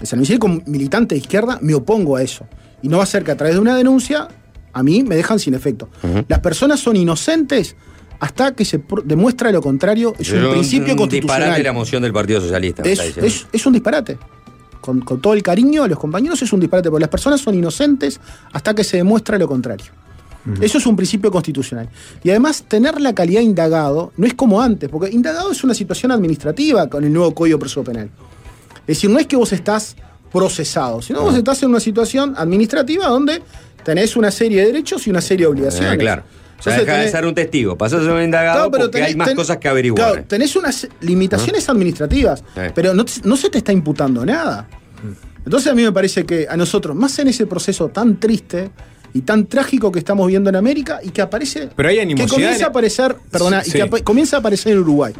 Es 0.00 0.12
inadmisible 0.12 0.38
como 0.38 0.60
militante 0.66 1.14
de 1.14 1.20
izquierda, 1.20 1.58
me 1.62 1.74
opongo 1.74 2.16
a 2.16 2.22
eso. 2.22 2.46
Y 2.82 2.88
no 2.88 2.98
va 2.98 3.04
a 3.04 3.06
ser 3.06 3.24
que 3.24 3.30
a 3.30 3.36
través 3.36 3.54
de 3.54 3.60
una 3.60 3.76
denuncia, 3.76 4.28
a 4.72 4.82
mí 4.82 5.02
me 5.02 5.16
dejan 5.16 5.38
sin 5.38 5.54
efecto. 5.54 5.88
Las 6.28 6.40
personas 6.40 6.80
son 6.80 6.96
inocentes 6.96 7.76
hasta 8.20 8.54
que 8.54 8.64
se 8.64 8.80
demuestra 9.04 9.50
lo 9.52 9.60
contrario. 9.62 10.14
Es 10.18 10.30
un 10.32 10.50
principio 10.52 10.92
un 10.92 10.98
constitucional. 10.98 11.38
disparate 11.40 11.62
la 11.62 11.72
moción 11.72 12.02
del 12.02 12.12
Partido 12.12 12.40
Socialista. 12.40 12.82
Es, 12.84 12.98
es- 13.24 13.46
es 13.52 13.66
un 13.66 13.72
disparate. 13.72 14.18
Con, 14.80 15.00
con 15.00 15.20
todo 15.20 15.32
el 15.34 15.42
cariño 15.42 15.82
a 15.82 15.88
los 15.88 15.98
compañeros 15.98 16.40
es 16.42 16.52
un 16.52 16.60
disparate, 16.60 16.90
porque 16.90 17.00
las 17.00 17.10
personas 17.10 17.40
son 17.40 17.54
inocentes 17.56 18.20
hasta 18.52 18.72
que 18.74 18.84
se 18.84 18.98
demuestra 18.98 19.36
lo 19.38 19.48
contrario. 19.48 19.86
Eso 20.60 20.78
es 20.78 20.86
un 20.86 20.94
principio 20.94 21.28
constitucional. 21.32 21.88
Y 22.22 22.30
además, 22.30 22.62
tener 22.68 23.00
la 23.00 23.12
calidad 23.12 23.40
de 23.40 23.46
indagado 23.46 24.12
no 24.16 24.28
es 24.28 24.34
como 24.34 24.62
antes, 24.62 24.88
porque 24.88 25.10
indagado 25.12 25.50
es 25.50 25.64
una 25.64 25.74
situación 25.74 26.12
administrativa 26.12 26.88
con 26.88 27.02
el 27.02 27.12
nuevo 27.12 27.34
Código 27.34 27.58
Proceso 27.58 27.82
Penal. 27.82 28.10
Es 28.82 28.86
decir, 28.86 29.10
no 29.10 29.18
es 29.18 29.26
que 29.26 29.34
vos 29.34 29.52
estás 29.52 29.96
procesado, 30.30 31.02
sino 31.02 31.22
vos 31.22 31.34
estás 31.36 31.60
en 31.64 31.70
una 31.70 31.80
situación 31.80 32.34
administrativa 32.36 33.08
donde 33.08 33.42
tenés 33.84 34.14
una 34.16 34.30
serie 34.30 34.60
de 34.60 34.66
derechos 34.68 35.04
y 35.08 35.10
una 35.10 35.20
serie 35.20 35.46
de 35.46 35.50
obligaciones. 35.52 35.94
Eh, 35.94 35.98
claro. 35.98 36.22
O 36.58 36.62
sea, 36.62 36.78
deja 36.78 36.96
de 36.98 37.10
ser 37.10 37.26
un 37.26 37.34
testigo, 37.34 37.76
pasás 37.76 38.00
a 38.00 38.04
ser 38.04 38.12
un 38.12 38.22
indagado 38.22 38.56
Claro, 38.56 38.70
pero 38.70 38.84
porque 38.84 38.98
tenés- 38.98 39.06
hay 39.08 39.14
más 39.16 39.28
ten- 39.28 39.36
cosas 39.36 39.58
que 39.58 39.68
averiguar. 39.68 40.12
Claro, 40.12 40.24
tenés 40.26 40.56
unas 40.56 40.88
limitaciones 41.00 41.68
administrativas, 41.68 42.42
Sí. 42.54 42.60
pero 42.74 42.94
no, 42.94 43.04
te- 43.04 43.12
no 43.24 43.36
se 43.36 43.50
te 43.50 43.58
está 43.58 43.72
imputando 43.72 44.24
nada. 44.24 44.66
Entonces 45.44 45.70
a 45.70 45.74
mí 45.74 45.82
me 45.82 45.92
parece 45.92 46.24
que 46.24 46.46
a 46.48 46.56
nosotros, 46.56 46.96
más 46.96 47.18
en 47.18 47.28
ese 47.28 47.46
proceso 47.46 47.88
tan 47.88 48.18
triste 48.18 48.70
y 49.14 49.20
tan 49.20 49.46
trágico 49.46 49.92
que 49.92 49.98
estamos 50.00 50.26
viendo 50.26 50.50
en 50.50 50.56
América 50.56 50.98
y 51.02 51.10
que 51.10 51.22
aparece. 51.22 51.68
Pero 51.76 51.88
hay 51.88 51.96
que 51.96 52.02
animosidad 52.02 52.34
comienza 52.34 52.58
en- 52.58 52.64
a 52.64 52.66
aparecer, 52.68 53.16
perdona, 53.30 53.62
y 53.64 53.70
Sí. 53.70 53.78
que 53.78 54.02
comienza 54.02 54.36
a 54.36 54.40
aparecer 54.40 54.72
en 54.72 54.78
Uruguay. 54.80 55.12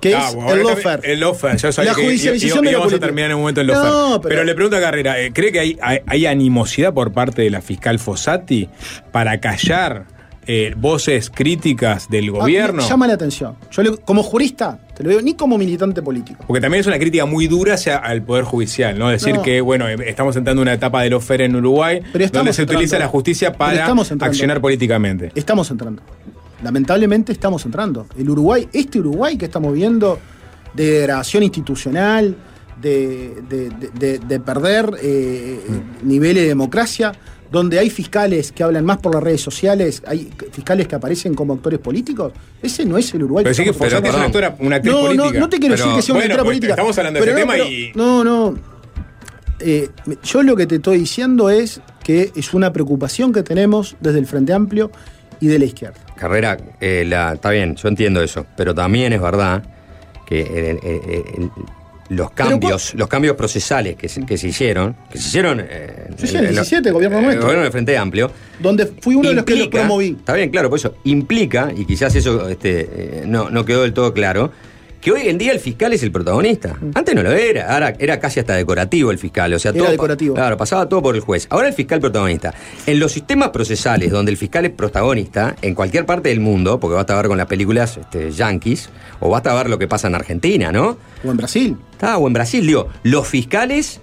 Que 0.00 0.14
Ah, 0.14 0.28
es 0.30 0.34
bueno, 0.34 0.50
el 0.54 0.66
también- 0.66 1.00
El 1.04 1.20
lawfare, 1.20 1.58
yo 1.58 1.70
sabía 1.72 1.90
La 1.92 1.96
que 1.96 2.04
judicialización 2.04 2.60
de 2.60 2.64
la 2.64 2.70
íbamos 2.78 2.92
a 2.94 2.98
terminar 2.98 3.30
en 3.30 3.36
un 3.36 3.42
momento 3.42 3.60
el 3.60 3.66
No, 3.66 3.74
lawfare. 3.74 4.20
pero- 4.22 4.28
pero, 4.30 4.44
le 4.44 4.54
pregunto 4.54 4.76
a 4.78 4.80
Carrera, 4.80 5.20
eh, 5.20 5.30
¿cree 5.32 5.52
que 5.52 5.60
hay, 5.60 5.76
hay, 5.82 5.98
hay 6.06 6.26
animosidad 6.26 6.94
por 6.94 7.12
parte 7.12 7.42
de 7.42 7.50
la 7.50 7.60
fiscal 7.60 7.98
Fossati 7.98 8.66
para 9.12 9.38
callar 9.40 10.06
eh, 10.46 10.74
voces 10.76 11.30
críticas 11.30 12.08
del 12.08 12.28
Ah, 12.28 12.32
gobierno? 12.40 12.82
me 12.82 12.88
llama 12.88 13.06
la 13.06 13.14
atención. 13.14 13.56
Yo 13.70 13.82
le- 13.82 13.96
como 13.98 14.22
jurista, 14.22 14.80
te 14.96 15.02
lo 15.04 15.10
digo, 15.10 15.22
ni 15.22 15.34
como 15.34 15.58
militante 15.58 16.02
político. 16.02 16.42
Porque 16.46 16.60
también 16.60 16.80
es 16.80 16.86
una 16.86 16.98
crítica 16.98 17.26
muy 17.26 17.46
dura 17.46 17.74
hacia 17.74 17.96
al 17.98 18.22
Poder 18.22 18.44
Judicial, 18.44 18.98
¿no? 18.98 19.08
Decir 19.10 19.34
No. 19.34 19.42
que, 19.42 19.60
bueno, 19.60 19.88
eh, 19.88 19.96
estamos 20.06 20.34
entrando 20.36 20.62
en 20.62 20.68
una 20.68 20.74
etapa 20.74 21.02
del 21.02 21.14
ofer 21.14 21.42
en 21.42 21.54
Uruguay, 21.56 22.00
Pero 22.12 22.26
donde 22.28 22.52
se 22.52 22.62
entrando. 22.62 22.80
utiliza 22.80 22.98
la 22.98 23.08
justicia 23.08 23.52
para 23.52 23.86
accionar 24.20 24.60
políticamente. 24.60 25.30
Estamos 25.34 25.70
entrando. 25.70 26.02
Lamentablemente 26.62 27.32
estamos 27.32 27.64
entrando. 27.64 28.06
El 28.18 28.28
Uruguay, 28.30 28.68
este 28.72 28.98
Uruguay 29.00 29.36
que 29.38 29.46
estamos 29.46 29.72
viendo 29.72 30.18
de 30.74 30.90
degradación 30.90 31.42
institucional, 31.42 32.36
de, 32.80 33.34
de- 33.48 33.68
de- 33.70 33.90
de- 33.98 34.18
de 34.18 34.40
perder 34.40 34.90
eh, 35.02 35.60
niveles 36.02 36.42
de 36.44 36.48
democracia, 36.48 37.12
donde 37.50 37.78
hay 37.78 37.90
fiscales 37.90 38.52
que 38.52 38.62
hablan 38.62 38.84
más 38.84 38.98
por 38.98 39.14
las 39.14 39.22
redes 39.22 39.40
sociales, 39.40 40.02
hay 40.06 40.30
fiscales 40.52 40.86
que 40.86 40.94
aparecen 40.94 41.34
como 41.34 41.54
actores 41.54 41.80
políticos, 41.80 42.32
ese 42.62 42.84
no 42.84 42.96
es 42.96 43.12
el 43.14 43.24
Uruguay. 43.24 43.42
Pero 43.44 43.54
sí 43.54 43.64
que 43.64 43.72
Fossati 43.72 44.08
es 44.08 44.14
una, 44.14 44.24
actora, 44.26 44.56
una 44.60 44.76
actriz 44.76 44.94
no, 44.94 45.00
política. 45.00 45.30
No, 45.32 45.40
no 45.40 45.48
te 45.48 45.58
quiero 45.58 45.74
Pero- 45.74 45.86
decir 45.86 45.96
que 45.96 46.02
sea 46.02 46.14
una 46.14 46.20
bueno, 46.20 46.34
actora 46.34 46.44
pues, 46.44 46.48
política. 46.50 46.72
Estamos 46.74 46.98
hablando 46.98 47.20
de 47.20 47.26
pero 47.26 47.36
ese 47.38 47.46
no, 47.46 47.52
tema 47.52 47.64
pero- 47.64 47.74
y. 47.74 47.92
No, 47.94 48.24
no. 48.24 48.58
Eh, 49.62 49.88
yo 50.22 50.42
lo 50.42 50.56
que 50.56 50.66
te 50.66 50.76
estoy 50.76 50.98
diciendo 51.00 51.50
es 51.50 51.80
que 52.02 52.32
es 52.34 52.54
una 52.54 52.72
preocupación 52.72 53.32
que 53.32 53.42
tenemos 53.42 53.96
desde 54.00 54.18
el 54.18 54.26
Frente 54.26 54.52
Amplio 54.54 54.90
y 55.38 55.48
de 55.48 55.58
la 55.58 55.64
izquierda. 55.66 55.98
Carrera, 56.16 56.56
eh, 56.80 57.04
la- 57.06 57.34
está 57.34 57.50
bien, 57.50 57.76
yo 57.76 57.88
entiendo 57.88 58.22
eso, 58.22 58.46
pero 58.56 58.74
también 58.74 59.12
es 59.12 59.20
verdad 59.20 59.62
que 60.26 60.40
eh, 60.40 60.78
eh, 60.82 61.00
eh, 61.36 61.48
los 62.10 62.30
cambios, 62.32 62.92
los 62.94 63.08
cambios 63.08 63.36
procesales 63.36 63.96
que 63.96 64.08
se, 64.08 64.26
que 64.26 64.36
se 64.36 64.48
hicieron, 64.48 64.94
que 65.10 65.18
se 65.18 65.28
hicieron 65.28 65.60
eh, 65.60 66.08
Sí, 66.18 66.26
sí, 66.26 66.36
en 66.36 66.44
el 66.46 66.50
17, 66.52 66.90
gobierno 66.90 67.18
eh, 67.18 67.22
nuestro. 67.22 67.42
gobierno 67.44 67.62
del 67.62 67.72
Frente 67.72 67.96
Amplio, 67.96 68.30
Donde 68.58 68.86
fui 69.00 69.14
uno 69.14 69.28
de 69.30 69.34
los 69.36 69.44
que 69.44 69.54
lo 69.54 69.64
implica- 69.64 69.78
promoví. 69.84 70.16
Está 70.18 70.34
bien, 70.34 70.50
claro, 70.50 70.68
por 70.68 70.78
eso 70.78 70.96
implica, 71.04 71.70
y 71.74 71.84
quizás 71.86 72.14
eso 72.16 72.48
este, 72.48 72.80
eh, 72.80 73.24
no, 73.26 73.48
no 73.50 73.64
quedó 73.64 73.82
del 73.82 73.92
todo 73.94 74.12
claro, 74.12 74.50
que 75.00 75.12
hoy 75.12 75.28
en 75.28 75.38
día 75.38 75.52
el 75.52 75.60
fiscal 75.60 75.92
es 75.92 76.02
el 76.02 76.12
protagonista. 76.12 76.76
Antes 76.94 77.14
no 77.14 77.22
lo 77.22 77.32
era, 77.32 77.72
ahora 77.72 77.94
era 77.98 78.20
casi 78.20 78.40
hasta 78.40 78.54
decorativo 78.54 79.10
el 79.10 79.18
fiscal. 79.18 79.52
O 79.54 79.58
sea, 79.58 79.70
Era 79.70 79.80
todo 79.80 79.90
decorativo. 79.90 80.34
Claro, 80.34 80.56
pasaba 80.56 80.88
todo 80.88 81.02
por 81.02 81.14
el 81.14 81.22
juez. 81.22 81.46
Ahora 81.50 81.68
el 81.68 81.74
fiscal 81.74 82.00
protagonista. 82.00 82.52
En 82.86 83.00
los 83.00 83.12
sistemas 83.12 83.48
procesales 83.48 84.10
donde 84.10 84.30
el 84.30 84.36
fiscal 84.36 84.66
es 84.66 84.72
protagonista, 84.72 85.56
en 85.62 85.74
cualquier 85.74 86.04
parte 86.04 86.28
del 86.28 86.40
mundo, 86.40 86.78
porque 86.78 86.96
basta 86.96 87.16
ver 87.16 87.28
con 87.28 87.38
las 87.38 87.46
películas 87.46 87.96
este, 87.96 88.30
yankees, 88.30 88.90
o 89.20 89.30
basta 89.30 89.54
ver 89.54 89.70
lo 89.70 89.78
que 89.78 89.88
pasa 89.88 90.08
en 90.08 90.14
Argentina, 90.14 90.70
¿no? 90.70 90.98
O 91.24 91.30
en 91.30 91.36
Brasil. 91.36 91.76
Está, 91.92 92.18
o 92.18 92.26
en 92.26 92.32
Brasil, 92.34 92.66
digo, 92.66 92.88
los 93.02 93.26
fiscales 93.26 94.00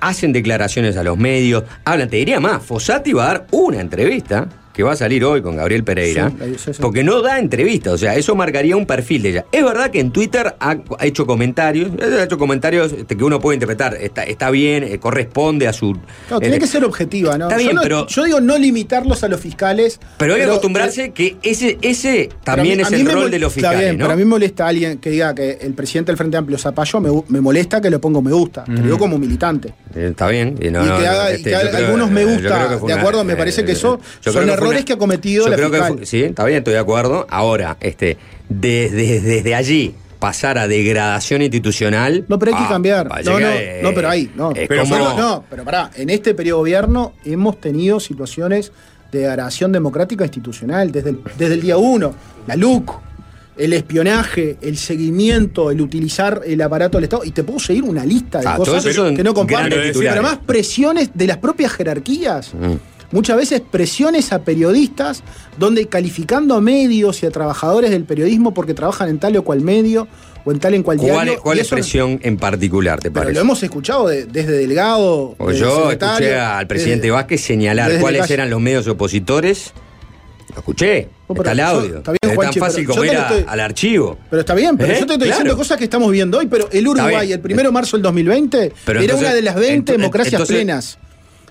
hacen 0.00 0.32
declaraciones 0.32 0.96
a 0.96 1.02
los 1.02 1.16
medios, 1.16 1.64
hablan, 1.84 2.08
te 2.08 2.16
diría 2.16 2.38
más, 2.38 2.62
Fossati 2.62 3.12
va 3.12 3.24
a 3.24 3.26
dar 3.26 3.46
una 3.50 3.80
entrevista 3.80 4.48
que 4.76 4.82
va 4.82 4.92
a 4.92 4.96
salir 4.96 5.24
hoy 5.24 5.40
con 5.40 5.56
Gabriel 5.56 5.82
Pereira, 5.84 6.30
Sí, 6.58 6.70
porque 6.82 7.02
no 7.02 7.22
da 7.22 7.38
entrevistas, 7.38 7.94
o 7.94 7.98
sea, 7.98 8.14
eso 8.14 8.34
marcaría 8.36 8.76
un 8.76 8.84
perfil 8.84 9.22
de 9.22 9.28
ella. 9.30 9.46
Es 9.50 9.64
verdad 9.64 9.90
que 9.90 10.00
en 10.00 10.10
Twitter 10.12 10.54
ha, 10.60 10.76
hecho 11.00 11.26
comentarios, 11.26 11.90
ha 11.98 12.22
hecho 12.24 12.36
comentarios 12.36 12.92
este, 12.92 13.16
que 13.16 13.24
uno 13.24 13.40
puede 13.40 13.56
interpretar, 13.56 13.94
está, 13.94 14.24
está 14.24 14.50
bien, 14.50 14.84
eh, 14.84 14.98
corresponde 14.98 15.66
a 15.66 15.72
su... 15.72 15.94
Claro, 16.28 16.40
tiene 16.40 16.56
eh, 16.56 16.58
que 16.58 16.66
ser 16.66 16.84
objetiva, 16.84 17.38
¿no? 17.38 17.46
Está 17.46 17.56
yo, 17.56 17.62
bien, 17.64 17.76
no- 17.76 17.80
pero- 17.82 18.06
yo 18.06 18.24
digo 18.24 18.40
no 18.42 18.58
limitarlos 18.58 19.24
a 19.24 19.28
los 19.28 19.40
fiscales. 19.40 19.98
Pero 20.18 20.34
hay 20.34 20.40
que 20.42 20.46
acostumbrarse 20.46 21.10
que 21.12 21.38
ese, 21.42 21.78
ese 21.80 22.28
también 22.44 22.76
mí- 22.76 22.82
es 22.82 22.92
el 22.92 23.10
rol 23.10 23.30
de 23.30 23.38
los 23.38 23.56
está 23.56 23.70
fiscales, 23.70 23.80
bien, 23.80 23.98
¿no? 23.98 24.04
Pero 24.04 24.12
a 24.12 24.16
mí 24.16 24.24
me 24.24 24.28
molesta 24.30 24.66
alguien 24.68 24.98
que 24.98 25.08
diga 25.08 25.34
que 25.34 25.52
el 25.62 25.72
presidente 25.72 26.12
del 26.12 26.18
Frente 26.18 26.36
Amplio 26.36 26.58
Zapallo 26.58 27.00
me, 27.00 27.10
me 27.28 27.40
molesta 27.40 27.80
que 27.80 27.88
le 27.88 27.98
pongo 27.98 28.20
me 28.20 28.32
gusta. 28.32 28.64
Te 28.64 28.72
lo 28.72 28.82
digo 28.82 28.96
Ujú. 28.96 28.98
como 29.04 29.18
militante. 29.18 29.72
Eh, 29.94 30.08
Está 30.10 30.28
bien. 30.28 30.54
Y, 30.60 30.70
no, 30.70 30.84
y 30.84 30.88
no, 30.88 30.98
que, 30.98 31.06
haga, 31.06 31.34
y 31.34 31.42
que 31.42 31.50
yo 31.50 31.56
haga 31.58 31.70
creo- 31.70 31.86
algunos 31.86 32.10
me 32.10 32.24
gusta, 32.26 32.68
de 32.68 32.76
una- 32.76 32.94
acuerdo, 32.96 33.24
me 33.24 33.36
parece 33.36 33.64
que 33.64 33.72
eso 33.72 33.98
son 34.20 34.32
fue 34.34 34.44
errores 34.66 34.80
una- 34.80 34.84
que 34.86 34.92
ha 34.92 34.98
cometido 34.98 35.44
yo 35.44 35.50
la 35.50 35.56
creo 35.56 35.68
fiscal. 35.70 36.06
sí, 36.06 36.22
está 36.22 36.44
bien, 36.44 36.58
estoy 36.58 36.74
de 36.74 36.80
acuerdo. 36.80 37.26
Ahora, 37.30 37.76
este, 37.80 38.16
desde, 38.48 39.20
desde 39.20 39.54
allí 39.54 39.94
pasar 40.18 40.58
a 40.58 40.66
degradación 40.66 41.42
institucional. 41.42 42.24
No, 42.28 42.38
pero 42.38 42.52
hay 42.52 42.58
que 42.58 42.64
ah, 42.66 42.70
cambiar. 42.70 43.24
No, 43.24 43.38
no, 43.38 43.48
eh, 43.48 43.80
no, 43.82 43.92
pero 43.94 44.08
ahí, 44.08 44.30
no. 44.34 44.52
Pero, 44.54 44.82
como- 44.82 44.96
solo- 44.96 45.16
no, 45.16 45.44
pero 45.48 45.64
pará, 45.64 45.90
en 45.94 46.10
este 46.10 46.34
periodo 46.34 46.58
de 46.58 46.60
gobierno 46.62 47.12
hemos 47.24 47.60
tenido 47.60 48.00
situaciones 48.00 48.72
de 49.12 49.20
degradación 49.20 49.72
democrática 49.72 50.24
institucional 50.24 50.90
desde 50.90 51.10
el, 51.10 51.20
desde 51.38 51.54
el 51.54 51.60
día 51.60 51.76
uno. 51.76 52.14
La 52.46 52.56
LUC, 52.56 52.90
el 53.56 53.72
espionaje, 53.72 54.56
el 54.60 54.76
seguimiento, 54.76 55.70
el 55.70 55.80
utilizar 55.80 56.42
el 56.44 56.60
aparato 56.60 56.98
del 56.98 57.04
Estado. 57.04 57.24
Y 57.24 57.30
te 57.30 57.42
puedo 57.44 57.58
seguir 57.58 57.84
una 57.84 58.04
lista 58.04 58.40
de 58.40 58.48
Ah, 58.48 58.56
cosas 58.56 58.84
que 58.84 59.22
no 59.22 59.32
titulares. 59.34 59.96
Pero 59.96 60.10
además 60.10 60.38
presiones 60.44 61.10
de 61.14 61.26
las 61.26 61.36
propias 61.38 61.72
jerarquías. 61.72 62.52
Mm. 62.54 62.74
Muchas 63.12 63.36
veces 63.36 63.62
presiones 63.70 64.32
a 64.32 64.40
periodistas 64.42 65.22
donde 65.58 65.86
calificando 65.86 66.54
a 66.56 66.60
medios 66.60 67.22
y 67.22 67.26
a 67.26 67.30
trabajadores 67.30 67.90
del 67.90 68.04
periodismo 68.04 68.52
porque 68.52 68.74
trabajan 68.74 69.08
en 69.08 69.18
tal 69.18 69.36
o 69.36 69.42
cual 69.42 69.60
medio 69.60 70.08
o 70.44 70.52
en 70.52 70.58
tal 70.60 70.74
en 70.74 70.82
cual 70.82 70.96
¿Cuál, 70.98 71.10
diario. 71.26 71.40
cuál 71.42 71.56
y 71.58 71.60
es 71.60 71.66
eso- 71.66 71.76
presión 71.76 72.20
en 72.22 72.36
particular, 72.36 72.98
te 73.00 73.10
pero 73.10 73.22
parece? 73.24 73.34
lo 73.34 73.40
hemos 73.40 73.62
escuchado 73.62 74.08
de- 74.08 74.26
desde 74.26 74.52
Delgado. 74.52 75.34
O 75.38 75.48
desde 75.48 75.60
yo 75.60 75.90
escuché 75.90 76.34
al 76.36 76.66
presidente 76.66 77.02
desde- 77.02 77.10
Vázquez 77.12 77.40
señalar 77.40 77.88
desde 77.90 78.00
cuáles 78.02 78.30
eran 78.30 78.50
los 78.50 78.60
medios 78.60 78.86
opositores. 78.88 79.72
Lo 80.50 80.58
escuché. 80.58 81.08
No, 81.28 81.34
está 81.34 81.52
el 81.52 81.60
audio. 81.60 81.96
está 81.98 82.12
bien, 82.12 82.32
es 82.32 82.38
tan 82.38 82.52
fácil 82.54 82.86
como 82.86 83.04
ir 83.04 83.12
estoy- 83.12 83.44
al 83.48 83.60
archivo. 83.60 84.16
Pero 84.30 84.40
está 84.40 84.54
bien, 84.54 84.76
pero 84.76 84.92
¿Eh? 84.92 85.00
yo 85.00 85.06
te 85.06 85.12
estoy 85.14 85.16
Claro. 85.26 85.32
diciendo 85.40 85.56
cosas 85.56 85.76
que 85.78 85.84
estamos 85.84 86.10
viendo 86.12 86.38
hoy, 86.38 86.46
pero 86.46 86.68
el 86.70 86.86
Uruguay, 86.88 87.32
el 87.32 87.40
1 87.44 87.62
de 87.64 87.70
marzo 87.72 87.96
del 87.96 88.02
2020, 88.02 88.72
Pero 88.84 89.00
era 89.00 89.04
entonces- 89.04 89.26
una 89.28 89.34
de 89.34 89.42
las 89.42 89.54
20 89.56 89.92
ent- 89.92 89.96
democracias 89.96 90.34
entonces- 90.34 90.56
plenas. 90.56 90.98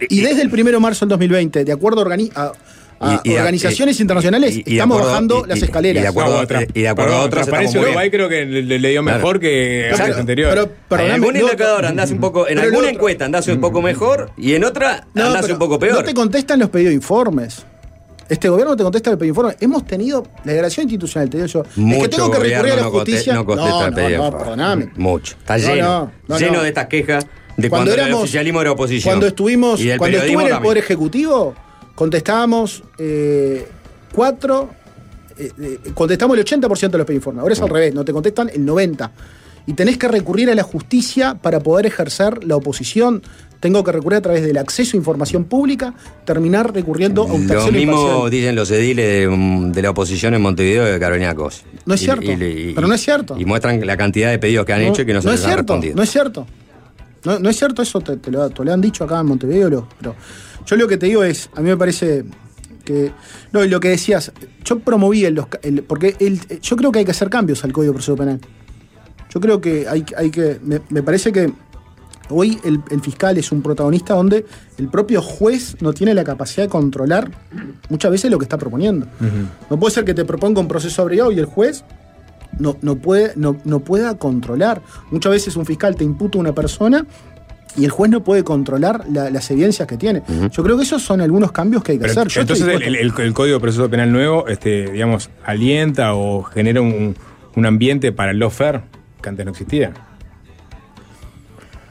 Y 0.10 0.22
desde 0.22 0.42
el 0.42 0.50
1 0.50 0.72
de 0.72 0.80
marzo 0.80 1.06
del 1.06 1.10
2020, 1.10 1.64
de 1.66 1.72
acuerdo 1.72 2.02
a, 2.02 2.14
a- 2.36 2.52
a 3.00 3.22
Y- 3.26 3.32
y 3.32 3.36
organizaciones 3.36 4.00
y- 4.00 4.04
internacionales, 4.04 4.56
y- 4.56 4.60
y 4.60 4.64
de 4.64 4.72
estamos 4.74 4.96
acuerdo- 4.98 5.10
bajando 5.12 5.44
y- 5.46 5.50
las 5.50 5.62
escaleras. 5.62 6.00
y 6.00 6.02
de 6.04 6.08
acuerdo 6.08 6.38
a 6.38 6.42
otras- 6.42 6.66
y 6.74 6.82
de 6.82 6.88
acuerdo 6.88 7.16
a 7.16 7.22
otras 7.24 7.48
muy 7.50 7.78
Uruguay 7.84 8.10
creo 8.10 8.30
que 8.30 8.46
le, 8.46 8.64
le- 8.64 8.80
le 8.80 8.90
dio 8.90 9.02
Claro. 9.04 9.18
mejor 9.18 9.40
que 9.40 9.82
Exacto. 9.86 10.04
antes 10.06 10.20
anteriores. 10.20 10.54
Pero- 10.56 10.66
en 10.66 10.72
perdóname, 10.88 11.14
algún 11.16 11.34
no- 11.34 11.40
indicador 11.42 11.86
andás 11.86 12.12
un 12.12 12.20
poco, 12.20 12.48
en 12.48 12.60
alguna 12.60 12.90
encuesta 12.90 13.26
andás 13.26 13.48
un 13.48 13.60
poco 13.60 13.82
mejor 13.82 14.32
y 14.38 14.54
en 14.54 14.64
otra 14.64 15.08
No, 15.14 15.26
andás 15.26 15.42
pero 15.44 15.56
un 15.56 15.60
poco 15.60 15.78
peor. 15.80 15.96
No 15.96 16.04
te 16.04 16.14
contestan 16.14 16.60
los 16.60 16.70
pedidos 16.70 16.90
de 16.92 16.96
informes. 16.96 17.66
Este 18.28 18.50
gobierno 18.50 18.72
no 18.72 18.78
te 18.78 18.84
contesta 18.84 19.12
el 19.12 19.18
pedido 19.20 19.34
de 19.34 19.38
informes. 19.38 19.58
Hemos 19.62 19.86
tenido 19.86 20.24
la 20.46 20.52
degradación 20.54 20.86
institucional, 20.86 21.30
te 21.30 21.38
digo 21.38 21.48
yo. 21.48 21.62
es 21.64 21.78
Mucho 21.78 22.02
que 22.02 22.08
tengo 22.16 22.32
que 22.32 22.40
recurrir 22.40 22.72
a 22.72 22.76
la 22.78 22.82
no 22.84 22.92
conte- 22.92 23.12
justicia. 23.12 23.34
no 23.36 23.46
contesta 23.46 23.86
el 23.86 23.90
no, 23.92 23.96
pedido 23.96 24.18
no, 24.18 24.26
informe. 24.26 24.40
perdóname. 24.46 24.90
Mucho. 24.96 25.36
Está 25.38 25.58
No, 25.58 25.64
lleno. 25.68 25.88
no, 25.88 26.12
no, 26.30 26.40
lleno 26.40 26.54
no. 26.54 26.62
de 26.64 26.68
estas 26.70 26.88
quejas 26.88 27.28
de 27.58 27.70
Cuando 27.70 27.70
cuando, 27.70 27.94
el 27.94 28.00
éramos- 28.00 28.24
oficialismo 28.24 28.62
era 28.62 28.72
oposición. 28.72 29.12
Cuando 29.12 29.28
estuvimos, 29.28 29.80
Y 29.82 29.96
cuando 29.98 30.18
estuve 30.18 30.34
en 30.34 30.40
el 30.42 30.46
también. 30.50 30.64
Poder 30.64 30.78
Ejecutivo, 30.80 31.56
contestábamos 31.96 32.84
eh, 32.98 33.68
cuatro, 34.14 34.70
eh, 35.38 35.52
eh, 35.62 35.80
contestamos 35.94 36.38
el 36.38 36.44
80% 36.46 36.92
de 36.92 36.98
los 36.98 37.08
pedidos. 37.08 37.28
Ahora 37.38 37.54
es 37.54 37.62
al 37.62 37.70
revés, 37.70 37.94
no 37.94 38.04
te 38.06 38.14
contestan 38.14 38.50
el 38.54 38.66
90%. 38.66 39.10
Y 39.68 39.74
tenés 39.74 39.98
que 39.98 40.08
recurrir 40.08 40.48
a 40.52 40.54
la 40.56 40.62
justicia 40.62 41.36
para 41.42 41.60
poder 41.60 41.88
ejercer 41.88 42.44
la 42.44 42.56
oposición. 42.56 43.24
Tengo 43.60 43.84
que 43.84 43.92
recurrir 43.92 44.18
a 44.18 44.22
través 44.22 44.44
del 44.44 44.58
acceso 44.60 44.96
a 44.96 44.98
información 45.00 45.46
pública, 45.46 45.96
terminar 46.24 46.72
recurriendo 46.72 47.24
a 47.24 47.26
un 47.26 47.48
Lo 47.48 47.72
mismo 47.72 48.30
dicen 48.30 48.56
los 48.56 48.70
ediles 48.70 49.06
de, 49.22 49.28
mm, 49.28 49.72
de 49.72 49.82
la 49.82 49.90
oposición 49.90 50.36
en 50.36 50.44
Montevideo 50.44 50.86
de 50.86 51.00
Carolina 51.00 51.34
Cos. 51.34 51.64
No 51.84 51.96
es 51.96 52.02
Y- 52.02 52.06
cierto, 52.06 52.32
y- 52.32 52.44
y- 52.70 52.74
pero 52.76 52.88
no 52.88 52.94
es 52.94 53.02
cierto. 53.02 53.36
Y 53.40 53.46
muestran 53.46 53.84
la 53.88 53.98
cantidad 53.98 54.30
de 54.30 54.38
pedidos 54.38 54.68
que 54.68 54.74
han 54.74 54.82
hecho 54.82 55.02
y 55.02 55.06
que 55.08 55.14
no 55.14 55.22
se 55.24 55.30
les 55.30 55.40
es 55.40 55.46
han 55.46 55.52
cierto, 55.54 55.74
respondido. 55.74 55.96
No 55.96 56.04
es 56.04 56.12
cierto. 56.12 56.46
No, 57.26 57.40
no 57.40 57.50
es 57.50 57.58
cierto 57.58 57.82
eso, 57.82 58.00
te, 58.02 58.18
te 58.18 58.32
lo, 58.32 58.50
te 58.50 58.64
lo 58.64 58.74
han 58.74 58.82
dicho 58.82 59.04
acá 59.04 59.20
en 59.20 59.26
Montevideo. 59.28 59.88
pero 60.00 60.16
yo 60.66 60.76
lo 60.76 60.88
que 60.88 60.98
te 60.98 61.06
digo 61.08 61.24
es, 61.24 61.50
a 61.56 61.62
mí 61.62 61.70
me 61.70 61.78
parece 61.78 62.26
que. 62.84 63.12
No, 63.52 63.64
y 63.64 63.68
lo 63.70 63.80
que 63.80 63.90
decías, 63.90 64.32
yo 64.64 64.80
promoví 64.80 65.26
el, 65.26 65.44
porque 65.88 66.16
el- 66.20 66.40
yo 66.62 66.76
creo 66.76 66.92
que 66.92 67.00
hay 67.00 67.06
que 67.06 67.12
hacer 67.12 67.30
cambios 67.30 67.64
al 67.64 67.74
Código 67.74 67.92
de 67.94 67.96
Proceso 67.96 68.16
Penal. 68.16 68.40
Yo 69.34 69.40
creo 69.42 69.60
que 69.62 69.88
hay, 69.88 70.06
hay 70.18 70.30
que. 70.32 70.60
Me, 70.64 70.82
me 70.90 71.04
parece 71.04 71.32
que 71.32 71.52
hoy 72.30 72.58
el, 72.64 72.80
el 72.90 73.02
fiscal 73.02 73.38
es 73.38 73.52
un 73.52 73.62
protagonista 73.62 74.14
donde 74.16 74.46
el 74.78 74.88
propio 74.88 75.22
juez 75.22 75.76
no 75.82 75.94
tiene 75.94 76.14
la 76.14 76.24
capacidad 76.24 76.64
de 76.64 76.70
controlar 76.70 77.30
muchas 77.90 78.12
veces 78.12 78.32
lo 78.32 78.38
que 78.40 78.46
está 78.46 78.58
proponiendo. 78.58 79.06
No 79.70 79.80
puede 79.80 79.94
ser 79.94 80.06
que 80.06 80.14
te 80.14 80.26
proponga 80.26 80.60
un 80.62 80.68
proceso 80.68 81.02
abreviado 81.02 81.32
y 81.32 81.38
el 81.40 81.46
juez 81.46 81.84
no, 82.60 82.78
no, 82.82 82.96
puede, 82.96 83.34
no, 83.36 83.58
no 83.66 83.80
pueda 83.80 84.18
controlar. 84.18 84.82
Muchas 85.12 85.32
veces 85.32 85.56
un 85.56 85.66
fiscal 85.66 85.96
te 85.96 86.04
imputa 86.04 86.38
a 86.38 86.42
una 86.42 86.54
persona 86.54 87.06
y 87.78 87.84
el 87.84 87.92
juez 87.92 88.10
no 88.10 88.24
puede 88.24 88.44
controlar 88.44 89.04
la- 89.12 89.30
las 89.30 89.52
evidencias 89.52 89.88
que 89.88 89.98
tiene. 89.98 90.24
Yo 90.52 90.64
creo 90.64 90.78
que 90.78 90.84
esos 90.84 91.02
son 91.02 91.20
algunos 91.22 91.52
cambios 91.52 91.84
que 91.84 91.94
hay 91.94 91.98
que 91.98 92.04
Pero 92.08 92.12
hacer. 92.14 92.28
Yo 92.30 92.42
entonces 92.42 92.66
el, 92.68 92.80
dispuesto- 92.80 93.22
el- 93.22 93.28
el 93.28 93.34
Código 93.34 93.56
de 93.58 93.62
Proceso 93.62 93.90
Penal 93.90 94.12
nuevo, 94.12 94.48
este, 94.48 94.92
digamos, 94.92 95.30
alienta 95.44 96.14
o 96.16 96.44
genera 96.44 96.82
un, 96.82 97.16
un 97.56 97.66
ambiente 97.66 98.12
para 98.14 98.32
el 98.32 98.40
lawfare 98.40 98.82
que 99.22 99.30
antes 99.30 99.46
no 99.46 99.52
existía. 99.52 99.92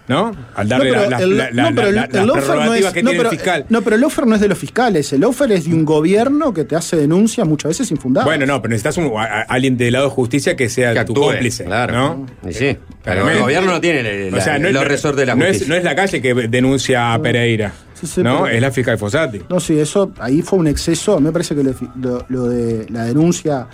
¿No? 0.07 0.33
Al 0.55 0.69
darle 0.69 0.91
No, 0.91 0.95
la- 0.97 1.01
pero 1.01 1.11
la- 1.11 1.23
el- 1.23 1.37
la- 1.39 1.51
la- 1.51 1.71
no, 1.71 1.75
pero 1.77 1.89
el- 1.89 1.95
la- 1.95 2.03
no 2.03 2.09
que 2.11 2.19
no, 2.21 2.93
tiene 2.93 3.11
pero- 3.17 3.31
el 3.31 3.37
fiscal. 3.39 3.65
No, 3.71 3.81
pero 3.81 3.97
el 3.97 4.03
lawfare 4.03 4.27
no 4.29 4.35
es 4.35 4.41
de 4.43 4.49
los 4.49 4.59
fiscales. 4.59 5.11
El 5.15 5.21
lawfare 5.23 5.55
es 5.55 5.65
de 5.65 5.73
un 5.73 5.87
gobierno 5.87 6.53
que 6.53 6.65
te 6.65 6.77
hace 6.77 6.97
denuncias 6.97 7.49
muchas 7.49 7.71
veces 7.71 7.91
infundadas. 7.91 8.27
Bueno, 8.27 8.45
no, 8.45 8.61
pero 8.61 8.71
necesitas 8.73 8.99
un- 8.99 9.11
a- 9.17 9.23
a- 9.23 9.43
alguien 9.43 9.79
del 9.79 9.95
lado 9.95 10.05
de 10.05 10.11
justicia 10.11 10.57
que 10.57 10.69
sea 10.69 10.91
Que 10.93 11.05
tu 11.07 11.13
actúe, 11.13 11.23
cómplice. 11.23 11.65
claro. 11.65 11.95
¿no? 12.43 12.51
Y 12.51 12.53
sí, 12.53 12.77
pero 13.03 13.31
el 13.31 13.39
gobierno 13.41 13.73
no 13.73 13.81
tiene 13.81 14.31
O 14.31 14.41
sea, 14.43 14.59
no 14.59 14.69
es- 14.69 14.75
los 14.75 14.85
resortes 14.87 15.21
de 15.21 15.27
la 15.27 15.35
no 15.37 15.45
es, 15.47 15.53
justicia. 15.53 15.69
no 15.73 15.79
es 15.79 15.85
la 15.85 15.95
calle 15.97 16.21
que 16.21 16.35
denuncia 16.49 17.15
a 17.15 17.19
Pereira. 17.23 17.73
sí, 17.95 18.23
¿no? 18.23 18.43
pero- 18.43 18.49
Es 18.57 18.61
la 18.61 18.71
fiscal 18.73 18.99
Fossati. 18.99 19.41
No, 19.49 19.59
sí, 19.59 19.79
eso 19.81 20.13
ahí 20.21 20.43
fue 20.43 20.59
un 20.59 20.67
exceso. 20.67 21.19
Me 21.19 21.33
parece 21.33 21.55
que 21.55 21.63
lo, 21.65 21.75
lo- 21.97 22.27
lo 22.29 22.45
de 22.49 22.85
la 22.91 23.05
denuncia 23.05 23.67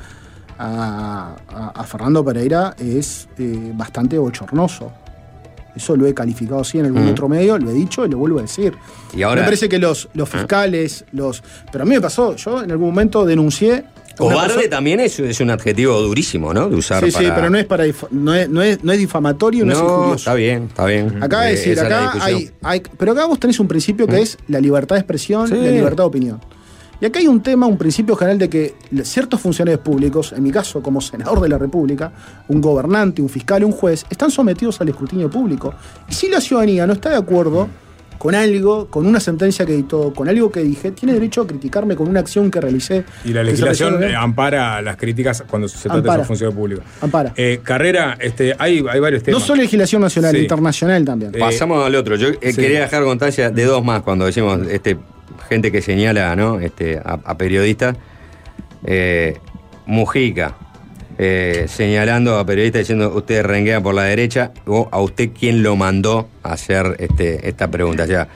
a, 0.59 1.35
a- 1.49 1.73
a 1.75 1.85
Fernando 1.85 2.25
Pereira 2.25 2.77
es 2.79 3.29
eh, 3.39 3.73
bastante 3.75 4.17
bochornoso. 4.19 4.93
Eso 5.77 5.97
lo 5.97 6.07
he 6.07 6.15
calificado 6.15 6.61
así 6.61 6.79
en 6.79 6.87
algún 6.87 7.07
Mm. 7.07 7.11
otro 7.11 7.29
medio, 7.29 7.59
lo 7.59 7.71
he 7.71 7.75
dicho 7.75 8.05
y 8.05 8.09
lo 8.11 8.19
vuelvo 8.19 8.39
a 8.39 8.43
decir. 8.43 8.75
Y 9.17 9.23
ahora- 9.23 9.41
me 9.43 9.47
parece 9.47 9.69
que 9.69 9.79
los, 9.79 10.09
los 10.15 10.29
fiscales, 10.29 11.05
los. 11.13 11.43
Pero 11.71 11.83
a 11.83 11.87
mí 11.87 11.95
me 11.95 12.01
pasó, 12.01 12.35
yo 12.37 12.63
en 12.63 12.71
algún 12.71 12.89
momento 12.89 13.25
denuncié. 13.25 13.85
Cobarde 14.19 14.49
persona- 14.55 14.71
también 14.71 15.01
es, 15.01 15.19
es 15.19 15.41
un 15.41 15.49
adjetivo 15.51 15.99
durísimo, 16.03 16.53
¿no? 16.53 16.69
De 16.69 16.77
usar 16.77 17.03
Sí, 17.03 17.11
sí, 17.11 17.25
pero 17.35 17.49
no 17.49 17.57
es 17.57 17.65
para 17.65 17.87
dif- 17.87 18.09
no 18.11 18.35
es, 18.35 18.51
no 18.51 18.61
es, 18.61 18.85
no 18.85 18.93
es 18.93 18.99
difamatorio, 18.99 19.65
no, 19.65 19.73
es 19.73 19.79
No, 19.79 19.85
injurioso. 19.85 20.15
está 20.17 20.35
bien, 20.35 20.65
está 20.65 20.85
bien. 20.85 21.23
Acá 21.23 21.49
Eh, 21.49 21.55
es 21.55 21.61
decir, 21.65 21.81
acá 21.81 22.13
hay, 22.21 22.51
hay- 22.63 22.83
Pero 22.99 23.13
acá 23.13 23.25
vos 23.25 23.41
tenés 23.41 23.59
un 23.61 23.69
principio 23.69 24.07
que 24.07 24.21
es 24.21 24.37
la 24.49 24.61
libertad 24.61 24.97
de 24.97 25.01
expresión 25.01 25.49
Sí. 25.49 25.55
y 25.55 25.65
la 25.65 25.71
libertad 25.71 26.05
de 26.05 26.09
opinión. 26.09 26.41
Y 27.01 27.07
acá 27.07 27.19
hay 27.19 27.27
un 27.29 27.43
tema, 27.43 27.67
un 27.67 27.79
principio 27.79 28.15
general 28.15 28.39
de 28.39 28.49
que 28.51 28.75
ciertos 29.05 29.41
funcionarios 29.41 29.81
públicos, 29.81 30.33
en 30.37 30.43
mi 30.43 30.51
caso 30.51 30.83
como 30.83 31.01
senador 31.01 31.41
de 31.41 31.49
la 31.49 31.57
República, 31.57 32.13
un 32.49 32.61
gobernante, 32.61 33.23
un 33.23 33.29
fiscal, 33.29 33.65
un 33.65 33.73
juez, 33.73 34.05
están 34.11 34.31
sometidos 34.31 34.81
al 34.81 34.89
escrutinio 34.91 35.31
público. 35.31 35.73
Y 36.09 36.13
si 36.15 36.29
la 36.29 36.41
ciudadanía 36.41 36.87
no 36.87 36.93
está 36.93 37.09
de 37.11 37.17
acuerdo 37.17 37.69
con 38.19 38.35
algo, 38.35 38.89
con 38.89 39.07
una 39.07 39.19
sentencia 39.19 39.65
que 39.65 39.73
editó, 39.73 40.13
con 40.13 40.29
algo 40.29 40.53
que 40.53 40.61
dije, 40.61 40.91
tiene 40.91 41.15
derecho 41.15 41.41
a 41.41 41.47
criticarme 41.47 41.97
con 41.97 42.07
una 42.07 42.21
acción 42.21 42.51
que 42.51 42.61
realicé. 42.61 43.03
Y 43.25 43.33
la 43.33 43.43
legislación 43.43 44.05
ampara 44.15 44.83
las 44.83 44.99
críticas 44.99 45.43
cuando 45.49 45.69
se 45.69 45.79
trata 45.79 45.95
de 45.95 45.99
Ampara. 46.01 46.15
esos 46.17 46.27
funcionarios 46.27 46.59
públicos. 46.61 46.85
Ampara. 47.01 47.33
Eh, 47.35 47.61
carrera, 47.63 48.19
este, 48.21 48.55
hay, 48.59 48.85
hay 48.91 49.01
varios 49.01 49.23
No 49.23 49.25
temas. 49.25 49.43
solo 49.45 49.63
legislación 49.63 50.03
nacional, 50.03 50.33
Sí. 50.37 50.43
internacional 50.43 51.03
también. 51.03 51.33
Pasamos 51.33 51.83
al 51.87 51.95
otro. 51.95 52.17
Yo 52.17 52.29
eh, 52.29 52.53
sí. 52.53 52.61
quería 52.61 52.81
dejar 52.81 53.05
constancia 53.05 53.49
de 53.51 53.65
dos 53.65 53.83
más 53.83 54.03
cuando 54.03 54.27
decimos 54.27 54.61
este, 54.71 54.99
gente 55.49 55.73
que 55.73 55.83
señala 55.83 56.35
¿no? 56.37 56.61
este, 56.61 56.99
a, 56.99 57.19
a 57.25 57.37
periodistas. 57.37 57.97
Eh, 58.85 59.37
Mujica, 59.87 60.55
eh, 61.19 61.67
señalando 61.69 62.39
a 62.39 62.47
periodistas 62.47 62.81
diciendo 62.81 63.13
usted 63.15 63.43
renguea 63.43 63.83
por 63.83 63.95
la 63.95 64.05
derecha, 64.05 64.53
o 64.67 64.89
a 64.91 65.01
usted 65.01 65.31
quién 65.39 65.63
lo 65.63 65.77
mandó 65.77 66.29
a 66.43 66.53
hacer 66.53 66.97
este, 66.99 67.47
esta 67.49 67.69
pregunta. 67.71 68.05
O 68.05 68.07
sea, 68.07 68.29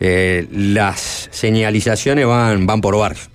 eh, 0.00 0.48
las 0.50 1.28
señalizaciones 1.30 2.26
van, 2.26 2.66
van 2.66 2.80
por 2.80 2.96
barrio. 2.96 3.29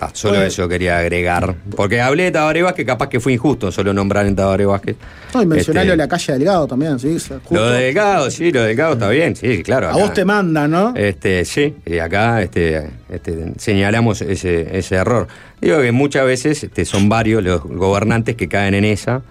Ah, 0.00 0.10
solo 0.12 0.34
Bueno. 0.34 0.46
eso 0.46 0.68
quería 0.68 0.98
agregar. 0.98 1.54
Porque 1.76 2.00
hablé 2.00 2.24
de 2.24 2.32
Tabaré 2.32 2.62
Vázquez, 2.62 2.84
capaz 2.84 3.08
que 3.08 3.20
fue 3.20 3.32
injusto 3.32 3.70
solo 3.70 3.92
nombrar 3.94 4.26
en 4.26 4.34
Tabaré 4.34 4.66
Vázquez. 4.66 4.96
No, 5.32 5.42
y 5.42 5.46
mencionarlo 5.46 5.92
Este, 5.92 5.96
la 6.02 6.08
calle 6.08 6.32
Delgado 6.32 6.66
también, 6.66 6.98
¿sí? 6.98 7.12
Justo. 7.14 7.40
Lo 7.50 7.70
de 7.70 7.84
Delgado, 7.84 8.30
sí, 8.30 8.50
lo 8.50 8.62
de 8.62 8.68
Delgado 8.68 8.94
está 8.94 9.08
bien, 9.08 9.36
sí, 9.36 9.62
claro. 9.62 9.88
A 9.90 9.92
vos 9.92 10.12
te 10.12 10.24
mandan, 10.24 10.70
¿no? 10.70 10.94
Este, 10.96 11.44
sí, 11.44 11.76
y 11.86 11.98
acá 11.98 12.42
este, 12.42 12.90
este, 13.08 13.52
señalamos 13.56 14.20
ese, 14.22 14.76
ese 14.76 14.96
error. 14.96 15.28
Digo 15.60 15.80
que 15.80 15.92
muchas 15.92 16.26
veces 16.26 16.64
este, 16.64 16.84
son 16.84 17.08
varios 17.08 17.42
los 17.42 17.62
gobernantes 17.62 18.34
que 18.34 18.48
caen 18.48 18.74
en 18.74 18.84
esa 18.84 19.22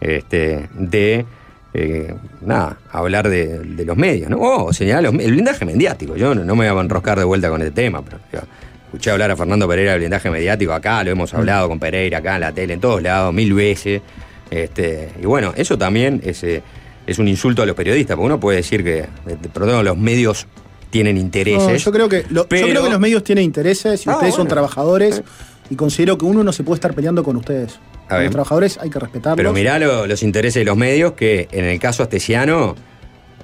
este, 0.00 0.68
de 0.74 1.26
eh, 1.74 2.14
nada, 2.40 2.78
hablar 2.92 3.28
de, 3.28 3.58
de 3.58 3.84
los 3.84 3.96
medios, 3.96 4.30
¿no? 4.30 4.38
O 4.38 4.72
señalar 4.72 5.12
los 5.12 5.14
el 5.22 5.32
blindaje 5.32 5.64
mediático. 5.64 6.16
Yo 6.16 6.34
no, 6.34 6.44
no 6.44 6.54
me 6.54 6.70
voy 6.70 6.78
a 6.78 6.82
enroscar 6.82 7.18
de 7.18 7.24
vuelta 7.24 7.48
con 7.48 7.60
este 7.62 7.72
tema, 7.72 8.00
pero 8.04 8.18
escuché 8.94 9.10
hablar 9.10 9.30
a 9.30 9.36
Fernando 9.36 9.66
Pereira 9.68 9.92
del 9.92 10.00
blindaje 10.00 10.30
mediático 10.30 10.72
acá, 10.72 11.02
lo 11.04 11.10
hemos 11.10 11.34
hablado 11.34 11.68
con 11.68 11.78
Pereira 11.80 12.18
acá 12.18 12.34
en 12.36 12.40
la 12.42 12.52
tele, 12.52 12.74
en 12.74 12.80
todos 12.80 13.02
lados, 13.02 13.34
mil 13.34 13.52
veces. 13.52 14.00
Este, 14.50 15.08
y 15.20 15.26
bueno, 15.26 15.52
eso 15.56 15.76
también 15.76 16.20
es, 16.24 16.44
eh, 16.44 16.62
es 17.06 17.18
un 17.18 17.26
insulto 17.28 17.62
a 17.62 17.66
los 17.66 17.74
periodistas, 17.74 18.16
porque 18.16 18.26
uno 18.26 18.38
puede 18.40 18.58
decir 18.58 18.84
que 18.84 19.06
de 19.26 19.48
pronto 19.52 19.82
los 19.82 19.96
medios 19.96 20.46
tienen 20.90 21.16
intereses. 21.16 21.66
No, 21.68 21.74
yo 21.76 21.92
creo 21.92 22.08
que 22.08 22.22
lo- 22.30 22.42
yo 22.42 22.48
pero- 22.48 22.68
creo 22.68 22.84
que 22.84 22.90
los 22.90 23.00
medios 23.00 23.24
tienen 23.24 23.44
intereses 23.44 24.06
y 24.06 24.10
Ah, 24.10 24.14
ustedes 24.14 24.34
son 24.34 24.46
trabajadores 24.46 25.22
y 25.70 25.74
considero 25.74 26.16
que 26.16 26.24
uno 26.24 26.44
no 26.44 26.52
se 26.52 26.62
puede 26.62 26.76
estar 26.76 26.94
peleando 26.94 27.24
con 27.24 27.36
ustedes. 27.36 27.80
A 28.08 28.16
ver. 28.16 28.24
Los 28.26 28.32
trabajadores 28.32 28.78
hay 28.80 28.90
que 28.90 29.00
respetarlos. 29.00 29.36
Pero 29.36 29.52
mirá 29.52 29.78
lo- 29.78 30.06
los 30.06 30.22
intereses 30.22 30.60
de 30.60 30.64
los 30.66 30.76
medios 30.76 31.14
que 31.14 31.48
en 31.50 31.64
el 31.64 31.80
caso 31.80 32.02
astesiano, 32.04 32.76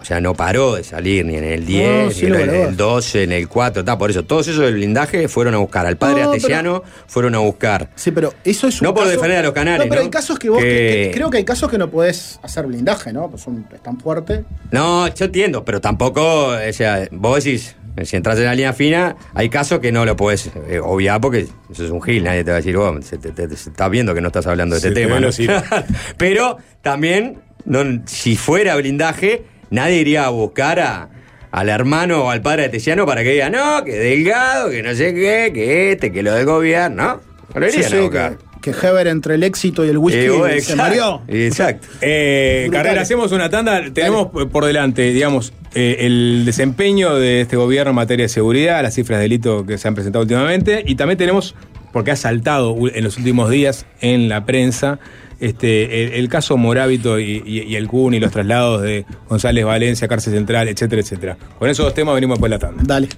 o 0.01 0.05
sea, 0.05 0.21
no 0.21 0.35
paró 0.35 0.75
de 0.77 0.85
salir 0.85 1.25
ni 1.27 1.37
en 1.37 1.45
el 1.45 1.67
10, 1.67 2.05
No, 2.07 2.11
sí 2.11 2.27
ni 2.27 2.33
en 2.37 2.41
el, 2.41 2.51
el 2.55 2.77
12, 2.77 3.23
en 3.25 3.33
el 3.33 3.49
4, 3.49 3.81
está, 3.81 3.99
por 3.99 4.11
eso. 4.11 4.25
Todos 4.25 4.49
esos 4.49 4.65
del 4.65 4.75
blindaje 4.75 5.29
fueron 5.29 5.55
a 5.55 5.59
buscar 5.59 5.87
al 5.87 5.97
padre 5.97 6.23
No, 6.23 6.33
astesiano, 6.33 6.83
fueron 7.07 7.35
a 7.35 7.39
buscar. 7.39 7.91
Sí, 7.97 8.11
pero 8.11 8.33
eso 8.45 8.67
es 8.69 8.81
un 8.81 8.87
No 8.87 8.95
por 8.95 9.05
caso- 9.05 9.17
defender 9.17 9.39
a 9.39 9.43
los 9.43 9.53
canales, 9.53 9.87
No, 9.87 9.91
pero 9.91 10.01
¿no? 10.01 10.05
hay 10.07 10.11
casos 10.11 10.39
que 10.39 10.49
vos. 10.51 10.59
que- 10.59 10.65
Que- 10.65 11.09
que- 11.09 11.11
creo 11.15 11.31
que 11.31 11.37
hay 11.39 11.45
casos 11.45 11.71
que 11.71 11.79
no 11.79 11.91
podés 11.91 12.41
hacer 12.43 12.67
blindaje, 12.67 13.13
¿no? 13.13 13.29
Pues 13.31 13.43
son, 13.43 13.67
es 13.75 13.83
tan 13.83 13.99
fuerte. 14.01 14.45
No, 14.71 15.07
yo 15.09 15.25
entiendo, 15.27 15.65
pero 15.65 15.81
tampoco, 15.81 16.49
o 16.49 16.73
sea, 16.73 17.07
vos 17.11 17.45
decís, 17.45 17.77
si 18.05 18.17
entras 18.17 18.39
en 18.39 18.45
la 18.45 18.55
línea 18.55 18.73
fina, 18.73 19.17
hay 19.35 19.51
casos 19.51 19.81
que 19.81 19.93
no 19.93 20.07
lo 20.07 20.17
podés 20.17 20.51
eh, 20.69 20.81
obviar 20.83 21.21
porque 21.21 21.47
eso 21.71 21.85
es 21.85 21.91
un 21.91 22.01
gil, 22.01 22.25
nadie 22.25 22.45
te 22.45 22.51
va 22.51 22.57
a 22.57 22.61
decir, 22.61 22.77
vos, 22.77 23.05
se, 23.05 23.19
te- 23.19 23.33
te- 23.33 23.55
se 23.57 23.69
está 23.71 23.89
viendo 23.89 24.15
que 24.15 24.21
no 24.23 24.29
estás 24.29 24.47
hablando 24.47 24.77
de 24.77 24.81
Se 24.81 24.89
este 24.89 25.03
te 25.03 25.07
tema. 25.07 25.85
pero 26.17 26.57
también, 26.83 27.41
no, 27.65 27.81
si 28.07 28.37
fuera 28.37 28.77
blindaje, 28.77 29.45
nadie 29.71 29.97
iría 29.97 30.27
a 30.27 30.29
buscar 30.31 30.81
a, 30.81 31.09
al 31.51 31.69
hermano 31.69 32.25
o 32.25 32.31
al 32.31 32.43
padre 32.43 32.65
de 32.65 32.69
Tesiano 32.69 33.07
para 33.07 33.23
que 33.23 33.31
diga, 33.33 33.51
no, 33.51 33.85
que 33.85 33.93
delgado, 33.93 34.71
que 34.71 34.83
no 34.83 34.95
sé 34.95 35.15
qué, 35.15 35.51
que 35.53 35.93
este, 35.93 36.13
que 36.13 36.23
lo 36.23 36.33
del 36.35 36.47
gobierno, 36.47 37.21
¿no? 37.55 37.61
Lo 37.61 37.69
irían 37.69 37.91
sí, 37.91 37.97
a 37.97 38.01
buscar. 38.03 38.39
que, 38.61 38.73
que 38.73 38.87
Heber 38.87 39.09
entre 39.09 39.35
el 39.35 39.43
éxito 39.43 39.85
y 39.85 39.89
el 39.89 39.99
whisky 39.99 40.27
Eh, 40.27 40.61
se 40.61 40.77
mareó. 40.77 41.23
Exacto. 41.27 41.89
Eh. 42.01 42.69
Carrera, 42.71 43.01
hacemos 43.01 43.33
una 43.33 43.51
tanda. 43.51 43.83
Tenemos 43.93 44.29
por 44.29 44.65
delante, 44.65 45.03
digamos, 45.13 45.53
eh, 45.75 45.97
el 46.01 46.43
desempeño 46.45 47.17
de 47.17 47.41
este 47.41 47.57
gobierno 47.57 47.91
en 47.91 47.97
materia 47.97 48.25
de 48.25 48.29
seguridad, 48.29 48.83
las 48.83 48.95
cifras 48.95 49.19
de 49.19 49.23
delito 49.23 49.67
que 49.67 49.79
se 49.79 49.89
han 49.89 49.95
presentado 49.95 50.23
últimamente, 50.23 50.85
y 50.87 50.95
también 50.95 51.19
tenemos, 51.19 51.55
porque 51.93 52.13
ha 52.13 52.17
saltado 52.17 52.77
en 52.93 53.03
los 53.03 53.17
últimos 53.17 53.51
días 53.51 53.87
en 54.01 54.29
la 54.29 54.45
prensa, 54.47 54.99
este, 55.41 56.05
el, 56.05 56.13
el 56.13 56.29
caso 56.29 56.57
Morábito 56.57 57.19
y, 57.19 57.43
y- 57.45 57.63
y 57.63 57.77
el 57.77 57.89
CUN 57.89 58.15
y 58.15 58.21
los 58.21 58.31
traslados 58.31 58.83
de 58.83 59.05
González 59.29 59.65
Valencia, 59.65 60.07
cárcel 60.07 60.35
central, 60.35 60.69
etcétera, 60.69 61.03
etcétera. 61.03 61.37
Con 61.59 61.69
esos 61.69 61.85
dos 61.87 61.95
temas 61.95 62.15
venimos 62.15 62.37
después 62.37 62.51
de 62.51 62.57
la 62.57 62.59
tanda. 62.61 62.83
Dale. 62.87 63.09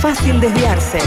Fácil 0.00 0.40
desviarse. 0.40 0.98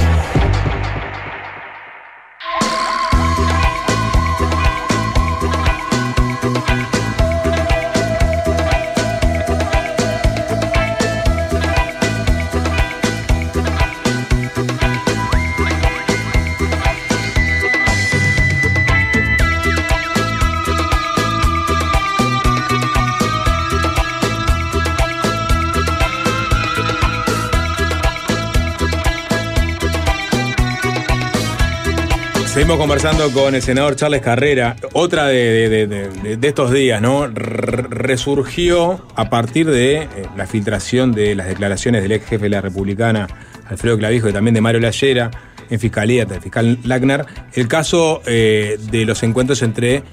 Seguimos 32.60 32.78
conversando 32.78 33.32
con 33.32 33.56
el 33.56 33.62
senador 33.62 33.96
Charles 33.96 34.22
Carrera. 34.22 34.76
Otra 34.92 35.28
de, 35.28 36.38
estos 36.42 36.74
días, 36.74 37.02
¿no? 37.02 37.26
Resurgió 37.26 39.08
a 39.16 39.30
partir 39.30 39.66
de 39.72 40.00
eh, 40.02 40.08
la 40.36 40.46
filtración 40.46 41.14
de 41.14 41.36
las 41.36 41.48
declaraciones 41.48 42.02
del 42.04 42.12
ex 42.12 42.26
jefe 42.26 42.44
de 42.44 42.50
la 42.50 42.60
Republicana, 42.60 43.30
Alfredo 43.70 43.98
Clavijo, 43.98 44.28
y 44.28 44.34
también 44.34 44.56
de 44.56 44.60
Mario 44.60 44.82
Lallera, 44.82 45.32
en 45.70 45.80
fiscalía, 45.80 46.26
del 46.26 46.42
fiscal 46.42 46.80
Lagnar, 46.84 47.28
el 47.54 47.70
caso 47.70 48.22
eh, 48.26 48.78
de 48.92 49.06
los 49.06 49.24
encuentros 49.24 49.62
entre 49.62 50.04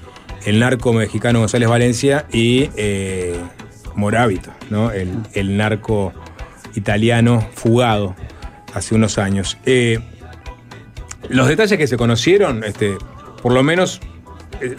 el 0.45 0.59
narco 0.59 0.93
mexicano 0.93 1.39
González 1.39 1.67
Valencia 1.67 2.27
y 2.31 2.69
eh, 2.77 3.35
Morábito, 3.93 4.51
¿no? 4.69 4.91
El, 4.91 5.09
el 5.33 5.57
narco 5.57 6.13
italiano 6.75 7.45
fugado 7.55 8.15
hace 8.73 8.95
unos 8.95 9.17
años. 9.17 9.57
Eh, 9.65 9.99
los 11.29 11.47
detalles 11.47 11.77
que 11.77 11.87
se 11.87 11.97
conocieron, 11.97 12.63
este, 12.63 12.97
por 13.41 13.53
lo 13.53 13.63
menos, 13.63 13.99
eh, 14.61 14.75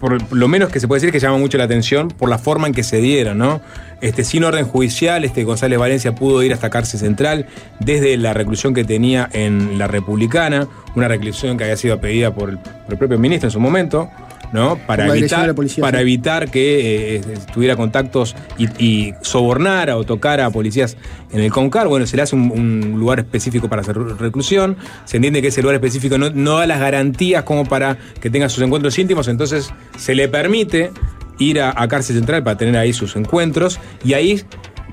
por 0.00 0.32
lo 0.32 0.48
menos 0.48 0.70
que 0.70 0.80
se 0.80 0.88
puede 0.88 1.00
decir 1.00 1.12
que 1.12 1.20
llama 1.20 1.38
mucho 1.38 1.58
la 1.58 1.64
atención 1.64 2.08
por 2.08 2.28
la 2.28 2.38
forma 2.38 2.66
en 2.66 2.74
que 2.74 2.82
se 2.82 2.98
dieron, 2.98 3.38
¿no? 3.38 3.60
Este, 4.00 4.24
sin 4.24 4.42
orden 4.42 4.66
judicial, 4.66 5.24
este 5.24 5.44
González 5.44 5.78
Valencia 5.78 6.14
pudo 6.14 6.42
ir 6.42 6.52
hasta 6.52 6.70
cárcel 6.70 6.98
central 6.98 7.46
desde 7.78 8.16
la 8.16 8.32
reclusión 8.32 8.74
que 8.74 8.84
tenía 8.84 9.28
en 9.32 9.78
la 9.78 9.86
Republicana, 9.86 10.66
una 10.96 11.06
reclusión 11.06 11.56
que 11.56 11.64
había 11.64 11.76
sido 11.76 12.00
pedida 12.00 12.34
por 12.34 12.50
el, 12.50 12.58
por 12.58 12.92
el 12.92 12.98
propio 12.98 13.18
ministro 13.18 13.46
en 13.46 13.52
su 13.52 13.60
momento, 13.60 14.10
¿no? 14.52 14.76
Para 14.86 15.08
evitar, 15.08 15.54
policía, 15.54 15.82
para 15.82 15.98
sí. 15.98 16.02
evitar 16.02 16.50
que 16.50 17.16
eh, 17.16 17.20
tuviera 17.52 17.76
contactos 17.76 18.36
y, 18.58 18.68
y 18.84 19.14
sobornara 19.22 19.96
o 19.96 20.04
tocara 20.04 20.46
a 20.46 20.50
policías 20.50 20.96
en 21.32 21.40
el 21.40 21.50
CONCAR. 21.50 21.88
Bueno, 21.88 22.06
se 22.06 22.16
le 22.16 22.22
hace 22.22 22.36
un, 22.36 22.50
un 22.50 23.00
lugar 23.00 23.20
específico 23.20 23.68
para 23.68 23.82
hacer 23.82 23.96
reclusión. 23.96 24.76
Se 25.04 25.16
entiende 25.16 25.42
que 25.42 25.48
ese 25.48 25.62
lugar 25.62 25.76
específico 25.76 26.18
no, 26.18 26.30
no 26.30 26.58
da 26.58 26.66
las 26.66 26.80
garantías 26.80 27.44
como 27.44 27.64
para 27.64 27.96
que 28.20 28.30
tenga 28.30 28.48
sus 28.48 28.62
encuentros 28.62 28.98
íntimos, 28.98 29.28
entonces 29.28 29.70
se 29.96 30.14
le 30.14 30.28
permite 30.28 30.90
ir 31.38 31.60
a, 31.60 31.72
a 31.74 31.88
cárcel 31.88 32.16
central 32.16 32.42
para 32.44 32.56
tener 32.56 32.76
ahí 32.76 32.92
sus 32.92 33.16
encuentros 33.16 33.80
y 34.04 34.12
ahí 34.12 34.44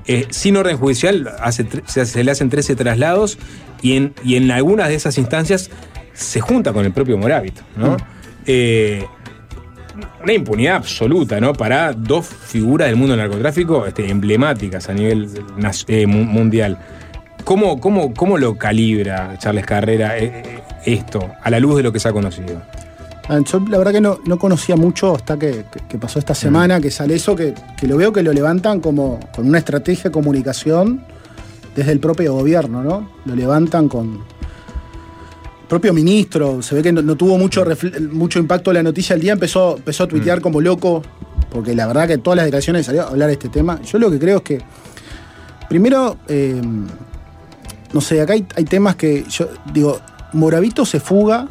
eh, 0.06 0.26
sin 0.30 0.56
orden 0.56 0.76
judicial 0.76 1.30
hace 1.40 1.66
se, 1.86 2.24
le 2.24 2.30
hacen 2.30 2.48
13 2.48 2.74
traslados 2.74 3.38
y 3.82 3.96
en, 3.96 4.14
y 4.24 4.36
en 4.36 4.50
algunas 4.50 4.88
de 4.88 4.94
esas 4.94 5.18
instancias 5.18 5.70
se 6.14 6.40
junta 6.40 6.72
con 6.72 6.84
el 6.84 6.92
propio 6.92 7.16
Morábito, 7.16 7.62
¿no? 7.76 7.96
Eh, 8.46 9.06
una 10.22 10.32
impunidad 10.32 10.76
absoluta, 10.76 11.40
¿no? 11.40 11.52
Para 11.52 11.92
dos 11.92 12.26
figuras 12.26 12.88
del 12.88 12.96
mundo 12.96 13.12
del 13.16 13.20
narcotráfico 13.26 13.86
este, 13.86 14.10
emblemáticas 14.10 14.88
a 14.88 14.94
nivel 14.94 15.28
eh, 15.88 16.06
mu- 16.06 16.24
mundial. 16.24 16.78
¿Cómo, 17.44 17.80
cómo, 17.80 18.12
¿Cómo 18.14 18.36
lo 18.38 18.56
calibra 18.56 19.36
Charles 19.38 19.64
Carrera 19.66 20.18
eh, 20.18 20.42
eh, 20.44 20.60
esto, 20.84 21.30
a 21.42 21.50
la 21.50 21.58
luz 21.58 21.76
de 21.76 21.82
lo 21.82 21.92
que 21.92 21.98
se 21.98 22.08
ha 22.08 22.12
conocido? 22.12 22.60
Ah, 23.28 23.38
Yo 23.44 23.60
la 23.68 23.78
verdad 23.78 23.92
que 23.92 24.00
no, 24.00 24.18
no 24.26 24.38
conocía 24.38 24.76
mucho 24.76 25.14
hasta 25.14 25.38
que, 25.38 25.64
que- 25.72 25.80
que 25.88 25.98
pasó 25.98 26.18
esta 26.18 26.34
semana, 26.34 26.80
que 26.80 26.90
sale 26.90 27.14
eso, 27.14 27.34
que, 27.36 27.54
que 27.78 27.86
lo 27.86 27.96
veo 27.96 28.12
que 28.12 28.22
lo 28.22 28.32
levantan 28.32 28.80
como 28.80 29.18
con 29.34 29.46
una 29.48 29.58
estrategia 29.58 30.04
de 30.04 30.10
comunicación 30.10 31.02
desde 31.74 31.92
el 31.92 32.00
propio 32.00 32.34
gobierno, 32.34 32.82
¿no? 32.82 33.10
Lo 33.24 33.34
levantan 33.34 33.88
con. 33.88 34.20
Propio 35.70 35.94
ministro, 35.94 36.60
se 36.62 36.74
ve 36.74 36.82
que 36.82 36.92
no, 36.92 37.00
no 37.00 37.14
tuvo 37.14 37.38
mucho, 37.38 37.64
mucho 38.10 38.40
impacto 38.40 38.72
la 38.72 38.82
noticia 38.82 39.14
el 39.14 39.20
día, 39.20 39.32
empezó, 39.32 39.76
empezó 39.76 40.02
a 40.02 40.08
tuitear 40.08 40.40
como 40.40 40.60
loco, 40.60 41.00
porque 41.48 41.76
la 41.76 41.86
verdad 41.86 42.08
que 42.08 42.18
todas 42.18 42.38
las 42.38 42.46
declaraciones 42.46 42.86
salió 42.86 43.02
a 43.02 43.06
hablar 43.06 43.28
de 43.28 43.34
este 43.34 43.48
tema. 43.48 43.80
Yo 43.82 44.00
lo 44.00 44.10
que 44.10 44.18
creo 44.18 44.38
es 44.38 44.42
que, 44.42 44.60
primero, 45.68 46.18
eh, 46.26 46.60
no 47.92 48.00
sé, 48.00 48.20
acá 48.20 48.32
hay, 48.32 48.44
hay 48.56 48.64
temas 48.64 48.96
que 48.96 49.24
yo 49.30 49.48
digo, 49.72 50.00
Moravito 50.32 50.84
se 50.84 50.98
fuga 50.98 51.48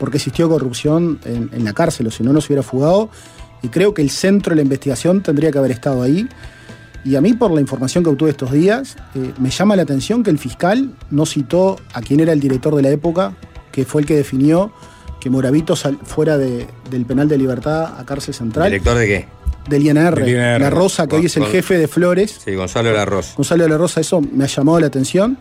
porque 0.00 0.16
existió 0.16 0.48
corrupción 0.48 1.20
en, 1.24 1.50
en 1.52 1.64
la 1.64 1.72
cárcel, 1.72 2.08
o 2.08 2.10
si 2.10 2.24
no, 2.24 2.32
no 2.32 2.40
se 2.40 2.48
hubiera 2.48 2.64
fugado. 2.64 3.10
Y 3.62 3.68
creo 3.68 3.94
que 3.94 4.02
el 4.02 4.10
centro 4.10 4.50
de 4.50 4.56
la 4.56 4.62
investigación 4.62 5.22
tendría 5.22 5.52
que 5.52 5.58
haber 5.58 5.70
estado 5.70 6.02
ahí. 6.02 6.28
Y 7.04 7.16
a 7.16 7.20
mí, 7.20 7.32
por 7.32 7.50
la 7.50 7.60
información 7.60 8.04
que 8.04 8.10
obtuve 8.10 8.30
estos 8.30 8.52
días, 8.52 8.96
eh, 9.14 9.32
me 9.38 9.50
llama 9.50 9.74
la 9.76 9.82
atención 9.82 10.22
que 10.22 10.30
el 10.30 10.38
fiscal 10.38 10.90
no 11.10 11.24
citó 11.26 11.76
a 11.94 12.02
quien 12.02 12.20
era 12.20 12.32
el 12.32 12.40
director 12.40 12.74
de 12.76 12.82
la 12.82 12.90
época, 12.90 13.32
que 13.72 13.84
fue 13.84 14.02
el 14.02 14.06
que 14.06 14.16
definió 14.16 14.72
que 15.20 15.30
Moravito 15.30 15.76
sal- 15.76 15.98
fuera 16.04 16.36
de- 16.38 16.66
del 16.90 17.04
penal 17.06 17.28
de 17.28 17.38
libertad 17.38 17.98
a 17.98 18.04
cárcel 18.04 18.34
central. 18.34 18.66
¿Director 18.70 18.96
de 18.98 19.06
qué? 19.06 19.28
Del 19.68 19.82
INR, 19.86 20.14
Del 20.24 20.28
INR. 20.30 20.60
La 20.60 20.70
Rosa, 20.70 21.06
que 21.06 21.16
hoy 21.16 21.26
es 21.26 21.36
el 21.36 21.44
jefe 21.46 21.78
de 21.78 21.88
Flores. 21.88 22.38
Sí, 22.44 22.54
Gonzalo 22.54 22.92
Larroz. 22.92 23.34
Gonzalo 23.36 23.64
de 23.64 23.70
la 23.70 23.76
Rosa, 23.78 24.00
eso 24.00 24.20
me 24.20 24.44
ha 24.44 24.46
llamado 24.46 24.80
la 24.80 24.86
atención. 24.86 25.38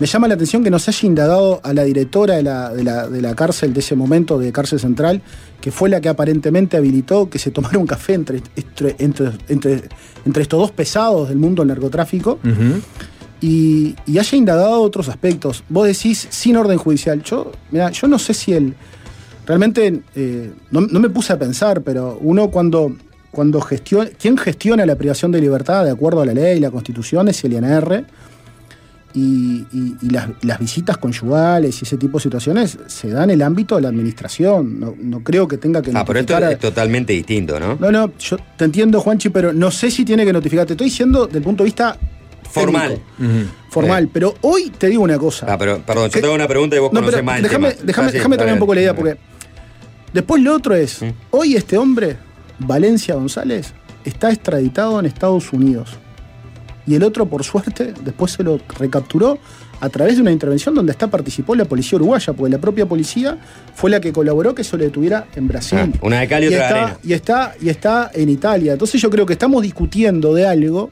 Me 0.00 0.06
llama 0.06 0.28
la 0.28 0.34
atención 0.34 0.62
que 0.62 0.70
no 0.70 0.78
se 0.78 0.90
haya 0.92 1.06
indagado 1.08 1.60
a 1.64 1.72
la 1.72 1.82
directora 1.84 2.36
de 2.36 2.42
la, 2.44 2.72
de 2.72 2.84
la- 2.84 3.08
de 3.08 3.20
la 3.20 3.34
cárcel 3.34 3.72
de 3.72 3.80
ese 3.80 3.96
momento, 3.96 4.38
de 4.38 4.52
cárcel 4.52 4.78
central, 4.78 5.22
que 5.60 5.72
fue 5.72 5.88
la 5.88 6.00
que 6.00 6.08
aparentemente 6.08 6.76
habilitó 6.76 7.28
que 7.28 7.38
se 7.40 7.50
tomara 7.50 7.78
un 7.78 7.86
café 7.86 8.14
entre, 8.14 8.40
entre, 8.54 8.94
entre, 8.98 9.32
entre- 9.48 10.42
estos 10.42 10.60
dos 10.60 10.70
pesados 10.70 11.28
del 11.30 11.38
mundo 11.38 11.62
del 11.62 11.68
narcotráfico 11.68 12.38
y, 13.40 13.96
y 14.06 14.18
haya 14.18 14.38
indagado 14.38 14.80
otros 14.82 15.08
aspectos. 15.08 15.64
Vos 15.68 15.86
decís 15.86 16.28
sin 16.30 16.56
orden 16.56 16.78
judicial. 16.78 17.22
Yo, 17.24 17.50
mira, 17.72 17.90
yo 17.90 18.06
no 18.08 18.18
sé 18.18 18.34
si 18.34 18.52
el. 18.52 18.74
Realmente 19.46 20.02
eh, 20.14 20.52
no, 20.70 20.82
no 20.82 21.00
me 21.00 21.08
puse 21.08 21.32
a 21.32 21.38
pensar, 21.38 21.82
pero 21.82 22.18
uno 22.20 22.50
cuando, 22.50 22.94
cuando 23.30 23.60
gestiona. 23.62 24.10
¿Quién 24.18 24.36
gestiona 24.36 24.84
la 24.86 24.94
privación 24.96 25.32
de 25.32 25.40
libertad 25.40 25.84
de 25.84 25.90
acuerdo 25.90 26.20
a 26.20 26.26
la 26.26 26.34
ley 26.34 26.58
y 26.58 26.60
la 26.60 26.70
constitución? 26.70 27.28
Es 27.28 27.42
el 27.44 27.54
INR. 27.54 28.04
Y, 29.14 29.64
y- 29.72 29.96
y 30.02 30.10
las, 30.10 30.28
las 30.42 30.58
visitas 30.58 30.98
conyugales 30.98 31.80
y 31.80 31.84
ese 31.84 31.96
tipo 31.96 32.18
de 32.18 32.22
situaciones 32.24 32.78
se 32.88 33.08
dan 33.08 33.24
en 33.24 33.36
el 33.36 33.42
ámbito 33.42 33.76
de 33.76 33.82
la 33.82 33.88
administración. 33.88 34.78
No, 34.78 34.94
no 35.00 35.20
creo 35.24 35.48
que 35.48 35.56
tenga 35.56 35.80
que 35.80 35.90
Ah, 35.94 36.04
pero 36.04 36.20
esto 36.20 36.34
notificar 36.34 36.44
a- 36.44 36.52
es 36.52 36.58
totalmente 36.58 37.12
distinto, 37.14 37.58
¿no? 37.58 37.76
no, 37.80 37.90
no, 37.90 38.12
yo 38.18 38.36
te 38.56 38.64
entiendo, 38.66 39.00
Juanchi, 39.00 39.30
pero 39.30 39.52
no 39.52 39.70
sé 39.70 39.90
si 39.90 40.04
tiene 40.04 40.24
que 40.26 40.32
notificar. 40.32 40.66
Te 40.66 40.74
estoy 40.74 40.88
diciendo 40.88 41.24
desde 41.26 41.38
el 41.38 41.44
punto 41.44 41.64
de 41.64 41.68
vista 41.68 41.96
Formal. 42.50 42.98
Formal. 43.70 44.08
Pero 44.12 44.34
hoy 44.42 44.70
te 44.76 44.88
digo 44.88 45.02
una 45.02 45.18
cosa. 45.18 45.46
Ah, 45.48 45.58
pero, 45.58 45.80
perdón, 45.80 46.10
yo 46.10 46.20
tengo 46.20 46.34
una 46.34 46.48
pregunta 46.48 46.76
y 46.76 46.78
vos 46.78 46.92
No, 46.92 47.00
conocés 47.00 47.22
más 47.24 47.42
déjame, 47.42 47.74
déjame, 47.82 48.08
Ah, 48.08 48.12
déjame 48.12 48.36
terminar 48.36 48.54
un 48.54 48.60
poco 48.60 48.74
la 48.74 48.80
idea, 48.80 48.94
porque 48.96 49.16
después 50.12 50.42
lo 50.42 50.54
otro 50.54 50.74
es, 50.74 51.02
Mm. 51.02 51.06
hoy 51.30 51.56
este 51.56 51.76
hombre, 51.78 52.16
Valencia 52.58 53.14
González, 53.14 53.72
está 54.04 54.30
extraditado 54.30 54.98
en 55.00 55.06
Estados 55.06 55.52
Unidos. 55.52 55.96
Y 56.88 56.94
el 56.94 57.02
otro, 57.04 57.26
por 57.26 57.44
suerte, 57.44 57.92
después 58.02 58.32
se 58.32 58.42
lo 58.42 58.58
recapturó 58.78 59.38
a 59.80 59.88
través 59.90 60.16
de 60.16 60.22
una 60.22 60.32
intervención 60.32 60.74
donde 60.74 60.90
hasta 60.90 61.06
participó 61.08 61.54
la 61.54 61.64
policía 61.66 61.96
uruguaya, 61.96 62.32
porque 62.32 62.50
la 62.50 62.58
propia 62.58 62.86
policía 62.86 63.38
fue 63.74 63.90
la 63.90 64.00
que 64.00 64.12
colaboró 64.12 64.54
que 64.54 64.64
se 64.64 64.76
lo 64.76 64.82
detuviera 64.84 65.26
en 65.36 65.46
Brasil. 65.46 65.78
Ah, 65.80 65.88
una 66.02 66.20
de 66.20 66.28
cal 66.28 66.42
y 66.42 66.46
otra 66.48 66.58
de 66.58 66.64
está, 66.64 66.82
arena. 66.84 66.98
Y 67.04 67.12
está, 67.12 67.54
y 67.60 67.68
está 67.68 68.10
en 68.14 68.28
Italia. 68.30 68.72
Entonces 68.72 69.00
yo 69.00 69.10
creo 69.10 69.26
que 69.26 69.34
estamos 69.34 69.62
discutiendo 69.62 70.32
de 70.34 70.46
algo 70.46 70.90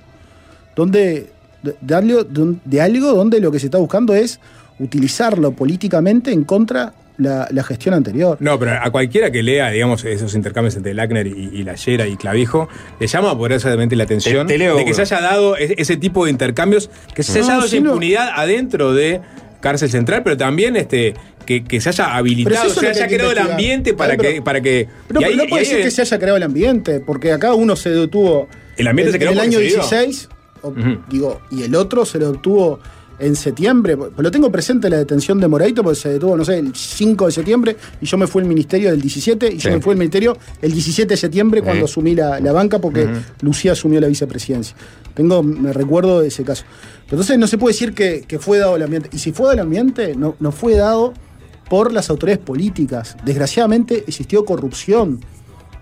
donde 0.76 1.30
de, 1.62 1.74
de 1.80 1.94
algo, 1.94 2.22
de- 2.22 2.56
de 2.64 2.80
algo 2.80 3.12
donde 3.12 3.40
lo 3.40 3.50
que 3.50 3.58
se 3.58 3.66
está 3.66 3.78
buscando 3.78 4.14
es 4.14 4.38
utilizarlo 4.78 5.52
políticamente 5.52 6.30
en 6.30 6.44
contra 6.44 6.92
la, 7.18 7.48
la 7.50 7.62
gestión 7.64 7.94
anterior. 7.94 8.36
No, 8.40 8.58
pero 8.58 8.72
a 8.72 8.90
cualquiera 8.90 9.30
que 9.30 9.42
lea, 9.42 9.70
digamos, 9.70 10.04
esos 10.04 10.34
intercambios 10.34 10.76
entre 10.76 10.92
Lackner 10.94 11.26
y, 11.26 11.50
y 11.52 11.62
Lallera 11.62 12.06
y 12.06 12.16
Clavijo, 12.16 12.68
le 13.00 13.06
llama 13.06 13.36
poderosamente 13.36 13.96
la 13.96 14.04
atención 14.04 14.46
Te- 14.46 14.54
te 14.54 14.58
leo 14.58 14.76
de 14.76 14.84
que 14.84 14.92
se 14.94 15.02
haya 15.02 15.20
dado 15.20 15.56
ese 15.56 15.96
tipo 15.96 16.24
de 16.26 16.30
intercambios, 16.30 16.90
que 17.14 17.22
se 17.22 17.38
haya 17.38 17.48
dado 17.48 17.60
esa 17.60 17.68
sí, 17.70 17.80
no. 17.80 17.90
impunidad 17.90 18.28
adentro 18.34 18.92
de 18.92 19.20
cárcel 19.60 19.90
central, 19.90 20.22
pero 20.22 20.36
también 20.36 20.76
este 20.76 21.14
que, 21.46 21.64
que 21.64 21.80
se 21.80 21.88
haya 21.90 22.16
habilitado, 22.16 22.56
Pero 22.68 22.74
se 22.80 22.90
es 22.90 22.96
haya 22.96 23.06
creado 23.08 23.30
el 23.32 23.38
ambiente 23.38 23.94
para 23.94 24.14
Claro, 24.16 24.22
que, 24.22 24.28
pero- 24.34 24.44
para 24.44 24.60
que. 24.60 24.88
Pero 25.08 25.20
ahí- 25.20 25.36
no 25.36 25.46
puede 25.46 25.62
decir 25.62 25.82
que 25.82 25.90
se 25.90 26.02
haya 26.02 26.18
creado 26.18 26.36
el 26.36 26.42
ambiente, 26.42 27.00
porque 27.00 27.32
acá 27.32 27.54
uno 27.54 27.76
se 27.76 27.90
detuvo 27.90 28.48
El 28.76 28.88
ambiente 28.88 29.12
se 29.12 29.18
creó 29.18 29.30
en 29.32 29.38
el 29.38 29.44
año 29.44 29.58
se 29.58 29.64
dio. 29.64 29.74
16, 29.76 30.28
o- 30.62 30.68
Ujú. 30.68 30.98
digo, 31.08 31.40
y 31.50 31.62
el 31.62 31.74
otro 31.76 32.04
se 32.04 32.18
lo 32.18 32.32
detuvo 32.32 32.80
en 33.18 33.34
septiembre. 33.36 33.96
Pues 33.96 34.12
Lo 34.18 34.30
tengo 34.30 34.50
presente 34.52 34.90
la 34.90 34.98
detención 34.98 35.40
de 35.40 35.48
Moraito, 35.48 35.82
porque 35.82 35.98
se 35.98 36.08
detuvo, 36.10 36.36
no 36.36 36.44
sé, 36.44 36.58
el 36.58 36.74
5 36.74 37.26
de 37.26 37.32
septiembre, 37.32 37.76
y 38.00 38.06
yo 38.06 38.16
me 38.18 38.26
fui 38.26 38.42
al 38.42 38.48
ministerio 38.48 38.90
del 38.90 39.00
17, 39.00 39.46
y 39.48 39.60
Sí. 39.60 39.68
yo 39.68 39.70
me 39.72 39.80
fui 39.80 39.92
al 39.92 39.98
ministerio 39.98 40.36
el 40.62 40.72
17 40.72 41.08
de 41.08 41.16
septiembre 41.16 41.62
cuando 41.62 41.84
asumí 41.86 42.14
la, 42.14 42.40
la 42.40 42.52
banca, 42.52 42.78
porque. 42.78 43.06
Lucía 43.40 43.72
asumió 43.72 44.00
la 44.00 44.08
vicepresidencia. 44.08 44.76
Tengo, 45.14 45.42
me 45.42 45.72
recuerdo 45.72 46.20
de 46.20 46.28
ese 46.28 46.42
caso. 46.44 46.64
Pero 47.04 47.12
entonces 47.16 47.38
no 47.38 47.46
se 47.46 47.56
puede 47.58 47.72
decir 47.72 47.94
que, 47.94 48.22
que 48.26 48.38
fue 48.38 48.58
dado 48.58 48.76
el 48.76 48.82
ambiente. 48.82 49.08
Y 49.12 49.18
si 49.18 49.32
fue 49.32 49.44
dado 49.46 49.54
el 49.54 49.60
ambiente, 49.60 50.14
no, 50.16 50.34
no 50.40 50.52
fue 50.52 50.74
dado 50.74 51.14
por 51.70 51.92
las 51.92 52.10
autoridades 52.10 52.44
políticas. 52.44 53.16
Desgraciadamente 53.24 54.04
existió 54.06 54.44
corrupción. 54.44 55.20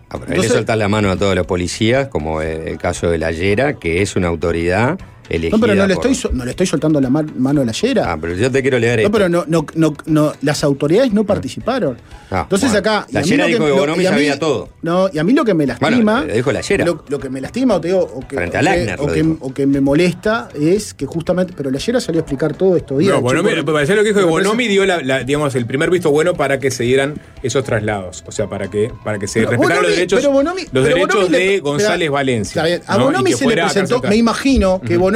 Ah, 0.09 0.19
pero 0.19 0.25
ahí 0.25 0.29
le 0.29 0.35
Entonces- 0.35 0.53
soltás 0.53 0.79
la 0.79 0.89
mano 0.89 1.11
a 1.11 1.17
todos 1.17 1.35
los 1.35 1.47
policías, 1.47 2.09
como 2.09 2.43
el, 2.43 2.69
el 2.69 2.79
caso 2.79 3.11
de 3.11 3.19
la 3.19 3.33
Yera, 3.33 3.75
que 3.75 4.03
es 4.03 4.15
una 4.17 4.29
autoridad 4.29 4.99
elegida. 5.29 5.57
No, 5.57 5.61
pero 5.61 5.75
no 5.75 5.87
le, 5.87 5.95
por- 5.95 6.07
estoy, 6.07 6.31
no 6.33 6.45
le 6.45 6.51
estoy 6.51 6.67
soltando 6.67 7.01
la 7.01 7.11
ma- 7.11 7.25
mano 7.39 7.63
a 7.63 7.65
la 7.65 7.73
yera. 7.73 8.13
Ah, 8.13 8.19
pero 8.21 8.35
yo 8.35 8.51
te 8.51 8.63
quiero 8.63 8.79
leer 8.79 8.97
no, 8.97 9.03
esto. 9.03 9.13
pero 9.13 9.29
no, 9.29 9.45
no, 9.47 9.67
no, 9.75 9.95
no, 10.07 10.33
las 10.43 10.65
autoridades 10.65 11.13
no 11.13 11.25
participaron. 11.25 11.97
Ah, 12.31 12.41
Entonces 12.43 12.71
bueno. 12.73 12.79
acá. 12.91 13.07
La 13.13 13.23
Yera 13.23 13.47
dijo 13.47 13.65
que 13.65 13.71
Bonomi 13.73 14.05
sabía 14.05 14.39
todo. 14.39 14.69
No, 14.83 15.09
y 15.13 15.19
a 15.19 15.25
mí 15.25 15.33
lo 15.33 15.45
que 15.45 15.55
me 15.55 15.67
lastima. 15.67 15.91
Bueno, 16.15 16.27
lo 16.27 16.35
dijo 16.35 16.53
la 16.53 16.61
Yera. 16.63 16.85
Lo, 16.85 17.05
lo 17.09 17.19
que 17.19 17.29
me 17.31 17.41
lastima, 17.41 17.75
o 17.75 17.81
te 17.81 17.89
digo, 17.89 18.01
o 18.01 18.21
que, 18.27 18.37
Frente 18.37 18.57
a 18.57 18.61
o 18.61 18.65
que- 18.65 18.95
o 18.99 19.07
que, 19.07 19.23
dijo. 19.23 19.37
o 19.41 19.55
que 19.55 19.67
me 19.67 19.81
molesta 19.81 20.49
es 20.59 20.95
que 20.95 21.07
justamente. 21.07 21.53
Pero 21.57 21.71
la 21.71 21.79
yera 21.79 22.01
salió 22.01 22.21
a 22.21 22.23
explicar 22.23 22.55
todo 22.57 22.77
esto 22.77 22.99
días. 22.99 23.15
No, 23.15 23.21
Bonomi, 23.21 23.51
me 23.55 23.63
pareció 23.65 23.95
lo 23.95 24.03
que 24.03 24.09
dijo 24.09 24.21
que 24.21 24.27
Bonomi 24.27 24.67
dio 24.69 24.85
la, 24.87 25.01
la- 25.03 25.23
digamos, 25.23 25.55
el 25.55 25.67
primer 25.67 25.91
visto 25.91 26.11
bueno 26.11 26.35
para 26.35 26.59
que 26.59 26.71
se 26.71 26.83
dieran 26.85 27.15
esos 27.43 27.63
traslados. 27.65 28.25
O 28.27 28.33
sea, 28.33 28.49
para 28.49 28.69
que, 28.69 28.91
para 29.05 29.19
que 29.19 29.27
se 29.29 29.41
Pero 29.41 29.51
respetaran 29.53 29.83
los 29.85 29.93
derechos, 29.93 30.21
pero 30.21 30.33
Bonomi- 30.33 30.63
los 30.63 30.71
pero 30.71 30.83
derechos 30.83 31.15
Bonomi 31.15 31.33
de 31.33 31.39
le- 31.47 31.61
González 31.61 32.11
Valencia. 32.11 32.65
A 32.87 32.97
Bonomi 32.99 33.33
se 33.33 33.47
le 33.47 33.55
presentó, 33.55 34.01
me 34.03 34.17
imagino 34.17 34.81
que 34.81 34.97
Bonomi, 34.97 35.14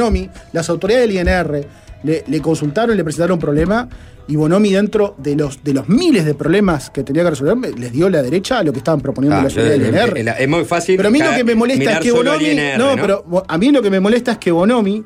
las 0.53 0.69
autoridades 0.69 1.07
del 1.07 1.17
INR, 1.27 1.65
le, 2.03 2.23
le 2.27 2.41
consultaron, 2.41 2.95
le 2.95 3.03
presentaron 3.03 3.33
un 3.35 3.39
problema 3.39 3.87
y 4.27 4.35
Bonomi 4.35 4.71
dentro 4.71 5.15
de 5.17 5.35
los, 5.35 5.63
de 5.63 5.73
los 5.73 5.89
miles 5.89 6.23
de 6.23 6.33
problemas 6.35 6.89
que 6.91 7.03
tenía 7.03 7.23
que 7.23 7.31
resolver, 7.31 7.77
les 7.79 7.91
dio 7.91 8.09
la 8.09 8.21
derecha 8.21 8.59
a 8.59 8.63
lo 8.63 8.71
que 8.71 8.77
estaban 8.77 9.01
proponiendo 9.01 9.37
Ah, 9.39 9.43
las 9.43 9.53
yo- 9.53 9.61
autoridades 9.61 9.91
del 9.91 9.95
eh, 9.95 10.21
INR. 10.23 10.29
eh, 10.39 10.43
es 10.43 10.47
muy 10.49 10.65
fácil. 10.65 10.97
Pero 10.97 11.09
a 11.09 11.11
mí 11.11 11.19
lo 11.19 11.31
que 11.35 11.43
me 11.43 11.55
molesta 11.55 11.93
es 11.93 11.99
que 11.99 12.11
Bonomi. 12.11 12.45
INR, 12.45 12.77
no, 12.77 12.95
pero 12.95 13.23
bo- 13.27 13.43
a 13.47 13.57
mí 13.57 13.71
lo 13.71 13.81
que 13.81 13.89
me 13.89 13.99
molesta 13.99 14.33
es 14.33 14.37
que 14.37 14.51
Bonomi 14.51 15.03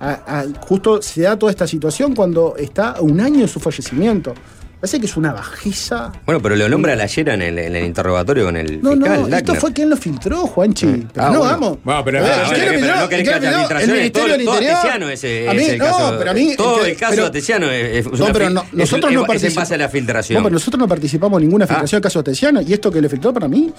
a- 0.00 0.40
a- 0.40 0.44
justo 0.66 1.00
se 1.02 1.20
da 1.22 1.38
toda 1.38 1.52
esta 1.52 1.66
situación 1.66 2.14
cuando 2.14 2.54
está 2.56 2.92
a 2.92 3.00
un 3.02 3.20
año 3.20 3.40
de 3.40 3.48
su 3.48 3.60
fallecimiento. 3.60 4.34
Parece 4.82 4.98
que 4.98 5.06
es 5.06 5.16
una 5.16 5.32
bajeza. 5.32 6.10
Bueno, 6.26 6.42
pero 6.42 6.56
lo 6.56 6.68
nombra 6.68 6.96
la 6.96 7.06
Yera 7.06 7.34
en 7.34 7.42
el, 7.42 7.56
en 7.56 7.76
el 7.76 7.84
interrogatorio 7.84 8.46
con 8.46 8.56
el 8.56 8.82
No, 8.82 8.90
fiscal. 8.90 8.98
no, 9.10 9.14
esto 9.14 9.28
Lackner. 9.28 9.56
fue 9.60 9.72
quien 9.72 9.88
lo 9.90 9.96
filtró, 9.96 10.38
Juanchi. 10.48 11.06
Pero 11.14 11.24
Ah, 11.24 11.30
no 11.30 11.38
bueno. 11.38 11.52
vamos. 11.52 11.78
Bueno, 11.84 12.04
pero- 12.04 12.20
ver, 12.22 12.32
Ah, 12.32 12.42
¿quién 12.48 12.50
pero- 12.50 12.64
pero 12.66 12.78
filtró? 12.80 12.96
no 13.00 13.08
querés 13.08 13.28
¿Quién 13.28 13.40
que 13.40 13.46
haya 13.46 13.58
filtraciones, 13.60 13.88
El 13.88 13.94
Ministerio 13.94 14.28
todo- 14.28 14.36
del 14.38 14.44
todo. 14.44 14.54
Atesiano 14.56 15.08
ese- 15.08 15.48
A 15.48 15.54
mí, 15.54 15.62
es 15.62 15.68
el 15.68 15.78
no, 15.78 15.84
caso- 15.84 16.14
pero 16.18 16.30
a 16.32 16.34
mí. 16.34 16.54
todo 16.56 16.80
es 16.82 16.88
el 16.88 16.96
caso 16.96 17.10
pero- 17.14 17.26
Atesiano 17.26 17.70
es, 17.70 18.06
es 18.06 18.06
No, 18.18 18.26
pero 18.32 18.50
no- 18.50 18.62
es- 18.62 18.72
nosotros 18.74 19.10
es- 19.12 19.14
no 19.14 19.20
es 19.20 19.22
en 19.22 19.26
participamos. 19.28 19.54
base 19.54 19.74
a 19.74 19.78
la 19.78 19.88
filtración. 19.88 20.36
No, 20.38 20.42
pero 20.48 20.52
nosotros 20.54 20.78
no 20.80 20.88
participamos 20.88 21.40
en 21.40 21.46
ninguna 21.46 21.66
filtración 21.68 21.98
del 22.00 22.02
caso 22.02 22.18
Atesiano 22.18 22.60
y 22.60 22.72
esto 22.72 22.90
que 22.90 23.00
le 23.00 23.08
filtró 23.08 23.32
para 23.32 23.46
mí, 23.46 23.72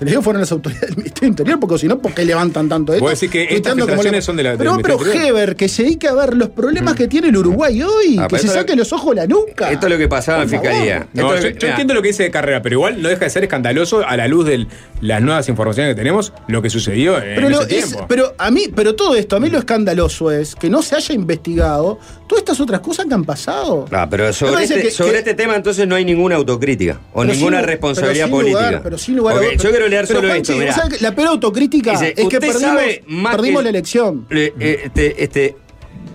te 0.00 0.04
lo 0.06 0.10
digo, 0.12 0.22
fueron 0.22 0.40
las 0.40 0.50
autoridades 0.50 0.88
del 0.88 0.96
Ministerio 0.96 1.28
Interior, 1.28 1.60
porque 1.60 1.78
si 1.78 1.86
no, 1.86 1.98
¿por 1.98 2.12
qué 2.12 2.24
levantan 2.24 2.68
tanto 2.68 2.92
esto? 2.94 3.04
Vos 3.04 3.12
decís 3.12 3.30
que 3.30 3.54
estas 3.54 3.74
filtraciones 3.74 4.24
son 4.24 4.36
de 4.36 4.42
la- 4.42 4.48
del 4.50 4.58
Pero, 4.58 4.70
pero 4.82 4.94
Ministerio 4.96 5.12
del 5.12 5.16
Interior. 5.28 5.38
Heber, 5.42 5.56
que 5.56 5.68
se 5.68 5.82
dedique 5.84 6.08
a 6.08 6.14
ver 6.14 6.36
los 6.36 6.48
problemas 6.48 6.94
que 6.94 7.06
tiene 7.06 7.28
el 7.28 7.36
Uruguay 7.36 7.82
hoy, 7.82 8.16
Ah, 8.18 8.22
que 8.26 8.36
pero 8.36 8.42
se 8.42 8.48
saque 8.48 8.74
los 8.74 8.92
ojos 8.92 9.10
de 9.14 9.20
la 9.20 9.26
nuca. 9.28 9.70
Esto 9.70 9.86
es 9.86 9.92
lo 9.92 9.98
que 9.98 10.08
pasaba 10.08 10.42
en 10.42 10.48
fiscalía. 10.48 11.06
No, 11.12 11.36
yo, 11.36 11.42
que- 11.56 11.66
entiendo 11.68 11.94
lo 11.94 12.02
que 12.02 12.08
dice 12.08 12.22
de 12.24 12.30
carrera, 12.30 12.62
pero 12.62 12.76
igual 12.76 13.00
no 13.02 13.08
deja 13.10 13.24
de 13.26 13.30
ser 13.30 13.42
escandaloso 13.44 14.04
a 14.06 14.16
la 14.16 14.26
luz 14.26 14.46
de 14.46 14.66
las 15.02 15.20
nuevas 15.22 15.48
informaciones 15.50 15.92
que 15.94 15.98
tenemos, 15.98 16.32
lo 16.48 16.62
que 16.62 16.70
sucedió 16.70 17.18
en 17.18 17.34
Pero, 17.34 17.48
lo- 17.50 17.60
ese 17.62 17.78
es- 17.78 17.84
tiempo. 17.90 18.06
pero 18.08 18.34
a 18.38 18.50
mí, 18.50 18.64
pero 18.74 18.94
todo 18.94 19.14
esto, 19.14 19.36
a 19.36 19.40
mí 19.40 19.50
lo 19.50 19.58
escandaloso 19.58 20.30
es 20.30 20.54
que 20.54 20.70
no 20.70 20.80
se 20.82 20.96
haya 20.96 21.14
investigado 21.14 21.98
todas 22.30 22.42
estas 22.42 22.60
otras 22.60 22.78
cosas 22.80 23.06
que 23.06 23.14
han 23.14 23.24
pasado. 23.24 23.86
Ah, 23.90 24.06
pero 24.08 24.32
sobre, 24.32 24.62
este, 24.62 24.82
que- 24.82 24.90
sobre 24.92 25.12
que- 25.14 25.18
este 25.18 25.34
tema 25.34 25.56
entonces 25.56 25.86
no 25.88 25.96
hay 25.96 26.04
ninguna 26.04 26.36
autocrítica 26.36 27.00
o 27.12 27.24
ninguna 27.24 27.58
sin- 27.58 27.66
responsabilidad 27.66 28.26
pero 28.26 28.36
política. 28.36 28.66
lugar, 28.66 28.82
pero 28.84 28.98
sin 28.98 29.16
lugar 29.16 29.34
a 29.34 29.38
Ok, 29.40 29.44
dudas. 29.46 29.62
yo 29.62 29.70
quiero 29.70 29.88
leer 29.88 30.04
Pero, 30.06 30.20
solo 30.20 30.34
esto. 30.34 30.54
la 31.00 31.12
peor 31.14 31.28
autocrítica 31.28 31.90
Dice, 31.92 32.08
es 32.10 32.14
que 32.14 32.22
"Usted 32.22 32.38
perdimos, 32.40 33.30
perdimos 33.32 33.58
que- 33.60 33.64
la 33.64 33.68
elección. 33.70 34.26
Le, 34.30 34.54
eh, 34.60 34.80
este, 34.84 35.24
este, 35.24 35.56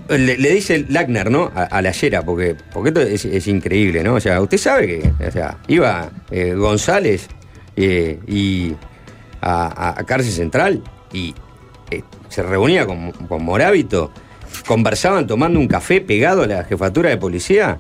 le, 0.08 0.38
le 0.38 0.50
dice 0.52 0.86
Lackner, 0.88 1.30
¿no? 1.30 1.52
A, 1.54 1.64
a 1.64 1.82
la 1.82 1.92
Yera, 1.92 2.24
porque, 2.24 2.56
porque 2.74 2.90
esto 2.90 3.02
es, 3.02 3.26
es 3.26 3.48
increíble, 3.48 4.02
¿no? 4.04 4.14
O 4.14 4.20
sea, 4.22 4.40
usted 4.42 4.58
sabe 4.58 4.88
que 4.88 5.26
o 5.28 5.32
sea, 5.32 5.58
iba 5.68 6.10
eh, 6.32 6.54
González 6.56 7.28
eh, 7.76 8.20
y 8.28 8.74
a, 9.42 9.66
a- 9.68 10.00
a 10.00 10.04
cárcel 10.06 10.32
central 10.32 10.82
y 11.12 11.36
eh, 11.92 12.02
se 12.30 12.42
reunía 12.42 12.86
con, 12.86 13.12
con 13.12 13.44
Morábito, 13.44 14.12
conversaban 14.66 15.28
tomando 15.28 15.60
un 15.60 15.68
café 15.68 16.02
pegado 16.02 16.44
a 16.44 16.48
la 16.48 16.64
jefatura 16.64 17.10
de 17.10 17.18
policía 17.18 17.80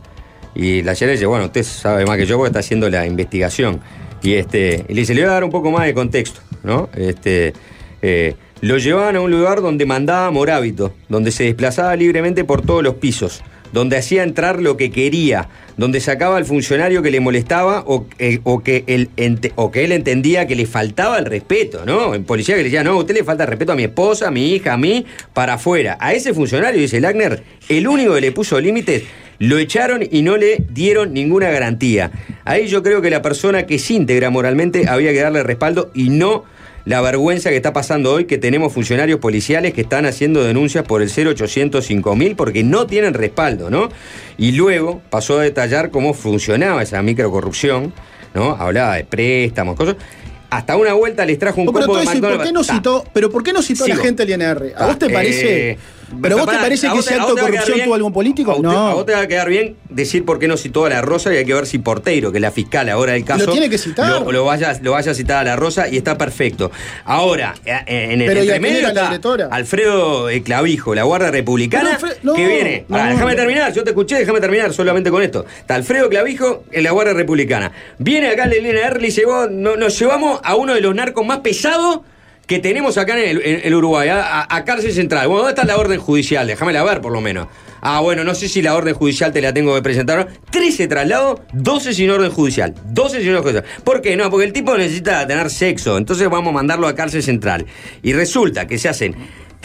y 0.56 0.82
la 0.84 0.94
Yera 0.94 1.12
dice, 1.12 1.26
bueno, 1.26 1.45
usted 1.45 1.64
sabe 1.64 2.06
más 2.06 2.18
que 2.18 2.26
yo 2.26 2.38
porque 2.38 2.48
está 2.48 2.60
haciendo 2.60 2.90
la 2.90 3.06
investigación. 3.06 3.82
Y, 4.24 4.34
este, 4.34 4.86
y 4.88 4.94
le 4.94 5.02
dice, 5.02 5.14
le 5.14 5.22
voy 5.22 5.30
a 5.30 5.34
dar 5.34 5.44
un 5.44 5.52
poco 5.52 5.70
más 5.70 5.86
de 5.86 5.94
contexto, 5.94 6.40
¿no? 6.64 6.90
Este, 6.95 7.53
eh, 8.02 8.36
lo 8.62 8.78
llevaban 8.78 9.18
a 9.18 9.22
un 9.22 9.30
lugar 9.30 9.62
donde 9.62 9.86
mandaba 9.86 10.32
Morábito, 10.32 10.94
donde 11.10 11.32
se 11.32 11.44
desplazaba 11.44 11.95
libremente 11.95 12.45
por 12.45 12.62
todos 12.62 12.82
los 12.82 12.95
pisos, 12.95 13.44
donde 13.76 13.97
hacía 13.97 14.23
entrar 14.23 14.61
lo 14.61 14.77
que 14.77 14.89
quería, 14.89 15.49
donde 15.76 15.99
sacaba 15.99 16.38
al 16.38 16.45
funcionario 16.45 17.02
que 17.02 17.11
le 17.11 17.19
molestaba 17.19 17.84
o, 17.85 18.07
eh, 18.19 18.39
que, 18.64 18.85
él, 18.88 19.10
o 19.56 19.69
que 19.69 19.84
él 19.84 19.91
entendía 19.91 20.47
que 20.47 20.56
le 20.56 20.65
faltaba 20.65 21.19
el 21.19 21.26
respeto, 21.26 21.85
¿no? 21.85 22.15
En 22.15 22.23
policía 22.23 22.56
que 22.56 22.60
le 22.60 22.69
decía, 22.69 22.85
no, 22.85 22.95
usted 22.95 23.14
le 23.14 23.26
falta 23.26 23.45
respeto 23.45 23.73
a 23.73 23.76
mi 23.76 23.84
esposa, 23.84 24.30
a 24.30 24.31
mi 24.31 24.53
hija, 24.53 24.72
a 24.72 24.77
mí, 24.77 25.06
para 25.34 25.56
afuera. 25.56 25.97
A 25.99 26.14
ese 26.14 26.34
funcionario, 26.34 26.80
dice 26.80 27.02
Lackner, 27.02 27.43
el 27.68 27.85
único 27.89 28.14
que 28.14 28.22
le 28.22 28.31
puso 28.31 28.61
límites, 28.61 29.03
lo 29.39 29.57
echaron 29.57 30.07
y 30.10 30.22
no 30.22 30.38
le 30.38 30.64
dieron 30.69 31.14
ninguna 31.14 31.49
garantía. 31.49 32.11
Ahí 32.45 32.68
yo 32.68 32.81
creo 32.81 33.02
que 33.02 33.10
la 33.10 33.22
persona 33.22 33.65
que 33.65 33.77
se 33.77 33.95
integra 33.95 34.30
moralmente 34.30 34.88
había 34.88 35.11
que 35.11 35.19
darle 35.19 35.43
respaldo 35.43 35.91
y 35.93 36.11
no 36.11 36.45
la 36.86 37.02
vergüenza 37.02 37.49
que 37.49 37.56
está 37.56 37.74
pasando 37.74 38.14
hoy 38.14 38.26
que 38.26 38.38
tenemos 38.38 38.72
funcionarios 38.72 39.20
policiales 39.20 39.74
que 39.74 39.82
están 39.82 40.06
haciendo 40.06 40.44
denuncias 40.44 40.84
por 40.86 41.02
el 41.02 41.10
0800 41.10 41.84
5000 41.84 42.36
porque 42.36 42.64
no 42.64 42.86
tienen 42.86 43.14
respaldo, 43.16 43.70
¿no? 43.72 43.90
Y 44.38 44.52
luego 44.52 45.02
pasó 45.10 45.40
a 45.40 45.44
detallar 45.44 45.90
cómo 45.90 46.14
funcionaba 46.14 46.84
esa 46.84 47.02
microcorrupción, 47.02 47.91
¿no? 48.36 48.52
Hablaba 48.52 48.95
de 48.95 49.03
préstamos, 49.03 49.76
cosas. 49.76 49.95
Hasta 50.52 50.78
una 50.78 50.94
vuelta 50.94 51.26
les 51.26 51.40
trajo 51.40 51.60
un 51.60 51.66
No, 51.66 51.74
pero, 51.74 51.88
combo 51.88 51.98
de 51.99 52.03
eso, 52.06 52.18
¿y 52.18 52.22
¿por 52.22 52.44
qué 52.44 52.52
no 52.52 52.64
Ta. 52.64 52.76
citó, 52.76 53.03
pero 53.14 53.32
¿por 53.32 53.44
qué 53.44 53.52
no 53.52 53.62
citó 53.64 53.86
a 53.86 53.88
la 53.88 53.95
gente 53.98 54.26
del 54.26 54.40
INR? 54.41 54.74
¿A 54.78 54.86
vos 54.86 54.99
te 54.99 55.07
Eh, 55.07 55.10
parece? 55.10 55.78
¿Pero 56.22 56.38
vos 56.38 56.48
te 56.49 56.56
parece 56.57 56.90
que 56.90 56.99
ese 56.99 57.15
acto 57.15 57.36
de 57.36 57.41
corrupción 57.41 57.80
tuvo 57.84 57.95
algún 57.95 58.14
político? 58.14 58.52
A, 58.52 58.56
usted- 58.56 58.68
no. 58.68 58.88
a 58.90 58.94
vos 58.94 59.06
te 59.06 59.14
va 59.14 59.22
a 59.22 59.27
quedar 59.27 59.49
bien 59.49 59.76
decir 59.90 60.26
por 60.26 60.40
qué 60.40 60.48
no 60.48 60.57
citó 60.57 60.86
a 60.86 60.90
la 60.90 61.02
Rosa 61.02 61.34
y 61.34 61.38
hay 61.38 61.45
que 61.45 61.53
ver 61.53 61.65
si 61.65 61.80
Porteiro, 61.80 62.32
que 62.32 62.38
es 62.38 62.41
la 62.41 62.52
fiscal 62.52 62.90
ahora 62.90 63.14
del 63.14 63.26
caso. 63.26 63.52
tiene 63.52 63.69
que 63.69 63.77
citar. 63.77 64.22
Lo, 64.22 64.32
lo 64.32 64.45
vaya, 64.45 64.77
lo 64.82 64.91
vaya 64.91 65.11
a 65.11 65.15
citar 65.15 65.38
a 65.40 65.44
la 65.44 65.56
Rosa 65.56 65.88
y 65.88 65.98
está 65.98 66.18
perfecto. 66.18 66.72
Ahora, 67.06 67.56
eh, 67.65 67.80
en 67.88 68.22
el 68.22 68.27
Pero, 68.27 68.44
¿y 68.44 68.49
a 68.52 68.60
quién 68.60 68.76
entremedio 68.76 68.88
está? 69.19 69.48
Alfredo 69.52 70.30
eh, 70.30 70.44
Clavijo, 70.44 70.95
la 70.95 71.03
Guardia 71.03 71.32
Republicana, 71.32 71.98
Pero 71.99 72.14
Alfred- 72.14 72.19
no, 72.23 72.34
que 72.34 72.48
viene. 72.48 72.86
No. 72.88 72.98
déjame 72.98 73.36
terminar, 73.36 73.73
yo 73.73 73.84
te 73.84 73.90
escuché, 73.91 74.15
déjame 74.18 74.40
terminar 74.41 74.73
solamente 74.73 75.10
con 75.11 75.22
esto. 75.23 75.45
Está 75.60 75.76
Alfredo 75.76 76.10
Clavijo 76.10 76.64
en 76.72 76.84
la 76.84 76.91
Guardia 76.91 77.14
Republicana. 77.14 77.72
Viene 77.98 78.30
acá 78.30 78.45
y 78.56 79.06
dice, 79.06 79.26
vos, 79.26 79.49
no- 79.52 79.76
nos 79.76 79.98
llevamos 79.99 80.40
a 80.44 80.56
uno 80.56 80.73
de 80.73 80.82
los 80.82 80.94
narcos 80.95 81.26
más 81.26 81.40
pesados 81.40 81.99
que 82.47 82.59
tenemos 82.59 82.97
acá 82.97 83.17
en 83.19 83.38
el, 83.38 83.41
en 83.45 83.61
el 83.63 83.73
Uruguay, 83.73 84.09
a, 84.09 84.45
a- 84.49 84.65
cárcel 84.65 84.93
central. 84.93 85.27
Bueno, 85.27 85.43
¿dónde 85.43 85.51
está 85.59 85.65
la 85.65 85.77
orden 85.77 85.99
judicial? 85.99 86.45
Déjamela 86.47 86.84
ver 86.84 87.01
por 87.01 87.11
lo 87.11 87.22
menos. 87.22 87.47
Ah, 87.81 87.99
bueno, 88.01 88.23
no 88.23 88.34
sé 88.34 88.49
si 88.49 88.61
la 88.61 88.76
orden 88.76 88.93
judicial 88.95 89.31
te 89.31 89.41
la 89.41 89.53
tengo 89.53 89.76
que 89.76 89.81
presentar. 89.81 90.27
13 90.49 90.88
traslados, 90.88 91.41
12 91.53 91.93
sin 91.93 92.09
orden 92.09 92.31
judicial. 92.31 92.73
12 92.85 93.19
sin 93.22 93.30
orden 93.30 93.43
judicial. 93.43 93.65
¿Por 93.84 94.01
qué? 94.01 94.15
No, 94.15 94.30
porque 94.31 94.45
el 94.45 94.53
tipo 94.53 94.76
necesita 94.77 95.26
tener 95.27 95.49
sexo. 95.49 95.97
Entonces 95.97 96.27
vamos 96.30 96.49
a 96.49 96.53
mandarlo 96.53 96.88
a 96.88 96.95
cárcel 96.95 97.22
central. 97.22 97.65
Y 98.01 98.13
resulta 98.13 98.65
que 98.67 98.77
se 98.80 98.89
hacen 98.89 99.15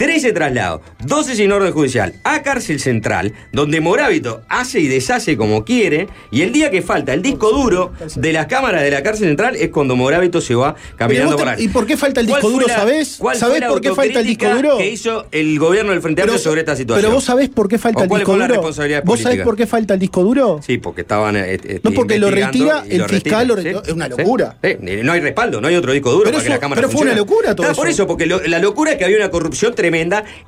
13 0.00 0.32
traslados, 0.32 0.80
12 1.04 1.36
sin 1.36 1.52
orden 1.52 1.74
judicial, 1.74 2.14
a 2.24 2.42
cárcel 2.42 2.80
central, 2.80 3.34
donde 3.52 3.82
Morábito 3.82 4.40
hace 4.48 4.80
y 4.80 4.88
deshace 4.88 5.36
como 5.36 5.62
quiere, 5.66 6.08
y 6.30 6.40
el 6.40 6.52
día 6.54 6.70
que 6.70 6.80
falta 6.80 7.12
el 7.12 7.20
disco 7.20 7.50
duro 7.50 7.92
de 8.16 8.32
las 8.32 8.46
cámaras 8.46 8.80
de 8.82 8.90
la 8.90 9.02
cárcel 9.02 9.28
central 9.28 9.56
es 9.56 9.68
cuando 9.68 9.96
Morábito 9.96 10.40
se 10.40 10.54
va 10.54 10.74
caminando 10.96 11.36
por 11.36 11.48
ahí. 11.48 11.64
¿Y 11.64 11.68
por 11.68 11.84
qué 11.86 11.98
falta 11.98 12.20
el 12.20 12.26
disco 12.28 12.40
¿Cuál 12.40 12.50
fue 12.50 12.62
duro, 12.62 12.66
la- 12.68 12.76
sabés? 12.80 13.16
cuál 13.18 13.36
fue 13.36 13.40
¿Sabés 13.46 13.60
la 13.60 13.68
por 13.68 13.80
qué 13.82 13.94
falta 13.94 14.20
el 14.20 14.26
disco 14.26 14.48
duro? 14.48 14.78
que 14.78 14.88
hizo 14.90 15.26
el 15.32 15.58
gobierno 15.58 15.92
del 15.92 16.00
Frente 16.00 16.22
Amplio 16.22 16.38
sobre 16.38 16.60
esta 16.60 16.74
situación? 16.76 17.02
Pero 17.04 17.14
vos 17.14 17.24
sabés 17.24 17.50
por 17.50 17.68
qué 17.68 17.76
falta 17.76 18.00
¿O 18.00 18.04
el 18.04 18.08
disco 18.08 18.38
duro. 18.38 18.62
¿Vos 19.04 19.20
sabés 19.20 19.42
por 19.42 19.54
qué 19.54 19.66
falta 19.66 19.92
el 19.92 20.00
disco 20.00 20.22
duro? 20.22 20.60
Sí, 20.66 20.78
porque 20.78 21.02
estaban. 21.02 21.36
eh, 21.36 21.60
eh, 21.62 21.80
No, 21.84 21.90
porque 21.90 22.18
lo 22.18 22.30
retira 22.30 22.84
el 22.88 23.04
fiscal, 23.04 23.48
lo 23.48 23.56
retira- 23.56 23.82
¿sí? 23.84 23.88
es 23.90 23.92
una 23.94 24.08
locura. 24.08 24.56
Sí, 24.64 24.76
No 25.02 25.12
hay 25.12 25.20
respaldo, 25.20 25.60
no 25.60 25.68
hay 25.68 25.76
otro 25.76 25.92
disco 25.92 26.10
duro 26.10 26.24
Pero 26.24 26.36
para 26.38 26.42
que 26.42 26.48
eso- 26.48 26.54
la 26.56 26.58
cámara 26.60 26.80
pero 26.80 26.90
fue 26.90 27.02
una 27.02 27.14
locura 27.14 27.54
todo 27.54 27.64
Claro, 27.66 27.76
Por 27.76 27.86
eso. 27.88 28.04
eso, 28.04 28.06
porque 28.06 28.24
lo- 28.24 28.40
la 28.46 28.58
locura 28.60 28.92
es 28.92 28.96
que 28.96 29.04
había 29.04 29.18
una 29.18 29.30
corrupción 29.30 29.74
tremenda 29.74 29.89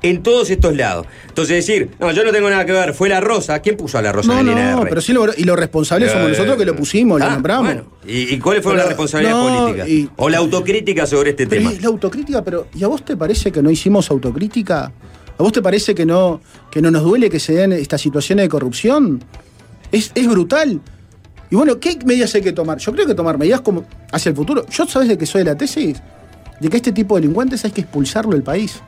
en 0.01 0.23
todos 0.23 0.49
estos 0.49 0.75
lados. 0.75 1.05
Entonces 1.27 1.55
decir, 1.65 1.89
no, 1.99 2.11
yo 2.11 2.23
no 2.23 2.31
tengo 2.31 2.49
nada 2.49 2.65
que 2.65 2.71
ver, 2.71 2.93
fue 2.93 3.09
la 3.09 3.19
Rosa. 3.21 3.59
¿Quién 3.59 3.77
puso 3.77 3.97
a 3.97 4.01
la 4.01 4.11
Rosa 4.11 4.33
No, 4.33 4.39
en 4.39 4.57
el 4.57 4.71
no, 4.75 4.83
pero 4.87 5.01
sí 5.01 5.13
lo, 5.13 5.25
y 5.35 5.43
los 5.43 5.57
responsables 5.57 6.11
somos 6.11 6.27
Eh, 6.27 6.31
nosotros 6.31 6.57
que 6.57 6.65
lo 6.65 6.75
pusimos, 6.75 7.19
lo 7.19 7.25
ah, 7.25 7.29
nombramos. 7.31 7.65
bueno. 7.65 7.83
¿Y, 8.07 8.33
y 8.35 8.39
cuáles 8.39 8.63
fueron 8.63 8.77
Pero- 8.77 8.83
las 8.83 8.87
responsabilidades 8.89 9.43
no, 9.51 9.59
políticas? 9.63 9.87
y- 9.89 10.09
o 10.17 10.29
la 10.29 10.37
autocrítica 10.37 11.05
sobre 11.05 11.31
este 11.31 11.47
Pero 11.47 11.61
tema. 11.61 11.71
es 11.73 11.81
la 11.81 11.87
autocrítica, 11.89 12.43
pero 12.43 12.67
¿y 12.73 12.83
a 12.83 12.87
vos 12.87 13.03
te 13.05 13.15
parece 13.17 13.51
que 13.51 13.61
no 13.61 13.69
hicimos 13.71 14.09
autocrítica? 14.11 14.91
¿A 15.37 15.41
vos 15.43 15.51
te 15.51 15.61
parece 15.61 15.95
que 15.95 16.05
no, 16.05 16.41
que 16.71 16.81
no 16.81 16.91
nos 16.91 17.03
duele 17.03 17.29
que 17.29 17.39
se 17.39 17.53
den 17.53 17.73
estas 17.73 18.01
situaciones 18.01 18.43
de 18.45 18.49
corrupción? 18.49 19.23
Es, 19.91 20.11
es 20.15 20.27
brutal. 20.27 20.79
Y 21.49 21.55
bueno, 21.55 21.79
¿qué 21.79 21.97
medidas 22.05 22.33
hay 22.35 22.41
que 22.41 22.51
tomar? 22.51 22.77
Yo 22.79 22.91
creo 22.93 23.05
que 23.05 23.13
tomar 23.13 23.37
medidas 23.37 23.61
como 23.61 23.85
hacia 24.11 24.29
el 24.29 24.35
futuro. 24.35 24.65
Yo 24.69 24.85
sabes 24.87 25.07
de 25.09 25.17
que 25.17 25.25
soy 25.25 25.39
de 25.43 25.51
la 25.51 25.57
tesis, 25.57 26.01
de 26.59 26.69
que 26.69 26.77
este 26.77 26.91
tipo 26.91 27.15
de 27.15 27.21
delincuentes 27.21 27.63
hay 27.65 27.71
que 27.71 27.81
expulsarlo 27.81 28.31
del 28.31 28.41
país. 28.43 28.81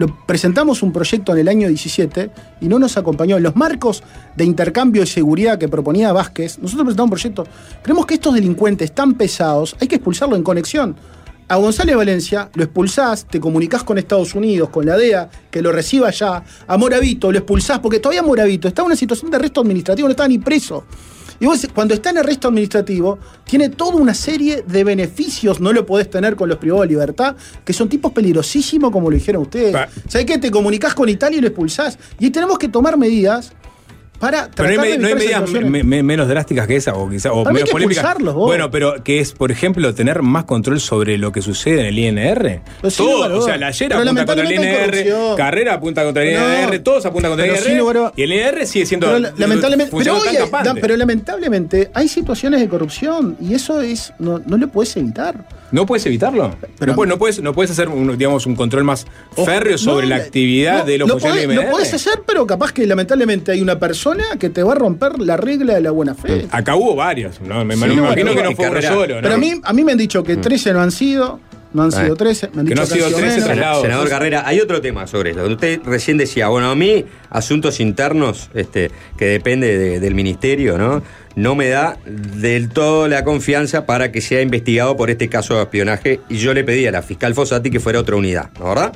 Lo, 0.00 0.06
presentamos 0.24 0.82
un 0.82 0.92
proyecto 0.92 1.34
en 1.34 1.40
el 1.40 1.48
año 1.48 1.68
17 1.68 2.30
y 2.62 2.68
no 2.68 2.78
nos 2.78 2.96
acompañó. 2.96 3.36
En 3.36 3.42
los 3.42 3.54
marcos 3.54 4.02
de 4.34 4.44
intercambio 4.44 5.02
de 5.02 5.06
seguridad 5.06 5.58
que 5.58 5.68
proponía 5.68 6.10
Vázquez, 6.10 6.58
nosotros 6.58 6.86
presentamos 6.86 7.08
un 7.08 7.34
proyecto. 7.34 7.44
Creemos 7.82 8.06
que 8.06 8.14
estos 8.14 8.32
delincuentes 8.32 8.92
tan 8.92 9.12
pesados 9.12 9.76
hay 9.78 9.88
que 9.88 9.96
expulsarlo 9.96 10.36
en 10.36 10.42
conexión. 10.42 10.96
A 11.48 11.56
González 11.56 11.96
Valencia 11.96 12.48
lo 12.54 12.64
expulsás, 12.64 13.26
te 13.26 13.40
comunicás 13.40 13.84
con 13.84 13.98
Estados 13.98 14.34
Unidos, 14.34 14.70
con 14.70 14.86
la 14.86 14.96
DEA, 14.96 15.28
que 15.50 15.60
lo 15.60 15.70
reciba 15.70 16.08
allá. 16.08 16.44
A 16.66 16.76
Moravito 16.78 17.30
lo 17.30 17.36
expulsás, 17.36 17.80
porque 17.80 18.00
todavía 18.00 18.22
Moravito 18.22 18.68
está 18.68 18.80
en 18.80 18.86
una 18.86 18.96
situación 18.96 19.30
de 19.30 19.36
arresto 19.36 19.60
administrativo, 19.60 20.08
no 20.08 20.12
estaba 20.12 20.28
ni 20.28 20.38
preso. 20.38 20.86
Y 21.40 21.46
vos, 21.46 21.66
cuando 21.74 21.94
está 21.94 22.10
en 22.10 22.18
arresto 22.18 22.48
administrativo, 22.48 23.18
tiene 23.44 23.70
toda 23.70 23.96
una 23.96 24.12
serie 24.14 24.62
de 24.66 24.84
beneficios, 24.84 25.58
no 25.58 25.72
lo 25.72 25.86
podés 25.86 26.10
tener 26.10 26.36
con 26.36 26.48
los 26.50 26.58
privados 26.58 26.82
de 26.82 26.88
libertad, 26.88 27.34
que 27.64 27.72
son 27.72 27.88
tipos 27.88 28.12
peligrosísimos, 28.12 28.90
como 28.90 29.10
lo 29.10 29.16
dijeron 29.16 29.42
ustedes. 29.42 29.72
Pa- 29.72 29.88
¿Sabés 30.06 30.26
qué? 30.26 30.38
Te 30.38 30.50
comunicás 30.50 30.94
con 30.94 31.08
Italia 31.08 31.38
y 31.38 31.40
lo 31.40 31.46
expulsás. 31.48 31.98
Y 32.18 32.30
tenés 32.30 32.56
que 32.58 32.68
tomar 32.68 32.98
medidas 32.98 33.52
para 34.20 34.48
Pero 34.54 34.74
no 34.76 34.82
hay, 34.82 34.98
no 34.98 35.08
medidas 35.08 35.24
situaciones. 35.24 35.70
me- 35.70 35.82
me- 35.82 36.02
menos 36.02 36.28
drásticas 36.28 36.66
que 36.66 36.76
esa, 36.76 36.94
o 36.94 37.08
quizá, 37.08 37.32
o 37.32 37.44
menos 37.50 37.70
polémicas. 37.70 38.04
Bueno, 38.34 38.70
pero 38.70 39.02
que 39.02 39.18
es, 39.18 39.32
por 39.32 39.50
ejemplo, 39.50 39.94
tener 39.94 40.22
más 40.22 40.44
control 40.44 40.78
sobre 40.78 41.16
lo 41.18 41.32
que 41.32 41.40
sucede 41.42 41.80
en 41.80 41.86
el 41.86 41.98
INR. 41.98 42.60
Pero 42.82 42.94
Todo, 42.94 43.38
o 43.38 43.42
sea, 43.42 43.56
la 43.56 43.72
Pero 43.76 43.96
apunta 43.96 44.26
contra 44.26 44.44
el 44.46 44.52
INR. 44.52 45.36
Carrera 45.36 45.74
apunta 45.74 46.04
contra 46.04 46.22
el 46.22 46.34
No. 46.38 46.62
INR, 46.70 46.78
todos 46.80 47.06
apuntan 47.06 47.30
contra 47.30 47.46
el 47.46 47.52
INR. 47.52 48.12
Y 48.14 48.22
el 48.22 48.32
INR 48.32 48.66
sigue 48.66 48.86
siendo. 48.86 49.06
Pero 49.06 49.18
la- 49.18 49.32
lamentablemente, 49.36 49.96
pero, 49.96 50.16
hoy 50.18 50.28
hay- 50.36 50.80
pero 50.80 50.96
lamentablemente 50.96 51.90
hay 51.94 52.08
situaciones 52.08 52.60
de 52.60 52.68
corrupción 52.68 53.36
y 53.40 53.54
eso 53.54 53.80
es 53.80 54.12
no, 54.18 54.38
no 54.44 54.56
lo 54.58 54.68
puedes 54.68 54.94
evitar. 54.96 55.34
¿No 55.72 55.86
puedes 55.86 56.04
evitarlo? 56.06 56.54
Pero- 56.78 56.92
no, 56.92 56.96
puedes, 56.96 57.08
no, 57.10 57.18
puedes, 57.18 57.42
no 57.42 57.52
puedes 57.54 57.70
hacer 57.70 57.88
un, 57.88 58.16
digamos, 58.18 58.46
un 58.46 58.56
control 58.56 58.84
más 58.84 59.06
Ojo, 59.36 59.44
férreo 59.46 59.78
sobre 59.78 60.06
no, 60.06 60.10
la 60.10 60.16
actividad 60.16 60.78
no, 60.80 60.84
de 60.84 60.98
los 60.98 61.08
lo 61.08 61.14
del 61.16 61.46
Lo 61.54 61.62
INR. 61.62 61.80
hacer, 61.94 62.22
pero 62.26 62.46
capaz 62.46 62.72
que 62.72 62.86
lamentablemente 62.86 63.52
hay 63.52 63.60
una 63.60 63.78
persona 63.78 64.24
que 64.38 64.50
te 64.50 64.62
va 64.62 64.72
a 64.72 64.74
romper 64.74 65.18
la 65.20 65.36
regla 65.36 65.74
de 65.74 65.80
la 65.80 65.90
buena 65.90 66.14
fe. 66.14 66.46
Acá 66.50 66.76
hubo 66.76 66.94
varios, 66.96 67.40
¿no? 67.40 67.64
Me, 67.64 67.76
me 67.76 67.86
Sí, 67.88 67.92
imagino 67.94 68.02
bueno, 68.32 68.34
que 68.34 68.42
no 68.42 68.56
fue 68.56 68.64
uno 68.66 68.74
Carrera. 68.74 68.94
solo. 68.94 69.14
¿no? 69.16 69.22
Pero 69.22 69.34
a 69.34 69.38
mí, 69.38 69.52
a 69.62 69.72
mí 69.72 69.84
me 69.84 69.92
han 69.92 69.98
dicho 69.98 70.22
que 70.24 70.36
13 70.36 70.72
no 70.72 70.80
han 70.80 70.90
sido, 70.90 71.40
no 71.72 71.82
han 71.82 71.94
Ah. 71.94 72.02
sido 72.02 72.16
13, 72.16 72.50
me 72.54 72.60
han 72.60 72.66
Que 72.66 72.70
dicho 72.74 72.76
no 72.76 72.82
han 72.82 72.86
sido 72.88 73.06
han 73.06 73.12
13 73.12 73.28
menos. 73.32 73.44
traslados. 73.46 73.82
Senador 73.82 74.08
Carrera, 74.08 74.42
hay 74.46 74.60
otro 74.60 74.80
tema 74.80 75.06
sobre 75.06 75.30
esto. 75.30 75.44
Usted 75.44 75.80
recién 75.84 76.16
decía, 76.18 76.48
bueno, 76.48 76.70
a 76.70 76.74
mí, 76.74 77.04
asuntos 77.30 77.80
internos, 77.80 78.50
este, 78.54 78.90
que 79.16 79.26
depende 79.26 79.78
de- 79.78 80.00
del 80.00 80.14
ministerio, 80.14 80.78
¿no? 80.78 81.02
No 81.36 81.54
me 81.54 81.68
da 81.68 81.96
del 82.06 82.68
todo 82.70 83.06
la 83.08 83.22
confianza 83.24 83.86
para 83.86 84.10
que 84.10 84.20
sea 84.20 84.42
investigado 84.42 84.96
por 84.96 85.10
este 85.10 85.28
caso 85.28 85.54
de 85.56 85.62
espionaje. 85.62 86.20
Y 86.28 86.36
yo 86.38 86.52
le 86.54 86.64
pedí 86.64 86.86
a 86.86 86.90
la 86.92 87.02
fiscal 87.02 87.34
Fossati 87.34 87.70
que 87.70 87.78
fuera 87.80 88.00
otra 88.00 88.16
unidad, 88.16 88.50
¿no 88.58 88.68
verdad? 88.68 88.92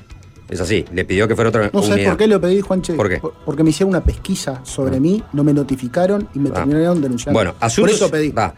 Es 0.51 0.61
así, 0.61 0.85
le 0.93 1.05
pidió 1.07 1.27
que 1.27 1.35
fuera 1.35 1.49
otra 1.49 1.71
No 1.73 1.79
unidad. 1.81 1.89
sabes 1.95 2.09
por 2.09 2.17
qué 2.19 2.27
lo 2.27 2.41
pedí, 2.41 2.61
Juanche. 2.61 2.93
¿Por 2.95 3.09
qué? 3.09 3.21
Porque 3.47 3.63
me 3.63 3.71
hicieron 3.71 3.91
una 3.91 4.05
pesquisa 4.05 4.61
sobre 4.65 5.01
mí, 5.01 5.23
no 5.33 5.43
me 5.43 5.55
notificaron 5.55 6.29
y 6.35 6.39
me 6.39 6.51
Ah. 6.51 6.55
terminaron 6.55 7.01
denunciando. 7.01 7.39
Bueno, 7.39 7.55
Por 7.55 7.65
asuntos. 7.65 7.95
eso 7.95 8.11
pedí. 8.11 8.29
va. 8.31 8.53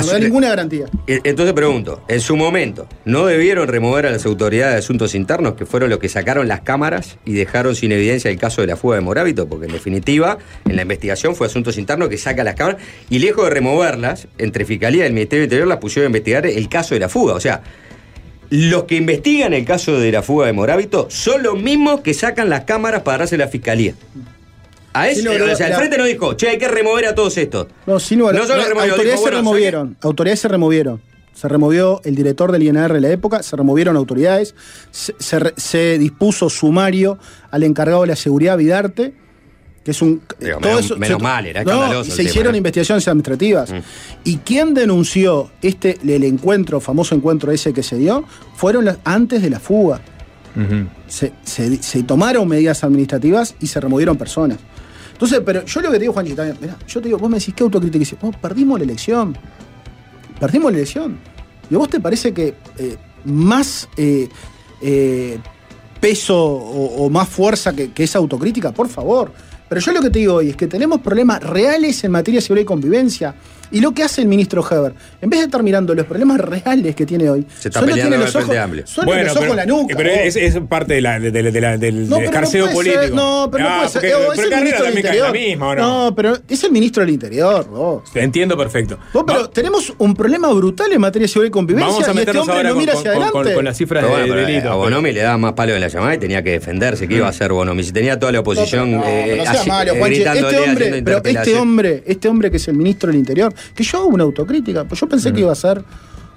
No 0.00 0.06
da 0.06 0.18
ninguna 0.24 0.48
garantía. 0.48 0.86
E- 1.06 1.20
Entonces 1.24 1.52
pregunto, 1.54 2.02
en 2.08 2.20
su 2.20 2.36
momento, 2.36 2.86
¿no 3.04 3.26
debieron 3.26 3.68
remover 3.68 4.06
a 4.06 4.10
las 4.10 4.24
autoridades 4.26 4.72
de 4.74 4.78
asuntos 4.78 5.14
internos, 5.14 5.54
que 5.54 5.66
fueron 5.66 5.90
los 5.90 5.98
que 5.98 6.08
sacaron 6.08 6.48
las 6.48 6.62
cámaras 6.62 7.18
y 7.24 7.32
dejaron 7.34 7.74
sin 7.76 7.92
evidencia 7.92 8.30
el 8.30 8.38
caso 8.38 8.60
de 8.62 8.66
la 8.68 8.76
fuga 8.76 8.96
de 8.96 9.02
Morábito? 9.02 9.46
Porque 9.46 9.66
en 9.66 9.72
definitiva, 9.72 10.38
en 10.64 10.76
la 10.76 10.82
investigación 10.82 11.36
fue 11.36 11.46
asuntos 11.46 11.76
internos 11.78 12.08
que 12.08 12.18
saca 12.18 12.42
las 12.44 12.54
cámaras 12.54 12.80
y 13.10 13.18
lejos 13.18 13.44
de 13.44 13.50
removerlas, 13.50 14.26
entre 14.38 14.64
Fiscalía 14.64 15.04
y 15.04 15.06
el 15.08 15.12
Ministerio 15.12 15.42
del 15.42 15.46
Interior 15.46 15.68
las 15.68 15.78
pusieron 15.78 16.06
a 16.06 16.10
investigar 16.10 16.46
el 16.46 16.68
caso 16.68 16.94
de 16.94 17.00
la 17.00 17.08
fuga. 17.08 17.34
O 17.34 17.40
sea, 17.40 17.62
los 18.50 18.84
que 18.84 18.96
investigan 18.96 19.52
el 19.54 19.64
caso 19.64 19.98
de 19.98 20.12
la 20.12 20.22
fuga 20.22 20.46
de 20.46 20.52
Morábito 20.52 21.06
son 21.10 21.42
los 21.42 21.60
mismos 21.60 22.00
que 22.00 22.14
sacan 22.14 22.48
las 22.48 22.64
cámaras 22.64 23.02
para 23.02 23.18
darse 23.18 23.34
a 23.34 23.38
la 23.38 23.48
Fiscalía. 23.48 23.94
A 24.94 25.04
Sí, 25.06 25.10
ese, 25.20 25.24
no, 25.24 25.32
o 25.32 25.38
no, 25.48 25.56
sea, 25.56 25.66
el 25.66 25.72
la- 25.72 25.78
frente 25.78 25.98
no 25.98 26.04
dijo, 26.04 26.34
che, 26.34 26.48
hay 26.48 26.58
que 26.58 26.68
remover 26.68 27.04
a 27.06 27.14
todos 27.14 27.36
estos. 27.36 27.66
No, 27.86 27.98
sí, 28.00 28.16
no, 28.16 28.32
No 28.32 28.42
solo 28.46 28.56
la- 28.62 28.68
removió, 28.68 28.92
autoridades 28.92 29.04
dijo, 29.04 29.16
se 29.16 29.20
bueno, 29.22 29.36
removieron. 29.38 29.96
Autoridades 30.00 30.40
se 30.40 30.48
removieron. 30.48 31.02
Se 31.34 31.48
removió 31.48 32.00
el 32.04 32.14
director 32.14 32.52
del 32.52 32.62
INR 32.62 32.92
de 32.92 33.00
la 33.00 33.08
época, 33.10 33.42
se 33.42 33.56
removieron 33.56 33.96
autoridades, 33.96 34.54
se, 34.92 35.14
se 35.18 35.38
re- 35.40 35.54
se 35.56 35.98
dispuso 35.98 36.48
sumario 36.48 37.18
al 37.50 37.64
encargado 37.64 38.02
de 38.02 38.06
la 38.06 38.14
seguridad 38.16 38.56
Vidarte, 38.56 39.14
que 39.84 39.90
es 39.90 40.00
un. 40.00 40.22
Digo, 40.38 40.60
menos- 40.60 40.96
menos 40.96 41.20
mal, 41.20 41.44
era 41.44 41.64
no, 41.64 41.72
escandaloso 41.72 42.06
y 42.06 42.10
el 42.10 42.10
se 42.12 42.16
tema, 42.18 42.30
hicieron 42.30 42.54
¿eh? 42.54 42.58
investigaciones 42.58 43.08
administrativas. 43.08 43.74
Y 44.22 44.36
quien 44.38 44.74
denunció 44.74 45.50
este 45.60 45.98
el 46.06 46.22
encuentro, 46.22 46.78
famoso 46.80 47.16
encuentro 47.16 47.50
ese 47.50 47.72
que 47.72 47.82
se 47.82 47.96
dio, 47.96 48.24
fueron 48.54 48.84
las- 48.84 48.98
antes 49.02 49.42
de 49.42 49.50
la 49.50 49.58
fuga. 49.58 50.00
Ujú. 50.56 50.86
se, 51.08 51.32
se- 51.42 51.82
se 51.82 52.04
tomaron 52.04 52.46
medidas 52.46 52.84
administrativas 52.84 53.56
y 53.60 53.66
se 53.66 53.80
removieron 53.80 54.16
personas. 54.16 54.58
Entonces, 55.14 55.40
pero 55.46 55.64
yo 55.64 55.80
lo 55.80 55.90
que 55.90 55.94
te 55.94 56.00
digo, 56.00 56.12
Juanchi, 56.12 56.34
también, 56.34 56.58
mirá, 56.60 56.76
yo 56.86 57.00
te 57.00 57.06
digo, 57.06 57.18
vos 57.18 57.30
me 57.30 57.38
decís, 57.38 57.54
¿qué 57.54 57.62
autocrítica 57.62 58.02
hiciste? 58.02 58.26
Vos 58.26 58.36
perdimos 58.36 58.78
la 58.78 58.84
elección. 58.84 59.36
Perdimos 60.38 60.72
la 60.72 60.78
elección. 60.78 61.18
¿Y 61.70 61.74
a 61.74 61.78
vos 61.78 61.88
te 61.88 62.00
parece 62.00 62.34
que 62.34 62.54
eh, 62.78 62.96
más 63.24 63.88
eh, 63.96 64.28
eh, 64.82 65.38
peso 66.00 66.36
o, 66.36 67.04
o 67.04 67.10
más 67.10 67.28
fuerza 67.28 67.74
que, 67.74 67.92
que 67.92 68.04
esa 68.04 68.18
autocrítica? 68.18 68.72
Por 68.72 68.88
favor. 68.88 69.32
Pero 69.68 69.80
yo 69.80 69.92
lo 69.92 70.02
que 70.02 70.10
te 70.10 70.18
digo 70.18 70.34
hoy 70.34 70.50
es 70.50 70.56
que 70.56 70.66
tenemos 70.66 71.00
problemas 71.00 71.42
reales 71.42 72.04
en 72.04 72.10
materia 72.10 72.38
de 72.38 72.42
seguridad 72.42 72.62
y 72.62 72.66
convivencia. 72.66 73.34
Y 73.74 73.80
lo 73.80 73.92
que 73.92 74.02
hace 74.04 74.22
el 74.22 74.28
ministro 74.28 74.64
Heber, 74.68 74.94
en 75.20 75.28
vez 75.28 75.40
de 75.40 75.46
estar 75.46 75.62
mirando 75.62 75.94
los 75.94 76.06
problemas 76.06 76.40
reales 76.40 76.94
que 76.94 77.04
tiene 77.04 77.28
hoy, 77.28 77.44
Se 77.58 77.68
está 77.68 77.80
solo 77.80 77.92
peleando 77.92 78.16
tiene 78.16 78.16
con 78.16 78.20
los 78.24 78.26
el 78.26 78.32
Frente 78.42 78.52
ojos, 78.52 78.64
Amplio. 78.64 78.86
solo 78.86 79.14
los 79.24 79.36
ojos 79.36 79.48
en 79.50 79.56
la 79.56 79.66
nuca. 79.66 79.94
Pero 79.96 80.08
es, 80.10 80.36
es 80.36 80.58
parte 80.68 80.94
de 80.94 81.00
la, 81.00 81.18
de- 81.20 81.30
de- 81.30 81.50
de 81.50 81.60
la- 81.60 81.76
del, 81.76 82.08
No, 82.08 82.16
del 82.16 82.24
pero 82.26 82.30
escarceo 82.30 82.66
no 82.66 82.72
puede 82.72 82.88
ser, 82.90 82.98
político. 82.98 83.16
no, 83.16 83.48
pero 83.50 83.64
no 83.64 83.70
Ah, 83.70 83.76
puede 83.78 83.88
ser. 83.90 84.00
porque- 84.00 84.08
Eh, 84.08 84.16
pero 84.20 84.32
es 84.32 84.38
el 84.52 84.58
ministro 84.60 84.84
del 84.84 84.96
Interior. 84.96 85.32
misma, 85.32 85.68
¿o 85.68 85.74
no? 85.74 85.82
No, 86.04 86.14
pero 86.14 86.38
es 86.48 86.64
el 86.64 86.72
ministro 86.72 87.00
del 87.02 87.10
Interior, 87.14 87.68
vos. 87.68 88.12
Te 88.12 88.22
entiendo 88.22 88.56
perfecto. 88.56 88.98
Vos, 89.12 89.24
pero 89.26 89.50
tenemos 89.50 89.92
un 89.98 90.14
problema 90.14 90.48
brutal 90.52 90.92
en 90.92 91.00
materia 91.00 91.24
de 91.24 91.28
seguridad 91.28 91.48
y 91.48 91.50
convivencia 91.52 91.86
Vamos 91.90 92.04
a 92.04 92.06
y 92.06 92.10
este 92.10 92.20
meternos 92.20 92.42
hombre 92.42 92.56
ahora 92.56 92.68
no 92.70 92.76
mira 92.76 92.92
con- 92.92 93.00
hacia 93.00 93.12
con- 93.12 93.22
adelante. 93.22 93.48
con- 93.48 93.54
con 93.54 93.64
las 93.64 93.76
cifras 93.76 94.04
Pero 94.04 94.14
de, 94.16 94.20
bueno, 94.22 94.34
pero, 94.36 94.46
delito. 94.46 94.70
a 94.70 94.74
Bonomi 94.76 95.12
le 95.12 95.20
daba 95.20 95.38
más 95.38 95.52
palo 95.54 95.74
en 95.74 95.80
la 95.80 95.88
llamada 95.88 96.14
y 96.14 96.18
tenía 96.18 96.42
que 96.44 96.50
defenderse. 96.52 97.08
¿Qué 97.08 97.14
iba 97.16 97.26
a 97.26 97.30
hacer 97.30 97.52
Bonomi? 97.52 97.82
Si 97.82 97.90
tenía 97.92 98.18
toda 98.20 98.30
la 98.30 98.38
oposición 98.40 99.02
pero 99.02 99.04
Este 100.84 101.02
pero 101.02 101.18
este 101.24 101.56
hombre, 101.56 102.02
este 102.06 102.28
hombre 102.28 102.50
que 102.50 102.58
es 102.58 102.68
el 102.68 102.74
ministro 102.76 103.08
del 103.10 103.18
Interior, 103.18 103.52
que 103.74 103.84
yo 103.84 103.98
hago 103.98 104.08
una 104.08 104.24
autocrítica, 104.24 104.84
pues 104.84 105.00
yo 105.00 105.08
pensé 105.08 105.32
que 105.32 105.40
iba 105.40 105.52
a 105.52 105.56
ser 105.56 105.84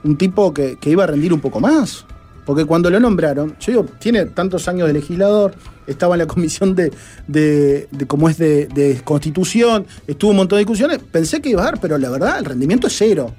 un 0.04 0.18
tipo 0.18 0.54
que, 0.54 0.78
que 0.78 0.90
iba 0.90 1.04
a 1.04 1.08
rendir 1.08 1.34
un 1.34 1.40
poco 1.40 1.60
más. 1.60 2.06
Porque 2.46 2.64
cuando 2.64 2.90
lo 2.90 2.98
nombraron, 2.98 3.58
yo 3.60 3.72
digo, 3.74 3.86
tiene 4.00 4.26
tantos 4.28 4.70
años 4.70 4.88
de 4.88 4.94
legislador, 4.94 5.54
estaba 5.86 6.16
en 6.16 6.20
la 6.20 6.28
comisión 6.28 6.76
de, 6.76 6.94
de, 7.28 7.90
de 7.92 8.08
como 8.08 8.30
es 8.30 8.38
de, 8.38 8.68
de 8.68 9.02
constitución, 9.04 9.86
estuvo 10.08 10.32
un 10.32 10.38
montón 10.38 10.56
de 10.56 10.62
discusiones, 10.62 11.00
pensé 11.00 11.42
que 11.42 11.50
iba 11.50 11.62
a 11.62 11.66
dar, 11.66 11.82
pero 11.82 11.98
la 11.98 12.10
verdad, 12.10 12.40
el 12.40 12.46
rendimiento 12.46 12.88
es 12.88 12.96
cero. 12.98 13.34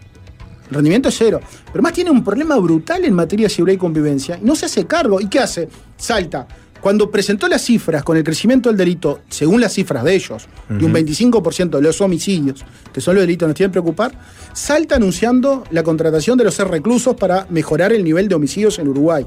El 0.69 0.75
rendimiento 0.75 1.09
es 1.09 1.17
cero. 1.17 1.41
Pero 1.73 1.83
más 1.83 1.95
tiene 1.95 2.11
un 2.11 2.23
problema 2.23 2.57
brutal 2.59 3.03
en 3.05 3.15
materia 3.15 3.47
de 3.47 3.51
seguridad 3.51 3.77
y 3.77 3.79
convivencia 3.79 4.39
y 4.41 4.45
no 4.45 4.55
se 4.55 4.67
hace 4.67 4.87
cargo. 4.87 5.21
¿Y 5.21 5.29
qué 5.29 5.39
hace? 5.39 5.69
Salta. 5.97 6.47
Cuando 6.81 7.11
presentó 7.11 7.49
las 7.49 7.63
cifras 7.63 8.03
con 8.05 8.17
el 8.17 8.25
crecimiento 8.25 8.69
del 8.69 8.79
delito, 8.79 9.21
según 9.29 9.61
las 9.61 9.73
cifras 9.73 10.05
de 10.05 10.15
ellos, 10.15 10.49
de 10.69 10.85
un 10.85 10.93
Ujú. 10.93 11.01
25% 11.01 11.71
de 11.71 11.83
los 11.83 12.01
homicidios, 12.01 12.65
que 12.93 13.01
son 13.01 13.17
los 13.17 13.23
delitos 13.23 13.47
que 13.47 13.49
nos 13.49 13.57
tienen 13.57 13.71
que 13.71 13.81
preocupar, 13.81 14.13
salta 14.53 14.97
anunciando 14.97 15.65
la 15.71 15.83
contratación 15.83 16.39
de 16.39 16.45
los 16.45 16.55
ser 16.55 16.69
reclusos 16.69 17.17
para 17.17 17.47
mejorar 17.51 17.93
el 17.93 18.05
nivel 18.05 18.29
de 18.29 18.35
homicidios 18.37 18.79
en 18.79 18.89
Uruguay. 18.89 19.27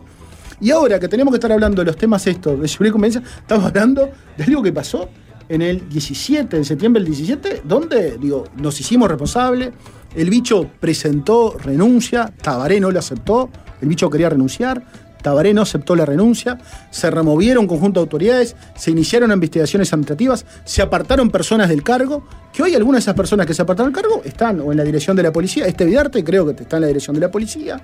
Y 0.62 0.72
ahora 0.72 1.00
que 1.00 1.08
tenemos 1.08 1.32
que 1.32 1.38
estar 1.38 1.52
hablando 1.52 1.82
de 1.82 1.86
los 1.88 1.98
temas 1.98 2.26
estos 2.28 2.60
de 2.60 2.68
seguridad 2.68 2.92
y 2.92 2.94
convivencia, 2.94 3.24
estamos 3.40 3.66
hablando 3.66 4.10
de 4.38 4.44
algo 4.44 4.62
que 4.62 4.72
pasó 4.72 5.10
en 5.50 5.62
el 5.62 5.90
17, 5.90 6.56
en 6.56 6.64
septiembre 6.64 7.02
del 7.04 7.12
17, 7.12 7.64
donde 7.66 8.18
digo, 8.18 8.46
nos 8.58 8.80
hicimos 8.80 9.10
responsables, 9.10 9.72
el 10.16 10.30
bicho 10.30 10.70
presentó 10.80 11.58
renuncia, 11.58 12.32
Tabaré 12.42 12.80
no 12.80 12.92
lo 12.92 13.00
aceptó, 13.00 13.50
el 13.82 13.88
bicho 13.90 14.10
quería 14.10 14.30
renunciar, 14.30 14.86
Tabaré 15.22 15.54
no 15.54 15.62
aceptó 15.62 15.96
la 15.96 16.06
renuncia, 16.06 16.58
se 16.90 17.10
removieron 17.12 17.68
conjunto 17.68 18.00
de 18.00 18.04
autoridades, 18.04 18.56
se 18.76 18.92
iniciaron 18.92 19.32
investigaciones 19.32 19.92
administrativas, 19.94 20.46
se 20.64 20.82
apartaron 20.82 21.30
personas 21.30 21.70
del 21.70 21.84
cargo, 21.84 22.26
que 22.54 22.64
hoy 22.64 22.76
algunas 22.76 23.00
de 23.00 23.04
esas 23.04 23.16
personas 23.16 23.46
que 23.46 23.54
se 23.54 23.62
apartaron 23.62 23.92
del 23.94 24.02
cargo 24.02 24.22
están 24.24 24.60
o 24.62 24.72
en 24.72 24.78
la 24.78 24.84
dirección 24.84 25.16
de 25.16 25.24
la 25.24 25.32
policía, 25.32 25.66
este 25.66 25.86
Vidarte 25.86 26.24
creo 26.24 26.46
que 26.46 26.64
está 26.64 26.78
en 26.78 26.82
la 26.82 26.88
dirección 26.88 27.14
de 27.16 27.22
la 27.22 27.32
policía. 27.32 27.82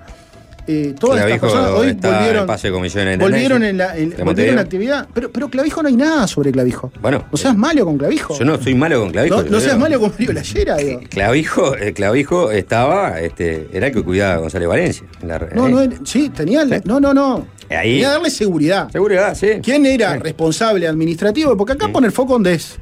Eh, 0.70 0.94
todas 1.00 1.16
estas 1.20 1.38
Clavijo 1.38 1.46
personas 1.46 1.70
hoy 1.70 1.88
en 1.88 2.00
volvieron, 2.00 2.46
de 2.46 2.70
comisión 2.70 3.18
volvieron 3.18 3.64
en 3.64 3.78
la, 3.78 3.96
en- 3.96 4.14
volvieron 4.22 4.52
en 4.54 4.58
actividad. 4.58 5.08
Pero, 5.14 5.32
pero 5.32 5.48
Clavijo 5.48 5.82
no 5.82 5.88
hay 5.88 5.96
nada 5.96 6.26
sobre 6.26 6.52
Clavijo. 6.52 6.92
Bueno, 7.00 7.24
No 7.32 7.38
seas 7.38 7.56
malo 7.56 7.86
con 7.86 7.96
Clavijo. 7.96 8.38
yo 8.38 8.44
no 8.44 8.58
soy 8.62 8.74
malo 8.74 9.00
con 9.00 9.10
Clavijo. 9.10 9.42
No, 9.44 9.60
seas 9.60 9.72
digo, 9.72 9.78
malo 9.78 9.98
con 10.00 10.10
Mario 10.10 10.32
Llayera, 10.32 10.76
digo. 10.76 11.00
Clavijo, 11.08 11.74
eh, 11.76 11.94
Clavijo 11.94 12.50
estaba, 12.50 13.18
este, 13.20 13.68
era 13.72 13.86
el 13.86 13.92
que 13.94 14.02
cuidaba 14.02 14.34
a 14.34 14.36
González 14.38 14.68
Valencia. 14.68 15.06
en 15.22 15.28
la- 15.28 15.38
No, 15.38 15.68
eh. 15.80 15.88
no, 15.88 16.06
sí, 16.06 16.28
tenía. 16.28 16.64
la- 16.66 16.82
No, 16.84 17.00
no, 17.00 17.14
no. 17.14 17.46
Ahí. 17.70 17.92
Tenía 17.92 18.06
que 18.08 18.12
darle 18.12 18.30
seguridad. 18.30 18.90
Seguridad, 18.90 19.34
sí. 19.34 19.48
¿Quién 19.62 19.86
era 19.86 20.16
responsable 20.18 20.86
administrativo? 20.86 21.56
Porque 21.56 21.72
acá 21.72 21.88
pone 21.88 22.06
el 22.08 22.12
foco 22.12 22.34
donde 22.34 22.52
es. 22.54 22.76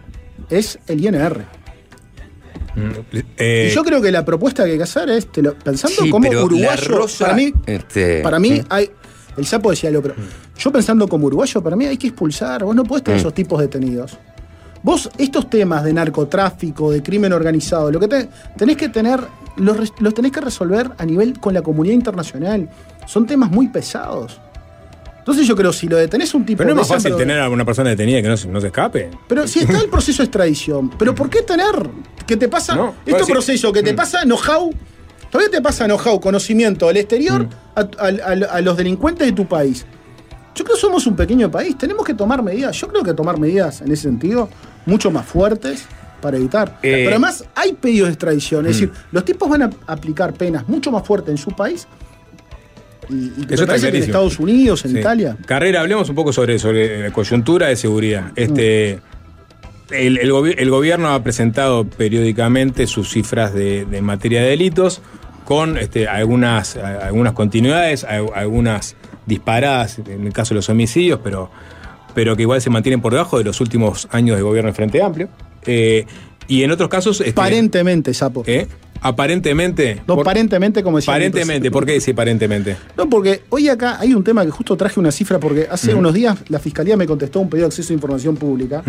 Es 0.50 0.78
el 0.88 1.04
INR. 1.04 1.44
Eh, 3.38 3.68
y 3.70 3.74
yo 3.74 3.82
creo 3.84 4.00
que 4.02 4.10
la 4.12 4.24
propuesta 4.24 4.64
que 4.64 4.72
hay 4.72 4.76
que 4.76 4.82
hacer 4.84 5.08
es, 5.10 5.30
te 5.32 5.42
lo- 5.42 5.54
pensando 5.54 6.02
Sí, 6.02 6.10
como 6.10 6.28
uruguayo, 6.28 6.88
Rosa, 6.98 7.24
para 7.26 7.36
mí, 7.36 7.52
este, 7.66 8.20
para 8.22 8.38
mí 8.38 8.50
mm. 8.60 8.64
hay. 8.68 8.90
El 9.36 9.46
sapo 9.46 9.70
decía 9.70 9.88
algo, 9.90 10.02
pero 10.02 10.14
yo 10.58 10.72
pensando 10.72 11.06
como 11.08 11.26
uruguayo, 11.26 11.62
para 11.62 11.76
mí 11.76 11.84
hay 11.86 11.96
que 11.98 12.06
expulsar. 12.08 12.64
Vos 12.64 12.74
no 12.74 12.84
podés 12.84 13.04
tener 13.04 13.18
Mm. 13.18 13.20
esos 13.20 13.34
tipos 13.34 13.60
detenidos. 13.60 14.18
Vos, 14.82 15.10
estos 15.18 15.50
temas 15.50 15.82
de 15.84 15.92
narcotráfico, 15.92 16.90
de 16.92 17.02
crimen 17.02 17.32
organizado, 17.32 17.90
lo 17.90 17.98
que 18.00 18.08
te- 18.08 18.28
tenés 18.56 18.76
que 18.76 18.88
tener, 18.88 19.20
los, 19.56 19.92
los 19.98 20.14
tenés 20.14 20.32
que 20.32 20.40
resolver 20.40 20.90
a 20.96 21.04
nivel 21.04 21.38
con 21.40 21.54
la 21.54 21.62
comunidad 21.62 21.94
internacional. 21.94 22.68
Son 23.06 23.26
temas 23.26 23.50
muy 23.50 23.68
pesados. 23.68 24.40
Entonces 25.26 25.48
yo 25.48 25.56
creo, 25.56 25.72
si 25.72 25.88
lo 25.88 25.96
detenés 25.96 26.32
un 26.34 26.46
tipo 26.46 26.58
Pero 26.58 26.72
no 26.72 26.82
es 26.82 26.88
más 26.88 26.96
fácil 26.98 27.10
envergadura- 27.12 27.34
tener 27.34 27.40
a 27.40 27.50
una 27.50 27.64
persona 27.64 27.90
detenida 27.90 28.22
que 28.22 28.28
no, 28.28 28.36
se- 28.36 28.46
no 28.46 28.60
se 28.60 28.68
escape. 28.68 29.10
pero 29.26 29.48
si 29.48 29.58
está 29.58 29.76
el 29.80 29.88
proceso 29.88 30.18
de 30.22 30.26
extradición, 30.26 30.88
¿pero 30.90 31.16
por 31.16 31.28
qué 31.28 31.42
tener? 31.42 31.66
¿Qué 32.26 32.36
te 32.36 32.48
pasa? 32.48 32.76
No, 32.76 32.94
este 33.04 33.24
proceso 33.32 33.72
que 33.72 33.82
te 33.82 33.92
Mm. 33.92 33.96
pasa 33.96 34.22
know-how, 34.22 34.72
todavía 35.28 35.50
te 35.50 35.60
pasa 35.60 35.86
know-how, 35.86 36.20
conocimiento 36.20 36.86
del 36.86 36.98
exterior 36.98 37.42
Mm. 37.44 37.48
a, 37.74 37.80
a- 37.80 37.86
a- 38.06 38.54
a 38.56 38.60
los 38.60 38.76
delincuentes 38.76 39.26
de 39.26 39.32
tu 39.32 39.46
país. 39.48 39.84
Yo 40.54 40.64
creo 40.64 40.76
que 40.76 40.80
somos 40.80 41.04
un 41.08 41.16
pequeño 41.16 41.50
país, 41.50 41.76
tenemos 41.76 42.06
que 42.06 42.14
tomar 42.14 42.40
medidas, 42.44 42.78
yo 42.80 42.86
creo 42.86 43.02
que 43.02 43.12
tomar 43.12 43.36
medidas 43.38 43.80
en 43.80 43.90
ese 43.90 44.02
sentido 44.04 44.48
mucho 44.86 45.10
más 45.10 45.26
fuertes 45.26 45.86
para 46.22 46.36
evitar. 46.36 46.78
Eh. 46.84 46.92
Pero 47.04 47.10
además 47.10 47.44
hay 47.56 47.72
pedidos 47.72 48.06
de 48.08 48.12
extradición, 48.14 48.64
es 48.66 48.76
Mm. 48.76 48.80
decir, 48.80 48.92
los 49.10 49.24
tipos 49.24 49.48
van 49.48 49.64
a 49.64 49.70
aplicar 49.88 50.32
penas 50.34 50.68
mucho 50.68 50.92
más 50.92 51.04
fuertes 51.04 51.30
en 51.32 51.38
su 51.38 51.50
país 51.50 51.86
y, 53.08 53.14
me 53.14 53.44
Eso 53.44 53.54
está 53.54 53.66
parece 53.66 53.90
que 53.90 53.98
en. 53.98 54.02
Estados 54.04 54.38
Unidos, 54.38 54.84
en 54.84 54.92
Sí. 54.92 54.98
Italia. 54.98 55.36
Carrera, 55.46 55.80
hablemos 55.80 56.08
un 56.08 56.14
poco 56.14 56.32
sobre, 56.32 56.58
sobre 56.58 57.00
la 57.02 57.10
coyuntura 57.12 57.68
de 57.68 57.76
seguridad. 57.76 58.32
Este, 58.36 59.00
el, 59.90 60.18
el 60.18 60.30
gobi- 60.32 60.54
el 60.58 60.70
gobierno 60.70 61.10
ha 61.12 61.22
presentado 61.22 61.84
periódicamente 61.84 62.86
sus 62.86 63.10
cifras 63.10 63.54
de, 63.54 63.84
de 63.84 64.02
materia 64.02 64.42
de 64.42 64.48
delitos 64.48 65.00
con 65.44 65.78
este, 65.78 66.08
algunas, 66.08 66.76
algunas 66.76 67.32
continuidades, 67.34 68.02
algunas 68.04 68.96
disparadas 69.26 69.98
en 70.00 70.26
el 70.26 70.32
caso 70.32 70.54
de 70.54 70.56
los 70.56 70.68
homicidios, 70.68 71.20
pero, 71.22 71.50
pero 72.14 72.34
que 72.34 72.42
igual 72.42 72.60
se 72.60 72.70
mantienen 72.70 73.00
por 73.00 73.12
debajo 73.12 73.38
de 73.38 73.44
los 73.44 73.60
últimos 73.60 74.08
años 74.10 74.36
de 74.36 74.42
gobierno 74.42 74.70
de 74.70 74.74
Frente 74.74 75.02
Amplio. 75.02 75.28
Eh, 75.64 76.04
y 76.48 76.62
en 76.64 76.70
otros 76.72 76.88
casos... 76.88 77.20
este, 77.20 77.30
Aparentemente, 77.40 78.12
sapo. 78.14 78.42
¿eh? 78.46 78.66
Aparentemente. 79.06 80.02
No, 80.06 80.14
por- 80.16 80.20
aparentemente, 80.26 80.82
como 80.82 80.98
decía. 80.98 81.12
aparentemente, 81.14 81.70
¿por 81.70 81.86
qué 81.86 81.92
dice 81.92 82.10
aparentemente? 82.12 82.76
No, 82.96 83.08
porque 83.08 83.42
hoy 83.50 83.68
acá 83.68 83.98
hay 84.00 84.14
un 84.14 84.22
tema 84.24 84.44
que 84.44 84.50
justo 84.50 84.76
traje 84.76 84.98
una 85.00 85.10
cifra, 85.12 85.38
porque 85.38 85.66
hace 85.70 85.94
unos 85.94 86.12
días 86.14 86.36
la 86.48 86.58
fiscalía 86.58 86.96
me 86.96 87.06
contestó 87.06 87.40
un 87.40 87.48
pedido 87.48 87.66
de 87.68 87.72
acceso 87.72 87.92
a 87.92 87.94
información 87.94 88.36
pública. 88.36 88.82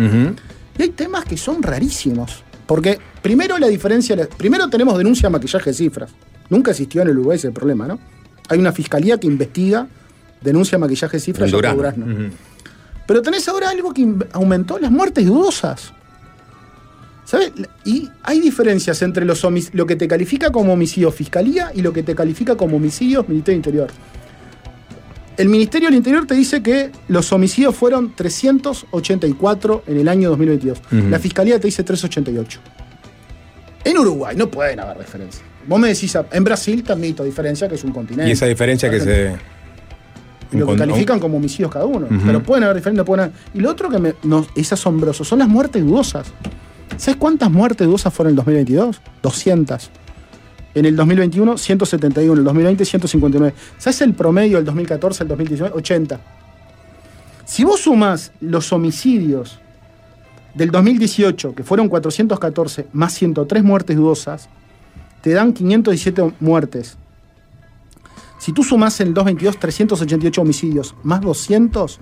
Y 0.78 0.82
hay 0.82 0.88
temas 0.90 1.24
que 1.24 1.36
son 1.36 1.62
rarísimos. 1.62 2.42
Porque 2.66 2.98
primero 3.22 3.56
la 3.58 3.66
diferencia, 3.68 4.16
primero 4.36 4.68
tenemos 4.68 4.96
denuncia 4.98 5.28
de 5.28 5.32
maquillaje 5.32 5.70
de 5.70 5.74
cifras. 5.74 6.10
Nunca 6.50 6.70
existió 6.72 7.02
en 7.02 7.08
el 7.08 7.14
Uruguay 7.18 7.36
ese 7.36 7.50
problema, 7.50 7.86
¿no? 7.86 7.98
Hay 8.48 8.58
una 8.58 8.72
fiscalía 8.72 9.18
que 9.18 9.26
investiga 9.26 9.86
denuncia 10.40 10.76
de 10.76 10.80
maquillaje 10.80 11.16
de 11.16 11.20
cifras 11.20 11.46
En 11.48 11.52
Durazno. 11.52 11.76
Durazno. 12.06 12.30
Pero 13.06 13.22
tenés 13.22 13.48
ahora 13.48 13.70
algo 13.70 13.92
que 13.94 14.06
aumentó 14.32 14.78
las 14.78 14.90
muertes 14.90 15.24
dudosas. 15.26 15.92
¿Sabes? 17.28 17.52
Y 17.84 18.08
hay 18.22 18.40
diferencias 18.40 19.02
entre 19.02 19.26
los 19.26 19.44
lo 19.74 19.84
que 19.86 19.96
te 19.96 20.08
califica 20.08 20.50
como 20.50 20.72
homicidio 20.72 21.10
fiscalía 21.12 21.70
y 21.74 21.82
lo 21.82 21.92
que 21.92 22.02
te 22.02 22.14
califica 22.14 22.56
como 22.56 22.76
homicidios 22.78 23.28
Ministerio 23.28 23.52
del 23.60 23.66
Interior. 23.66 23.88
El 25.36 25.50
Ministerio 25.50 25.88
del 25.88 25.96
Interior 25.98 26.26
te 26.26 26.32
dice 26.34 26.62
que 26.62 26.90
los 27.08 27.30
homicidios 27.30 27.74
fueron 27.76 28.14
384 28.16 29.84
en 29.88 29.98
el 29.98 30.08
año 30.08 30.30
2022. 30.30 30.78
Ujú. 30.78 30.96
La 31.10 31.18
fiscalía 31.18 31.60
te 31.60 31.66
dice 31.68 31.82
388. 31.84 32.60
En 33.84 33.98
Uruguay 33.98 34.34
no 34.34 34.50
pueden 34.50 34.80
haber 34.80 34.96
diferencias. 34.98 35.42
Vos 35.66 35.78
me 35.78 35.88
decís, 35.88 36.16
en 36.32 36.44
Brasil 36.44 36.82
te 36.82 36.92
admito 36.92 37.24
diferencia, 37.24 37.68
que 37.68 37.74
es 37.74 37.84
un 37.84 37.92
continente. 37.92 38.30
Y 38.30 38.32
esa 38.32 38.46
diferencia 38.46 38.90
que 38.90 39.00
se... 39.00 39.36
Lo 40.52 40.66
que 40.66 40.76
califican 40.76 41.20
como 41.20 41.36
homicidios 41.36 41.70
cada 41.70 41.84
uno. 41.84 42.06
Pero 42.24 42.42
pueden 42.42 42.64
haber 42.64 42.76
diferencias, 42.76 43.04
pueden 43.04 43.24
haber- 43.26 43.36
Y 43.52 43.60
lo 43.60 43.70
otro 43.70 43.90
que 43.90 43.98
me- 43.98 44.14
es 44.56 44.72
asombroso 44.72 45.24
son 45.24 45.40
las 45.40 45.48
muertes 45.48 45.84
dudosas. 45.84 46.26
¿Sabes 46.98 47.16
cuántas 47.16 47.50
muertes 47.50 47.86
dudosas 47.86 48.12
fueron 48.12 48.32
en 48.32 48.38
el 48.38 48.44
2022? 48.44 49.00
200. 49.22 49.90
En 50.74 50.84
el 50.84 50.96
2021, 50.96 51.56
171. 51.56 52.32
En 52.32 52.38
el 52.38 52.44
2020, 52.44 52.84
159. 52.84 53.54
¿Sabes 53.78 54.00
el 54.02 54.14
promedio 54.14 54.56
del 54.56 54.64
2014 54.64 55.22
al 55.22 55.28
2019? 55.28 55.76
80. 55.76 56.20
Si 57.44 57.62
vos 57.62 57.80
sumás 57.80 58.32
los 58.40 58.72
homicidios 58.72 59.60
del 60.54 60.72
2018, 60.72 61.54
que 61.54 61.62
fueron 61.62 61.88
414, 61.88 62.88
más 62.92 63.14
103 63.14 63.62
muertes 63.62 63.96
dudosas, 63.96 64.48
te 65.22 65.30
dan 65.30 65.52
517 65.52 66.34
muertes. 66.40 66.98
Si 68.40 68.52
tú 68.52 68.64
sumás 68.64 69.00
en 69.00 69.08
el 69.08 69.14
2022 69.14 69.58
388 69.58 70.42
homicidios 70.42 70.94
más 71.04 71.20
200 71.20 72.00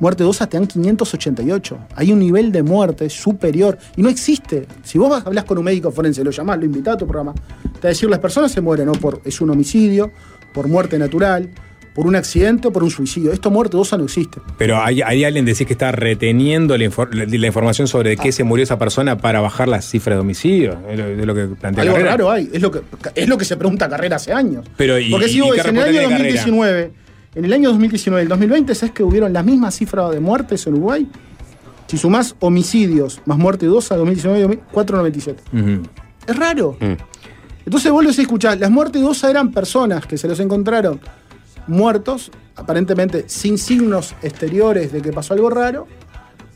muertes 0.00 0.24
dudosas, 0.24 0.48
te 0.48 0.56
dan 0.56 0.66
588. 0.66 1.78
Hay 1.94 2.12
un 2.12 2.18
nivel 2.18 2.50
de 2.52 2.62
muerte 2.62 3.08
superior 3.10 3.78
y 3.96 4.02
no 4.02 4.08
existe. 4.08 4.66
Si 4.82 4.98
vos 4.98 5.22
hablas 5.24 5.44
con 5.44 5.58
un 5.58 5.64
médico 5.64 5.90
forense, 5.92 6.24
lo 6.24 6.30
llamás, 6.30 6.58
lo 6.58 6.64
invitás 6.64 6.94
a 6.94 6.98
tu 6.98 7.06
programa, 7.06 7.32
te 7.34 7.70
va 7.70 7.78
a 7.84 7.88
decir 7.88 8.08
las 8.10 8.18
personas 8.18 8.50
se 8.52 8.60
mueren 8.60 8.88
o 8.88 8.92
por 8.92 9.20
es 9.24 9.40
un 9.40 9.50
homicidio, 9.50 10.10
por 10.52 10.66
muerte 10.68 10.98
natural, 10.98 11.48
por 11.94 12.06
un 12.06 12.14
accidente 12.14 12.68
o 12.68 12.72
por 12.72 12.84
un 12.84 12.90
suicidio. 12.90 13.32
Esto 13.32 13.50
muerte 13.50 13.72
dudosa 13.72 13.98
no 13.98 14.04
existe. 14.04 14.40
Pero 14.58 14.80
hay, 14.80 15.02
hay 15.02 15.24
alguien 15.24 15.44
decís 15.44 15.66
que 15.66 15.72
está 15.72 15.90
reteniendo 15.90 16.78
la, 16.78 16.84
infor- 16.84 17.12
la- 17.12 17.26
la 17.26 17.46
información 17.46 17.88
sobre 17.88 18.10
de 18.10 18.16
qué 18.16 18.30
se 18.32 18.44
murió 18.44 18.62
esa 18.62 18.78
persona 18.78 19.18
para 19.18 19.40
bajar 19.40 19.66
las 19.68 19.84
cifras 19.90 20.16
de 20.16 20.20
homicidio. 20.20 20.78
Es 20.88 20.98
lo, 20.98 21.06
es 21.06 21.26
lo 21.26 21.34
que 21.34 21.46
plantea 21.56 21.82
Algo 21.82 21.96
Carrera. 21.96 22.32
hay, 22.32 22.48
es 22.52 22.62
lo 22.62 22.70
que 22.70 22.80
es 23.14 23.28
lo 23.28 23.36
que 23.36 23.44
se 23.44 23.56
pregunta 23.56 23.88
Carrera 23.88 24.16
hace 24.16 24.32
años. 24.32 24.64
Pero, 24.76 24.98
¿y- 25.00 25.10
Porque 25.10 25.28
si 25.28 25.40
vos 25.40 25.58
en 25.58 25.60
el 25.76 25.82
año 25.82 25.90
tiene 25.90 25.96
Carrera? 26.08 26.16
2019, 26.44 26.90
en 27.34 27.44
el 27.44 27.52
año 27.52 27.68
2019 27.70 28.22
y 28.22 28.24
el 28.24 28.28
2020, 28.28 28.74
¿sabes 28.74 28.94
que 28.94 29.02
hubieron 29.02 29.32
la 29.32 29.42
misma 29.42 29.70
cifra 29.70 30.08
de 30.10 30.20
muertes 30.20 30.66
en 30.66 30.74
Uruguay? 30.74 31.08
Si 31.86 31.96
sumás 31.96 32.34
homicidios 32.40 33.20
más 33.24 33.38
muerte 33.38 33.66
dudosa, 33.66 33.96
2019 33.96 34.38
y 34.38 34.42
2000, 34.42 34.58
497. 34.72 35.42
Ujú. 35.52 35.88
Es 36.26 36.36
raro. 36.36 36.76
Mm. 36.80 36.94
Entonces 37.66 37.92
vos 37.92 38.04
los 38.04 38.18
escuchás, 38.18 38.58
las 38.58 38.70
muertes 38.70 39.00
dudosas 39.00 39.30
eran 39.30 39.52
personas 39.52 40.06
que 40.06 40.16
se 40.18 40.26
los 40.26 40.40
encontraron 40.40 41.00
muertos, 41.66 42.30
aparentemente 42.56 43.24
sin 43.28 43.58
signos 43.58 44.14
exteriores 44.22 44.92
de 44.92 45.02
que 45.02 45.12
pasó 45.12 45.34
algo 45.34 45.50
raro. 45.50 45.86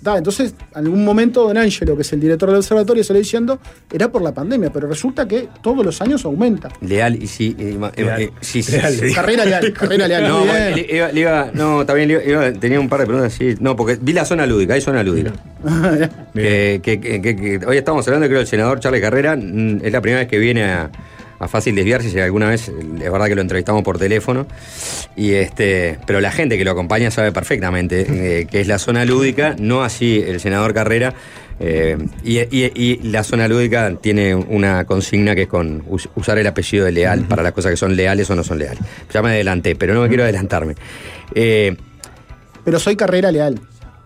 Da, 0.04 0.18
entonces, 0.18 0.54
en 0.72 0.84
algún 0.84 1.02
momento 1.02 1.44
Don 1.48 1.56
Angelo, 1.56 1.96
que 1.96 2.02
es 2.02 2.12
el 2.12 2.20
director 2.20 2.50
del 2.50 2.58
observatorio, 2.58 3.02
salió 3.02 3.22
diciendo, 3.22 3.58
era 3.90 4.12
por 4.12 4.20
la 4.20 4.34
pandemia, 4.34 4.70
pero 4.70 4.86
resulta 4.86 5.26
que 5.26 5.48
todos 5.62 5.82
los 5.82 5.98
años 6.02 6.24
aumenta. 6.26 6.68
Leal 6.82 7.20
y 7.22 7.26
sí. 7.26 7.56
eh, 7.58 7.78
eh, 7.96 8.02
Leal. 8.04 8.20
eh, 8.20 8.30
sí, 8.42 8.62
sí, 8.62 8.72
Leal, 8.72 8.92
sí. 8.92 9.14
Carrera 9.14 9.46
leal, 9.46 9.72
carrera 9.78 10.06
leal. 10.06 10.28
No, 10.28 10.44
le 10.44 10.86
iba, 10.94 11.10
le 11.10 11.20
iba- 11.20 11.50
no, 11.54 11.86
también 11.86 12.08
le 12.08 12.14
iba- 12.14 12.24
iba- 12.50 12.52
tenía 12.60 12.78
un 12.78 12.88
par 12.90 13.00
de 13.00 13.06
preguntas, 13.06 13.32
sí. 13.32 13.54
No, 13.60 13.74
porque 13.76 13.98
vi 14.00 14.12
la 14.12 14.26
zona 14.26 14.44
lúdica, 14.44 14.74
hay 14.74 14.82
zona 14.82 15.02
lúdica. 15.02 15.32
Que, 16.34 16.80
que- 16.82 17.00
que- 17.00 17.22
que- 17.22 17.36
que- 17.36 17.60
hoy 17.66 17.78
estamos 17.78 18.06
hablando, 18.06 18.26
creo, 18.28 18.40
el 18.40 18.46
senador 18.46 18.80
Charles 18.80 19.00
Carrera, 19.00 19.36
mm, 19.36 19.80
es 19.84 19.92
la 19.92 20.00
primera 20.02 20.20
vez 20.20 20.28
que 20.28 20.38
viene 20.38 20.64
a, 20.64 20.90
a 21.38 21.48
Fácil 21.48 21.74
Desviarse, 21.74 22.10
si 22.10 22.18
alguna 22.20 22.48
vez, 22.48 22.68
es 22.68 23.12
verdad 23.12 23.26
que 23.26 23.34
lo 23.34 23.40
entrevistamos 23.42 23.82
por 23.82 23.98
teléfono, 23.98 24.46
y 25.16 25.32
este, 25.32 25.98
pero 26.06 26.20
la 26.20 26.30
gente 26.30 26.56
que 26.56 26.64
lo 26.64 26.70
acompaña 26.70 27.10
sabe 27.10 27.32
perfectamente 27.32 28.06
eh, 28.40 28.46
que 28.46 28.60
es 28.60 28.66
la 28.68 28.78
zona 28.78 29.04
lúdica, 29.04 29.56
no 29.58 29.82
así 29.82 30.22
el 30.26 30.40
senador 30.40 30.72
Carrera, 30.74 31.12
eh, 31.60 31.96
y, 32.24 32.38
y- 32.40 32.72
y 32.74 32.96
la 33.08 33.22
zona 33.22 33.46
lúdica 33.46 33.94
tiene 34.00 34.34
una 34.34 34.84
consigna 34.86 35.34
que 35.36 35.42
es 35.42 35.48
con 35.48 35.84
us- 35.88 36.08
usar 36.16 36.36
el 36.38 36.46
apellido 36.48 36.84
de 36.84 36.90
leal 36.92 37.22
para 37.28 37.42
las 37.44 37.52
cosas 37.52 37.70
que 37.70 37.76
son 37.76 37.94
leales 37.94 38.28
o 38.30 38.34
no 38.34 38.42
son 38.42 38.58
leales. 38.58 38.80
Ya 39.12 39.22
me 39.22 39.28
adelanté, 39.30 39.76
pero 39.76 39.94
no 39.94 40.00
me 40.02 40.08
quiero 40.08 40.24
adelantarme. 40.24 40.74
Eh, 41.34 41.76
Pero 42.64 42.78
soy 42.80 42.96
carrera 42.96 43.30
leal. 43.30 43.60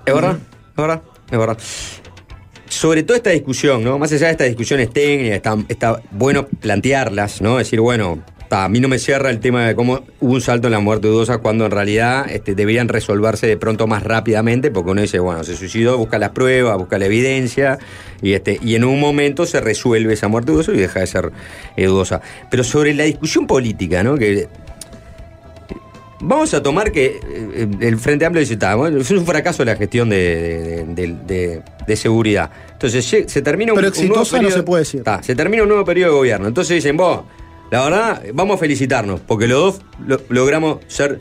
es 0.05 0.14
verdad, 0.14 0.36
es 0.36 0.76
verdad, 0.76 1.02
es 1.30 1.38
verdad. 1.38 1.59
Sobre 2.69 3.03
toda 3.03 3.16
esta 3.16 3.31
discusión, 3.31 3.82
¿no? 3.82 3.99
Más 3.99 4.12
allá 4.12 4.27
de 4.27 4.32
estas 4.32 4.47
discusiones 4.49 4.90
técnicas, 4.90 5.36
está, 5.36 5.57
está 5.69 6.03
bueno 6.11 6.47
plantearlas, 6.47 7.40
¿no? 7.40 7.59
Decir, 7.59 7.81
bueno, 7.81 8.23
a 8.51 8.69
mí 8.69 8.81
no 8.81 8.89
me 8.89 8.99
cierra 8.99 9.31
el 9.31 9.40
tema 9.40 9.66
de 9.66 9.74
cómo 9.74 10.01
hubo 10.20 10.32
un 10.32 10.40
salto 10.40 10.69
en 10.69 10.73
la 10.73 10.81
muerte 10.81 11.09
dudosa 11.09 11.39
cuando 11.39 11.66
en 11.66 11.70
realidad 11.70 12.27
este, 12.31 12.55
deberían 12.55 12.89
resolverse 12.89 13.47
de 13.47 13.57
pronto 13.57 13.86
más 13.86 14.03
rápidamente, 14.03 14.70
porque 14.70 14.90
uno 14.90 15.03
dice, 15.03 15.19
bueno, 15.19 15.45
se 15.45 15.57
suicidó, 15.57 15.99
busca 15.99 16.19
las 16.19 16.31
pruebas, 16.31 16.77
busca 16.78 16.99
la 16.99 17.07
evidencia, 17.07 17.78
y, 18.23 18.32
este, 18.32 18.59
y 18.62 18.74
en 18.74 18.85
un 18.85 19.01
momento 19.01 19.47
se 19.47 19.61
resuelve 19.61 20.15
esa 20.15 20.28
muerte 20.28 20.53
dudosa 20.53 20.73
y 20.73 20.78
deja 20.78 21.01
de 21.01 21.07
ser 21.07 21.32
eh, 21.77 21.86
dudosa. 21.86 22.20
Pero 22.51 22.65
sobre 22.65 22.95
la 22.95 23.05
discusión 23.05 23.47
política, 23.47 24.03
¿no? 24.03 24.16
Que 24.16 24.49
Vamos 26.20 26.53
a 26.55 26.62
tomar 26.62 26.90
que 26.90 27.20
eh, 27.23 27.69
el 27.81 27.97
Frente 27.99 28.24
Amplio 28.24 28.40
dice, 28.40 28.57
"Ta, 28.57 28.74
bueno, 28.74 28.99
es 28.99 29.11
un 29.11 29.24
fracaso 29.24 29.65
la 29.65 29.77
gestión 29.77 30.09
de, 30.09 30.85
de- 30.89 31.07
de- 31.07 31.16
de- 31.27 31.62
de 31.86 31.97
seguridad. 31.97 32.51
Entonces 32.73 33.05
se 33.05 33.43
termina 33.43 33.73
un, 33.73 33.77
Pero 33.78 33.89
un 33.89 33.95
nuevo 33.95 34.23
exitosa 34.23 34.36
no 34.36 34.43
periodo. 34.43 34.57
se 34.59 34.62
puede 34.65 34.82
decir. 34.82 35.03
Ta, 35.05 35.23
se 35.23 35.35
termina 35.35 35.62
un 35.62 35.69
nuevo 35.69 35.85
periodo 35.85 36.12
de 36.12 36.16
gobierno. 36.19 36.49
Entonces 36.49 36.74
dicen, 36.77 36.97
vos, 36.97 37.23
la 37.70 37.85
verdad, 37.85 38.23
vamos 38.35 38.57
a 38.57 38.59
felicitarnos, 38.59 39.20
porque 39.20 39.47
los 39.47 39.77
dos 39.77 39.85
lo- 40.07 40.20
logramos 40.28 40.78
ser 40.89 41.19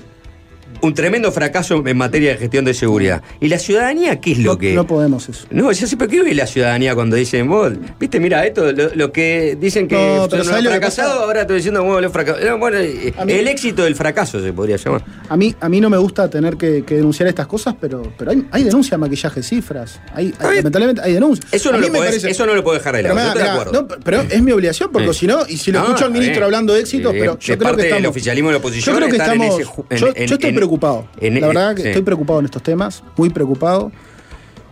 un 0.82 0.94
tremendo 0.94 1.32
fracaso 1.32 1.82
en 1.86 1.98
materia 1.98 2.32
de 2.32 2.38
gestión 2.38 2.66
de 2.66 2.74
seguridad. 2.74 3.22
¿Y 3.40 3.48
la 3.48 3.60
ciudadanía 3.60 4.20
qué 4.20 4.32
es 4.34 4.40
lo 4.40 4.58
que.? 4.58 4.74
No 4.74 4.86
podemos 4.88 5.28
eso. 5.30 5.48
No, 5.52 5.72
yo 5.72 5.88
pero 5.98 6.10
¿qué 6.10 6.24
ve 6.24 6.34
la 6.36 6.48
ciudadanía 6.48 6.94
cuando 6.96 7.16
dicen, 7.16 7.48
vos, 7.50 7.74
viste, 8.00 8.20
mira, 8.20 8.46
esto, 8.46 8.72
lo, 8.72 8.94
lo 8.96 9.12
que 9.12 9.58
dicen 9.60 9.88
que 9.88 9.96
No, 9.96 10.28
pero 10.30 10.44
son 10.44 10.52
¿sabés 10.52 10.64
lo 10.64 10.70
que 10.72 10.78
fracasados, 10.78 11.14
pasa? 11.14 11.24
ahora 11.26 11.42
estoy 11.42 11.56
diciendo, 11.58 11.84
bueno, 11.84 12.02
los 12.02 12.12
fracasados. 12.12 12.60
Bueno, 12.60 12.78
mí- 13.26 13.34
el 13.34 13.48
éxito 13.48 13.84
del 13.84 13.96
fracaso 13.96 14.42
se 14.42 14.54
podría 14.54 14.78
llamar. 14.78 15.04
A 15.30 15.38
mí, 15.38 15.56
a 15.60 15.70
mí 15.70 15.82
no 15.82 15.90
me 15.90 15.98
gusta 15.98 16.30
tener 16.30 16.58
que, 16.58 16.84
que 16.86 16.96
denunciar 16.96 17.28
estas 17.30 17.48
cosas, 17.48 17.76
pero, 17.80 18.02
pero 18.18 18.32
hay, 18.32 18.46
hay 18.52 18.64
denuncia, 18.64 18.98
maquillaje, 18.98 19.42
cifras. 19.44 20.00
Hay, 20.14 20.34
hay- 20.40 20.58
lamentablemente 20.58 21.02
hay 21.04 21.14
denuncias. 21.14 21.52
Eso 21.54 21.72
no, 21.72 21.78
lo 21.80 21.88
podés, 21.88 22.02
parece- 22.12 22.30
eso 22.30 22.46
no 22.46 22.54
lo 22.56 22.64
puedo 22.64 22.78
dejar 22.78 22.96
de 22.96 23.04
Pero, 23.04 23.16
lado. 23.16 23.28
mirá, 23.30 23.34
yo 23.34 23.38
de 23.40 23.44
mirá, 23.44 23.62
acuerdo. 23.62 23.82
no, 23.82 24.04
pero 24.04 24.22
es 24.22 24.42
mi 24.42 24.52
obligación, 24.52 24.90
porque 24.92 25.14
Sí. 25.14 25.20
si 25.22 25.28
no, 25.28 25.40
y 25.48 25.58
si 25.58 25.72
lo 25.72 25.80
escucho 25.84 26.06
al 26.06 26.12
ministro 26.12 26.34
bien. 26.36 26.44
hablando 26.44 26.74
de 26.74 26.82
éxitos, 26.82 27.12
pero 27.14 27.38
yo 27.40 27.58
creo 27.58 27.58
parte 27.60 27.78
que 27.78 27.84
del 27.84 27.94
estamos. 27.98 28.10
oficialismo 28.10 28.50
y 28.50 28.52
la 28.54 28.58
oposición 28.60 28.96
Yo 28.96 28.98
creo 28.98 29.10
que 29.10 29.16
en 29.16 29.22
estamos. 29.22 29.60
ese 29.60 29.66
ju- 29.66 29.86
en- 29.90 29.98
yo, 29.98 30.08
en- 30.08 30.28
yo 30.28 30.36
estoy 30.36 30.50
preocupado. 30.68 31.08
en- 31.20 31.40
la 31.42 31.48
verdad 31.48 31.76
que 31.76 31.82
sí. 31.84 31.88
estoy 31.90 32.04
preocupado 32.04 32.40
en 32.40 32.46
estos 32.46 32.62
temas, 32.64 33.04
muy 33.18 33.30
preocupado. 33.30 33.92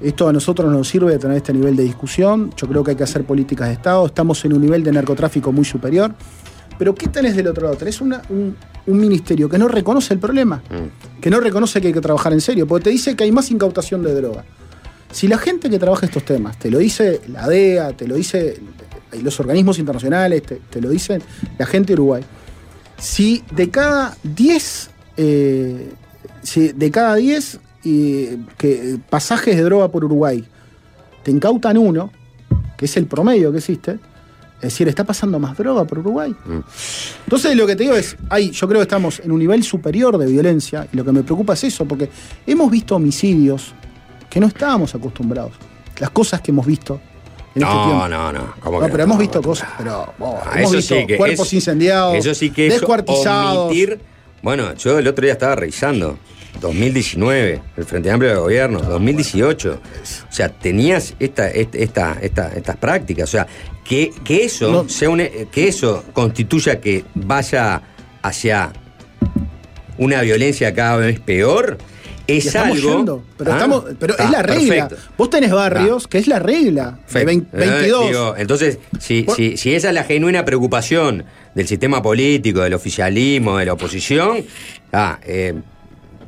Esto 0.01 0.27
a 0.27 0.33
nosotros 0.33 0.71
nos 0.71 0.87
sirve 0.87 1.11
de 1.13 1.19
tener 1.19 1.37
este 1.37 1.53
nivel 1.53 1.75
de 1.75 1.83
discusión. 1.83 2.51
Yo 2.57 2.67
creo 2.67 2.83
que 2.83 2.91
hay 2.91 2.97
que 2.97 3.03
hacer 3.03 3.23
políticas 3.23 3.67
de 3.69 3.73
Estado. 3.75 4.05
Estamos 4.05 4.43
en 4.45 4.53
un 4.53 4.61
nivel 4.61 4.83
de 4.83 4.91
narcotráfico 4.91 5.51
muy 5.51 5.63
superior. 5.65 6.11
Pero 6.77 6.93
¿qué 6.93 7.07
tenés 7.07 7.35
del 7.37 7.47
otro 7.47 7.63
lado? 7.63 7.77
Tenés 7.77 8.01
una- 8.01 8.21
un, 8.29 8.55
un 8.87 8.99
ministerio 8.99 9.47
que 9.47 9.57
no 9.57 9.69
reconoce 9.69 10.13
el 10.13 10.19
problema, 10.19 10.57
Mm. 10.69 11.21
que 11.21 11.29
no 11.29 11.39
reconoce 11.39 11.79
que 11.79 11.87
hay 11.87 11.93
que 11.93 12.01
trabajar 12.01 12.33
en 12.33 12.41
serio, 12.41 12.67
porque 12.67 12.83
te 12.85 12.89
dice 12.89 13.15
que 13.15 13.23
hay 13.23 13.31
más 13.31 13.49
incautación 13.49 14.03
de 14.03 14.13
droga. 14.13 14.43
Si 15.11 15.29
la 15.29 15.37
gente 15.37 15.69
que 15.69 15.79
trabaja 15.79 16.05
estos 16.05 16.25
temas, 16.25 16.59
te 16.59 16.69
lo 16.69 16.79
dice 16.79 17.21
la 17.29 17.47
DEA, 17.47 17.93
te 17.93 18.05
lo 18.05 18.15
dice 18.15 18.59
los 19.23 19.39
organismos 19.39 19.79
internacionales, 19.79 20.41
te, 20.43 20.55
te 20.69 20.81
lo 20.81 20.89
dicen 20.89 21.21
la 21.57 21.65
gente 21.65 21.87
de 21.87 22.01
Uruguay, 22.01 22.23
si 22.97 23.41
de 23.51 23.69
cada 23.69 24.17
10, 24.23 24.89
eh, 25.17 25.91
si 26.43 26.69
de 26.69 26.91
cada 26.91 27.15
10 27.15 27.59
eh, 27.85 28.37
que, 28.57 28.97
pasajes 29.09 29.55
de 29.55 29.63
droga 29.63 29.89
por 29.89 30.03
Uruguay 30.05 30.43
te 31.23 31.31
incautan 31.31 31.77
uno, 31.77 32.11
que 32.77 32.85
es 32.85 32.97
el 32.97 33.05
promedio 33.07 33.51
que 33.51 33.57
existe, 33.59 33.91
es 34.57 34.61
decir, 34.71 34.87
está 34.87 35.03
pasando 35.03 35.39
más 35.39 35.57
droga 35.57 35.85
por 35.85 35.99
Uruguay. 35.99 36.35
Entonces 37.25 37.55
lo 37.55 37.65
que 37.67 37.75
te 37.75 37.83
digo 37.83 37.95
es, 37.95 38.15
hay, 38.29 38.51
yo 38.51 38.67
creo 38.67 38.79
que 38.79 38.83
estamos 38.83 39.19
en 39.19 39.31
un 39.31 39.39
nivel 39.39 39.63
superior 39.63 40.17
de 40.17 40.25
violencia 40.27 40.87
y 40.91 40.97
lo 40.97 41.03
que 41.05 41.11
me 41.11 41.23
preocupa 41.23 41.53
es 41.53 41.63
eso, 41.65 41.85
porque 41.85 42.09
hemos 42.47 42.69
visto 42.71 42.95
homicidios 42.95 43.73
que 44.29 44.39
no 44.39 44.47
estábamos 44.47 44.93
acostumbrados. 44.95 45.53
Las 45.99 46.09
cosas 46.11 46.41
que 46.41 46.51
hemos 46.51 46.65
visto 46.65 46.99
en 47.55 47.63
este 47.63 47.73
No, 47.75 47.85
tiempo. 47.85 48.07
no, 48.09 48.31
no. 48.33 48.53
¿cómo 48.59 48.79
No, 48.79 48.85
que 48.85 48.91
pero 48.91 49.03
hemos 49.03 49.17
visto 49.17 49.41
cosas, 49.41 49.69
pero 49.77 50.13
oh, 50.19 50.39
Ah, 50.45 50.59
hemos 50.59 50.69
eso 50.71 50.77
visto 50.77 50.95
sí 50.95 51.07
que 51.07 51.17
cuerpos 51.17 51.47
es- 51.47 51.53
incendiados, 51.53 52.15
Eso 52.15 52.33
sí 52.33 52.49
que 52.51 52.67
es 52.67 52.73
descuartizados. 52.73 53.65
omitir. 53.67 53.99
Bueno, 54.45 54.75
yo 54.75 54.99
el 54.99 55.07
otro 55.07 55.23
día 55.23 55.33
estaba 55.33 55.55
revisando. 55.55 56.19
2019, 56.61 57.61
el 57.77 57.83
Frente 57.85 58.11
Amplio 58.11 58.29
de 58.29 58.37
Gobierno, 58.37 58.79
2018. 58.79 59.81
O 60.29 60.31
sea, 60.31 60.49
tenías 60.49 61.15
esta, 61.19 61.49
esta, 61.49 61.77
esta- 61.79 62.17
esta- 62.21 62.51
estas 62.55 62.77
prácticas. 62.77 63.23
O 63.27 63.31
sea, 63.31 63.47
que, 63.83 64.11
que 64.23 64.45
eso 64.45 64.71
No. 64.71 64.87
sea 64.87 65.09
un- 65.09 65.27
que 65.51 65.67
eso 65.67 66.03
constituya 66.13 66.79
que 66.79 67.03
vaya 67.15 67.81
hacia 68.21 68.71
una 69.97 70.21
violencia 70.21 70.75
cada 70.75 70.97
vez 70.97 71.19
peor. 71.19 71.79
Es 72.27 72.45
estamos 72.45 72.77
algo. 72.77 72.97
yendo, 72.97 73.23
pero, 73.37 73.51
Ah, 73.51 73.55
estamos, 73.55 73.83
pero 73.99 74.15
es 74.17 74.29
la 74.29 74.41
regla. 74.43 74.87
perfecto. 74.87 75.11
Vos 75.17 75.29
tenés 75.31 75.51
barrios 75.51 76.07
que 76.07 76.19
es 76.19 76.27
la 76.27 76.37
regla. 76.39 76.91
De 76.91 76.97
Perfecto. 77.01 77.25
20 77.25 77.57
Eh, 77.57 77.59
22. 77.69 78.07
digo, 78.07 78.35
entonces, 78.37 78.79
si, 78.99 79.25
si, 79.35 79.57
si 79.57 79.73
esa 79.75 79.87
es 79.89 79.93
la 79.95 80.03
genuina 80.03 80.45
preocupación 80.45 81.25
del 81.55 81.67
sistema 81.67 82.01
político, 82.01 82.61
del 82.61 82.73
oficialismo, 82.75 83.57
de 83.57 83.65
la 83.65 83.73
oposición, 83.73 84.45
ah, 84.93 85.17
eh, 85.25 85.53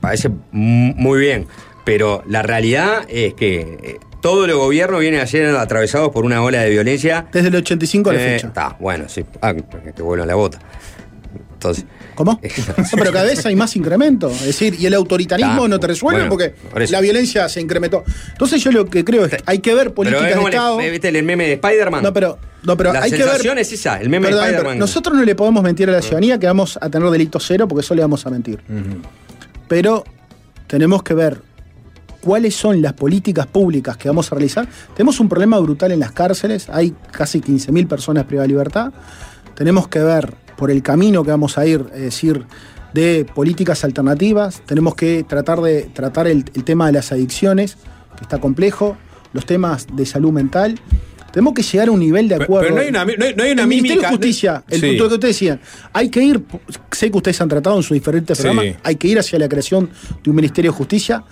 parece 0.02 0.30
muy 0.52 1.20
bien. 1.20 1.46
Pero 1.86 2.24
la 2.28 2.42
realidad 2.42 3.06
es 3.08 3.34
que 3.36 3.60
eh, 3.62 3.98
todos 4.22 4.48
los 4.48 4.58
gobiernos 4.58 5.00
vienen 5.00 5.20
ayer 5.22 5.56
atravesados 5.56 6.10
por 6.12 6.26
una 6.26 6.42
ola 6.44 6.62
de 6.62 6.70
violencia. 6.70 7.28
Desde 7.32 7.50
el 7.50 7.56
85 7.58 8.10
a 8.10 8.14
la 8.14 8.22
Eh, 8.22 8.34
fecha. 8.34 8.48
Está, 8.48 8.76
bueno, 8.80 9.08
sí. 9.08 9.24
Ah, 9.42 9.54
que 9.54 9.64
que 9.94 10.02
vuelvan 10.02 10.28
la 10.28 10.36
bota. 10.36 10.60
Entonces. 11.54 11.86
¿Cómo? 12.18 12.42
No, 12.78 12.84
pero 12.98 13.12
cada 13.12 13.26
vez 13.26 13.46
hay 13.46 13.56
más 13.56 13.76
incremento. 13.76 14.30
Es 14.32 14.46
decir, 14.46 14.76
y 14.80 14.88
el 14.88 14.94
autoritarismo 14.96 15.66
Ah, 15.66 15.68
no 15.68 15.80
te 15.80 15.86
resuelve 15.86 16.28
bueno, 16.28 16.30
porque 16.32 16.56
la 16.90 17.00
violencia 17.00 17.48
se 17.48 17.62
incrementó. 17.62 18.04
Entonces 18.32 18.64
yo 18.64 18.72
lo 18.72 18.86
que 18.88 19.06
creo 19.06 19.26
es 19.26 19.32
que 19.32 19.38
hay 19.46 19.60
que 19.60 19.76
ver 19.76 19.94
Pero 19.94 19.96
políticas 19.96 20.24
es 20.24 20.30
de 20.30 20.36
como 20.36 20.48
el- 20.48 20.54
Estado. 20.56 20.78
¿viste 20.78 21.08
el 21.10 21.24
meme 21.24 21.46
de 21.46 21.54
Spider-Man? 21.54 22.02
No, 22.02 22.12
pero, 22.14 22.40
no, 22.64 22.76
pero 22.76 22.92
la 22.92 23.04
hay 23.04 23.12
que 23.12 23.24
ver. 23.24 23.58
es 23.60 23.72
esa, 23.72 24.02
el 24.02 24.10
meme 24.10 24.30
Perdón, 24.30 24.64
de 24.72 24.76
nosotros 24.78 25.16
no 25.16 25.24
le 25.24 25.36
podemos 25.36 25.62
mentir 25.64 25.88
a 25.90 25.92
la 25.94 26.02
ciudadanía 26.02 26.40
que 26.40 26.48
vamos 26.48 26.80
a 26.82 26.90
tener 26.90 27.08
delito 27.12 27.40
cero 27.40 27.68
porque 27.68 27.82
eso 27.86 27.94
le 27.94 28.02
vamos 28.02 28.26
a 28.26 28.32
mentir. 28.32 28.60
Pero 29.68 30.04
tenemos 30.66 31.04
que 31.04 31.14
ver 31.14 31.40
cuáles 32.22 32.56
son 32.56 32.82
las 32.82 32.94
políticas 32.94 33.46
públicas 33.46 33.96
que 33.96 34.08
vamos 34.08 34.32
a 34.32 34.36
realizar. 34.36 34.68
Tenemos 34.96 35.20
un 35.20 35.30
problema 35.30 35.60
brutal 35.60 35.92
en 35.92 36.00
las 36.00 36.14
cárceles, 36.14 36.68
hay 36.70 36.96
casi 37.12 37.42
15.000 37.42 37.88
personas 37.88 38.26
privadas 38.26 38.48
de 38.48 38.54
libertad. 38.54 38.92
Tenemos 39.56 39.88
que 39.88 40.00
ver 40.00 40.34
por 40.58 40.72
el 40.72 40.82
camino 40.84 41.24
que 41.24 41.32
vamos 41.32 41.58
a 41.58 41.66
ir, 41.66 41.86
es 41.94 42.02
decir, 42.02 42.44
de 42.94 43.26
políticas 43.36 43.84
alternativas. 43.84 44.62
Tenemos 44.66 44.96
que 44.96 45.24
tratar 45.24 45.62
de 45.62 45.84
tratar 45.94 46.28
el, 46.28 46.46
el 46.56 46.64
tema 46.64 46.88
de 46.88 46.94
las 46.94 47.12
adicciones, 47.12 47.78
que 48.18 48.24
está 48.24 48.40
complejo, 48.40 48.98
los 49.34 49.46
temas 49.46 49.88
de 49.94 50.06
salud 50.06 50.32
mental. 50.32 50.80
Tenemos 51.32 51.54
que 51.54 51.62
llegar 51.62 51.90
a 51.90 51.92
un 51.92 52.00
nivel 52.00 52.28
de 52.28 52.36
acuerdo. 52.36 52.62
pero 52.70 52.76
no 52.76 52.82
hay 52.82 52.88
una 52.90 53.06
no 53.06 53.12
hay- 53.26 53.36
no 53.36 53.44
hay 53.44 53.52
una 53.52 53.62
el 53.64 53.68
Ministerio 53.68 54.02
de 54.02 54.08
Justicia, 54.08 54.64
el 54.70 54.80
Sí. 54.82 54.88
punto 54.88 55.08
que 55.10 55.14
ustedes 55.16 55.36
decían, 55.36 55.60
hay 55.94 56.10
que 56.10 56.24
ir, 56.24 56.44
sé 56.92 57.12
que 57.12 57.18
ustedes 57.18 57.40
han 57.42 57.50
tratado 57.50 57.76
en 57.78 57.84
sus 57.84 57.94
diferentes 57.94 58.38
Sí. 58.38 58.44
programas, 58.44 58.78
hay 58.84 58.96
que 58.96 59.08
ir 59.10 59.20
hacia 59.20 59.38
la 59.38 59.48
creación 59.48 59.90
de 60.24 60.30
un 60.32 60.36
Ministerio 60.36 60.72
de 60.72 60.78
Justicia. 60.78 61.24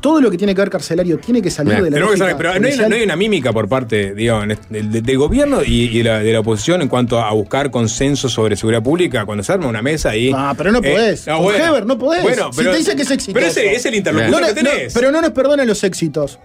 Todo 0.00 0.20
lo 0.20 0.30
que 0.30 0.36
tiene 0.36 0.54
que 0.54 0.60
ver 0.60 0.68
carcelario 0.68 1.16
tiene 1.18 1.40
que 1.40 1.50
salir 1.50 1.82
de 1.82 1.90
la 1.90 1.98
lógica 1.98 2.18
saber, 2.18 2.36
pero 2.36 2.48
no 2.50 2.54
hay, 2.54 2.58
una, 2.58 2.66
policial. 2.66 2.90
no 2.90 2.96
hay 2.96 3.02
una 3.02 3.16
mímica 3.16 3.52
por 3.52 3.66
parte 3.66 4.14
digamos, 4.14 4.58
del, 4.68 4.90
del 5.02 5.16
gobierno 5.18 5.62
y, 5.64 5.84
y 5.84 6.02
la- 6.02 6.18
de 6.18 6.32
la 6.34 6.40
oposición 6.40 6.82
en 6.82 6.88
cuanto 6.88 7.18
a 7.18 7.32
buscar 7.32 7.70
consenso 7.70 8.28
sobre 8.28 8.56
seguridad 8.56 8.82
pública 8.82 9.24
cuando 9.24 9.42
se 9.42 9.52
arma 9.52 9.66
una 9.68 9.80
mesa 9.80 10.10
ahí. 10.10 10.30
Ah, 10.34 10.52
pero 10.56 10.70
no 10.70 10.82
podés. 10.82 11.24
Con 11.24 11.54
Heber 11.54 11.86
no 11.86 11.98
podés. 11.98 12.22
Bueno, 12.22 12.52
Si 12.52 12.58
pero, 12.58 12.72
te 12.72 12.76
dice 12.78 12.94
que 12.94 13.02
es 13.02 13.10
exitoso. 13.10 13.34
Pero 13.34 13.46
ese 13.46 13.72
es 13.74 13.86
el 13.86 13.94
interlocutor 13.94 14.40
No, 14.42 14.46
que 14.48 14.52
tenés. 14.54 14.92
pero 14.92 15.10
no 15.10 15.22
nos 15.22 15.30
perdonan 15.30 15.66
los 15.66 15.82
éxitos. 15.82 16.38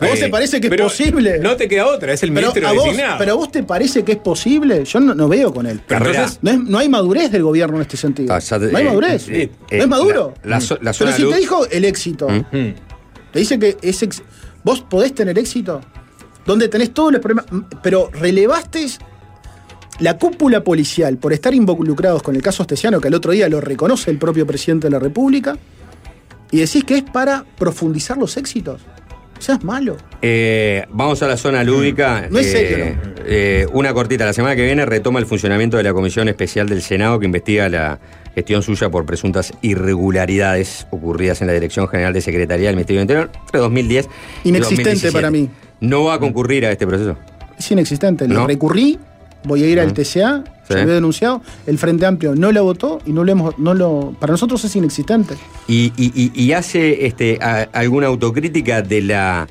¿A 0.00 0.06
vos 0.06 0.18
Eh, 0.18 0.22
te 0.24 0.28
parece 0.28 0.60
que 0.60 0.68
es 0.68 0.76
posible? 0.80 1.38
No 1.40 1.56
te 1.56 1.66
queda 1.66 1.86
otra, 1.86 2.12
es 2.12 2.22
el 2.22 2.32
pero, 2.32 2.48
ministro 2.48 2.68
a 2.68 2.72
vos, 2.72 2.84
designado. 2.84 3.18
pero 3.18 3.32
a 3.32 3.34
vos 3.34 3.50
te 3.50 3.62
parece 3.64 4.04
que 4.04 4.12
es 4.12 4.18
posible? 4.18 4.84
Yo 4.84 5.00
no, 5.00 5.14
no 5.14 5.28
veo 5.28 5.52
con 5.52 5.66
él. 5.66 5.80
Entonces- 5.88 6.38
no, 6.42 6.50
es- 6.50 6.58
no 6.60 6.78
hay 6.78 6.88
madurez 6.88 7.30
del 7.32 7.42
gobierno 7.42 7.76
en 7.76 7.82
este 7.82 7.96
sentido. 7.96 8.32
Ah, 8.32 8.40
te- 8.40 8.58
no 8.70 8.78
hay 8.78 8.84
eh, 8.84 8.88
madurez. 8.88 9.28
eh, 9.28 9.50
no 9.60 9.66
eh, 9.76 9.80
es 9.80 9.88
maduro. 9.88 10.34
la- 10.44 10.50
la 10.50 10.60
zo- 10.60 10.78
la 10.80 10.92
pero 10.92 11.12
si 11.12 11.22
luz- 11.22 11.34
te 11.34 11.40
dijo 11.40 11.66
el 11.68 11.84
éxito, 11.84 12.28
¿Mm? 12.28 12.40
te 13.32 13.38
dice 13.38 13.58
que 13.58 13.76
es 13.82 14.02
ex- 14.02 14.22
vos 14.62 14.82
podés 14.82 15.14
tener 15.14 15.38
éxito, 15.38 15.80
donde 16.46 16.68
tenés 16.68 16.94
todos 16.94 17.12
los 17.12 17.20
problemas, 17.20 17.46
pero 17.82 18.08
relevaste 18.12 18.86
la 20.00 20.16
cúpula 20.16 20.62
policial 20.62 21.16
por 21.18 21.32
estar 21.32 21.52
involucrados 21.54 22.22
con 22.22 22.36
el 22.36 22.42
caso 22.42 22.62
Astesiano, 22.62 23.00
que 23.00 23.08
al 23.08 23.14
otro 23.14 23.32
día 23.32 23.48
lo 23.48 23.60
reconoce 23.60 24.10
el 24.12 24.18
propio 24.18 24.46
presidente 24.46 24.86
de 24.86 24.92
la 24.92 25.00
República, 25.00 25.56
y 26.52 26.58
decís 26.58 26.84
que 26.84 26.98
es 26.98 27.02
para 27.02 27.44
profundizar 27.58 28.16
los 28.16 28.36
éxitos. 28.36 28.80
Seas 29.38 29.62
malo. 29.64 29.96
Eh, 30.22 30.84
vamos 30.90 31.22
a 31.22 31.28
la 31.28 31.36
zona 31.36 31.62
lúdica. 31.64 32.26
No 32.30 32.38
es 32.38 32.46
Eh, 32.46 32.50
serio, 32.50 32.96
eh, 33.26 33.66
una 33.72 33.92
cortita. 33.94 34.24
La 34.24 34.32
semana 34.32 34.56
que 34.56 34.64
viene 34.64 34.84
retoma 34.84 35.18
el 35.20 35.26
funcionamiento 35.26 35.76
de 35.76 35.82
la 35.84 35.92
Comisión 35.92 36.28
Especial 36.28 36.68
del 36.68 36.82
Senado 36.82 37.18
que 37.20 37.26
investiga 37.26 37.68
la 37.68 37.98
gestión 38.34 38.62
suya 38.62 38.88
por 38.90 39.04
presuntas 39.06 39.52
irregularidades 39.62 40.86
ocurridas 40.90 41.40
en 41.40 41.46
la 41.48 41.52
Dirección 41.52 41.88
General 41.88 42.12
de 42.12 42.20
Secretaría 42.20 42.66
del 42.68 42.76
Ministerio 42.76 43.00
del 43.00 43.04
Interior 43.04 43.30
entre 43.46 43.60
2010 43.60 44.08
y 44.44 44.48
Inexistente 44.50 44.82
2017. 44.90 45.12
para 45.12 45.30
mí. 45.30 45.48
No 45.80 46.04
va 46.04 46.14
a 46.14 46.18
concurrir 46.18 46.66
a 46.66 46.72
este 46.72 46.86
proceso. 46.86 47.16
Es 47.58 47.70
inexistente. 47.70 48.26
Lo 48.28 48.34
No. 48.34 48.46
recurrí, 48.46 48.98
voy 49.44 49.62
a 49.64 49.66
ir 49.66 49.80
al. 49.80 49.92
TCA, 49.92 50.42
Sí. 50.68 50.74
se 50.74 50.80
había 50.82 50.94
denunciado, 50.94 51.42
el 51.66 51.78
Frente 51.78 52.06
Amplio 52.06 52.34
no 52.34 52.52
la 52.52 52.60
votó 52.60 53.00
y 53.06 53.12
no 53.12 53.24
lo 53.24 53.32
hemos, 53.32 53.58
no 53.58 53.74
lo. 53.74 54.14
Para 54.20 54.32
nosotros 54.32 54.62
es 54.64 54.76
inexistente. 54.76 55.34
Y, 55.66 55.92
y- 55.96 56.52
hace 56.52 57.06
este, 57.06 57.38
a- 57.42 57.68
alguna 57.72 58.06
autocrítica 58.08 58.82
de 58.82 59.02
la 59.02 59.46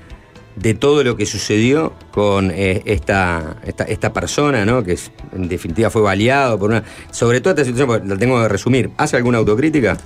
de 0.55 0.73
todo 0.73 1.03
lo 1.03 1.15
que 1.15 1.27
sucedió 1.27 1.93
con 2.11 2.49
eh, 2.49 2.81
esta, 2.85 3.57
esta, 3.63 3.83
esta 3.83 4.11
persona, 4.11 4.65
¿no? 4.65 4.83
Que 4.83 4.93
es- 4.93 5.11
en 5.35 5.47
definitiva 5.47 5.89
fue 5.91 6.01
baleado 6.01 6.57
por 6.57 6.69
una. 6.71 6.83
Sobre 7.11 7.41
todo 7.41 7.51
esta 7.51 7.63
situación, 7.63 7.87
porque 7.87 8.07
la 8.07 8.17
tengo 8.17 8.41
que 8.41 8.47
resumir. 8.47 8.89
¿Hace 8.97 9.17
alguna 9.17 9.37
autocrítica? 9.37 9.97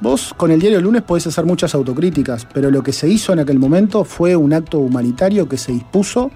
Vos 0.00 0.32
con 0.36 0.50
el 0.52 0.60
diario 0.60 0.80
Lunes 0.80 1.02
podés 1.02 1.26
hacer 1.26 1.44
muchas 1.44 1.74
autocríticas, 1.74 2.46
pero 2.52 2.70
lo 2.70 2.82
que 2.82 2.92
se 2.92 3.08
hizo 3.08 3.32
en 3.32 3.40
aquel 3.40 3.58
momento 3.58 4.04
fue 4.04 4.36
un 4.36 4.52
acto 4.52 4.78
humanitario 4.78 5.48
que 5.48 5.56
se 5.56 5.72
dispuso 5.72 6.30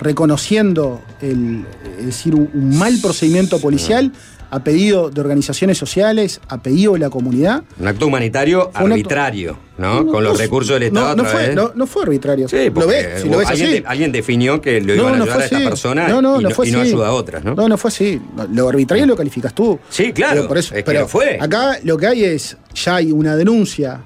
reconociendo 0.00 1.02
el, 1.20 1.64
es 1.98 2.06
decir, 2.06 2.34
un, 2.34 2.50
mal 2.78 2.98
procedimiento 3.00 3.60
policial 3.60 4.12
a 4.52 4.64
pedido 4.64 5.10
de 5.10 5.20
organizaciones 5.20 5.78
sociales, 5.78 6.40
a 6.48 6.60
pedido 6.60 6.94
de 6.94 6.98
la 6.98 7.08
comunidad. 7.10 7.62
Un 7.78 7.86
acto 7.86 8.08
humanitario 8.08 8.70
Fue 8.74 8.84
un 8.84 8.90
acto- 8.90 8.94
arbitrario, 8.94 9.58
¿no? 9.78 10.04
con 10.08 10.24
los 10.24 10.32
no, 10.32 10.38
recursos 10.40 10.74
del 10.74 10.84
Estado 10.84 11.14
No, 11.14 11.22
no 11.22 11.28
fue, 11.28 11.54
no, 11.54 11.72
no 11.76 11.86
fue 11.86 12.02
arbitrario. 12.02 12.48
Sí, 12.48 12.64
¿Lo 12.66 12.74
porque 12.74 12.88
ves? 12.88 13.22
Si 13.22 13.28
lo 13.28 13.38
ves 13.38 13.48
alguien, 13.48 13.68
así. 13.68 13.80
de- 13.80 13.86
alguien 13.86 14.10
definió 14.10 14.60
que 14.60 14.80
lo 14.80 14.92
iban 14.96 15.14
a 15.14 15.16
ayudar 15.22 15.40
a 15.40 15.44
esta 15.44 15.56
así. 15.56 15.64
persona 15.66 16.08
No, 16.08 16.20
no, 16.20 16.40
y, 16.40 16.42
no 16.44 16.50
fue 16.50 16.68
y 16.68 16.74
ayuda 16.74 17.08
a 17.08 17.12
otras, 17.12 17.44
¿no? 17.44 17.54
No, 17.54 17.68
no 17.68 17.78
fue 17.78 17.88
así. 17.90 18.20
Lo 18.52 18.68
arbitrario 18.68 19.06
lo 19.06 19.14
calificas 19.16 19.54
tú. 19.54 19.78
Sí, 19.88 20.12
claro, 20.12 20.36
Pero 20.40 20.48
por 20.48 20.58
eso- 20.58 20.74
es 20.74 20.82
que 20.82 20.90
pero 20.90 21.06
fue. 21.06 21.38
Acá 21.40 21.78
lo 21.84 21.96
que 21.96 22.06
hay 22.08 22.24
es, 22.24 22.56
ya 22.74 22.96
hay 22.96 23.12
una 23.12 23.36
denuncia 23.36 24.00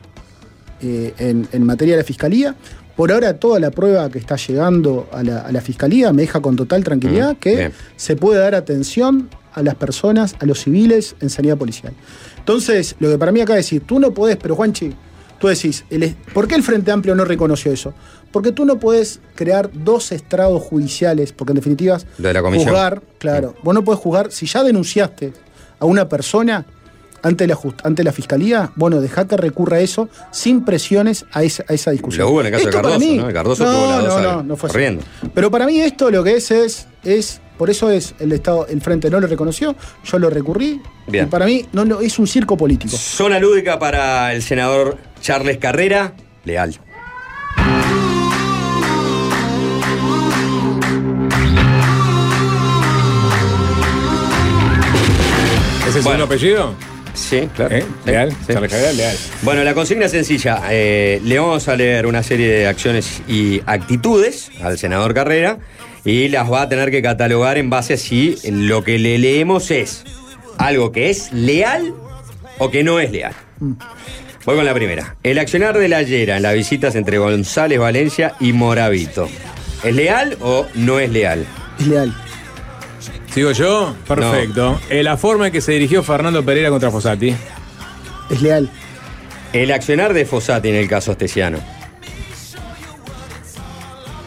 eh, 0.83 1.15
en, 1.17 1.49
en 1.53 1.65
materia 1.65 1.95
de 1.95 2.03
la 2.03 2.07
fiscalía. 2.07 2.55
Por 2.97 3.11
ahora 3.13 3.39
toda 3.39 3.59
la 3.59 3.71
prueba 3.71 4.09
que 4.09 4.19
está 4.19 4.37
llegando 4.37 5.09
a 5.13 5.23
la, 5.23 5.41
a 5.41 5.53
la 5.53 5.61
fiscalía 5.61 6.13
me 6.13 6.23
deja 6.23 6.41
con 6.41 6.55
total 6.57 6.85
tranquilidad 6.85 7.33
Mm, 7.33 7.37
que 7.37 7.57
bien. 7.57 7.73
se 7.97 8.17
puede 8.17 8.39
dar 8.41 8.55
atención 8.55 9.29
a 9.53 9.63
las 9.63 9.75
personas, 9.75 10.37
a 10.41 10.47
los 10.47 10.61
civiles 10.63 11.17
en 11.21 11.31
sanidad 11.31 11.57
policial. 11.57 11.93
Entonces, 12.39 12.97
lo 13.01 13.09
que 13.11 13.19
para 13.19 13.33
mí 13.33 13.41
acá 13.41 13.55
es 13.55 13.67
decir, 13.67 13.83
tú 13.87 13.99
no 14.01 14.13
podés, 14.13 14.37
pero 14.37 14.55
Juanchi, 14.57 14.93
tú 15.39 15.49
decís, 15.49 15.85
¿por 16.33 16.47
qué 16.49 16.55
el 16.57 16.63
Frente 16.63 16.91
Amplio 16.91 17.15
no 17.15 17.25
reconoció 17.25 17.73
eso? 17.73 17.95
Porque 18.33 18.51
tú 18.53 18.65
no 18.65 18.79
podés 18.81 19.21
crear 19.37 19.71
dos 19.73 20.11
estrados 20.13 20.61
judiciales, 20.63 21.33
porque 21.33 21.53
en 21.53 21.57
definitiva 21.57 21.99
de 22.19 22.33
la 22.33 22.43
comisión. 22.43 22.69
juzgar, 22.71 23.03
claro, 23.19 23.55
vos 23.63 23.75
no 23.75 23.85
podés 23.85 24.01
juzgar, 24.01 24.33
si 24.33 24.47
ya 24.47 24.63
denunciaste 24.65 25.33
a 25.79 25.85
una 25.87 26.09
persona 26.09 26.67
ante 27.25 27.47
la, 27.49 27.57
just- 27.57 27.85
ante 27.85 28.05
la 28.05 28.13
fiscalía, 28.13 28.71
bueno, 28.77 29.01
dejá 29.01 29.27
que 29.27 29.37
recurra 29.37 29.79
a 29.79 29.81
eso 29.81 30.09
sin 30.31 30.65
presiones 30.65 31.25
a 31.33 31.43
esa, 31.43 31.65
a 31.69 31.73
esa 31.73 31.91
discusión. 31.91 32.25
Lo 32.27 32.31
hubo 32.33 32.41
en 32.43 32.47
el 32.47 32.53
caso 32.53 32.65
de 32.65 32.71
Esto 32.71 32.83
Cardoso, 32.83 32.99
mí- 33.01 33.17
¿no? 33.17 33.33
Cardoso 33.33 33.65
no, 33.65 33.71
tuvo 33.73 33.87
no, 33.87 34.21
no, 34.21 34.43
no 34.43 34.57
fue 34.57 34.69
así. 34.69 34.75
corriendo. 34.75 35.03
Pero 35.35 35.51
para 35.51 35.67
mí 35.67 35.81
esto 35.81 36.11
lo 36.11 36.23
que 36.23 36.37
es 36.37 36.51
es, 36.53 36.87
es 37.03 37.41
por 37.59 37.71
eso 37.71 37.91
es 37.91 38.15
el 38.21 38.33
Estado, 38.33 38.67
el 38.69 38.81
Frente 38.81 39.09
no 39.11 39.21
lo 39.21 39.27
reconoció, 39.27 39.75
yo 40.05 40.19
lo 40.19 40.29
recurrí. 40.31 40.81
Bien. 41.07 41.25
Y 41.27 41.29
para 41.29 41.47
mí 41.47 41.67
no, 41.73 41.85
no, 41.85 42.01
es 42.01 42.19
un 42.19 42.27
circo 42.27 42.57
político. 42.57 42.97
Zona 42.97 43.39
lúdica 43.39 43.79
para 43.79 44.33
el 44.35 44.43
senador 44.43 44.99
Charles 45.21 45.59
Carrera, 45.59 46.13
leal. 46.45 46.79
¿Es 55.89 55.97
el 55.97 56.03
segundo 56.03 56.25
apellido? 56.25 56.75
Sí, 57.15 57.49
claro. 57.55 57.77
¿Eh? 57.77 57.85
Leal, 58.05 58.37
Carrera, 58.47 58.93
leal. 58.93 59.17
Bueno, 59.43 59.65
la 59.65 59.73
consigna 59.73 60.07
es 60.07 60.11
sencilla. 60.11 60.63
Eh, 60.71 61.21
le 61.25 61.39
vamos 61.39 61.69
a 61.69 61.77
leer 61.77 62.07
una 62.07 62.23
serie 62.23 62.49
de 62.49 62.67
acciones 62.67 63.23
y 63.29 63.63
actitudes 63.67 64.51
al 64.63 64.79
senador 64.79 65.15
Carrera 65.15 65.59
y 66.05 66.29
las 66.29 66.51
va 66.51 66.63
a 66.63 66.69
tener 66.69 66.91
que 66.91 67.03
catalogar 67.03 67.57
en 67.57 67.71
base 67.71 67.95
a 67.95 67.97
si 67.97 68.37
lo 68.51 68.83
que 68.85 68.99
le 68.99 69.19
leemos 69.19 69.71
es 69.71 70.05
algo 70.59 70.93
que 70.93 71.11
es 71.11 71.33
leal 71.33 71.95
o 72.59 72.71
que 72.71 72.85
no 72.85 73.01
es 73.01 73.11
leal. 73.11 73.33
Voy 74.45 74.57
con 74.57 74.65
la 74.65 74.75
primera. 74.75 75.17
El 75.23 75.39
accionar 75.39 75.79
de 75.79 75.89
la 75.89 76.03
Yera 76.03 76.37
en 76.37 76.43
las 76.43 76.55
visitas 76.55 76.95
entre 76.97 77.19
González 77.19 77.79
Valencia 77.79 78.35
y 78.41 78.53
Moravito. 78.53 79.29
¿Es 79.83 79.95
leal 79.95 80.37
o 80.41 80.67
no 80.75 80.99
es 80.99 81.11
leal? 81.11 81.47
Es 81.79 81.87
leal. 81.87 82.15
¿Sigo 83.35 83.51
yo? 83.53 83.95
Perfecto. 84.07 84.81
Eh, 84.89 85.03
la 85.03 85.17
forma 85.17 85.49
en 85.49 85.53
que 85.53 85.61
se 85.61 85.73
dirigió 85.73 86.03
Fernando 86.05 86.45
Pereira 86.45 86.71
contra 86.71 86.91
Fossati. 86.91 87.35
Es 88.31 88.41
leal. 88.43 88.71
El 89.53 89.73
accionar 89.73 90.15
de 90.15 90.25
Fossati 90.25 90.69
en 90.69 90.77
el 90.77 90.89
caso 90.89 91.11
astesiano. 91.11 91.59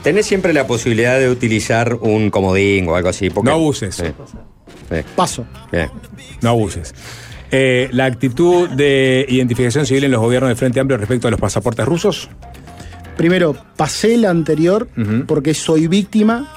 Tenés 0.04 0.26
siempre 0.26 0.54
la 0.54 0.68
posibilidad 0.68 1.20
de 1.20 1.30
utilizar 1.30 1.96
un 1.96 2.30
comodín 2.30 2.88
o 2.90 2.96
algo 2.96 3.10
así. 3.10 3.30
porque- 3.30 3.50
No 3.50 3.56
abuses. 3.56 4.04
Paso. 5.16 5.46
Bien. 5.72 5.90
No 6.42 6.50
abuses. 6.52 6.94
Eh, 7.52 7.90
la 7.92 8.06
actitud 8.06 8.70
de 8.70 9.26
identificación 9.30 9.86
civil 9.86 10.04
en 10.04 10.12
los 10.12 10.20
gobiernos 10.22 10.50
del 10.50 10.58
Frente 10.58 10.80
Amplio 10.82 10.98
respecto 10.98 11.28
a 11.28 11.32
los 11.32 11.40
pasaportes 11.40 11.86
rusos. 11.86 12.30
Primero, 13.16 13.56
pasé 13.76 14.16
la 14.18 14.30
anterior 14.30 14.88
porque 15.28 15.54
soy 15.54 15.88
víctima 15.88 16.57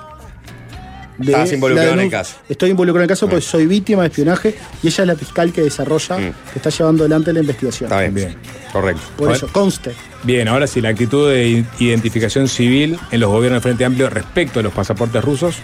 de. 1.24 1.32
Estás 1.32 1.52
involucrado 1.52 1.90
la 1.90 1.94
en 1.94 2.01
el 2.01 2.10
caso. 2.10 2.36
Estoy 2.48 2.70
involucrado 2.70 3.01
en 3.01 3.05
el 3.05 3.09
caso 3.09 3.28
porque 3.28 3.44
soy 3.44 3.66
víctima 3.66 4.02
de 4.02 4.09
espionaje 4.09 4.55
y 4.82 4.88
ella 4.88 5.02
es 5.02 5.06
la 5.06 5.16
fiscal 5.16 5.52
que 5.52 5.62
desarrolla, 5.62 6.16
que 6.16 6.32
está 6.56 6.70
llevando 6.70 7.05
adelante 7.05 7.32
la 7.32 7.40
investigación. 7.40 7.90
Está 7.90 8.09
bien. 8.09 8.36
Correcto. 8.72 9.02
Por 9.16 9.32
eso, 9.32 9.48
conste. 9.48 9.92
Bien, 10.22 10.48
ahora 10.48 10.66
sí, 10.66 10.80
la 10.80 10.90
actitud 10.90 11.30
de 11.30 11.64
identificación 11.78 12.48
civil 12.48 12.98
en 13.10 13.20
los 13.20 13.30
gobiernos 13.30 13.62
del 13.62 13.62
Frente 13.62 13.84
Amplio 13.84 14.10
respecto 14.10 14.60
a 14.60 14.62
los 14.62 14.72
pasaportes 14.72 15.22
rusos. 15.24 15.56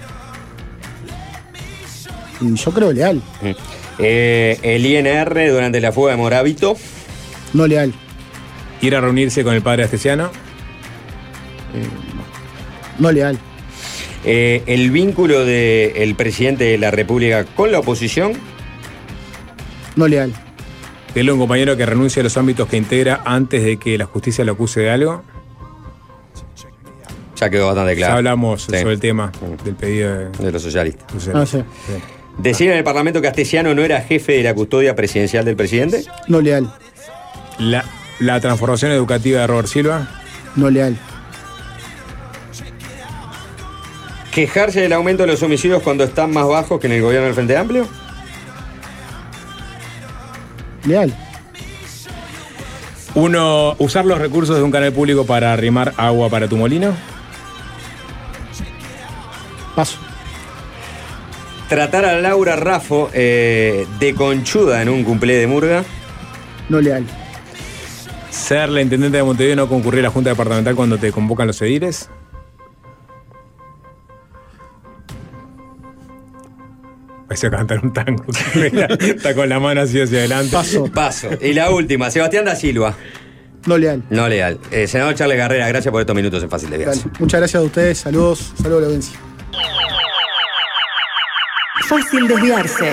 Yo 2.41 2.71
creo 2.73 2.93
leal. 2.93 3.23
Eh, 3.99 4.59
el 4.63 4.85
INR 4.85 5.51
durante 5.51 5.81
la 5.81 5.93
fuga 5.93 6.13
de 6.13 6.19
Moravito. 6.19 6.77
No 7.53 7.67
leal. 7.67 7.95
Ir 8.83 8.95
a 8.95 9.01
reunirse 9.01 9.43
con 9.43 9.55
el 9.55 9.63
padre 9.63 9.85
astesiano. 9.85 10.31
No 12.99 13.11
leal. 13.11 13.39
Eh, 14.29 14.63
el 14.67 14.91
vínculo 14.91 15.45
del 15.45 16.15
presidente 16.17 16.65
de 16.65 16.79
la 16.79 16.91
República 16.91 17.45
con 17.45 17.71
la 17.71 17.79
oposición. 17.79 18.33
No 19.95 20.09
leal. 20.09 20.33
A 21.17 21.33
un 21.33 21.39
compañero 21.39 21.77
que 21.77 21.87
renuncie 21.87 22.21
a 22.21 22.25
los 22.25 22.37
ámbitos 22.37 22.69
que 22.69 22.77
integra 22.77 23.23
antes 23.25 23.63
de 23.65 23.79
que 23.79 23.97
la 23.97 24.05
justicia 24.05 24.45
lo 24.45 24.53
acuse 24.53 24.81
de 24.81 24.91
algo. 24.91 25.23
Ya 27.37 27.49
quedó 27.51 27.67
bastante 27.69 27.95
claro. 27.97 28.13
Ya 28.15 28.17
hablamos 28.17 28.63
Sí. 28.65 28.79
sobre 28.79 28.95
el 28.95 29.01
tema 29.01 29.31
del 29.65 29.75
pedido 29.75 30.13
de, 30.15 30.29
de 30.31 30.53
los 30.53 30.61
socialistas. 30.63 31.07
Ah, 31.35 31.47
sí. 31.47 31.59
Decir 32.39 32.71
en 32.71 32.77
el 32.79 32.85
Parlamento 32.85 33.21
que 33.23 33.29
Astesiano 33.29 33.75
no 33.75 33.83
era 33.83 34.01
jefe 34.03 34.33
de 34.33 34.43
la 34.43 34.55
custodia 34.55 34.95
presidencial 34.95 35.45
del 35.45 35.57
presidente. 35.57 36.05
No 36.29 36.41
leal. 36.41 36.71
La, 37.59 37.85
la 38.21 38.41
transformación 38.41 38.91
educativa 38.93 39.41
de 39.41 39.47
Robert 39.47 39.69
Silva. 39.69 40.09
No 40.57 40.69
leal. 40.69 40.99
Quejarse 44.37 44.83
del 44.83 44.93
aumento 44.93 45.23
de 45.23 45.29
los 45.29 45.43
homicidios 45.43 45.83
cuando 45.83 46.05
están 46.05 46.31
más 46.31 46.47
bajos 46.47 46.79
que 46.79 46.89
en 46.89 46.93
el 46.93 47.01
gobierno 47.01 47.25
del 47.25 47.35
Frente 47.35 47.57
Amplio. 47.57 47.89
Leal. 50.85 51.17
Uno, 53.15 53.75
usar 53.79 54.05
los 54.05 54.19
recursos 54.19 54.55
de 54.55 54.63
un 54.63 54.71
canal 54.71 54.93
público 54.93 55.25
para 55.25 55.55
arrimar 55.55 55.95
agua 55.97 56.29
para 56.29 56.49
tu 56.49 56.59
molino. 56.59 56.95
Paso. 59.75 59.97
Tratar 61.71 62.05
a 62.05 62.21
Laura 62.21 62.57
Raffo 62.57 63.09
eh, 63.15 63.87
de 63.99 64.15
conchuda 64.15 64.83
en 64.83 64.91
un 64.91 65.03
cumple 65.03 65.37
de 65.37 65.47
Murga. 65.47 65.83
No 66.69 66.83
leal. 66.83 67.07
Ser 68.29 68.69
la 68.69 68.83
intendente 68.83 69.17
de 69.17 69.23
Montevideo 69.23 69.55
y 69.55 69.57
no 69.57 69.67
concurrir 69.67 70.01
a 70.01 70.03
la 70.03 70.11
Junta 70.11 70.29
Departamental 70.29 70.77
cuando 70.77 70.99
te 70.99 71.11
convocan 71.11 71.47
los 71.47 71.63
ediles. 71.63 72.11
Parece 77.37 77.51
cantar 77.51 77.85
un 77.85 77.93
tango. 77.93 78.25
Está 78.99 79.35
con 79.35 79.47
la 79.49 79.61
mano 79.61 79.83
así 79.83 80.01
hacia 80.01 80.21
adelante. 80.21 80.53
Paso. 80.53 80.87
Paso. 80.87 81.29
Y 81.43 81.53
la 81.53 81.71
última, 81.71 82.11
Sebastián 82.11 82.47
da 82.47 82.57
Silva. 82.57 82.95
No 83.67 83.77
leal. 83.77 84.03
No 84.09 84.27
leal. 84.27 84.59
Eh, 84.71 84.87
senador 84.87 85.15
Charles 85.15 85.37
Garrera, 85.37 85.69
gracias 85.69 85.93
por 85.93 86.01
estos 86.01 86.17
minutos 86.17 86.43
en 86.43 86.49
Fácil 86.49 86.71
de. 86.71 86.79
Viaje. 86.79 87.01
Muchas 87.19 87.41
gracias 87.41 87.61
a 87.61 87.67
ustedes. 87.67 87.99
Saludos. 87.99 88.55
Saludos 88.57 88.79
a 88.79 88.81
la 88.81 88.87
audiencia. 88.87 89.19
Fácil 91.87 92.27
desviarse. 92.27 92.93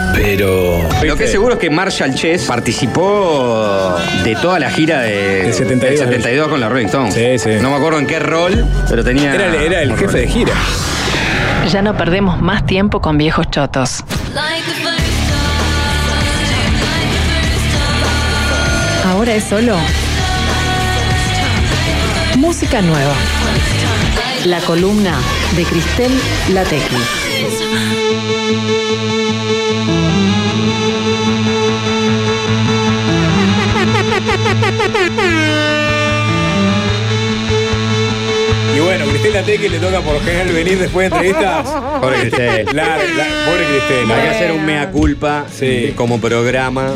Pero. 0.23 0.87
Lo 1.03 1.15
que 1.17 1.23
es 1.25 1.31
seguro 1.31 1.53
es 1.55 1.59
que 1.59 1.69
Marshall 1.71 2.13
Chess 2.13 2.43
participó 2.45 3.97
de 4.23 4.35
toda 4.35 4.59
la 4.59 4.69
gira 4.69 5.01
de, 5.01 5.43
Del 5.43 5.53
72. 5.53 5.99
del 5.99 6.09
72 6.21 6.47
con 6.47 6.59
la 6.59 6.69
Rolling 6.69 6.85
Stones. 6.85 7.13
Sí, 7.15 7.39
sí. 7.39 7.49
No 7.59 7.71
me 7.71 7.77
acuerdo 7.77 7.97
en 7.99 8.05
qué 8.05 8.19
rol, 8.19 8.65
pero 8.87 9.03
tenía. 9.03 9.33
Era, 9.33 9.47
el- 9.47 9.55
era 9.55 9.81
el 9.81 9.95
jefe 9.97 10.19
de 10.19 10.27
gira. 10.27 10.53
Ya 11.71 11.81
no 11.81 11.97
perdemos 11.97 12.39
más 12.41 12.65
tiempo 12.67 13.01
con 13.01 13.17
viejos 13.17 13.49
chotos. 13.49 14.03
Ahora 19.05 19.33
es 19.35 19.43
solo 19.43 19.75
música 22.61 22.81
nueva. 22.83 23.15
La 24.45 24.61
columna 24.61 25.17
de 25.55 25.63
Cristel 25.63 26.11
Latequi. 26.49 26.95
Bueno, 38.97 39.05
Cristela 39.11 39.41
Teque 39.43 39.69
le 39.69 39.79
toca 39.79 40.01
por 40.01 40.13
lo 40.15 40.19
general 40.19 40.47
venir 40.49 40.77
después 40.79 41.09
de 41.09 41.15
entrevistas. 41.17 41.67
Pobre 42.01 42.19
Cristel. 42.21 42.65
La, 42.73 42.83
la- 42.97 43.45
pobre 43.45 43.65
Cristela. 43.69 44.15
Hay 44.15 44.21
que 44.21 44.29
hacer 44.29 44.51
un 44.51 44.65
mea 44.65 44.91
culpa 44.91 45.45
Sí. 45.51 45.93
como 45.95 46.19
programa 46.19 46.93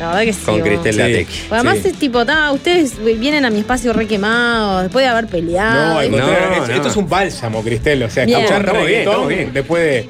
La 0.00 0.06
verdad 0.08 0.20
que 0.22 0.32
sí. 0.32 0.40
con 0.44 0.58
vos. 0.60 0.68
Cristel 0.68 0.94
Sí. 0.94 1.26
Pues 1.48 1.60
además 1.60 1.78
Sí. 1.82 1.88
es 1.88 1.94
tipo, 1.94 2.24
ta, 2.24 2.52
ustedes 2.52 2.94
vienen 3.18 3.44
a 3.44 3.50
mi 3.50 3.60
espacio 3.60 3.92
re 3.92 4.06
quemados, 4.06 4.84
después 4.84 5.04
de 5.04 5.10
haber 5.10 5.26
peleado. 5.26 5.94
No, 5.94 5.98
al 5.98 6.06
y- 6.06 6.10
contrario, 6.10 6.46
No, 6.48 6.62
es- 6.62 6.68
no. 6.70 6.74
esto 6.74 6.88
es 6.88 6.96
un 6.96 7.08
bálsamo, 7.08 7.62
Cristel. 7.62 8.02
O 8.02 8.10
sea, 8.10 8.24
Bien. 8.24 8.38
escuchar 8.38 8.60
Estamos 8.62 8.86
bien, 8.86 8.92
reggaetón 8.94 9.12
estamos 9.12 9.28
bien. 9.28 9.50
después 9.52 9.82
de, 9.82 10.08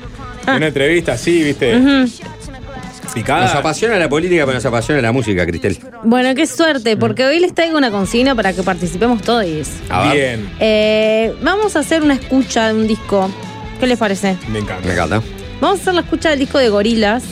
de 0.53 0.57
una 0.57 0.67
entrevista 0.69 1.13
así, 1.15 1.43
viste, 1.43 1.77
Ujú. 1.77 2.09
Picada. 3.15 3.43
Nos 3.47 3.55
apasiona 3.55 3.97
la 3.97 4.09
política, 4.09 4.45
pero 4.45 4.55
nos 4.55 4.65
apasiona 4.67 5.01
la 5.01 5.13
música, 5.13 5.47
Cristel. 5.47 5.79
Bueno, 6.05 6.35
qué 6.35 6.47
suerte, 6.47 6.97
porque 6.97 7.25
hoy 7.25 7.39
les 7.41 7.55
traigo 7.55 7.77
una 7.79 7.91
consigna 7.91 8.35
para 8.35 8.53
que 8.53 8.63
participemos 8.63 9.23
todos. 9.23 9.45
Bien, 10.13 10.49
Eh, 10.61 11.35
vamos 11.43 11.77
a 11.77 11.81
hacer 11.81 12.03
una 12.03 12.15
escucha 12.15 12.69
de 12.69 12.75
un 12.75 12.87
disco. 12.87 13.31
¿Qué 13.81 13.87
les 13.87 13.99
parece? 13.99 14.37
me 14.49 14.59
encanta. 14.61 14.87
Me 14.87 14.93
encanta. 14.95 15.23
Vamos 15.61 15.79
a 15.79 15.83
hacer 15.83 15.95
la 15.95 16.01
escucha 16.03 16.31
del 16.31 16.39
disco 16.39 16.59
de 16.59 16.69
Gorilas, 16.69 17.23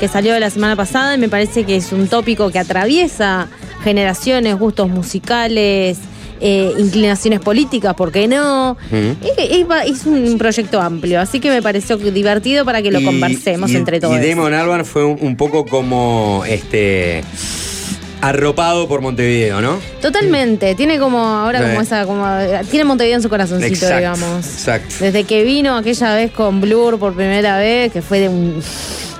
que 0.00 0.08
salió 0.08 0.38
la 0.38 0.50
semana 0.50 0.76
pasada 0.76 1.14
y 1.14 1.18
me 1.18 1.28
parece 1.28 1.64
que 1.64 1.76
es 1.76 1.92
un 1.92 2.08
tópico 2.08 2.50
que 2.50 2.58
atraviesa 2.58 3.48
generaciones, 3.84 4.58
gustos 4.58 4.88
musicales, 4.88 5.98
eh, 6.40 6.72
inclinaciones 6.78 7.40
políticas, 7.40 7.94
¿por 7.94 8.12
qué 8.12 8.28
no? 8.28 8.76
Es, 8.92 9.16
es 9.38 9.66
es 10.00 10.06
un 10.06 10.36
proyecto 10.38 10.80
amplio, 10.80 11.20
así 11.20 11.40
que 11.40 11.50
me 11.50 11.62
pareció 11.62 11.96
divertido 11.96 12.64
para 12.64 12.82
que 12.82 12.90
lo 12.90 13.00
Y- 13.00 13.04
conversemos 13.04 13.70
y- 13.70 13.76
entre 13.76 14.00
todos. 14.00 14.16
Y 14.16 14.28
Damon 14.28 14.52
Albarn 14.54 14.84
fue 14.84 15.04
un, 15.04 15.18
un 15.20 15.36
poco 15.36 15.64
como 15.66 16.42
este 16.46 17.22
arropado 18.20 18.88
por 18.88 19.02
Montevideo, 19.02 19.60
¿no? 19.60 19.78
Totalmente, 20.00 20.74
tiene 20.74 20.98
como 20.98 21.18
ahora 21.18 21.60
como 21.60 21.80
Eh. 21.80 21.82
esa, 21.82 22.06
como 22.06 22.26
tiene 22.70 22.84
Montevideo 22.84 23.16
en 23.16 23.22
su 23.22 23.28
corazoncito, 23.28 23.74
Exacto, 23.74 23.96
digamos. 23.98 24.46
exacto. 24.46 24.94
Desde 25.00 25.24
que 25.24 25.44
vino 25.44 25.76
aquella 25.76 26.14
vez 26.14 26.32
con 26.32 26.60
Blur 26.60 26.98
por 26.98 27.14
primera 27.14 27.58
vez, 27.58 27.92
que 27.92 28.02
fue 28.02 28.20
de 28.20 28.28
un- 28.28 28.60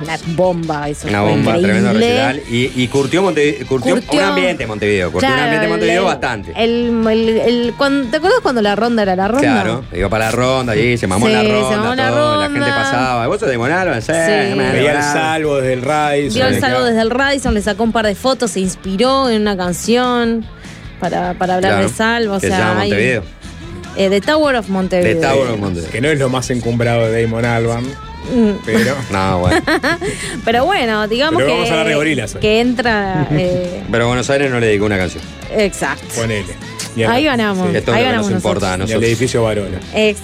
una 0.03 0.19
bomba, 0.35 0.89
eso 0.89 1.09
Una 1.09 1.23
fue 1.23 1.31
bomba, 1.31 1.53
tremendo 1.59 1.93
increíble. 1.93 2.29
recital. 2.29 2.55
Y, 2.55 2.83
y 2.83 2.89
curtió, 2.89 3.23
Monte- 3.23 3.65
curtió, 3.69 3.95
Curtió- 3.95 4.19
un 4.21 4.25
ambiente 4.25 4.63
en 4.65 4.69
Montevideo. 4.69 5.11
Curtió 5.13 5.29
un 5.33 5.39
ambiente 5.39 5.65
en 5.65 5.71
Montevideo 5.71 6.01
el- 6.03 6.07
bastante. 6.07 6.53
El, 6.57 7.07
el- 7.11 7.29
el- 7.39 7.75
cuando- 7.77 8.09
¿Te 8.11 8.17
acuerdas 8.19 8.41
cuando 8.43 8.63
la 8.63 8.77
ronda 8.77 9.03
era 9.03 9.17
la 9.17 9.29
ronda? 9.29 9.41
Claro, 9.41 9.85
iba 9.93 10.09
para 10.09 10.27
la 10.27 10.31
ronda 10.33 10.73
allí, 10.73 10.99
se 10.99 11.07
mamó 11.07 11.27
Sí, 11.27 11.33
la 11.33 11.41
se 11.43 11.49
ronda, 11.49 11.77
mamó 11.79 11.95
la 11.95 12.09
todo, 12.11 12.41
la 12.41 12.47
ronda. 12.49 12.61
gente 12.61 12.77
pasaba. 12.77 13.27
¿Vos 13.27 13.41
sos 13.41 13.49
de 13.49 13.59
Monalban? 13.59 14.03
Sí, 14.03 14.13
Sí. 14.13 14.55
me 14.57 14.73
Veía 14.73 14.93
el 14.99 15.03
salvo 15.03 15.57
desde 15.57 15.73
el 15.75 15.83
Radisson. 15.83 16.35
Vio 16.35 16.47
el 16.49 16.61
salvo 16.61 16.85
desde 16.85 17.01
el 17.03 17.11
Radisson, 17.11 17.55
le 17.55 17.63
sacó 17.63 17.83
un 17.85 17.93
par 17.93 18.07
de 18.07 18.15
fotos, 18.15 18.51
se 18.51 18.61
inspiró 18.61 19.31
en 19.31 19.43
una 19.43 19.57
canción 19.57 20.45
para, 21.01 21.35
para 21.35 21.55
hablar 21.57 21.73
Claro, 21.73 21.89
de 21.89 21.95
salvo. 21.95 22.35
O 22.35 22.41
se 22.41 22.49
sea, 22.49 22.79
hay- 22.81 22.91
Montevideo. 22.91 23.23
eh, 23.97 24.11
The 24.11 24.21
Tower 24.21 24.57
of 24.57 24.69
Montevideo. 24.69 25.15
De 25.21 25.27
Tower 25.27 25.51
of 25.53 25.59
Montevideo. 25.59 25.91
Que 25.91 26.01
no 26.01 26.09
es 26.09 26.19
lo 26.19 26.29
más 26.29 26.51
encumbrado 26.51 27.11
de 27.11 27.23
Damon 27.23 27.45
Albarn, 27.45 27.85
Mm. 27.87 28.16
Pero. 28.65 28.95
No, 29.11 29.39
bueno. 29.41 29.61
Pero 30.45 30.65
bueno, 30.65 31.07
digamos 31.09 31.37
Pero 31.39 31.47
que, 31.47 31.53
vamos 31.55 31.69
a 31.69 31.73
hablar 31.73 31.89
de 31.89 31.95
gorilas 31.95 32.35
hoy. 32.35 32.41
que 32.41 32.61
entra. 32.61 33.29
eh, 33.33 33.83
Pero 33.91 34.07
Buenos 34.09 34.29
Aires 34.31 34.51
no 34.51 34.61
le 34.61 34.67
dedicó 34.67 34.85
una 34.87 34.99
canción. 34.99 35.23
exacto. 35.55 36.07
Ponele. 36.17 36.55
Y 36.97 37.03
Ahí 37.03 37.25
ganamos. 37.25 37.71
Que 37.71 37.79
esto 37.79 37.91
es 37.93 37.97
ahí 37.99 38.05
lo 38.05 38.11
que 38.11 38.17
nos 38.17 38.25
ganamos 38.27 38.31
importa 38.45 38.67
a 38.67 38.71
Y 38.71 38.73
al 38.73 38.79
nosotros. 38.81 39.05
edificio 39.05 39.43
Varona. 39.43 39.79
Ex- 39.95 40.21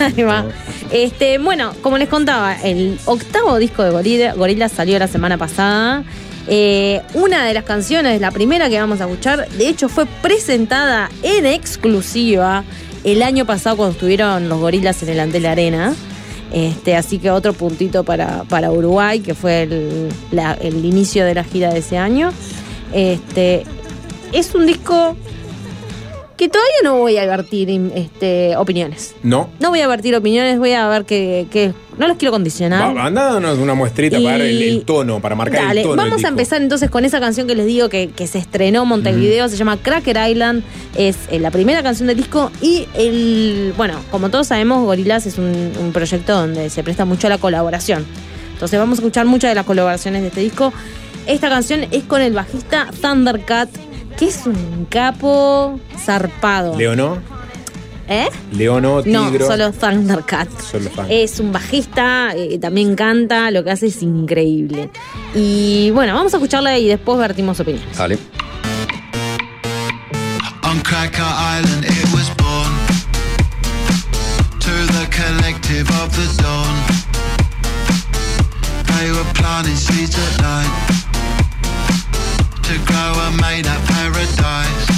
Ahí 0.00 0.22
va. 0.22 0.46
Este, 0.90 1.36
bueno, 1.38 1.74
como 1.82 1.98
les 1.98 2.08
contaba, 2.08 2.56
el 2.62 2.98
octavo 3.04 3.58
disco 3.58 3.82
de 3.84 3.90
Gorila, 3.90 4.32
Gorillaz 4.32 4.72
salió 4.72 4.98
la 4.98 5.06
semana 5.08 5.36
pasada. 5.36 6.02
Eh, 6.48 7.00
una 7.14 7.44
de 7.44 7.52
las 7.54 7.64
canciones, 7.64 8.20
la 8.20 8.30
primera 8.30 8.68
que 8.70 8.78
vamos 8.78 9.00
a 9.00 9.04
escuchar, 9.04 9.48
de 9.50 9.68
hecho 9.68 9.88
fue 9.88 10.06
presentada 10.06 11.10
en 11.22 11.44
exclusiva 11.46 12.64
el 13.02 13.22
año 13.22 13.44
pasado 13.44 13.76
cuando 13.76 13.92
estuvieron 13.92 14.48
los 14.48 14.58
gorilas 14.60 15.02
en 15.02 15.10
el 15.10 15.20
Antel 15.20 15.44
Arena. 15.46 15.94
Este, 16.54 16.94
así 16.94 17.18
que 17.18 17.32
otro 17.32 17.52
puntito 17.52 18.04
para, 18.04 18.44
para 18.44 18.70
Uruguay, 18.70 19.18
que 19.18 19.34
fue 19.34 19.64
el, 19.64 20.08
la- 20.30 20.54
el 20.54 20.84
inicio 20.84 21.24
de 21.24 21.34
la 21.34 21.42
gira 21.42 21.72
de 21.72 21.80
ese 21.80 21.98
año. 21.98 22.30
Este, 22.92 23.64
es 24.32 24.54
un 24.54 24.64
disco 24.64 25.16
que 26.36 26.48
todavía 26.48 26.74
no 26.84 26.98
voy 26.98 27.16
a 27.16 27.26
vertir 27.26 27.68
este, 27.96 28.56
opiniones. 28.56 29.14
No. 29.24 29.48
No 29.58 29.70
voy 29.70 29.80
a 29.80 29.88
vertir 29.88 30.14
opiniones, 30.14 30.58
voy 30.60 30.72
a 30.72 30.86
ver 30.88 31.04
que, 31.04 31.46
que- 31.50 31.72
no 31.98 32.08
los 32.08 32.16
quiero 32.16 32.32
condicionar. 32.32 32.96
Va, 32.96 33.10
dándonos 33.10 33.58
una 33.58 33.74
muestrita 33.74 34.18
Y- 34.18 34.24
para 34.24 34.38
dar 34.38 34.46
el, 34.46 34.62
el 34.62 34.82
tono, 34.84 35.20
para 35.20 35.34
marcar 35.34 35.62
Dale, 35.68 35.80
el 35.82 35.86
tono. 35.86 36.02
vamos 36.02 36.24
a 36.24 36.28
empezar 36.28 36.60
entonces 36.62 36.90
con 36.90 37.04
esa 37.04 37.20
canción 37.20 37.46
que 37.46 37.54
les 37.54 37.66
digo 37.66 37.88
que, 37.88 38.08
que 38.10 38.26
se 38.26 38.38
estrenó 38.38 38.82
en 38.82 38.88
Montevideo, 38.88 39.48
se 39.48 39.56
llama 39.56 39.76
Cracker 39.76 40.16
Island, 40.30 40.62
es 40.96 41.16
eh, 41.30 41.38
la 41.40 41.50
primera 41.50 41.82
canción 41.82 42.06
del 42.08 42.16
disco 42.16 42.50
y 42.60 42.86
el, 42.94 43.72
bueno, 43.76 43.98
como 44.10 44.30
todos 44.30 44.46
sabemos, 44.48 44.84
Gorillaz 44.84 45.26
es 45.26 45.38
un, 45.38 45.72
un 45.80 45.92
proyecto 45.92 46.32
donde 46.34 46.70
se 46.70 46.82
presta 46.82 47.04
mucho 47.04 47.26
a 47.26 47.30
la 47.30 47.38
colaboración. 47.38 48.04
Entonces 48.52 48.78
vamos 48.78 48.98
a 48.98 49.02
escuchar 49.02 49.26
muchas 49.26 49.50
de 49.50 49.54
las 49.56 49.66
colaboraciones 49.66 50.22
de 50.22 50.28
este 50.28 50.40
disco. 50.40 50.72
Esta 51.26 51.48
canción 51.48 51.86
es 51.90 52.04
con 52.04 52.20
el 52.20 52.32
bajista 52.34 52.88
Thundercat, 53.00 53.68
que 54.18 54.26
es 54.26 54.46
un 54.46 54.86
capo 54.88 55.80
zarpado. 55.98 56.76
Leonó, 56.78 57.18
¿Eh? 58.08 58.28
Leonó, 58.52 59.02
No, 59.06 59.30
Tigro. 59.30 59.46
solo 59.46 59.72
Thundercat. 59.72 60.48
Solo 60.60 60.90
fan. 60.90 61.06
Es 61.08 61.40
un 61.40 61.52
bajista, 61.52 62.34
eh, 62.36 62.58
también 62.58 62.94
canta, 62.96 63.50
lo 63.50 63.64
que 63.64 63.70
hace 63.70 63.86
es 63.86 64.02
increíble. 64.02 64.90
Y 65.34 65.90
bueno, 65.92 66.14
vamos 66.14 66.34
a 66.34 66.36
escucharla 66.36 66.78
y 66.78 66.86
después 66.88 67.18
vertimos 67.18 67.58
opiniones. 67.60 67.96
Dale. 67.96 68.18
On 70.64 70.80
Cracker 70.80 71.22
Island 71.22 71.84
it 71.84 72.12
was 72.12 72.28
born 72.36 72.72
To 74.60 74.70
the 74.92 75.06
collective 75.10 75.88
of 76.02 76.10
the 76.16 76.42
dawn 76.42 76.74
They 78.86 79.10
were 79.12 79.32
planting 79.34 79.76
seeds 79.76 80.16
at 80.16 80.40
night 80.42 80.72
To 82.62 82.78
grow 82.86 83.12
a 83.26 83.30
made 83.40 83.66
up 83.68 83.80
paradise 83.86 84.93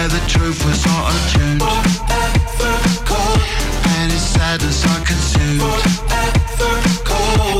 Where 0.00 0.08
the 0.08 0.26
truth 0.26 0.64
was 0.64 0.80
not 0.86 1.12
attuned 1.12 1.60
And 4.00 4.10
its 4.10 4.22
sadness 4.32 4.82
I 4.86 4.96
consumed 5.04 5.60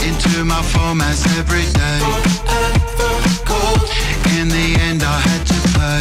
Into 0.09 0.45
my 0.47 0.63
formats 0.73 1.27
every 1.37 1.67
day 1.77 2.01
in 4.41 4.49
the 4.49 4.77
end, 4.81 5.03
I 5.03 5.21
had 5.21 5.47
to 5.49 5.55
pay. 5.77 6.01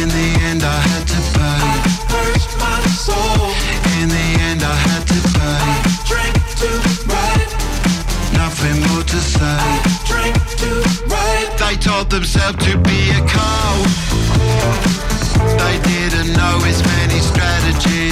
In 0.00 0.08
the 0.08 0.28
end, 0.48 0.62
I 0.62 0.80
had 0.80 1.06
to 1.08 1.20
pay. 1.36 1.60
In 4.00 4.08
the 4.08 4.40
end, 4.48 4.62
I 4.62 4.74
had 4.86 5.04
to 5.08 5.20
pay. 5.36 5.60
Nothing 8.38 8.80
more 8.88 9.02
to 9.02 9.16
say. 9.18 9.99
They 11.70 11.76
told 11.76 12.10
themselves 12.10 12.58
to 12.66 12.76
be 12.78 13.10
a 13.10 13.20
cow. 13.28 13.82
They 15.56 15.78
didn't 15.88 16.32
know 16.36 16.58
its 16.64 16.82
many 16.84 17.20
strategies. 17.20 18.09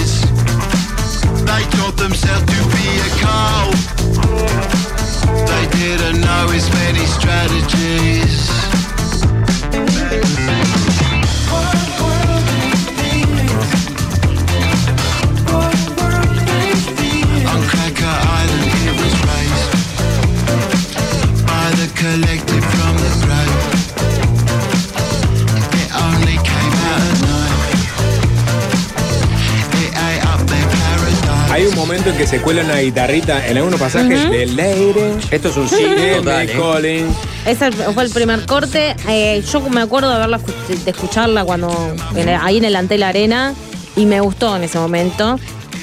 Cuela 32.48 32.64
una 32.64 32.78
guitarrita 32.80 33.46
en 33.46 33.58
algunos 33.58 33.78
pasajes 33.78 34.20
Ujú. 34.24 34.32
de 34.32 34.46
Lady. 34.46 35.18
Esto 35.30 35.50
es 35.50 35.56
un 35.58 35.68
sí 35.68 35.84
total, 36.16 36.48
¿eh? 36.48 36.52
Colin. 36.56 37.06
Ese 37.44 37.70
fue 37.72 38.04
el 38.04 38.10
primer 38.10 38.46
corte. 38.46 38.96
Eh, 39.06 39.42
yo 39.52 39.60
me 39.68 39.82
acuerdo 39.82 40.08
de, 40.08 40.14
haberla, 40.16 40.40
escu- 40.40 40.78
de 40.82 40.90
escucharla 40.90 41.44
cuando 41.44 41.94
en 42.16 42.30
ahí 42.30 42.56
en 42.56 42.64
el 42.64 42.74
Antel 42.76 43.02
Arena 43.02 43.52
y 43.96 44.06
me 44.06 44.22
gustó 44.22 44.56
en 44.56 44.64
ese 44.64 44.78
momento. 44.78 45.38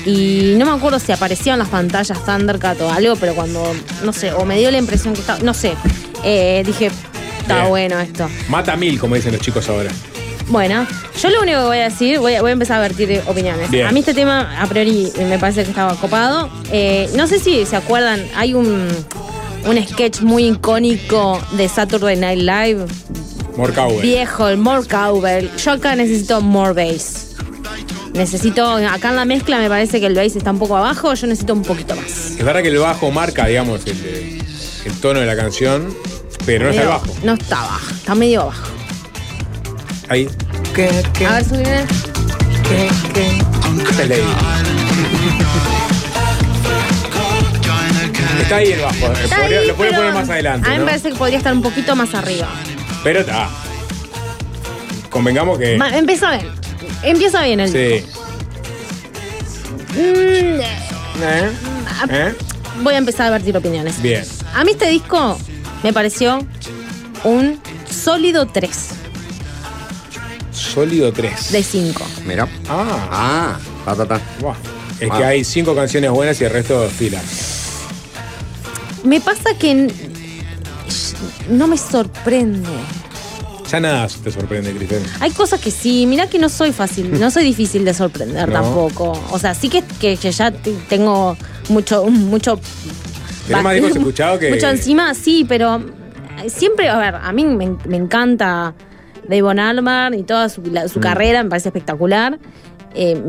Y 0.07 0.55
no 0.57 0.65
me 0.65 0.71
acuerdo 0.71 0.97
si 0.97 1.11
aparecían 1.11 1.59
las 1.59 1.67
pantallas 1.69 2.25
Thundercat 2.25 2.81
o 2.81 2.89
algo, 2.91 3.15
pero 3.15 3.35
cuando, 3.35 3.71
no 4.03 4.11
sé, 4.11 4.33
o 4.33 4.43
me 4.43 4.57
dio 4.57 4.71
la 4.71 4.79
impresión 4.79 5.13
que 5.13 5.19
estaba, 5.19 5.37
no 5.43 5.53
sé, 5.53 5.73
eh, 6.23 6.63
dije, 6.65 6.89
está 7.41 7.57
Bien. 7.57 7.69
bueno 7.69 7.99
esto. 7.99 8.27
Mata 8.49 8.75
mil, 8.75 8.99
como 8.99 9.13
dicen 9.13 9.33
los 9.33 9.41
chicos 9.41 9.69
ahora. 9.69 9.91
Bueno, 10.47 10.85
yo 11.19 11.29
lo 11.29 11.41
único 11.41 11.57
que 11.59 11.65
voy 11.65 11.77
a 11.79 11.83
decir, 11.89 12.19
voy 12.19 12.35
a, 12.35 12.41
voy 12.41 12.51
a 12.51 12.53
empezar 12.53 12.77
a 12.77 12.81
vertir 12.81 13.21
opiniones. 13.27 13.69
Bien. 13.71 13.87
A 13.87 13.91
mí 13.91 14.01
este 14.01 14.13
tema, 14.13 14.61
a 14.61 14.67
priori, 14.67 15.11
me 15.17 15.39
parece 15.39 15.63
que 15.63 15.69
estaba 15.69 15.95
copado. 15.95 16.49
Eh, 16.71 17.09
no 17.15 17.25
sé 17.27 17.39
si 17.39 17.65
se 17.65 17.75
acuerdan, 17.75 18.23
hay 18.35 18.53
un, 18.53 18.87
un 19.65 19.87
sketch 19.87 20.21
muy 20.21 20.45
icónico 20.47 21.41
de 21.53 21.67
Saturday 21.67 22.15
Night 22.15 22.39
Live, 22.41 22.85
Morcauer. 23.57 24.01
viejo, 24.01 24.47
el 24.47 24.57
more 24.57 24.85
cowbell. 24.87 25.49
Yo 25.57 25.71
acá 25.71 25.95
necesito 25.95 26.41
more 26.41 26.73
bass. 26.73 27.21
Necesito, 28.13 28.65
acá 28.65 29.09
en 29.09 29.15
la 29.17 29.25
mezcla 29.25 29.57
me 29.57 29.67
parece 29.67 29.99
que 29.99 30.05
el 30.05 30.13
bass 30.15 30.35
está 30.35 30.51
un 30.51 30.59
poco 30.59 30.77
abajo, 30.77 31.13
yo 31.15 31.27
necesito 31.27 31.53
un 31.53 31.63
poquito 31.63 31.95
más. 31.95 32.31
Es 32.37 32.43
verdad 32.45 32.61
que 32.61 32.69
el 32.69 32.77
bajo 32.77 33.09
marca, 33.11 33.47
digamos, 33.47 33.81
el, 33.87 34.41
el 34.85 34.93
tono 35.01 35.19
de 35.19 35.25
la 35.25 35.35
canción, 35.35 35.93
pero 36.45 36.65
no 36.65 36.71
está 36.71 36.87
bajo. 36.87 37.05
No 37.23 37.33
está 37.33 37.55
bajo, 37.61 37.91
está 37.93 38.15
medio 38.15 38.45
bajo. 38.45 38.67
Ahí. 40.09 40.29
A 41.27 41.33
ver, 41.33 41.43
subime. 41.45 41.85
Esta 43.89 44.03
es 44.03 44.09
Lady. 44.09 44.21
Está 48.41 48.55
ahí 48.57 48.71
el 48.73 48.81
bajo. 48.81 48.95
eh, 48.95 49.13
Está 49.23 49.37
podría- 49.37 49.59
ahí, 49.59 49.67
lo 49.67 49.75
puede 49.75 49.89
pero 49.91 50.01
poner 50.01 50.13
más 50.13 50.29
adelante. 50.29 50.67
A 50.67 50.71
mí 50.71 50.77
¿no? 50.77 50.83
me 50.85 50.91
parece 50.91 51.09
que 51.09 51.15
podría 51.15 51.37
estar 51.37 51.53
un 51.53 51.61
poquito 51.61 51.95
más 51.95 52.13
arriba. 52.13 52.47
Pero 53.03 53.21
está. 53.21 53.49
Convengamos 55.09 55.57
que. 55.57 55.77
Ma- 55.77 55.95
Empieza 55.97 56.31
bien. 56.31 56.47
Empieza 57.03 57.43
bien 57.43 57.59
el 57.61 57.69
Sí. 57.71 58.05
Mm, 59.93 60.59
¿Eh? 61.21 61.51
¿Eh? 62.09 62.35
Voy 62.83 62.93
a 62.93 62.97
empezar 62.97 63.27
a 63.27 63.29
vertir 63.31 63.55
opiniones. 63.55 64.01
Bien. 64.01 64.23
A 64.53 64.63
mí 64.63 64.71
este 64.71 64.89
disco 64.89 65.37
me 65.83 65.93
pareció 65.93 66.45
un 67.23 67.59
sólido 67.89 68.45
3 68.47 68.89
Sólido 70.65 71.11
3. 71.13 71.51
de 71.51 71.63
5. 71.63 72.03
Mira. 72.25 72.47
Ah. 72.69 73.07
Ah, 73.11 73.59
ta, 73.85 73.95
ta, 73.95 74.05
ta. 74.05 74.21
Buah. 74.39 74.55
Es 74.99 75.09
Ah. 75.11 75.17
que 75.17 75.23
hay 75.25 75.43
cinco 75.43 75.75
canciones 75.75 76.09
buenas 76.11 76.39
y 76.41 76.45
el 76.45 76.51
resto 76.51 76.87
fila. 76.89 77.21
Me 79.03 79.21
pasa 79.21 79.51
que 79.59 79.91
no 81.49 81.67
me 81.67 81.77
sorprende. 81.77 82.69
Ya 83.71 83.79
nada 83.79 84.07
te 84.23 84.31
sorprende, 84.31 84.71
Cristian. 84.73 85.01
Hay 85.19 85.31
cosas 85.31 85.59
que 85.59 85.71
sí, 85.71 86.05
mirá 86.05 86.27
que 86.27 86.37
no 86.39 86.49
soy 86.49 86.71
fácil, 86.71 87.19
no 87.19 87.31
soy 87.31 87.43
difícil 87.43 87.83
de 87.83 87.93
sorprender 87.93 88.47
No. 88.49 88.53
tampoco. 88.61 89.19
O 89.31 89.39
sea, 89.39 89.53
sí 89.55 89.69
que, 89.69 89.83
que, 89.99 90.17
que 90.17 90.31
ya 90.31 90.51
te- 90.51 90.71
tengo 90.87 91.35
mucho, 91.69 92.05
mucho. 92.05 92.59
Tenés 93.47 93.63
más 93.63 93.73
discos 93.73 93.91
escuchados 93.97 94.39
que. 94.39 94.49
Mucho 94.51 94.69
encima, 94.69 95.13
sí, 95.13 95.45
pero 95.47 95.83
siempre, 96.47 96.89
a 96.89 96.97
ver, 96.97 97.15
a 97.15 97.31
mí 97.31 97.43
me, 97.45 97.75
me 97.87 97.97
encanta 97.97 98.73
Davon 99.29 99.59
Albarn 99.59 100.13
y 100.13 100.23
toda 100.23 100.49
su, 100.49 100.61
la- 100.63 100.85
Mm. 100.85 100.99
carrera, 100.99 101.43
me 101.43 101.49
parece 101.49 101.69
espectacular. 101.69 102.39
Eh, 102.93 103.21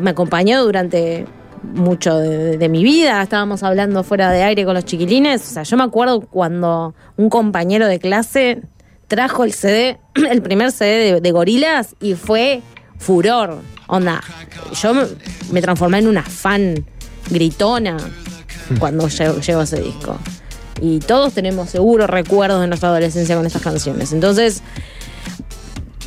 me 0.00 0.10
acompañó 0.10 0.62
durante 0.64 1.26
mucho 1.62 2.16
de, 2.18 2.58
de 2.58 2.68
mi 2.68 2.82
vida, 2.84 3.22
estábamos 3.22 3.62
hablando 3.62 4.02
fuera 4.04 4.30
de 4.30 4.42
aire 4.42 4.64
con 4.64 4.74
los 4.74 4.84
chiquilines, 4.84 5.42
o 5.42 5.54
sea, 5.54 5.62
yo 5.64 5.76
me 5.76 5.82
acuerdo 5.84 6.20
cuando 6.20 6.94
un 7.16 7.28
compañero 7.30 7.86
de 7.88 7.98
clase 7.98 8.62
trajo 9.08 9.42
el 9.44 9.52
CD, 9.52 9.98
el 10.30 10.42
primer 10.42 10.70
CD 10.72 11.14
de, 11.14 11.20
de 11.20 11.32
Gorilas 11.32 11.96
y 12.00 12.14
fue 12.14 12.62
furor, 12.98 13.58
onda, 13.88 14.22
yo 14.80 14.94
me, 14.94 15.02
me 15.52 15.62
transformé 15.62 15.98
en 15.98 16.08
una 16.08 16.22
fan 16.22 16.84
gritona 17.30 17.96
cuando 18.78 19.08
llegó, 19.08 19.40
llegó 19.40 19.62
ese 19.62 19.80
disco. 19.80 20.18
Y 20.80 20.98
todos 21.00 21.32
tenemos 21.32 21.70
seguro 21.70 22.06
recuerdos 22.06 22.60
de 22.60 22.66
nuestra 22.66 22.90
adolescencia 22.90 23.34
con 23.36 23.46
estas 23.46 23.62
canciones. 23.62 24.12
Entonces, 24.12 24.62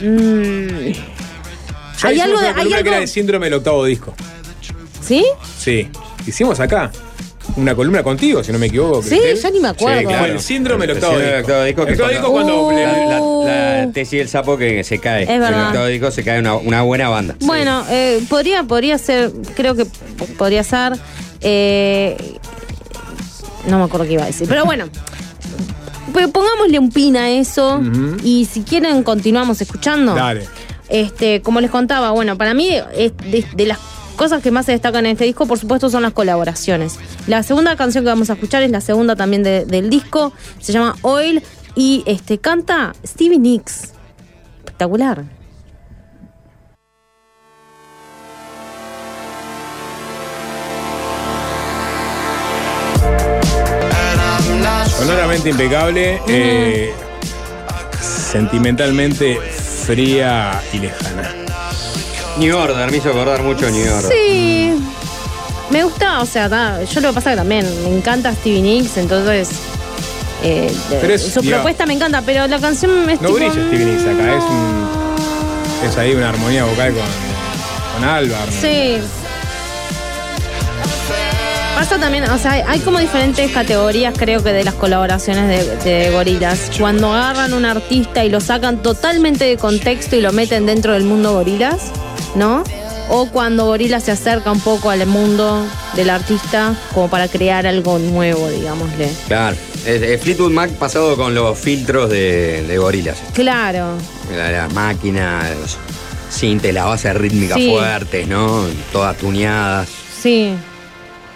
mm, 0.02 0.94
hay 2.04 2.16
hicimos 2.16 2.22
algo 2.24 2.40
de- 2.40 2.46
una 2.46 2.48
hay 2.48 2.54
columna 2.54 2.70
que 2.70 2.76
algo- 2.76 2.88
era 2.90 2.98
el 3.00 3.08
síndrome 3.08 3.46
del 3.48 3.54
octavo 3.56 3.86
disco. 3.86 4.14
¿sí? 5.06 5.26
Sí. 5.58 5.90
Hicimos 6.28 6.60
acá. 6.60 6.92
Una 7.56 7.74
columna 7.74 8.04
contigo, 8.04 8.44
si 8.44 8.52
no 8.52 8.60
me 8.60 8.68
equivoco. 8.68 9.02
Sí, 9.02 9.10
Cristel. 9.20 9.38
ya 9.42 9.50
ni 9.50 9.60
me 9.60 9.70
acuerdo. 9.70 10.00
Sí, 10.02 10.06
claro. 10.06 10.20
Fue 10.26 10.32
el 10.34 10.40
síndrome 10.40 10.86
del 10.88 10.98
El 10.98 11.04
octavo 11.04 11.20
disco. 11.20 11.40
octavo 11.40 11.64
disco 11.64 11.86
que 11.86 11.92
El 11.92 11.96
octavo 11.96 12.10
disco 12.12 12.32
cuando-. 12.32 12.68
Uh. 12.68 13.46
La, 13.46 13.86
la 13.88 13.92
tesis 13.94 14.20
del 14.20 14.30
sapo 14.30 14.56
que 14.58 14.84
se 14.84 15.00
cae. 15.00 15.24
Es 15.24 15.28
verdad. 15.30 15.50
En 15.54 15.60
el 15.60 15.66
octavo 15.68 15.86
disco 15.88 16.12
se 16.12 16.24
cae 16.24 16.40
una, 16.40 16.56
una 16.56 16.82
buena 16.84 17.10
banda. 17.10 17.36
Bueno, 17.42 17.84
eh, 17.90 18.22
podría, 18.30 18.64
podría 18.64 18.98
ser, 19.00 19.32
creo 19.56 19.74
que 19.76 19.86
podría 20.38 20.64
ser. 20.64 20.94
eh, 21.42 22.16
no 23.68 23.80
me 23.80 23.86
acuerdo 23.86 24.06
qué 24.06 24.14
iba 24.14 24.24
a 24.24 24.28
decir, 24.28 24.48
pero 24.48 24.64
bueno. 24.66 24.86
Pero 26.14 26.30
pongámosle 26.30 26.80
un 26.80 26.92
pin 26.92 27.16
a 27.18 27.30
eso 27.30 27.82
y 28.24 28.46
si 28.46 28.62
quieren 28.64 29.04
continuamos 29.04 29.62
escuchando. 29.62 30.16
Dale. 30.16 30.48
Este, 30.90 31.42
como 31.42 31.62
les 31.62 31.70
contaba, 31.72 32.12
bueno, 32.12 32.38
para 32.38 32.54
mí 32.54 32.70
es 32.96 33.14
de, 33.18 33.46
de 33.56 33.66
las 33.68 33.78
cosas 34.16 34.42
que 34.42 34.52
más 34.52 34.66
se 34.66 34.72
destacan 34.74 35.06
en 35.06 35.14
este 35.14 35.24
disco, 35.26 35.46
por 35.46 35.60
supuesto, 35.60 35.90
son 35.90 36.02
las 36.02 36.14
colaboraciones. 36.14 36.98
La 37.28 37.44
segunda 37.44 37.76
canción 37.76 38.04
que 38.04 38.10
vamos 38.10 38.30
a 38.30 38.34
escuchar 38.34 38.64
es 38.64 38.72
la 38.72 38.82
segunda 38.82 39.16
también 39.16 39.44
de- 39.44 39.66
del 39.66 39.90
disco, 39.90 40.34
se 40.60 40.74
llama 40.74 40.96
Oil 41.04 41.42
y 41.76 42.04
este 42.06 42.38
canta 42.40 42.94
Stevie 43.06 43.38
Nicks. 43.40 43.94
Espectacular. 44.60 45.24
Sonoramente 55.00 55.50
impecable. 55.50 56.22
eh, 56.28 56.94
sentimentalmente 58.32 59.38
fría 59.86 60.62
y 60.74 60.80
lejana. 60.80 61.34
New 62.38 62.56
Order, 62.58 62.90
me 62.92 62.98
hizo 62.98 63.10
acordar 63.10 63.42
mucho 63.44 63.68
a 63.68 63.70
New 63.72 63.94
Order. 63.94 64.12
Sí. 64.12 64.74
Me 65.72 65.84
gusta, 65.84 66.22
o 66.22 66.26
sea, 66.26 66.50
ta, 66.50 66.84
yo 66.84 67.02
lo 67.02 67.10
que 67.10 67.16
pasa 67.16 67.32
que 67.32 67.36
también 67.36 67.66
me 67.84 67.96
encanta 67.98 68.34
Stevie 68.34 68.62
Nicks, 68.62 68.98
entonces 68.98 69.50
eh, 70.42 70.74
Pero 71.02 71.14
es- 71.14 71.32
su 71.34 71.42
propuesta 71.44 71.86
me 71.86 71.94
encanta, 71.94 72.22
pero 72.26 72.48
la 72.48 72.60
canción 72.60 73.10
es 73.10 73.22
No 73.22 73.28
tipo, 73.28 73.34
brilla 73.40 73.52
Stevie 73.52 73.86
Nicks 73.86 74.02
acá, 74.04 74.38
es 74.38 74.44
un. 74.44 74.90
Es 75.90 75.98
ahí 75.98 76.14
una 76.16 76.30
armonía 76.30 76.66
vocal 76.66 76.94
con, 76.94 77.04
con 78.02 78.10
Alvar. 78.10 78.48
Sí. 78.52 78.98
Pasa 81.80 81.98
también, 81.98 82.26
o 82.30 82.38
sea, 82.38 82.52
hay- 82.68 82.82
como 82.82 83.00
diferentes 83.00 83.50
categorías, 83.52 84.14
creo 84.18 84.44
que, 84.44 84.52
de 84.52 84.66
las 84.66 84.74
colaboraciones 84.74 85.48
de, 85.48 85.78
de 85.90 86.12
gorilas. 86.12 86.70
Cuando 86.78 87.14
agarran 87.14 87.54
un 87.54 87.64
artista 87.64 88.26
y 88.26 88.30
lo 88.30 88.42
sacan 88.42 88.84
totalmente 88.84 89.46
de 89.46 89.56
contexto 89.56 90.18
y 90.18 90.22
lo 90.22 90.34
meten 90.34 90.66
dentro 90.66 90.92
del 90.92 91.04
mundo 91.04 91.32
gorilas, 91.32 91.78
¿no? 92.36 92.66
O 93.08 93.28
cuando 93.30 93.66
Gorila 93.68 94.02
se 94.02 94.12
acerca 94.12 94.52
un 94.52 94.60
poco 94.60 94.90
al 94.90 95.06
mundo 95.06 95.66
del 95.96 96.10
artista 96.10 96.76
como 96.94 97.10
para 97.10 97.30
crear 97.30 97.66
algo 97.66 97.98
nuevo, 97.98 98.50
digámosle. 98.50 99.10
Claro. 99.28 99.56
Fleetwood 100.22 100.52
Mac 100.52 100.72
pasado 100.72 101.16
con 101.16 101.34
los 101.34 101.58
filtros 101.58 102.10
de, 102.10 102.62
de 102.68 102.78
gorilas. 102.78 103.18
Claro. 103.34 103.94
La, 104.36 104.52
la 104.52 104.68
máquina, 104.68 105.50
los 105.62 105.78
sintes, 106.30 106.74
las 106.74 106.86
bases 106.86 107.16
rítmicas 107.16 107.58
Sí. 107.58 107.70
fuertes, 107.72 108.28
¿no? 108.28 108.66
Todas 108.92 109.18
tuneadas. 109.18 109.88
Sí. 110.22 110.54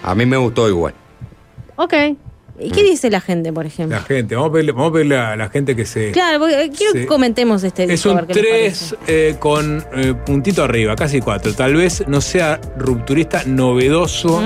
A 0.04 0.14
mí 0.16 0.26
me 0.26 0.38
gustó 0.38 0.68
igual. 0.70 0.94
Ok. 1.78 1.94
¿Y 2.60 2.70
qué 2.70 2.84
dice 2.84 3.10
la 3.10 3.20
gente, 3.20 3.52
por 3.52 3.66
ejemplo? 3.66 3.98
La 3.98 4.04
gente, 4.04 4.36
vamos 4.36 4.52
a 4.52 4.54
pedirle, 4.54 4.72
vamos 4.74 4.90
a 4.92 4.94
pedirle 4.94 5.18
a 5.18 5.36
la 5.36 5.50
gente 5.50 5.76
que 5.76 5.86
se. 5.86 6.12
Claro, 6.12 6.40
porque 6.40 6.62
eh, 6.66 6.72
quiero 6.76 6.94
Sí. 6.94 7.00
que 7.00 7.06
comentemos 7.08 7.64
este 7.64 7.84
Es 7.86 7.90
disco. 7.90 8.10
a 8.10 8.12
un 8.12 8.18
ver 8.20 8.28
qué 8.28 8.42
les 8.44 8.52
parece. 8.52 8.96
3 9.06 9.38
con 9.38 9.84
eh, 9.96 10.14
puntito 10.24 10.64
arriba, 10.64 10.96
casi 10.96 11.20
4. 11.20 11.54
Tal 11.56 11.74
vez 11.74 12.04
no 12.08 12.22
sea 12.22 12.62
rupturista, 12.78 13.42
novedoso. 13.48 14.40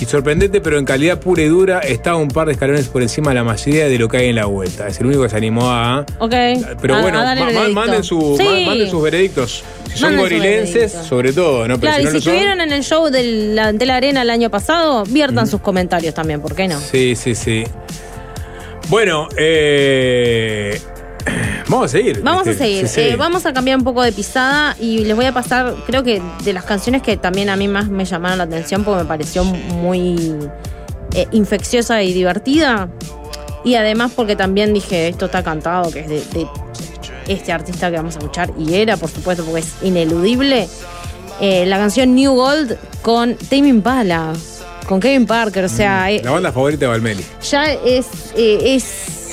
Y 0.00 0.04
sorprendente, 0.06 0.60
pero 0.60 0.78
en 0.78 0.84
calidad 0.84 1.20
pura 1.20 1.42
y 1.42 1.46
dura 1.48 1.78
está 1.80 2.16
un 2.16 2.28
par 2.28 2.46
de 2.48 2.54
escalones 2.54 2.88
por 2.88 3.00
encima 3.02 3.30
de 3.30 3.36
la 3.36 3.44
mayoría 3.44 3.86
de 3.88 3.98
lo 3.98 4.08
que 4.08 4.16
hay 4.18 4.28
en 4.28 4.36
la 4.36 4.46
vuelta. 4.46 4.88
Es 4.88 4.98
el 5.00 5.06
único 5.06 5.22
que 5.22 5.28
se 5.28 5.36
animó 5.36 5.70
a. 5.70 6.00
Ok. 6.18 6.34
Pero 6.80 6.96
A- 6.96 7.02
bueno, 7.02 7.20
a 7.20 7.34
ma- 7.34 7.68
manden, 7.68 8.02
su- 8.02 8.36
Sí. 8.38 8.44
ma- 8.44 8.70
manden 8.70 8.90
sus 8.90 9.02
veredictos. 9.02 9.64
Si 9.92 9.98
son 9.98 10.16
Manden 10.16 10.20
gorilenses, 10.38 10.92
sobre 10.92 11.32
todo, 11.32 11.68
¿no? 11.68 11.78
Pero 11.78 11.92
Claro, 11.92 11.96
si 11.96 12.02
y 12.02 12.06
si 12.06 12.10
son. 12.24 12.34
estuvieron 12.34 12.60
en 12.60 12.72
el 12.72 12.82
show 12.82 13.08
del- 13.10 13.54
la- 13.54 13.72
de 13.72 13.86
la 13.86 13.96
arena 13.96 14.22
el 14.22 14.30
año 14.30 14.50
pasado, 14.50 15.04
viertan 15.04 15.46
sus 15.46 15.60
comentarios 15.60 16.12
también, 16.14 16.40
¿por 16.40 16.54
qué 16.56 16.66
no? 16.66 16.80
Sí, 16.80 17.14
sí, 17.14 17.34
sí. 17.36 17.64
Bueno, 18.88 19.28
eh, 19.36 20.80
Vamos 21.68 21.86
a 21.86 21.88
seguir. 21.88 22.22
Vamos 22.22 22.46
a 22.46 22.50
¿viste? 22.50 22.64
seguir. 22.64 22.88
Sí, 22.88 22.94
sí. 22.94 23.00
Eh, 23.00 23.16
vamos 23.16 23.46
a 23.46 23.52
cambiar 23.52 23.78
un 23.78 23.84
poco 23.84 24.02
de 24.02 24.12
pisada 24.12 24.76
y 24.78 24.98
les 25.04 25.16
voy 25.16 25.24
a 25.26 25.32
pasar, 25.32 25.74
creo 25.86 26.02
que 26.02 26.22
de 26.44 26.52
las 26.52 26.64
canciones 26.64 27.02
que 27.02 27.16
también 27.16 27.48
a 27.48 27.56
mí 27.56 27.68
más 27.68 27.88
me 27.88 28.04
llamaron 28.04 28.38
la 28.38 28.44
atención 28.44 28.84
porque 28.84 29.02
me 29.02 29.08
pareció 29.08 29.44
muy 29.44 30.34
eh, 31.14 31.26
infecciosa 31.32 32.02
y 32.02 32.12
divertida. 32.12 32.88
Y 33.64 33.76
además 33.76 34.12
porque 34.14 34.36
también 34.36 34.74
dije, 34.74 35.08
esto 35.08 35.26
está 35.26 35.42
cantado, 35.42 35.90
que 35.90 36.00
es 36.00 36.08
de, 36.08 36.16
de 36.16 36.46
este 37.28 37.52
artista 37.52 37.90
que 37.90 37.96
vamos 37.96 38.16
a 38.16 38.18
escuchar. 38.18 38.52
Y 38.58 38.74
era, 38.74 38.96
por 38.96 39.10
supuesto, 39.10 39.42
porque 39.44 39.60
es 39.60 39.72
ineludible. 39.82 40.68
Eh, 41.40 41.64
la 41.66 41.78
canción 41.78 42.14
New 42.14 42.34
Gold 42.34 42.76
con 43.02 43.34
Tame 43.36 43.68
Impala, 43.68 44.32
con 44.86 45.00
Kevin 45.00 45.26
Parker. 45.26 45.64
O 45.64 45.68
sea, 45.68 46.10
eh, 46.10 46.20
La 46.22 46.30
banda 46.30 46.52
favorita 46.52 46.80
de 46.84 46.86
Valmeli, 46.88 47.24
ya 47.50 47.72
es, 47.72 48.06
eh, 48.36 48.74
es 48.76 49.23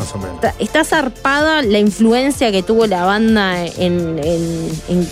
más 0.00 0.14
o 0.14 0.18
menos. 0.18 0.34
Está, 0.36 0.54
está 0.58 0.84
zarpada 0.84 1.62
la 1.62 1.78
influencia 1.78 2.50
que 2.50 2.62
tuvo 2.62 2.86
la 2.86 3.04
banda 3.04 3.64
en, 3.64 4.18
en- 4.22 4.70
en 4.88 5.08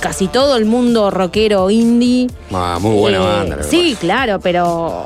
casi 0.00 0.28
todo 0.28 0.56
el 0.56 0.64
mundo 0.64 1.10
rockero 1.10 1.70
indie. 1.70 2.28
Ah, 2.52 2.78
muy 2.80 2.96
buena 2.96 3.18
Eh, 3.18 3.20
banda. 3.20 3.56
la 3.56 3.62
Sí, 3.64 3.96
claro, 4.00 4.38
pero 4.40 5.04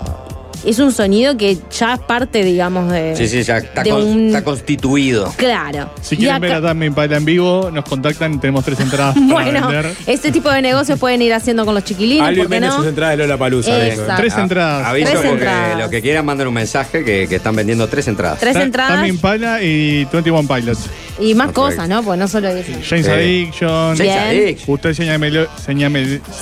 es 0.64 0.78
un 0.78 0.92
sonido 0.92 1.36
que 1.36 1.58
ya 1.76 1.94
es 1.94 2.00
parte, 2.00 2.44
digamos, 2.44 2.90
de. 2.90 3.16
Sí, 3.16 3.28
sí, 3.28 3.42
ya 3.42 3.58
está, 3.58 3.82
de 3.82 3.90
con- 3.90 4.02
un- 4.02 4.26
está 4.28 4.42
constituido. 4.44 5.32
Claro. 5.36 5.90
Si 6.00 6.16
quieren 6.16 6.36
acá- 6.36 6.46
ver 6.46 6.52
a 6.54 6.60
Dame 6.60 6.86
Impala 6.86 7.16
en 7.16 7.24
vivo, 7.24 7.70
nos 7.72 7.84
contactan, 7.84 8.40
tenemos 8.40 8.64
tres 8.64 8.80
entradas 8.80 9.14
para 9.14 9.26
Bueno, 9.26 9.68
vender. 9.68 9.94
este 10.06 10.30
tipo 10.32 10.50
de 10.50 10.62
negocios 10.62 10.98
pueden 10.98 11.22
ir 11.22 11.32
haciendo 11.34 11.64
con 11.64 11.74
los 11.74 11.84
chiquilines, 11.84 12.22
Alvin 12.26 12.38
¿por 12.44 12.46
qué 12.46 12.50
vende 12.54 12.68
no? 12.68 12.76
sus 12.76 12.86
entradas 12.86 13.16
de 13.16 13.22
Lola 13.24 13.38
Palusa. 13.38 13.72
Tres 14.16 14.34
entradas. 14.36 14.86
Aviso 14.86 15.08
Tres 15.10 15.20
porque 15.22 15.32
entradas. 15.44 15.78
lo 15.78 15.90
que 15.90 16.02
quieran 16.02 16.24
manden 16.26 16.46
un 16.48 16.54
mensaje 16.54 17.04
que, 17.04 17.26
que 17.28 17.36
están 17.36 17.56
vendiendo 17.56 17.88
tres 17.88 18.08
entradas. 18.08 18.38
Tres 18.40 18.54
Ta- 18.54 18.62
entradas. 18.62 18.96
Dame 18.96 19.08
Impala 19.08 19.62
y 19.62 20.04
21 20.12 20.46
Pilots. 20.46 20.80
Y 21.20 21.34
más 21.34 21.52
cosas, 21.52 21.88
¿no? 21.88 22.02
Pues 22.02 22.18
no 22.18 22.26
solo 22.26 22.48
eso. 22.48 22.72
James 22.88 23.04
Sí. 23.06 23.10
Addiction. 23.12 23.96
James. 23.96 24.16
Addiction. 24.16 24.74
Usted 24.74 24.94
señálemelo. 24.94 25.46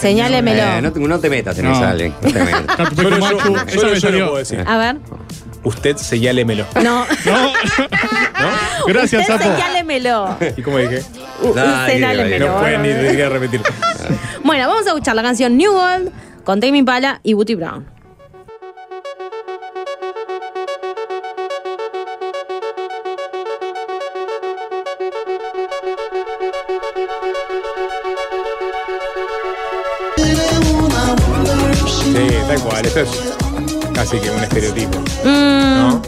Señálemelo. 0.00 0.62
Eh, 0.62 0.82
no, 0.82 0.92
te, 0.92 1.00
no 1.00 1.18
te 1.18 1.28
metas 1.30 1.58
en 1.58 1.64
No. 1.66 1.72
esa, 1.72 1.90
Ale. 1.90 2.12
No 2.22 2.30
te 2.32 2.44
metas. 2.44 2.88
Solo 2.94 3.18
yo, 3.94 4.00
solo 4.00 4.09
me 4.09 4.09
yo 4.12 4.18
lo 4.18 4.18
salió. 4.18 4.26
puedo 4.26 4.38
decir. 4.38 4.64
A 4.66 4.76
ver. 4.78 4.96
Usted 5.64 5.96
señálemelo. 5.96 6.64
No. 6.82 7.04
No. 8.40 8.86
Gracias, 8.86 9.20
Usted 9.28 9.36
Sapo. 9.38 9.54
señálemelo. 9.54 10.36
¿Y 10.56 10.62
cómo 10.62 10.78
dije? 10.78 11.02
U- 11.42 11.48
ni- 11.54 11.90
señálemelo. 11.92 12.48
No 12.48 12.58
pueden 12.60 12.82
ni 12.82 12.88
debería 12.88 13.28
repetir. 13.28 13.60
Bueno, 14.42 14.66
vamos 14.68 14.86
a 14.86 14.90
escuchar 14.90 15.14
la 15.14 15.22
canción 15.22 15.56
New 15.58 15.72
World 15.74 16.10
con 16.44 16.60
Tame 16.60 16.78
Impala 16.78 17.20
y 17.22 17.34
Booty 17.34 17.54
Brown. 17.54 17.86
Sí, 31.86 32.28
tal 32.46 32.60
cual. 32.62 32.86
Esto 32.86 33.00
es 33.00 33.29
casi 34.00 34.18
que 34.18 34.30
un 34.30 34.42
estereotipo, 34.42 34.98
Mm, 35.24 35.74
¿no? 35.76 36.02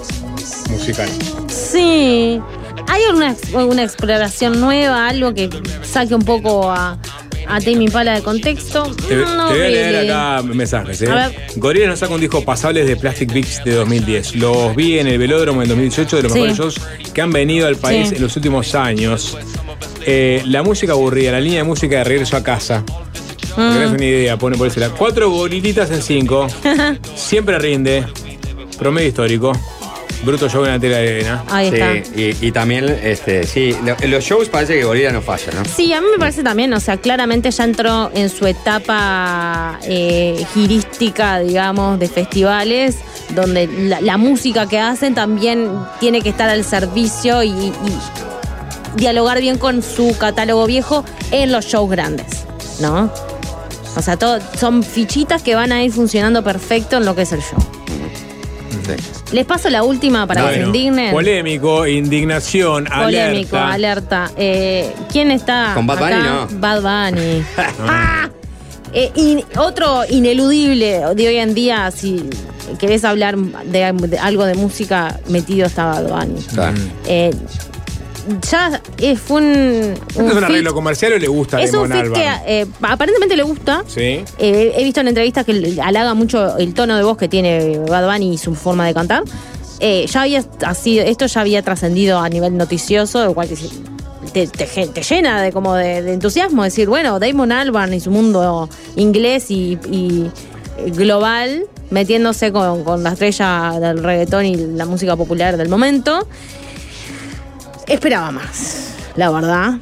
Musical. 0.70 1.08
Sí. 1.48 2.40
¿Hay 2.88 3.02
alguna, 3.08 3.36
alguna 3.54 3.82
exploración 3.82 4.58
nueva, 4.60 5.08
algo 5.08 5.34
que 5.34 5.50
saque 5.82 6.14
un 6.14 6.22
poco 6.22 6.70
a, 6.70 6.92
a 7.48 7.60
Tame 7.60 7.84
Impala 7.84 8.14
de 8.14 8.22
contexto? 8.22 8.84
Te, 9.08 9.16
no 9.16 9.48
te 9.48 9.54
voy 9.54 9.62
a 9.62 9.68
leer 9.68 9.92
really. 9.94 10.08
acá 10.10 10.42
mensajes. 10.42 11.02
¿eh? 11.02 11.10
A 11.10 11.14
ver. 11.28 11.36
Gorillaz 11.56 11.88
nos 11.90 11.98
saca 11.98 12.14
un 12.14 12.20
disco 12.22 12.42
Pasables 12.42 12.86
de 12.86 12.96
Plastic 12.96 13.30
Beach 13.32 13.62
de 13.62 13.74
2010. 13.74 14.36
Los 14.36 14.74
vi 14.74 14.98
en 14.98 15.06
el 15.08 15.18
velódromo 15.18 15.60
en 15.62 15.68
2018 15.68 16.16
de 16.16 16.22
los 16.22 16.32
Sí. 16.32 16.40
mejores 16.40 16.56
shows 16.58 16.80
que 17.12 17.20
han 17.20 17.30
venido 17.30 17.66
al 17.66 17.76
país 17.76 18.08
Sí. 18.08 18.14
en 18.16 18.22
los 18.22 18.34
últimos 18.36 18.74
años. 18.74 19.36
Eh, 20.06 20.42
la 20.46 20.62
música 20.62 20.92
aburrida, 20.92 21.32
la 21.32 21.40
línea 21.40 21.58
de 21.58 21.64
música 21.64 21.98
de 21.98 22.04
regreso 22.04 22.36
a 22.38 22.42
casa. 22.42 22.82
Mm. 23.56 23.60
No 23.60 23.90
una 23.90 24.04
idea, 24.04 24.36
pone 24.38 24.56
por 24.56 24.66
ese 24.68 24.80
lado. 24.80 24.94
Cuatro 24.96 25.30
gorilitas 25.30 25.90
en 25.90 26.02
cinco. 26.02 26.46
Siempre 27.14 27.58
rinde. 27.58 28.06
Promedio 28.78 29.08
histórico. 29.08 29.52
Bruto 30.24 30.48
show 30.48 30.64
en 30.64 30.70
la 30.70 30.78
tela 30.78 30.98
de 30.98 31.08
arena. 31.16 31.44
Ahí 31.50 31.68
Sí, 31.70 31.74
está. 31.76 32.18
y, 32.20 32.36
y 32.48 32.52
también, 32.52 32.88
este, 33.02 33.44
sí, 33.44 33.74
lo- 33.84 33.96
en 34.00 34.10
los 34.12 34.22
shows 34.22 34.48
parece 34.48 34.74
que 34.74 34.84
Gorila 34.84 35.10
no 35.10 35.20
falla, 35.20 35.52
¿no? 35.52 35.64
Sí, 35.64 35.92
a 35.92 36.00
mí 36.00 36.06
me 36.12 36.18
parece 36.18 36.44
también, 36.44 36.72
o 36.74 36.78
sea, 36.78 36.96
claramente 36.98 37.50
ya 37.50 37.64
entró 37.64 38.08
en 38.14 38.30
su 38.30 38.46
etapa 38.46 39.80
eh, 39.82 40.46
girística, 40.54 41.40
digamos, 41.40 41.98
de 41.98 42.08
festivales, 42.08 42.98
donde 43.34 43.66
la, 43.66 44.00
la 44.00 44.16
música 44.16 44.68
que 44.68 44.78
hacen 44.78 45.14
también 45.16 45.68
tiene 45.98 46.20
que 46.22 46.28
estar 46.28 46.48
al 46.48 46.64
servicio 46.64 47.42
y, 47.42 47.48
y 47.50 47.72
dialogar 48.94 49.40
bien 49.40 49.58
con 49.58 49.82
su 49.82 50.16
catálogo 50.18 50.66
viejo 50.66 51.04
en 51.32 51.50
los 51.50 51.64
shows 51.66 51.90
grandes, 51.90 52.44
¿no? 52.80 53.12
O 53.96 54.02
sea, 54.02 54.16
todo, 54.16 54.38
son 54.58 54.82
fichitas 54.82 55.42
que 55.42 55.54
van 55.54 55.70
a 55.72 55.82
ir 55.82 55.92
funcionando 55.92 56.42
perfecto 56.42 56.96
en 56.96 57.04
lo 57.04 57.14
que 57.14 57.22
es 57.22 57.32
el 57.32 57.40
show. 57.40 57.58
Sí. 58.86 59.34
Les 59.34 59.46
paso 59.46 59.70
la 59.70 59.82
última 59.82 60.26
para 60.26 60.40
que 60.42 60.46
se 60.48 60.52
Bueno, 60.54 60.66
indignen. 60.66 61.12
Polémico, 61.12 61.86
indignación, 61.86 62.84
Polémico, 62.86 63.56
alerta. 63.56 63.72
alerta. 63.72 64.30
Eh, 64.36 64.92
¿Quién 65.10 65.30
está? 65.30 65.72
Con 65.74 65.86
Bad 65.86 65.98
acá? 66.02 66.16
Bunny, 66.16 66.28
no. 66.54 66.60
Bad 66.60 66.82
Bunny. 67.12 67.44
Ah. 67.86 68.28
Eh, 68.94 69.10
in- 69.14 69.44
otro 69.56 70.02
ineludible 70.08 71.00
de 71.14 71.28
hoy 71.28 71.36
en 71.36 71.54
día, 71.54 71.90
si 71.90 72.28
querés 72.78 73.04
hablar 73.04 73.36
de, 73.38 73.92
de 73.92 74.18
algo 74.18 74.44
de 74.44 74.54
música, 74.54 75.18
metido 75.28 75.66
está 75.66 75.86
Bad 75.86 76.08
Bunny. 76.08 76.42
Claro. 76.52 76.76
Eh, 77.06 77.30
ya 78.50 78.80
fue 79.24 79.40
un. 79.42 79.94
¿Esto 80.08 80.26
es 80.26 80.34
un 80.34 80.44
arreglo 80.44 80.74
comercial 80.74 81.12
o 81.14 81.18
le 81.18 81.28
gusta 81.28 81.56
a 81.58 81.62
Es 81.62 81.72
un 81.74 81.90
fit 81.90 82.12
que 82.12 82.28
eh, 82.46 82.66
aparentemente 82.82 83.36
le 83.36 83.42
gusta. 83.42 83.82
Sí. 83.86 84.24
Eh, 84.38 84.72
he 84.76 84.84
visto 84.84 85.00
en 85.00 85.08
entrevistas 85.08 85.44
que 85.44 85.78
halaga 85.82 86.14
mucho 86.14 86.56
el 86.58 86.74
tono 86.74 86.96
de 86.96 87.02
voz 87.02 87.16
que 87.16 87.28
tiene 87.28 87.78
Bad 87.88 88.06
Bunny 88.12 88.34
y 88.34 88.38
su 88.38 88.54
forma 88.54 88.86
de 88.86 88.94
cantar. 88.94 89.22
Eh, 89.80 90.06
ya 90.08 90.22
había 90.22 90.44
así, 90.64 90.98
esto 91.00 91.26
ya 91.26 91.40
había 91.40 91.62
trascendido 91.62 92.18
a 92.20 92.28
nivel 92.28 92.56
noticioso, 92.56 93.24
lo 93.24 93.34
cual 93.34 93.48
te, 94.32 94.46
te- 94.46 94.66
te 94.86 95.02
llena 95.02 95.42
de 95.42 95.50
como 95.52 95.74
de, 95.74 96.02
de 96.02 96.12
entusiasmo 96.12 96.62
decir, 96.62 96.88
bueno, 96.88 97.18
Damon 97.18 97.50
Albarn 97.50 97.92
y 97.92 97.98
su 98.00 98.10
mundo 98.12 98.68
inglés 98.94 99.50
y, 99.50 99.76
y 99.90 100.30
global 100.92 101.64
metiéndose 101.90 102.52
con, 102.52 102.84
con 102.84 103.02
la 103.02 103.10
estrella 103.12 103.72
del 103.80 104.02
reggaetón 104.02 104.46
y 104.46 104.56
la 104.56 104.86
música 104.86 105.16
popular 105.16 105.56
del 105.56 105.68
momento. 105.68 106.26
Esperaba 107.86 108.30
más, 108.30 108.94
la 109.16 109.30
verdad. 109.30 109.74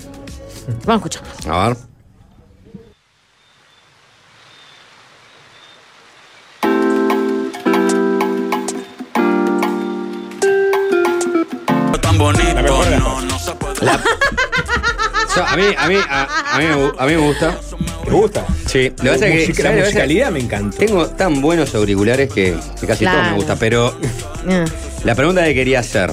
Vamos 0.86 0.88
a 0.88 0.94
escuchar. 0.96 1.22
A 1.48 1.68
ver. 1.68 1.76
Tan 12.00 12.18
bonito, 12.18 12.54
La 12.54 12.62
mejor 12.62 12.84
de 12.84 12.90
las 12.92 13.00
no, 13.00 13.20
no 13.20 13.38
se 13.38 13.52
puede. 13.52 13.74
So, 15.34 15.44
a, 15.46 15.56
mí, 15.56 15.62
a, 15.78 15.88
mí, 15.88 15.94
a, 16.08 16.54
a 16.54 16.58
mí 16.58 16.64
me, 16.66 16.74
gu- 16.74 16.94
a 16.98 17.06
mí 17.06 17.12
me 17.12 17.18
gusta. 17.18 17.56
¿Te 18.04 18.10
gusta? 18.10 18.44
Sí, 18.66 18.88
lo 18.90 18.96
que 19.04 19.10
pasa 19.10 19.26
es 19.26 19.32
que, 19.32 19.40
Musica- 19.48 19.62
¿sabes 19.62 19.64
la 19.64 19.70
lo 19.70 19.76
que 19.76 19.80
pasa? 19.80 19.84
musicalidad 19.84 20.30
me 20.32 20.40
encanta. 20.40 20.78
Tengo 20.78 21.06
tan 21.08 21.40
buenos 21.40 21.74
auriculares 21.74 22.32
que, 22.32 22.56
que 22.80 22.86
casi 22.86 23.04
todo 23.04 23.14
Claro. 23.14 23.30
me 23.30 23.36
gusta, 23.36 23.56
pero 23.56 23.94
Ah, 24.48 24.64
la 25.04 25.14
pregunta 25.14 25.44
que 25.44 25.54
quería 25.54 25.80
hacer, 25.80 26.12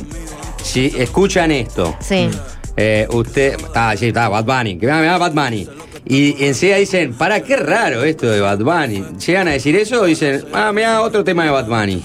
si 0.63 0.93
escuchan 0.97 1.51
esto, 1.51 1.95
Sí. 1.99 2.29
eh, 2.75 3.07
usted, 3.11 3.57
ah, 3.75 3.95
sí, 3.97 4.07
está, 4.07 4.29
Bad 4.29 4.45
Bunny, 4.45 4.77
que 4.77 4.85
me 4.87 5.05
da 5.05 5.17
Bad 5.17 5.33
Bunny, 5.33 5.67
y 6.05 6.43
enseguida 6.45 6.77
dicen, 6.77 7.13
para 7.13 7.41
qué 7.41 7.55
raro 7.57 8.03
esto 8.03 8.27
de 8.27 8.39
Bad 8.41 8.59
Bunny, 8.59 9.03
llegan 9.25 9.47
a 9.47 9.51
decir 9.51 9.75
eso, 9.75 10.03
dicen, 10.05 10.45
ah, 10.53 10.71
mira, 10.73 11.01
otro 11.01 11.23
tema 11.23 11.43
de 11.45 11.51
Bad 11.51 11.67
Bunny. 11.67 12.03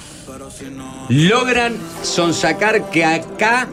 Logran 1.09 1.74
sonsacar 2.03 2.91
que 2.91 3.05
acá 3.05 3.69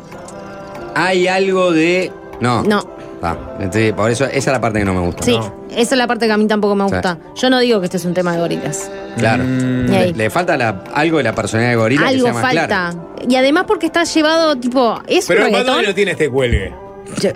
hay 0.96 1.28
algo 1.28 1.72
de... 1.72 2.12
No. 2.42 2.64
No. 2.64 2.99
Ah, 3.22 3.36
entonces, 3.60 3.92
por 3.94 4.10
eso, 4.10 4.26
esa 4.26 4.38
es 4.38 4.46
la 4.48 4.62
parte 4.62 4.80
que 4.80 4.86
no 4.86 4.94
me 4.94 5.02
gusta. 5.02 5.24
Sí, 5.24 5.38
esa 5.72 5.96
es 5.96 5.98
la 5.98 6.08
parte 6.08 6.26
que 6.26 6.32
a 6.32 6.38
mí 6.38 6.48
tampoco 6.48 6.76
me 6.76 6.86
Sí. 6.88 6.94
gusta. 6.94 7.18
Yo 7.36 7.50
no 7.50 7.60
digo 7.60 7.80
que 7.80 7.86
este 7.86 7.98
es 7.98 8.06
un 8.06 8.14
tema 8.14 8.34
de 8.34 8.40
gorilas. 8.40 8.90
Claro. 9.18 9.44
Y 9.44 10.14
Le, 10.14 10.30
falta 10.30 10.56
la- 10.58 10.84
algo 10.94 11.18
de 11.18 11.24
la 11.24 11.34
personalidad 11.36 11.72
de 11.72 11.76
Gorila 11.78 12.02
que 12.04 12.08
Algo 12.08 12.24
sea 12.26 12.34
más 12.34 12.42
falta. 12.42 12.68
clara. 12.68 12.96
Y 13.28 13.36
además 13.36 13.66
porque 13.68 13.86
está 13.88 14.04
llevado, 14.06 14.56
tipo, 14.56 15.00
es 15.08 15.26
Pero 15.28 15.46
un 15.48 15.52
no 15.52 15.94
tiene 15.94 16.12
este 16.12 16.30
cuelgue. 16.30 16.74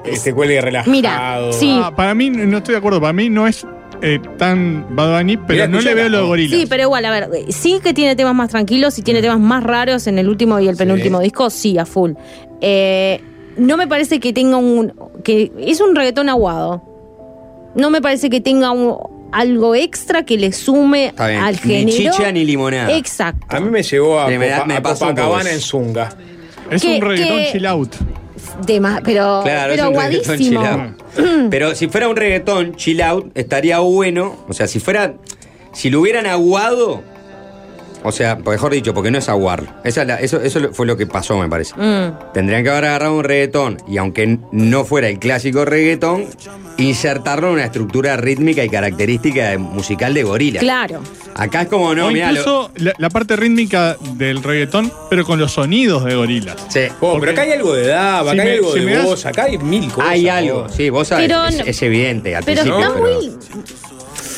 Este 0.06 0.34
cuelgue 0.34 0.62
relajado. 0.62 0.92
Mira, 0.92 1.40
sí. 1.52 1.78
Ah, 1.84 1.94
para 1.96 2.14
mí, 2.14 2.30
no 2.30 2.58
estoy 2.58 2.74
de 2.74 2.78
acuerdo. 2.78 3.02
Para 3.02 3.12
mí 3.14 3.28
no 3.30 3.48
es 3.48 3.66
eh, 4.02 4.20
tan 4.38 4.86
Bad 4.96 5.18
Bunny, 5.18 5.38
pero 5.38 5.48
Mira, 5.54 5.68
no 5.68 5.80
le 5.82 5.94
veo 5.94 6.10
lo 6.10 6.18
de 6.18 6.24
no. 6.24 6.28
gorila. 6.30 6.56
Sí, 6.58 6.66
pero 6.70 6.84
igual, 6.84 7.06
a 7.06 7.12
ver, 7.12 7.30
sí 7.50 7.80
que 7.84 7.94
tiene 7.94 8.16
temas 8.16 8.36
más 8.36 8.50
tranquilos 8.50 8.98
y 9.00 9.02
tiene 9.02 9.22
temas 9.22 9.40
más 9.40 9.64
raros 9.64 10.08
en 10.08 10.20
el 10.20 10.28
último 10.30 10.60
y 10.60 10.68
el 10.68 10.76
penúltimo 10.78 11.20
disco, 11.22 11.50
sí, 11.50 11.78
a 11.78 11.86
full. 11.86 12.12
Eh, 12.62 13.22
no 13.58 13.78
me 13.78 13.88
parece 13.88 14.20
que 14.20 14.34
tenga 14.34 14.58
un. 14.58 14.94
que 15.24 15.52
Es 15.60 15.82
un 15.82 15.96
reggaetón 15.96 16.30
aguado. 16.30 16.82
No 17.76 17.90
me 17.90 18.02
parece 18.02 18.30
que 18.30 18.40
tenga 18.42 18.72
un- 18.72 18.98
algo 19.32 19.74
extra 19.74 20.24
que 20.24 20.38
le 20.38 20.52
sume 20.52 21.08
Está 21.08 21.28
bien. 21.28 21.42
al 21.42 21.54
Ni 21.56 21.60
género. 21.92 21.98
chicha 22.14 22.32
ni 22.32 22.46
limonada. 22.46 22.96
Exacto. 22.96 23.46
A 23.50 23.60
mí 23.60 23.70
me 23.70 23.82
llevó 23.82 24.20
a, 24.20 24.28
me 24.28 24.36
Copa- 24.52 24.66
me 24.66 24.74
a 24.76 24.82
Copacabana 24.84 25.52
en 25.52 25.60
Zunga. 25.60 26.10
es 26.70 26.82
que- 26.84 26.96
un 26.96 27.02
reggaetón 27.02 27.38
que- 27.40 27.52
chill 27.52 27.66
out. 27.66 27.96
de 28.68 28.80
pero, 29.04 29.42
Claro, 29.44 29.74
pero 29.74 29.74
es 29.74 29.90
un 29.90 29.96
reggaetón 30.04 30.38
chill 30.38 30.58
out. 30.58 31.04
Pero 31.50 31.76
si 31.76 31.88
fuera 31.88 32.08
un 32.10 32.16
reggaetón 32.16 32.76
chill 32.76 33.02
out, 33.02 33.32
estaría 33.36 33.80
bueno. 33.80 34.36
O 34.50 34.54
sea, 34.54 34.68
si 34.68 34.80
fuera. 34.80 35.14
Si 35.72 35.90
lo 35.90 36.02
hubieran 36.02 36.26
aguado. 36.28 37.02
O 38.04 38.12
sea, 38.12 38.36
mejor 38.36 38.72
dicho, 38.74 38.94
porque 38.94 39.12
no 39.12 39.18
es 39.18 39.30
aguarlo. 39.30 39.70
Esa 39.84 40.02
es 40.02 40.08
la- 40.08 40.20
eso, 40.20 40.42
eso 40.42 40.74
fue 40.74 40.86
lo 40.86 40.98
que 40.98 41.08
pasó, 41.08 41.38
me 41.38 41.48
parece. 41.50 41.74
Mm. 41.76 42.34
Tendrían 42.34 42.64
que 42.64 42.70
haber 42.70 42.86
agarrado 42.86 43.16
un 43.16 43.24
reggaetón 43.24 43.78
y 43.88 43.98
aunque 43.98 44.40
no 44.52 44.84
fuera 44.86 45.08
el 45.08 45.20
clásico 45.20 45.64
reggaetón, 45.66 46.26
insertarlo 46.78 47.48
en 47.48 47.54
una 47.54 47.66
estructura 47.66 48.18
rítmica 48.18 48.64
y 48.64 48.70
característica 48.70 49.58
musical 49.58 50.14
de 50.14 50.24
gorila. 50.24 50.60
Claro. 50.60 51.02
Acá 51.36 51.64
es 51.64 51.68
como, 51.70 51.96
no, 51.96 52.08
o 52.08 52.12
mirá, 52.12 52.32
lo- 52.32 52.40
incluso 52.40 52.72
la, 52.76 52.94
la 52.98 53.10
parte 53.10 53.36
rítmica 53.36 53.96
del 54.16 54.44
reggaetón, 54.44 54.92
pero 55.10 55.24
con 55.26 55.40
los 55.40 55.54
sonidos 55.54 56.04
de 56.04 56.16
gorilas. 56.16 56.58
Sí. 56.70 56.82
Oh, 57.00 57.18
pero 57.20 57.32
acá 57.32 57.42
hay 57.44 57.52
algo 57.54 57.74
de 57.74 57.88
Dab, 57.88 58.26
Si 58.26 58.32
acá 58.32 58.42
hay 58.42 58.48
me- 58.50 58.54
algo 58.56 58.74
si 58.74 58.80
de 58.82 58.96
das- 58.96 59.06
voz, 59.06 59.26
acá 59.26 59.44
hay 59.46 59.58
mil 59.58 59.90
cosas. 59.92 60.10
hay 60.12 60.28
algo, 60.30 60.64
vos. 60.64 60.74
sí, 60.76 60.90
vos 60.90 61.08
sabés, 61.08 61.28
Pero 61.28 61.46
es, 61.46 61.58
no- 61.58 61.64
es 61.64 61.82
evidente 61.82 62.36
al 62.36 62.44
Pero 62.44 62.62
principio. 62.64 62.88
está 62.88 63.02
pero- 63.02 63.16
muy. 63.16 63.28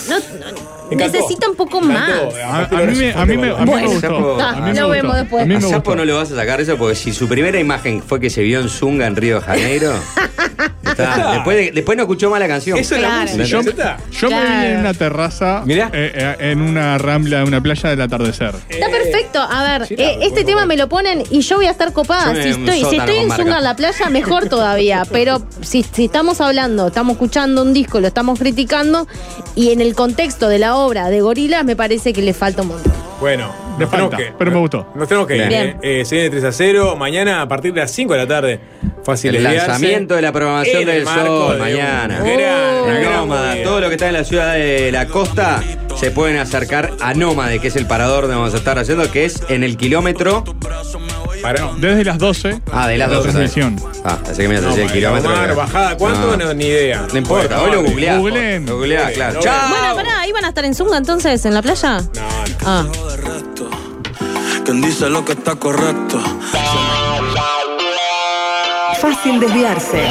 No, 0.09 0.19
no-. 0.19 0.74
Necesita 0.91 1.49
un 1.49 1.55
poco 1.55 1.81
más. 1.81 2.09
A, 2.43 2.63
a 2.65 2.81
mí 2.83 2.95
me, 2.95 3.13
a 3.13 3.25
mí 3.25 3.37
me, 3.37 3.49
a 3.51 3.55
mí 3.57 3.65
me 3.65 3.65
Bueno. 3.65 3.89
gustó. 3.89 4.41
A 4.41 4.55
mí 4.55 4.61
me 4.61 4.67
lo 4.73 4.87
gustó. 4.87 4.89
vemos 4.89 5.15
después. 5.15 5.43
A 5.43 5.45
mí 5.45 5.55
A 5.55 5.57
me 5.57 5.61
Sapo 5.63 5.75
gustó. 5.75 5.95
no 5.95 6.05
le 6.05 6.13
vas 6.13 6.31
a 6.31 6.35
sacar 6.35 6.61
eso 6.61 6.77
porque 6.77 6.95
si 6.95 7.13
su 7.13 7.27
primera 7.27 7.59
imagen 7.59 8.01
fue 8.03 8.19
que 8.19 8.29
se 8.29 8.41
vio 8.43 8.59
en 8.59 8.69
Zunga 8.69 9.07
en 9.07 9.15
Río 9.15 9.35
de 9.35 9.41
Janeiro, 9.41 9.93
está. 10.85 11.33
después, 11.33 11.57
de- 11.57 11.71
después 11.71 11.97
no 11.97 12.03
escuchó 12.03 12.29
más 12.29 12.39
la 12.39 12.47
canción. 12.47 12.77
Eso 12.77 12.95
es 12.95 13.01
la 13.01 13.07
Claro. 13.25 13.37
música. 13.37 13.97
Yo, 14.11 14.29
yo 14.29 14.29
me 14.29 14.41
vi 14.59 14.65
en 14.73 14.79
una 14.79 14.93
terraza, 14.93 15.63
Mirá. 15.65 15.89
eh, 15.93 16.11
eh, 16.13 16.51
en 16.51 16.61
una 16.61 16.97
rambla, 16.97 17.41
en 17.41 17.47
una 17.47 17.61
playa 17.61 17.89
del 17.89 18.01
atardecer. 18.01 18.53
Está 18.69 18.89
perfecto. 18.89 19.39
A 19.41 19.63
ver, 19.63 19.87
sí, 19.87 19.95
eh, 19.97 20.19
este 20.21 20.43
tema 20.43 20.65
me 20.65 20.77
lo 20.77 20.87
ponen 20.89 21.23
y 21.29 21.41
yo 21.41 21.57
voy 21.57 21.65
a 21.67 21.71
estar 21.71 21.91
copada. 21.93 22.33
Si 22.41 22.49
estoy, 22.49 22.83
si 22.85 22.95
estoy 22.97 23.17
en. 23.17 23.31
Zunga 23.31 23.57
en 23.57 23.63
la 23.63 23.75
playa, 23.75 24.09
mejor 24.09 24.47
todavía. 24.49 25.03
Pero 25.11 25.41
si, 25.61 25.83
si 25.83 26.05
estamos 26.05 26.39
hablando, 26.41 26.87
estamos 26.87 27.13
escuchando 27.13 27.61
un 27.61 27.73
disco, 27.73 27.99
lo 27.99 28.07
estamos 28.07 28.39
criticando, 28.39 29.07
y 29.55 29.71
en 29.71 29.81
el 29.81 29.95
contexto 29.95 30.47
de 30.47 30.59
la 30.59 30.74
obra 30.75 31.09
de 31.09 31.21
Gorilas, 31.21 31.63
me 31.63 31.75
parece 31.75 32.13
que 32.13 32.21
le 32.21 32.33
falta 32.33 32.61
un 32.61 32.69
montón. 32.69 32.93
Bueno, 33.19 33.51
nos 33.79 33.89
tenemos 33.89 34.11
falta, 34.11 34.17
que, 34.17 34.33
pero 34.37 34.51
me 34.51 34.57
gustó. 34.57 34.87
Nos 34.95 35.07
tenemos 35.07 35.27
que 35.27 35.35
ir. 35.37 35.41
Eh. 35.51 35.75
Eh, 35.81 36.05
se 36.05 36.15
viene 36.15 36.29
3 36.29 36.43
a 36.45 36.51
0. 36.51 36.95
Mañana 36.95 37.41
a 37.41 37.47
partir 37.47 37.73
de 37.73 37.81
las 37.81 37.91
5 37.91 38.13
de 38.13 38.19
la 38.19 38.27
tarde. 38.27 38.59
Fácil 39.03 39.35
El 39.35 39.43
desviarse. 39.43 39.67
lanzamiento 39.67 40.15
de 40.15 40.21
la 40.21 40.31
programación 40.31 40.81
En 40.83 40.89
el 40.89 40.95
del 40.95 41.05
Sol 41.07 41.53
de 41.53 41.59
mañana. 41.59 42.19
un 42.23 42.37
gran, 42.37 42.75
Oh. 42.75 42.87
La 42.87 42.93
gran 42.99 43.13
Nómada, 43.13 43.49
movida. 43.51 43.63
todo 43.63 43.79
lo 43.81 43.87
que 43.87 43.93
está 43.95 44.07
en 44.07 44.13
la 44.13 44.23
ciudad 44.23 44.53
de 44.53 44.91
la 44.91 45.07
costa 45.07 45.63
se 45.95 46.11
pueden 46.11 46.37
acercar 46.37 46.91
a 47.01 47.13
Nómade, 47.13 47.59
que 47.59 47.67
es 47.69 47.75
el 47.75 47.85
parador 47.87 48.21
donde 48.23 48.37
vamos 48.37 48.53
a 48.53 48.57
estar 48.57 48.77
haciendo, 48.79 49.09
que 49.11 49.25
es 49.25 49.41
en 49.49 49.63
el 49.63 49.77
kilómetro. 49.77 50.43
Desde 51.79 52.03
las 52.03 52.17
12. 52.17 52.61
Ah, 52.71 52.87
de 52.87 52.97
las 52.97 53.07
la 53.09 53.15
12. 53.17 53.29
transmisión. 53.29 53.75
Ah, 54.03 54.17
así 54.23 54.41
que 54.41 54.47
me 54.47 54.59
no, 54.59 54.75
el 54.75 54.91
kilómetro. 54.91 55.31
Omar, 55.31 55.55
bajada, 55.55 55.95
¿cuánto? 55.95 56.35
No, 56.37 56.53
ni 56.55 56.65
idea. 56.65 57.05
No 57.11 57.17
importa, 57.19 57.61
hoy 57.61 57.71
lo 57.71 57.83
googleás. 57.83 58.17
Googleen. 58.17 58.65
Lo 58.65 58.77
googleás, 58.77 59.11
claro. 59.11 59.39
Chao. 59.41 59.69
Bueno, 59.69 59.95
pará, 59.95 60.21
¿ahí 60.21 60.31
van 60.31 60.45
a 60.45 60.49
estar 60.49 60.65
en 60.65 60.73
Zunga 60.73 60.97
entonces, 60.97 61.45
en 61.45 61.53
la 61.53 61.61
playa? 61.61 61.99
No, 61.99 62.05
no. 62.05 62.55
Ah. 62.65 62.85
Quien 64.65 64.81
dice 64.81 65.11
lo 65.11 65.23
que 65.23 65.33
está 65.33 65.55
correcto. 65.55 66.19
Fácil 68.99 69.39
desviarse. 69.39 70.01